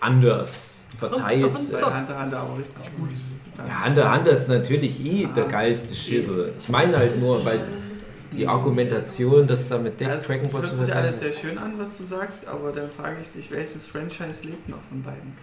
anders 0.00 0.86
verteilt 0.98 1.58
sind. 1.58 1.80
Bei 1.80 2.00
Hunter 2.00 2.20
Hunter 2.20 2.38
aber 2.38 2.58
richtig 2.58 2.96
gut. 2.96 3.10
Ja, 3.58 3.86
Hunter 3.86 4.02
x 4.02 4.14
Hunter 4.16 4.30
ist 4.32 4.48
natürlich 4.48 5.04
eh 5.04 5.28
der 5.34 5.44
geilste 5.44 5.94
Schissel. 5.94 6.54
Ich 6.58 6.68
meine 6.68 6.96
halt 6.96 7.20
nur, 7.20 7.44
weil 7.44 7.60
die 8.36 8.46
Argumentation, 8.46 9.46
dass 9.46 9.68
da 9.68 9.78
mit 9.78 9.98
Deck 10.00 10.08
Das 10.08 10.26
Dragon 10.26 10.50
Ball 10.50 10.62
hört 10.62 10.66
zu 10.66 10.76
sich 10.76 10.94
alles 10.94 11.20
sehr 11.20 11.32
schön 11.32 11.58
an, 11.58 11.74
was 11.78 11.98
du 11.98 12.04
sagst, 12.04 12.46
aber 12.46 12.72
dann 12.72 12.90
frage 12.90 13.16
ich 13.22 13.28
dich, 13.30 13.50
welches 13.50 13.86
Franchise 13.86 14.46
lebt 14.46 14.68
noch 14.68 14.82
von 14.88 15.02
beiden? 15.02 15.36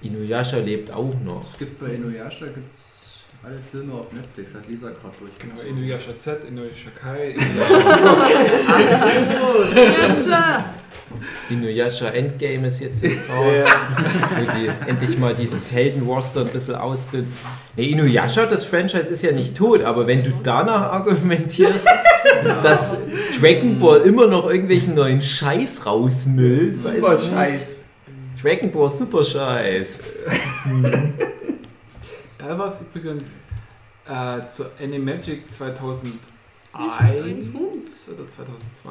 Inuyasha 0.00 0.58
lebt 0.58 0.90
auch 0.92 1.14
noch. 1.24 1.44
Es 1.50 1.58
gibt 1.58 1.78
bei 1.80 1.94
Inuyasha 1.94 2.46
gibt's 2.46 3.22
alle 3.42 3.58
Filme 3.70 3.94
auf 3.94 4.12
Netflix, 4.12 4.54
hat 4.54 4.66
Lisa 4.68 4.88
gerade 4.90 5.14
Genau, 5.38 5.54
durchgezogen. 5.54 5.78
Inuyasha 5.78 6.18
Z, 6.18 6.44
Inuyasha 6.48 6.90
Kai, 7.00 7.36
Jascha! 7.36 8.28
Inuyasha 9.70 10.64
Endgame 12.14 12.66
ist 12.66 12.80
jetzt 12.80 13.02
erst 13.02 13.28
raus. 13.28 13.64
Wo 14.36 14.52
die 14.52 14.70
endlich 14.88 15.18
mal 15.18 15.34
dieses 15.34 15.72
Helden-Roster 15.72 16.40
ein 16.42 16.48
bisschen 16.48 16.74
ausdünnen. 16.74 17.32
Nee, 17.76 17.86
Inuyasha, 17.86 18.46
das 18.46 18.64
Franchise 18.64 19.10
ist 19.10 19.22
ja 19.22 19.32
nicht 19.32 19.56
tot, 19.56 19.82
aber 19.82 20.06
wenn 20.06 20.22
du 20.24 20.32
danach 20.42 20.92
argumentierst, 20.92 21.88
dass 22.62 22.94
Dragon 23.40 23.78
Ball 23.78 24.00
immer 24.02 24.26
noch 24.26 24.50
irgendwelchen 24.50 24.94
neuen 24.94 25.20
Scheiß 25.20 25.86
rausmüllt, 25.86 26.82
weiß 26.84 26.96
Super 26.96 27.14
ich 27.14 27.20
nicht. 27.22 27.32
Scheiß. 27.32 27.60
Dragon 28.42 28.70
Ball 28.70 28.90
Super 28.90 29.24
Scheiß. 29.24 30.02
Da 32.38 32.56
war 32.56 32.68
es 32.68 32.80
übrigens 32.80 33.40
äh, 34.08 34.46
zur 34.48 34.70
Animagic 34.80 35.50
2001 35.50 36.18
oder 38.08 38.30
2002. 38.30 38.90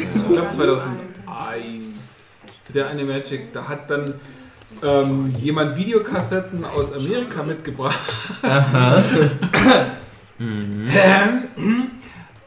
Ich 0.00 0.28
glaube 0.28 0.50
2001. 0.50 2.44
Zu 2.64 2.72
der 2.72 2.88
Animagic, 2.90 3.52
da 3.52 3.68
hat 3.68 3.90
dann 3.90 4.14
ähm, 4.82 5.34
jemand 5.38 5.76
Videokassetten 5.76 6.64
aus 6.64 6.92
Amerika 6.92 7.42
mitgebracht. 7.42 7.98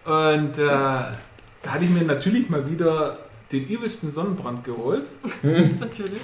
Und 0.05 0.57
äh, 0.57 0.67
da 0.67 1.13
hatte 1.65 1.83
ich 1.83 1.89
mir 1.89 2.03
natürlich 2.03 2.49
mal 2.49 2.69
wieder 2.69 3.17
den 3.51 3.67
übelsten 3.67 4.09
Sonnenbrand 4.09 4.63
geholt. 4.63 5.05
Natürlich. 5.79 6.21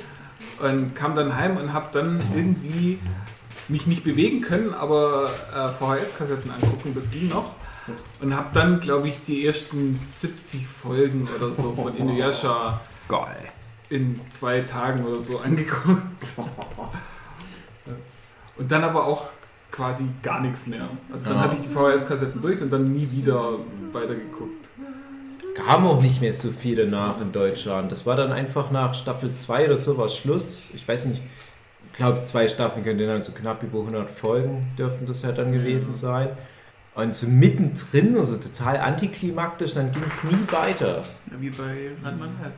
und 0.59 0.95
kam 0.95 1.15
dann 1.15 1.35
heim 1.35 1.57
und 1.57 1.73
habe 1.73 1.89
dann 1.93 2.19
irgendwie 2.35 2.99
mich 3.67 3.85
nicht 3.85 4.03
bewegen 4.03 4.41
können, 4.41 4.73
aber 4.73 5.29
äh, 5.53 5.67
VHS-Kassetten 5.69 6.51
angucken, 6.51 6.93
das 6.95 7.11
ging 7.11 7.29
noch. 7.29 7.53
Und 8.21 8.35
habe 8.35 8.49
dann, 8.53 8.79
glaube 8.79 9.07
ich, 9.07 9.15
die 9.27 9.45
ersten 9.45 9.97
70 9.97 10.67
Folgen 10.67 11.27
oder 11.35 11.53
so 11.53 11.71
von 11.71 11.95
Inuyasha 11.95 12.79
Geil. 13.07 13.37
in 13.89 14.19
zwei 14.31 14.61
Tagen 14.61 15.03
oder 15.05 15.21
so 15.21 15.39
angeguckt. 15.39 16.01
Und 18.57 18.71
dann 18.71 18.83
aber 18.83 19.05
auch 19.05 19.27
quasi 19.71 20.05
gar 20.21 20.41
nichts 20.41 20.67
mehr. 20.67 20.89
Also 21.11 21.29
dann 21.29 21.37
Ja. 21.37 21.43
hatte 21.43 21.55
ich 21.55 21.61
die 21.67 21.73
VHS-Kassetten 21.73 22.41
durch 22.41 22.61
und 22.61 22.69
dann 22.71 22.91
nie 22.91 23.09
wieder 23.11 23.53
weitergeguckt. 23.91 24.67
Kam 25.55 25.85
auch 25.87 26.01
nicht 26.01 26.21
mehr 26.21 26.33
so 26.33 26.49
viel 26.51 26.75
danach 26.75 27.19
in 27.21 27.31
Deutschland. 27.31 27.91
Das 27.91 28.05
war 28.05 28.15
dann 28.15 28.31
einfach 28.31 28.71
nach 28.71 28.93
Staffel 28.93 29.33
2 29.33 29.65
oder 29.65 29.77
so 29.77 29.97
war 29.97 30.09
Schluss. 30.09 30.69
Ich 30.73 30.87
weiß 30.87 31.07
nicht, 31.07 31.21
ich 31.91 31.97
glaube 31.97 32.23
zwei 32.23 32.47
Staffeln 32.47 32.83
können 32.85 32.99
dann 33.07 33.21
so 33.21 33.31
knapp 33.33 33.61
über 33.63 33.79
100 33.79 34.09
Folgen 34.09 34.71
dürften 34.77 35.05
das 35.05 35.21
ja 35.23 35.31
dann 35.31 35.51
gewesen 35.51 35.93
sein. 35.93 36.29
Und 36.95 37.15
so 37.15 37.27
mittendrin, 37.27 38.17
also 38.17 38.37
total 38.37 38.77
antiklimaktisch, 38.77 39.73
dann 39.73 39.91
ging 39.91 40.03
es 40.05 40.23
nie 40.23 40.39
weiter. 40.51 41.03
Wie 41.39 41.49
bei 41.49 41.91
Radmann 42.03 42.31
Halb. 42.41 42.53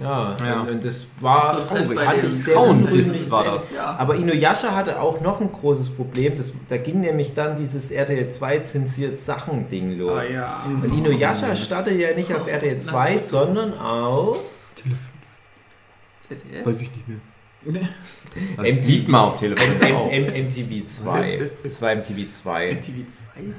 Ja, 0.00 0.36
Ja. 0.40 0.60
Und, 0.60 0.70
und 0.70 0.84
das 0.84 1.06
war, 1.20 1.56
Das 1.56 1.68
doch 1.68 1.96
oh, 1.96 2.00
hatte 2.00 2.26
ich 2.26 2.34
sehr 2.34 2.58
unrühmliches 2.58 3.30
war 3.30 3.44
das. 3.44 3.72
Ja. 3.72 3.94
Aber 3.96 4.16
Inuyasha 4.16 4.74
hatte 4.74 5.00
auch 5.00 5.20
noch 5.20 5.40
ein 5.40 5.52
großes 5.52 5.90
Problem. 5.90 6.34
Das, 6.36 6.52
da 6.68 6.78
ging 6.78 7.00
nämlich 7.00 7.34
dann 7.34 7.56
dieses 7.56 7.90
RTL 7.90 8.28
2 8.28 8.58
zensiert 8.60 9.18
Sachen-Ding 9.18 9.96
los. 9.98 10.24
Ah 10.28 10.32
ja. 10.32 10.64
Und 10.64 10.92
Inuyasha 10.92 11.54
startet 11.54 11.98
ja 11.98 12.14
nicht 12.14 12.34
auf 12.34 12.48
RTL 12.48 12.78
2, 12.78 13.18
sondern 13.18 13.78
auf 13.78 14.40
ZDF? 16.28 16.66
Weiß 16.66 16.80
ich 16.80 16.90
nicht 16.90 17.08
mehr. 17.08 17.18
Lief 18.86 19.08
mal 19.08 19.24
auf 19.24 19.36
Telefon. 19.36 19.66
M 20.10 20.24
M 20.26 20.44
MTV 20.46 20.84
2. 20.86 21.50
Das 21.62 21.80
war 21.80 21.94
MTV 21.94 22.28
2. 22.28 22.72
MTV 22.74 22.92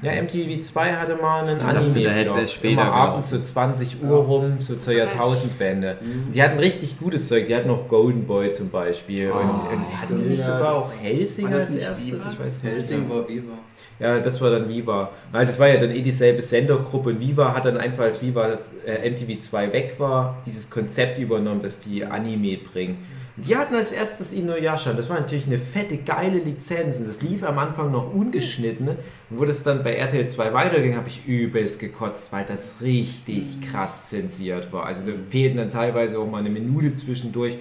2? 0.01 0.07
Ja, 0.07 0.21
MTV 0.21 0.61
2 0.61 0.93
hatte 0.93 1.15
mal 1.15 1.43
einen 1.47 1.59
dachte, 1.59 1.77
Anime. 1.79 1.99
der 2.01 2.11
hätte 2.11 2.39
es 2.41 2.53
später 2.53 2.81
Immer 2.81 2.91
abends 2.91 3.29
so 3.29 3.39
20 3.39 4.03
Uhr 4.03 4.17
rum, 4.17 4.55
so 4.59 4.75
zur 4.75 4.93
Jahrtausendwende. 4.93 5.97
Die 6.33 6.41
hatten 6.43 6.59
richtig 6.59 6.99
gutes 6.99 7.27
Zeug. 7.27 7.45
Die 7.47 7.55
hatten 7.55 7.67
noch 7.67 7.87
Golden 7.87 8.25
Boy 8.25 8.51
zum 8.51 8.69
Beispiel. 8.69 9.31
und, 9.31 9.39
und 9.41 10.01
hatten 10.01 10.17
die 10.17 10.29
nicht 10.29 10.39
ja, 10.39 10.45
sogar 10.45 10.61
das- 10.73 10.75
auch 10.77 10.91
Helsing 11.01 11.53
als 11.53 11.69
nicht 11.71 11.83
erstes? 11.83 12.13
Viva? 12.25 12.31
Ich 12.33 12.39
weiß 12.39 12.63
nicht. 12.63 12.73
Helsing 12.73 13.09
war 13.09 13.27
Viva. 13.29 13.53
Ja, 13.97 14.19
das 14.19 14.41
war 14.41 14.49
dann 14.49 14.67
Viva. 14.67 15.09
Weil 15.31 15.45
das 15.45 15.57
war 15.57 15.69
ja 15.69 15.77
dann 15.77 15.91
eh 15.91 16.01
dieselbe 16.01 16.41
Sendergruppe 16.41 17.09
und 17.11 17.19
Viva 17.21 17.53
hat 17.53 17.63
dann 17.63 17.77
einfach, 17.77 18.03
als 18.03 18.21
Viva 18.21 18.57
äh, 18.85 19.09
MTV 19.09 19.39
2 19.39 19.71
weg 19.71 19.95
war, 19.99 20.41
dieses 20.45 20.69
Konzept 20.69 21.17
übernommen, 21.17 21.61
dass 21.61 21.79
die 21.79 22.03
Anime 22.03 22.57
bringen. 22.57 22.97
Die 23.37 23.57
hatten 23.57 23.75
als 23.75 23.91
erstes 23.91 24.31
Inuyasha. 24.31 24.93
Das 24.93 25.09
war 25.09 25.19
natürlich 25.19 25.45
eine 25.45 25.59
fette, 25.59 25.97
geile 25.97 26.39
Lizenz. 26.39 26.99
Und 26.99 27.07
das 27.07 27.21
lief 27.21 27.43
am 27.43 27.59
Anfang 27.59 27.91
noch 27.91 28.13
ungeschnitten. 28.13 28.87
Und 28.87 28.97
wo 29.29 29.45
das 29.45 29.63
dann 29.63 29.83
bei 29.83 29.95
RTL 29.95 30.27
2 30.27 30.53
weiterging, 30.53 30.95
habe 30.95 31.09
ich 31.09 31.25
übelst 31.25 31.79
gekotzt, 31.79 32.31
weil 32.31 32.45
das 32.45 32.81
richtig 32.81 33.59
krass 33.61 34.07
zensiert 34.07 34.71
war. 34.71 34.85
Also 34.85 35.05
da 35.05 35.11
fehlten 35.29 35.57
dann 35.57 35.69
teilweise 35.69 36.19
auch 36.19 36.29
mal 36.29 36.39
eine 36.39 36.49
Minute 36.49 36.93
zwischendurch, 36.93 37.57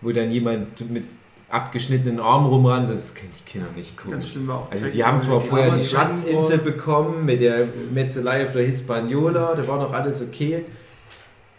wo 0.00 0.12
dann 0.12 0.30
jemand 0.30 0.90
mit 0.90 1.04
abgeschnittenen 1.50 2.20
Arm 2.20 2.46
rumran. 2.46 2.82
Das 2.86 3.14
können 3.14 3.30
die 3.38 3.50
Kinder 3.50 3.68
nicht 3.76 3.96
gucken. 3.96 4.12
Ganz 4.12 4.28
schlimm 4.28 4.50
auch. 4.50 4.70
Also 4.70 4.90
die 4.90 5.04
haben 5.04 5.18
zwar 5.18 5.38
Dragon 5.38 5.48
vorher 5.48 5.76
die 5.76 5.84
Schatzinsel 5.84 6.58
bekommen 6.58 7.24
mit 7.24 7.40
der 7.40 7.66
Metzelei 7.92 8.44
auf 8.44 8.52
der 8.52 8.64
Hispaniola, 8.64 9.54
da 9.54 9.66
war 9.66 9.78
noch 9.78 9.92
alles 9.92 10.22
okay. 10.22 10.64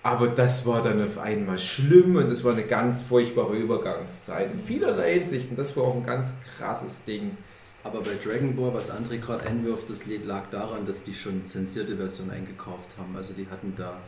Aber 0.02 0.28
das 0.28 0.66
war 0.66 0.82
dann 0.82 1.04
auf 1.04 1.18
einmal 1.18 1.58
schlimm 1.58 2.16
und 2.16 2.30
das 2.30 2.44
war 2.44 2.54
eine 2.54 2.64
ganz 2.64 3.04
furchtbare 3.04 3.56
Übergangszeit 3.56 4.52
in 4.52 4.60
vielerlei 4.60 5.16
Hinsichten. 5.16 5.58
Das 5.58 5.76
war 5.76 5.84
auch 5.84 5.96
ein 5.96 6.04
ganz 6.04 6.38
krasses 6.58 7.04
Ding. 7.04 7.38
Aber 7.84 8.02
bei 8.02 8.12
Dragon 8.24 8.56
Ball, 8.56 8.74
was 8.74 8.92
André 8.92 9.18
gerade 9.20 9.46
einwirft, 9.46 9.90
das 9.90 10.06
lag 10.06 10.50
daran, 10.52 10.86
dass 10.86 11.04
die 11.04 11.14
schon 11.14 11.46
zensierte 11.46 11.98
Version 11.98 12.30
eingekauft 12.30 12.98
haben. 12.98 13.16
Also 13.16 13.34
die 13.34 13.48
hatten 13.50 13.74
da 13.78 14.00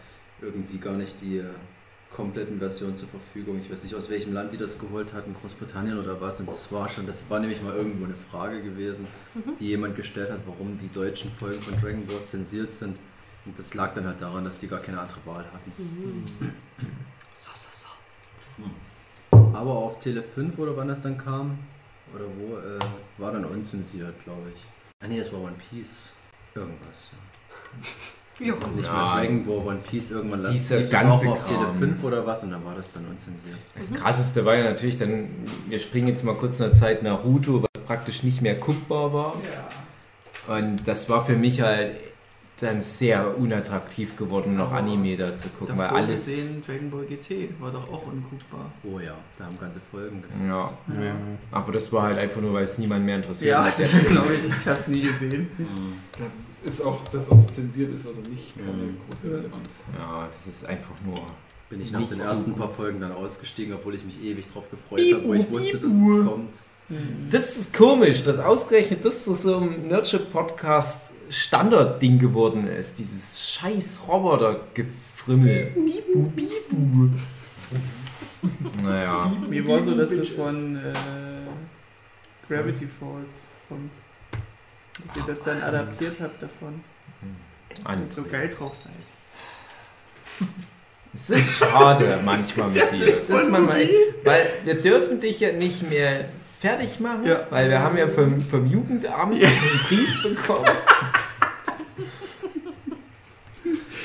irgendwie 0.41 0.77
gar 0.77 0.93
nicht 0.93 1.22
die, 1.22 1.43
kompletten 2.15 2.59
Version 2.59 2.95
zur 2.95 3.07
Verfügung. 3.09 3.59
Ich 3.61 3.72
weiß 3.72 3.84
nicht, 3.84 3.95
aus 3.95 4.09
welchem 4.09 4.34
Land 4.34 4.51
die 4.51 4.57
das 4.57 4.77
geholt 4.77 5.13
hatten, 5.13 5.34
Großbritannien 5.34 5.97
oder 5.97 6.19
was. 6.19 6.39
Und 6.39 6.49
das 6.49 6.72
war 6.72 6.89
schon, 6.89 7.07
das 7.07 7.23
war 7.30 7.39
nämlich 7.39 7.61
mal 7.61 7.76
irgendwo 7.76 8.05
eine 8.05 8.15
Frage 8.15 8.61
gewesen, 8.61 9.07
die 9.59 9.68
jemand 9.68 9.95
gestellt 9.95 10.31
hat, 10.31 10.41
warum 10.45 10.77
die 10.77 10.89
deutschen 10.89 11.31
Folgen 11.31 11.61
von 11.61 11.73
Dragon 11.81 12.05
Ball 12.05 12.23
zensiert 12.23 12.73
sind. 12.73 12.97
Und 13.45 13.57
das 13.57 13.73
lag 13.73 13.93
dann 13.93 14.05
halt 14.05 14.22
daran, 14.22 14.43
dass 14.45 14.59
die 14.59 14.68
gar 14.68 14.80
keine 14.80 14.99
andere 14.99 15.19
Wahl 15.26 15.45
hatten. 15.51 16.53
Aber 19.53 19.72
auf 19.72 19.99
Tele 19.99 20.23
5 20.23 20.57
oder 20.59 20.76
wann 20.77 20.88
das 20.88 21.01
dann 21.01 21.18
kam, 21.18 21.57
oder 22.13 22.26
wo, 22.38 22.57
äh, 22.57 22.80
war 23.18 23.31
dann 23.31 23.45
unzensiert, 23.45 24.23
glaube 24.23 24.51
ich. 24.55 24.61
Ah 25.03 25.07
nee, 25.07 25.18
das 25.18 25.31
war 25.34 25.41
One 25.41 25.55
Piece. 25.69 26.09
Irgendwas. 26.55 27.11
Ja. 27.11 27.18
Das 28.39 28.57
ist 28.57 28.76
nicht 28.76 28.91
mehr 28.91 28.99
Ja. 28.99 29.19
Dragon 29.19 29.45
Ball, 29.45 29.57
One 29.68 29.80
Piece 29.88 30.09
irgendwann 30.11 30.43
Dieser 30.51 30.81
ganze 30.84 31.27
auch 31.27 31.34
auf 31.34 31.47
Tele 31.47 31.59
Kram. 31.59 31.77
5 31.77 32.03
oder 32.03 32.26
was 32.26 32.43
und 32.43 32.49
dann 32.49 32.65
war 32.65 32.73
das 32.73 32.91
dann 32.91 33.05
unzensiert. 33.05 33.55
Das 33.77 33.93
krasseste 33.93 34.43
war 34.45 34.55
ja 34.55 34.63
natürlich 34.63 34.97
dann, 34.97 35.30
wir 35.68 35.77
springen 35.77 36.07
jetzt 36.07 36.23
mal 36.23 36.35
kurz 36.35 36.59
in 36.59 36.65
der 36.68 36.73
Zeit 36.73 37.03
Naruto, 37.03 37.61
was 37.61 37.84
praktisch 37.85 38.23
nicht 38.23 38.41
mehr 38.41 38.55
guckbar 38.55 39.13
war. 39.13 39.35
Und 40.47 40.88
das 40.88 41.07
war 41.07 41.23
für 41.23 41.35
mich 41.35 41.61
halt 41.61 41.97
dann 42.64 42.82
sehr 42.82 43.38
unattraktiv 43.38 44.16
geworden, 44.16 44.56
noch 44.56 44.72
Anime 44.72 45.18
da 45.18 45.36
zu 45.36 45.50
gucken, 45.50 45.78
weil 45.78 45.88
alles. 45.90 46.26
gesehen, 46.26 46.64
Dragon 46.66 46.90
Ball 46.90 47.06
GT 47.06 47.50
war 47.60 47.72
doch 47.72 47.92
auch 47.92 48.06
unguckbar. 48.08 48.72
Oh 48.84 49.00
ja, 49.00 49.16
da 49.38 49.46
haben 49.46 49.58
ganze 49.60 49.80
Folgen 49.80 50.22
gefehlt. 50.22 50.48
Ja, 50.50 50.74
aber 51.52 51.72
das 51.72 51.92
war 51.92 52.04
halt 52.04 52.18
einfach 52.18 52.42
nur, 52.42 52.54
weil 52.54 52.64
es 52.64 52.78
niemand 52.78 53.06
mehr 53.06 53.18
interessiert. 53.18 53.52
Ja, 53.52 53.66
das 53.66 53.80
ja 53.92 54.00
glaube 54.00 54.28
ich. 54.28 54.58
Ich 54.62 54.66
habe 54.68 54.80
es 54.80 54.88
nie 54.88 55.02
gesehen. 55.02 55.48
Da 56.18 56.26
ist 56.64 56.82
auch, 56.82 57.04
dass 57.08 57.32
ob 57.32 57.40
es 57.40 57.48
zensiert 57.56 57.94
ist 57.96 58.06
oder 58.08 58.28
nicht, 58.30 58.56
keine 58.58 58.72
Mhm. 58.72 58.98
große 59.10 59.28
Relevanz. 59.36 59.84
Ja, 59.98 60.28
das 60.28 60.48
ist 60.48 60.66
einfach 60.68 60.96
nur. 61.06 61.22
Bin 61.70 61.80
ich 61.82 61.92
nach 61.92 62.00
Nicht 62.00 62.12
den 62.12 62.18
so 62.18 62.24
ersten 62.26 62.52
gut. 62.52 62.60
paar 62.60 62.70
Folgen 62.70 63.00
dann 63.00 63.14
ausgestiegen, 63.14 63.74
obwohl 63.74 63.96
ich 63.96 64.04
mich 64.04 64.22
ewig 64.22 64.46
drauf 64.52 64.70
gefreut 64.70 65.00
habe, 65.14 65.24
wo 65.28 65.34
ich 65.34 65.50
wusste, 65.50 65.78
dass 65.78 65.92
es 65.92 66.26
kommt. 66.26 66.50
Das 67.30 67.57
ist 67.57 67.73
komisch, 67.73 68.23
dass 68.23 68.39
ausgerechnet 68.39 69.05
das 69.05 69.23
zu 69.23 69.34
so 69.34 69.57
einem 69.57 69.88
Nerdship-Podcast 69.88 71.13
Standardding 71.30 72.19
geworden 72.19 72.68
ist. 72.68 72.99
Dieses 72.99 73.53
scheiß 73.53 74.03
Roboter-Gefrimmel. 74.07 75.72
Bibu, 75.76 76.30
Bibu. 76.30 77.09
Naja. 78.84 79.31
Mir 79.47 79.65
war 79.68 79.84
so, 79.84 79.95
dass 79.95 80.09
das 80.09 80.30
von 80.30 80.76
äh, 80.76 80.81
Gravity 82.49 82.88
Falls 82.99 83.47
kommt. 83.69 83.91
Dass 85.07 85.15
ihr 85.15 85.23
das 85.34 85.43
dann 85.43 85.61
adaptiert 85.61 86.18
habt 86.19 86.43
davon. 86.43 86.84
Und 87.88 88.11
so 88.11 88.23
geil 88.23 88.49
drauf 88.49 88.76
seid. 88.76 88.91
Es 91.13 91.30
ist 91.30 91.59
schade 91.59 92.19
manchmal 92.26 92.69
mit 92.69 92.91
dir. 92.91 93.07
Es 93.18 93.30
ist 93.30 93.49
manchmal, 93.49 93.88
weil 94.23 94.45
wir 94.63 94.81
dürfen 94.81 95.19
dich 95.19 95.39
ja 95.39 95.51
nicht 95.51 95.89
mehr 95.89 96.26
fertig 96.62 97.00
machen, 97.00 97.26
Ja. 97.26 97.48
weil 97.50 97.70
wir 97.70 97.82
haben 97.82 97.98
ja 97.98 98.08
vom, 98.08 98.40
vom 98.40 98.66
Jugendamt 98.68 99.34
einen 99.34 99.82
Brief 99.88 100.22
bekommen. 100.22 100.66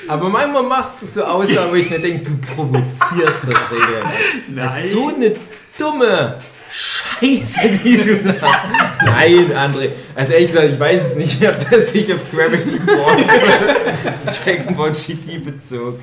Aber 0.08 0.28
manchmal 0.28 0.62
machst 0.62 1.02
du 1.02 1.06
so 1.06 1.24
Aussagen, 1.24 1.70
wo 1.70 1.74
ich 1.74 1.90
mir 1.90 1.98
denke, 1.98 2.30
du 2.30 2.36
provozierst 2.54 3.42
das 3.50 3.70
regelrecht. 3.70 4.46
Das 4.56 4.84
ist 4.84 4.90
so 4.92 5.08
eine 5.08 5.32
dumme 5.78 6.38
Scheiße, 6.70 7.80
die 7.84 7.96
du 7.96 8.32
da. 8.32 8.64
Nein, 9.04 9.50
André. 9.52 9.90
Also 10.14 10.32
ehrlich 10.32 10.46
gesagt, 10.52 10.68
ich 10.72 10.80
weiß 10.80 11.10
es 11.10 11.16
nicht, 11.16 11.42
ob 11.48 11.70
das 11.70 11.90
sich 11.90 12.12
auf 12.14 12.20
Gravity 12.30 12.78
Force 12.80 13.28
oder 13.34 14.32
Dragon 14.44 14.76
Ball 14.76 14.92
GT 14.92 15.42
bezog. 15.44 15.98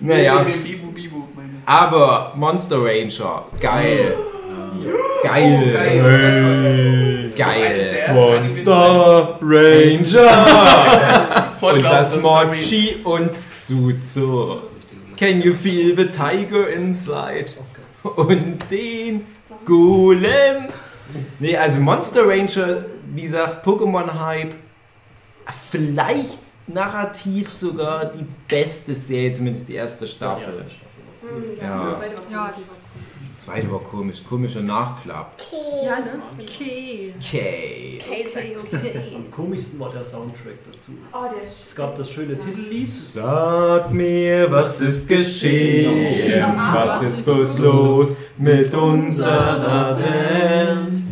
Naja. 0.00 0.44
Aber 1.66 2.32
Monster 2.36 2.78
Ranger, 2.84 3.46
geil. 3.60 4.14
Geil. 5.22 5.72
geil. 5.72 7.32
Geil. 7.36 8.10
Monster 8.14 9.38
Ranger. 9.40 10.30
Voll 11.60 11.74
Und 11.74 11.84
das. 11.84 12.20
Mochi 12.20 12.96
und 13.04 13.30
Xuzo. 13.52 14.62
Can 15.16 15.42
you 15.42 15.52
feel 15.52 15.94
the 15.96 16.06
tiger 16.06 16.68
inside? 16.68 17.46
Und 18.02 18.70
den 18.70 19.26
Golem. 19.64 20.68
Nee, 21.38 21.56
also 21.56 21.80
Monster 21.80 22.26
Ranger, 22.26 22.86
wie 23.14 23.22
gesagt, 23.22 23.66
Pokémon-Hype. 23.66 24.54
Vielleicht 25.70 26.38
narrativ 26.66 27.50
sogar 27.50 28.06
die 28.06 28.24
beste 28.48 28.94
Serie, 28.94 29.32
zumindest 29.32 29.68
die 29.68 29.74
erste 29.74 30.06
Staffel. 30.06 30.66
Ja. 31.60 31.94
Zweite 31.94 32.16
war 32.16 32.22
Ja, 32.30 32.52
die 32.56 32.62
war 32.68 32.79
Zweite 33.50 33.72
war 33.72 33.80
komisch, 33.80 34.22
komischer 34.22 34.60
Nachklapp. 34.60 35.34
Ja, 35.84 35.98
ne? 35.98 36.22
okay. 36.38 37.14
Okay. 37.18 37.98
Okay, 38.00 38.56
okay. 38.56 39.16
Am 39.16 39.28
komischsten 39.28 39.80
war 39.80 39.90
der 39.90 40.04
Soundtrack 40.04 40.58
dazu. 40.70 40.92
Oh, 41.12 41.24
der 41.34 41.42
ist 41.42 41.60
Es 41.60 41.74
gab 41.74 41.96
das 41.96 42.12
schöne 42.12 42.38
Titellied. 42.38 42.88
Sag 42.88 43.92
mir, 43.92 44.48
was 44.52 44.80
ist 44.80 45.08
geschehen? 45.08 46.30
Ja, 46.30 46.72
Was 46.76 47.02
ist 47.02 47.24
bloß 47.24 47.58
los 47.58 48.16
mit 48.38 48.72
unserer 48.72 49.98
Welt? 49.98 51.02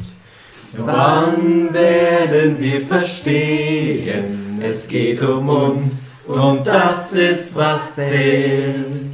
Wann 0.76 1.74
werden 1.74 2.60
wir 2.60 2.86
verstehen? 2.86 4.60
Es 4.62 4.86
geht 4.86 5.20
um 5.22 5.48
uns 5.48 6.06
und 6.28 6.64
das 6.64 7.14
ist, 7.14 7.56
was 7.56 7.96
zählt. 7.96 9.07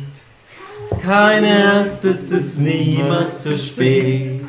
Keine 1.04 1.80
Angst, 1.80 2.02
es 2.06 2.30
ist 2.30 2.60
niemals 2.60 3.42
zu 3.42 3.58
spät. 3.58 4.40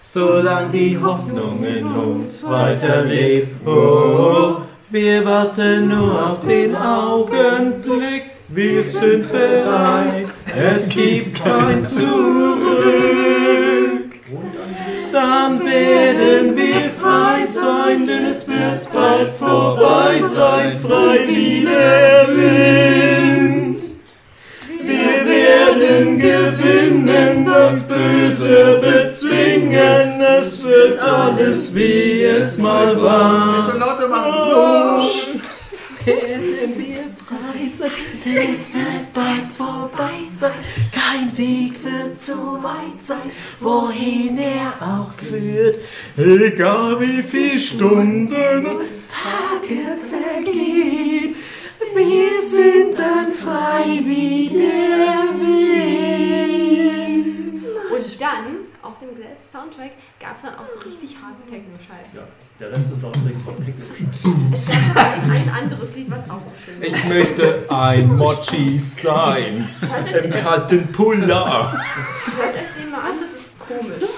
Solange 0.00 0.70
die 0.70 0.98
Hoffnung 0.98 1.62
in 1.62 1.86
uns 1.86 2.44
weiterlebt. 2.48 3.64
Oh, 3.64 4.56
wir 4.90 5.24
warten 5.24 5.86
nur 5.88 6.30
auf 6.30 6.44
den 6.44 6.74
Augenblick. 6.74 8.24
Wir 8.48 8.82
sind 8.82 9.30
bereit. 9.30 10.26
Es 10.56 10.88
gibt 10.88 11.44
kein 11.44 11.84
Zurück. 11.84 12.64
Dann 15.12 15.60
werden 15.60 16.56
wir 16.56 16.90
frei 17.00 17.44
sein, 17.44 18.04
denn 18.08 18.26
es 18.26 18.48
wird 18.48 18.92
bald 18.92 19.28
vorbei 19.28 20.20
sein, 20.20 20.76
frei 20.76 21.20
wie 21.28 21.64
der 21.64 22.26
Wind. 22.36 23.43
Wir 26.04 26.20
werden 26.22 27.06
gewinnen, 27.06 27.44
das 27.46 27.88
Böse 27.88 28.78
bezwingen, 28.82 30.20
es 30.20 30.62
wird 30.62 30.98
alles 31.00 31.74
wie 31.74 32.24
es 32.24 32.58
mal 32.58 32.94
So 32.94 33.02
war. 33.02 33.74
lauter 33.78 34.08
machen. 34.08 35.40
Werden 36.04 36.74
wir 36.76 37.04
frei 37.16 37.70
sein, 37.72 37.90
es 38.26 38.74
wird 38.74 39.12
bald 39.14 39.46
vorbei 39.56 40.28
sein. 40.38 40.52
Kein 40.92 41.38
Weg 41.38 41.82
wird 41.82 42.20
so 42.20 42.58
weit 42.62 43.00
sein, 43.00 43.30
wohin 43.60 44.36
er 44.36 44.74
auch 44.86 45.12
führt. 45.14 45.78
Egal 46.18 47.00
wie 47.00 47.22
viele 47.22 47.58
Stunden 47.58 48.66
und 48.66 48.82
Tage 49.08 49.96
vergehen, 50.10 51.36
wir 51.94 52.42
sind 52.42 52.83
dem 59.08 59.26
Soundtrack, 59.42 59.92
gab 60.20 60.36
es 60.36 60.42
dann 60.42 60.54
auch 60.54 60.66
so 60.66 60.88
richtig 60.88 61.16
harten 61.20 61.48
Techno-Scheiß. 61.48 62.14
Ja, 62.14 62.28
der 62.60 62.70
Rest 62.70 62.90
des 62.90 63.00
Soundtracks 63.00 63.46
war 63.46 63.56
Techno. 63.56 64.54
Es 64.56 64.66
gab 64.66 65.24
ein, 65.24 65.50
anderes 65.62 65.94
Lied, 65.94 66.10
was 66.10 66.30
auch 66.30 66.42
so 66.42 66.52
schön 66.64 66.80
war. 66.80 66.86
Ich 66.86 67.04
möchte 67.04 67.66
ein 67.68 68.16
Mochi 68.16 68.78
sein. 68.78 69.68
Im 69.82 70.30
den, 70.30 70.30
kalten 70.30 70.92
Puller. 70.92 71.72
hört 72.36 72.56
euch 72.56 72.70
den 72.78 72.90
mal 72.90 73.00
an, 73.00 73.16
das 73.20 73.40
ist 73.40 73.58
komisch. 73.58 74.08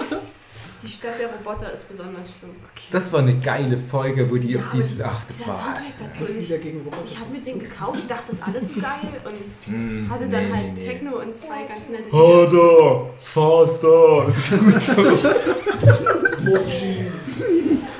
Die 0.83 0.89
Stadt 0.89 1.19
der 1.19 1.29
Roboter 1.29 1.73
ist 1.73 1.89
besonders 1.89 2.35
schlimm. 2.39 2.55
Das 2.93 3.13
war 3.13 3.21
eine 3.21 3.39
geile 3.41 3.77
Folge, 3.77 4.31
wo 4.31 4.37
die 4.37 4.53
Ja, 4.53 4.61
auf 4.61 4.69
dieses. 4.73 5.01
Ach, 5.01 5.25
das 5.27 5.47
war. 5.47 5.57
Soundtrack 5.57 5.93
dazu. 5.99 6.25
Ist 6.25 6.37
ich 6.39 6.51
ich 6.51 7.19
habe 7.21 7.31
mir 7.33 7.41
den 7.41 7.59
gekauft, 7.59 8.09
dachte, 8.09 8.31
das 8.31 8.37
ist 8.37 8.47
alles 8.47 8.69
so 8.69 8.75
geil 8.81 9.21
und 9.25 9.35
Hm, 9.73 10.09
hatte 10.09 10.29
dann 10.29 10.49
nee, 10.49 10.55
halt 10.55 10.67
nee, 10.75 10.81
nee. 10.81 10.87
Techno 10.87 11.19
und 11.21 11.35
zwei 11.35 11.65
ganz 11.67 11.89
nette 11.91 12.13
Harder, 12.13 13.11
faster, 13.17 14.27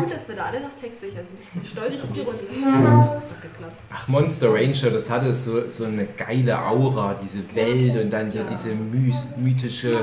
gut, 0.00 0.12
dass 0.12 0.28
wir 0.28 0.34
da 0.36 0.44
alle 0.46 0.60
noch 0.60 0.72
textsicher 0.72 1.16
sind. 1.16 1.38
Ich 1.40 1.48
bin 1.50 1.64
stolz 1.64 2.02
auf 2.02 2.12
die 2.12 2.20
Runde. 2.20 3.22
Ach, 3.92 4.08
Monster 4.08 4.54
Ranger, 4.54 4.90
das 4.90 5.10
hatte 5.10 5.32
so, 5.34 5.66
so 5.68 5.84
eine 5.84 6.06
geile 6.16 6.58
Aura, 6.58 7.14
diese 7.20 7.38
Welt 7.54 7.96
und 8.02 8.10
dann 8.10 8.30
so 8.30 8.40
diese 8.42 8.74
my 8.74 9.12
mythische, 9.36 9.98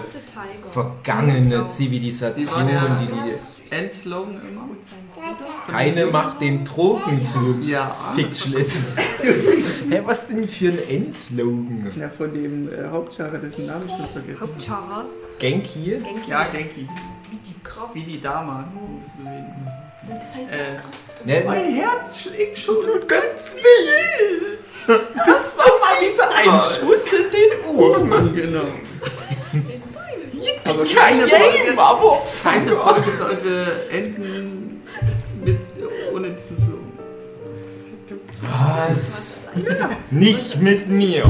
vergangene 0.72 1.66
Zivilisation, 1.68 2.68
die 3.02 3.06
die. 3.08 3.36
Endslogan 3.70 4.36
immer. 4.48 4.62
Keine 5.70 6.06
macht 6.06 6.40
den 6.40 6.64
Drogen, 6.64 7.28
du 7.34 7.66
Ja. 7.66 7.94
Fickschlitz. 8.16 8.88
Hä, 9.90 10.02
was 10.06 10.28
denn 10.28 10.48
für 10.48 10.70
ein 10.70 10.80
Endslogan? 10.88 11.92
Ja, 12.00 12.10
von 12.10 12.34
dem 12.34 12.70
äh, 12.72 12.88
Hauptscharre, 12.90 13.40
dessen 13.40 13.66
Namen 13.66 13.86
ich 13.88 13.92
schon 13.96 14.08
vergessen 14.08 14.40
habe. 14.40 14.52
Hauptscharre. 14.52 15.06
Genki? 15.40 15.98
Genki. 16.02 16.30
Ja, 16.30 16.46
Genki. 16.46 16.88
Wie 17.30 17.38
die 17.46 17.56
Kraft. 17.64 17.94
Wie 17.96 18.04
die 18.04 18.22
Dama. 18.22 18.64
Oh, 18.76 19.02
so 19.18 19.24
wie- 19.24 19.87
Das 20.10 20.36
heißt 20.36 20.52
Äh, 20.52 20.76
Kraft. 20.76 21.26
Ne, 21.26 21.44
Mein 21.46 21.74
Herz 21.76 22.20
schlägt 22.22 22.58
schon 22.58 22.76
ganz 23.08 23.56
wild. 23.56 24.60
das 24.88 25.58
war 25.58 25.66
mal 25.82 26.02
wieder 26.02 26.30
ein 26.36 26.60
Schuss 26.60 27.08
in 27.12 27.30
den 27.32 27.76
Ofen. 27.78 28.36
Genau. 28.36 28.62
Aber 30.66 30.84
keine 30.86 31.28
Folge- 31.28 32.76
Folge 32.76 33.18
sollte 33.18 33.88
enden 33.90 34.84
mit 35.44 35.58
ohne 36.14 36.30
diesen 36.32 36.58
Slogan. 36.58 36.84
Was? 38.42 39.50
Nicht 40.12 40.62
mit 40.62 40.88
mir. 40.88 41.24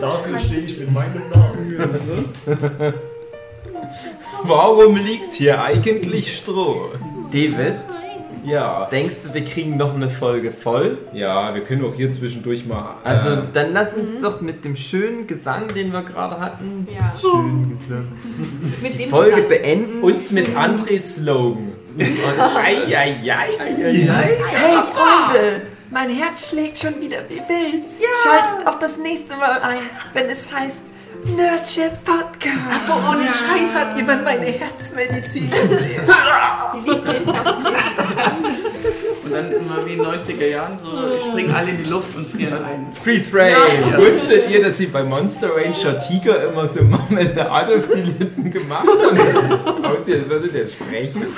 Dafür 0.00 0.38
stehe 0.38 0.60
ich 0.62 0.78
mit 0.78 0.92
meinem 0.92 1.22
Namen. 1.30 2.94
Warum 4.42 4.96
liegt 4.96 5.34
hier 5.34 5.62
eigentlich 5.62 6.36
Stroh? 6.36 6.90
David, 7.32 7.74
Ja. 8.44 8.86
denkst 8.92 9.16
du, 9.24 9.34
wir 9.34 9.44
kriegen 9.44 9.76
noch 9.76 9.94
eine 9.94 10.08
Folge 10.08 10.52
voll? 10.52 10.98
Ja, 11.12 11.54
wir 11.54 11.62
können 11.62 11.84
auch 11.84 11.94
hier 11.94 12.12
zwischendurch 12.12 12.64
mal. 12.66 12.94
Also 13.02 13.30
äh, 13.30 13.38
dann 13.52 13.72
lass 13.72 13.94
uns 13.94 14.20
doch 14.22 14.40
mit 14.40 14.64
dem 14.64 14.76
schönen 14.76 15.26
Gesang, 15.26 15.66
den 15.74 15.92
wir 15.92 16.02
gerade 16.02 16.38
hatten, 16.40 16.86
Ja. 16.94 17.12
schönen 17.20 17.70
Gesang, 17.70 18.08
Mit 18.82 18.94
die 18.94 18.98
dem 18.98 19.10
Folge 19.10 19.30
Gesang. 19.42 19.48
beenden. 19.48 20.02
und 20.02 20.30
mit 20.30 20.54
Andres 20.56 21.16
Slogan. 21.16 21.72
Eieiei. 21.98 23.48
Hey 23.58 24.76
Freunde, 24.92 25.62
mein 25.90 26.10
Herz 26.10 26.48
schlägt 26.50 26.78
schon 26.78 27.00
wieder 27.00 27.18
wie 27.28 27.36
wild. 27.36 27.84
Schaltet 28.22 28.66
auch 28.66 28.78
das 28.78 28.96
nächste 28.98 29.36
Mal 29.36 29.60
ein, 29.62 29.78
wenn 30.14 30.26
es 30.30 30.52
heißt 30.54 30.82
Nerdship 31.34 32.04
Podcast. 32.04 32.56
Aber 32.88 33.10
ohne 33.10 33.24
Scheiß 33.24 33.74
hat 33.74 33.96
jemand 33.96 34.24
meine 34.24 34.46
Herzmedizin 34.46 35.50
gesehen. 35.50 36.02
Die 36.74 36.88
liegt 36.90 37.06
hinten 37.06 37.30
auf. 37.30 37.56
Und 39.24 39.32
dann 39.32 39.50
immer 39.50 39.84
wie 39.84 39.94
in 39.94 39.98
den 39.98 40.06
90er 40.06 40.46
Jahren 40.46 40.78
so, 40.80 40.88
springen 41.28 41.52
alle 41.52 41.70
in 41.70 41.82
die 41.82 41.90
Luft 41.90 42.14
und 42.14 42.30
frieren 42.30 42.64
ein. 42.64 42.92
Freeze 42.92 43.28
Frame. 43.30 43.56
Wusstet 43.96 44.48
ihr, 44.50 44.62
dass 44.62 44.78
sie 44.78 44.86
bei 44.86 45.02
Monster 45.02 45.48
Ranger 45.56 45.98
Tiger 45.98 46.48
immer 46.48 46.66
so 46.66 46.82
Marmelade 46.84 47.76
auf 47.76 47.88
die 47.92 48.02
Lippen 48.02 48.50
gemacht 48.50 48.86
haben? 48.86 49.16
Das 49.48 49.66
aussieht, 49.66 50.20
als 50.20 50.28
würde 50.28 50.48
der 50.48 50.66
sprechen. 50.68 51.26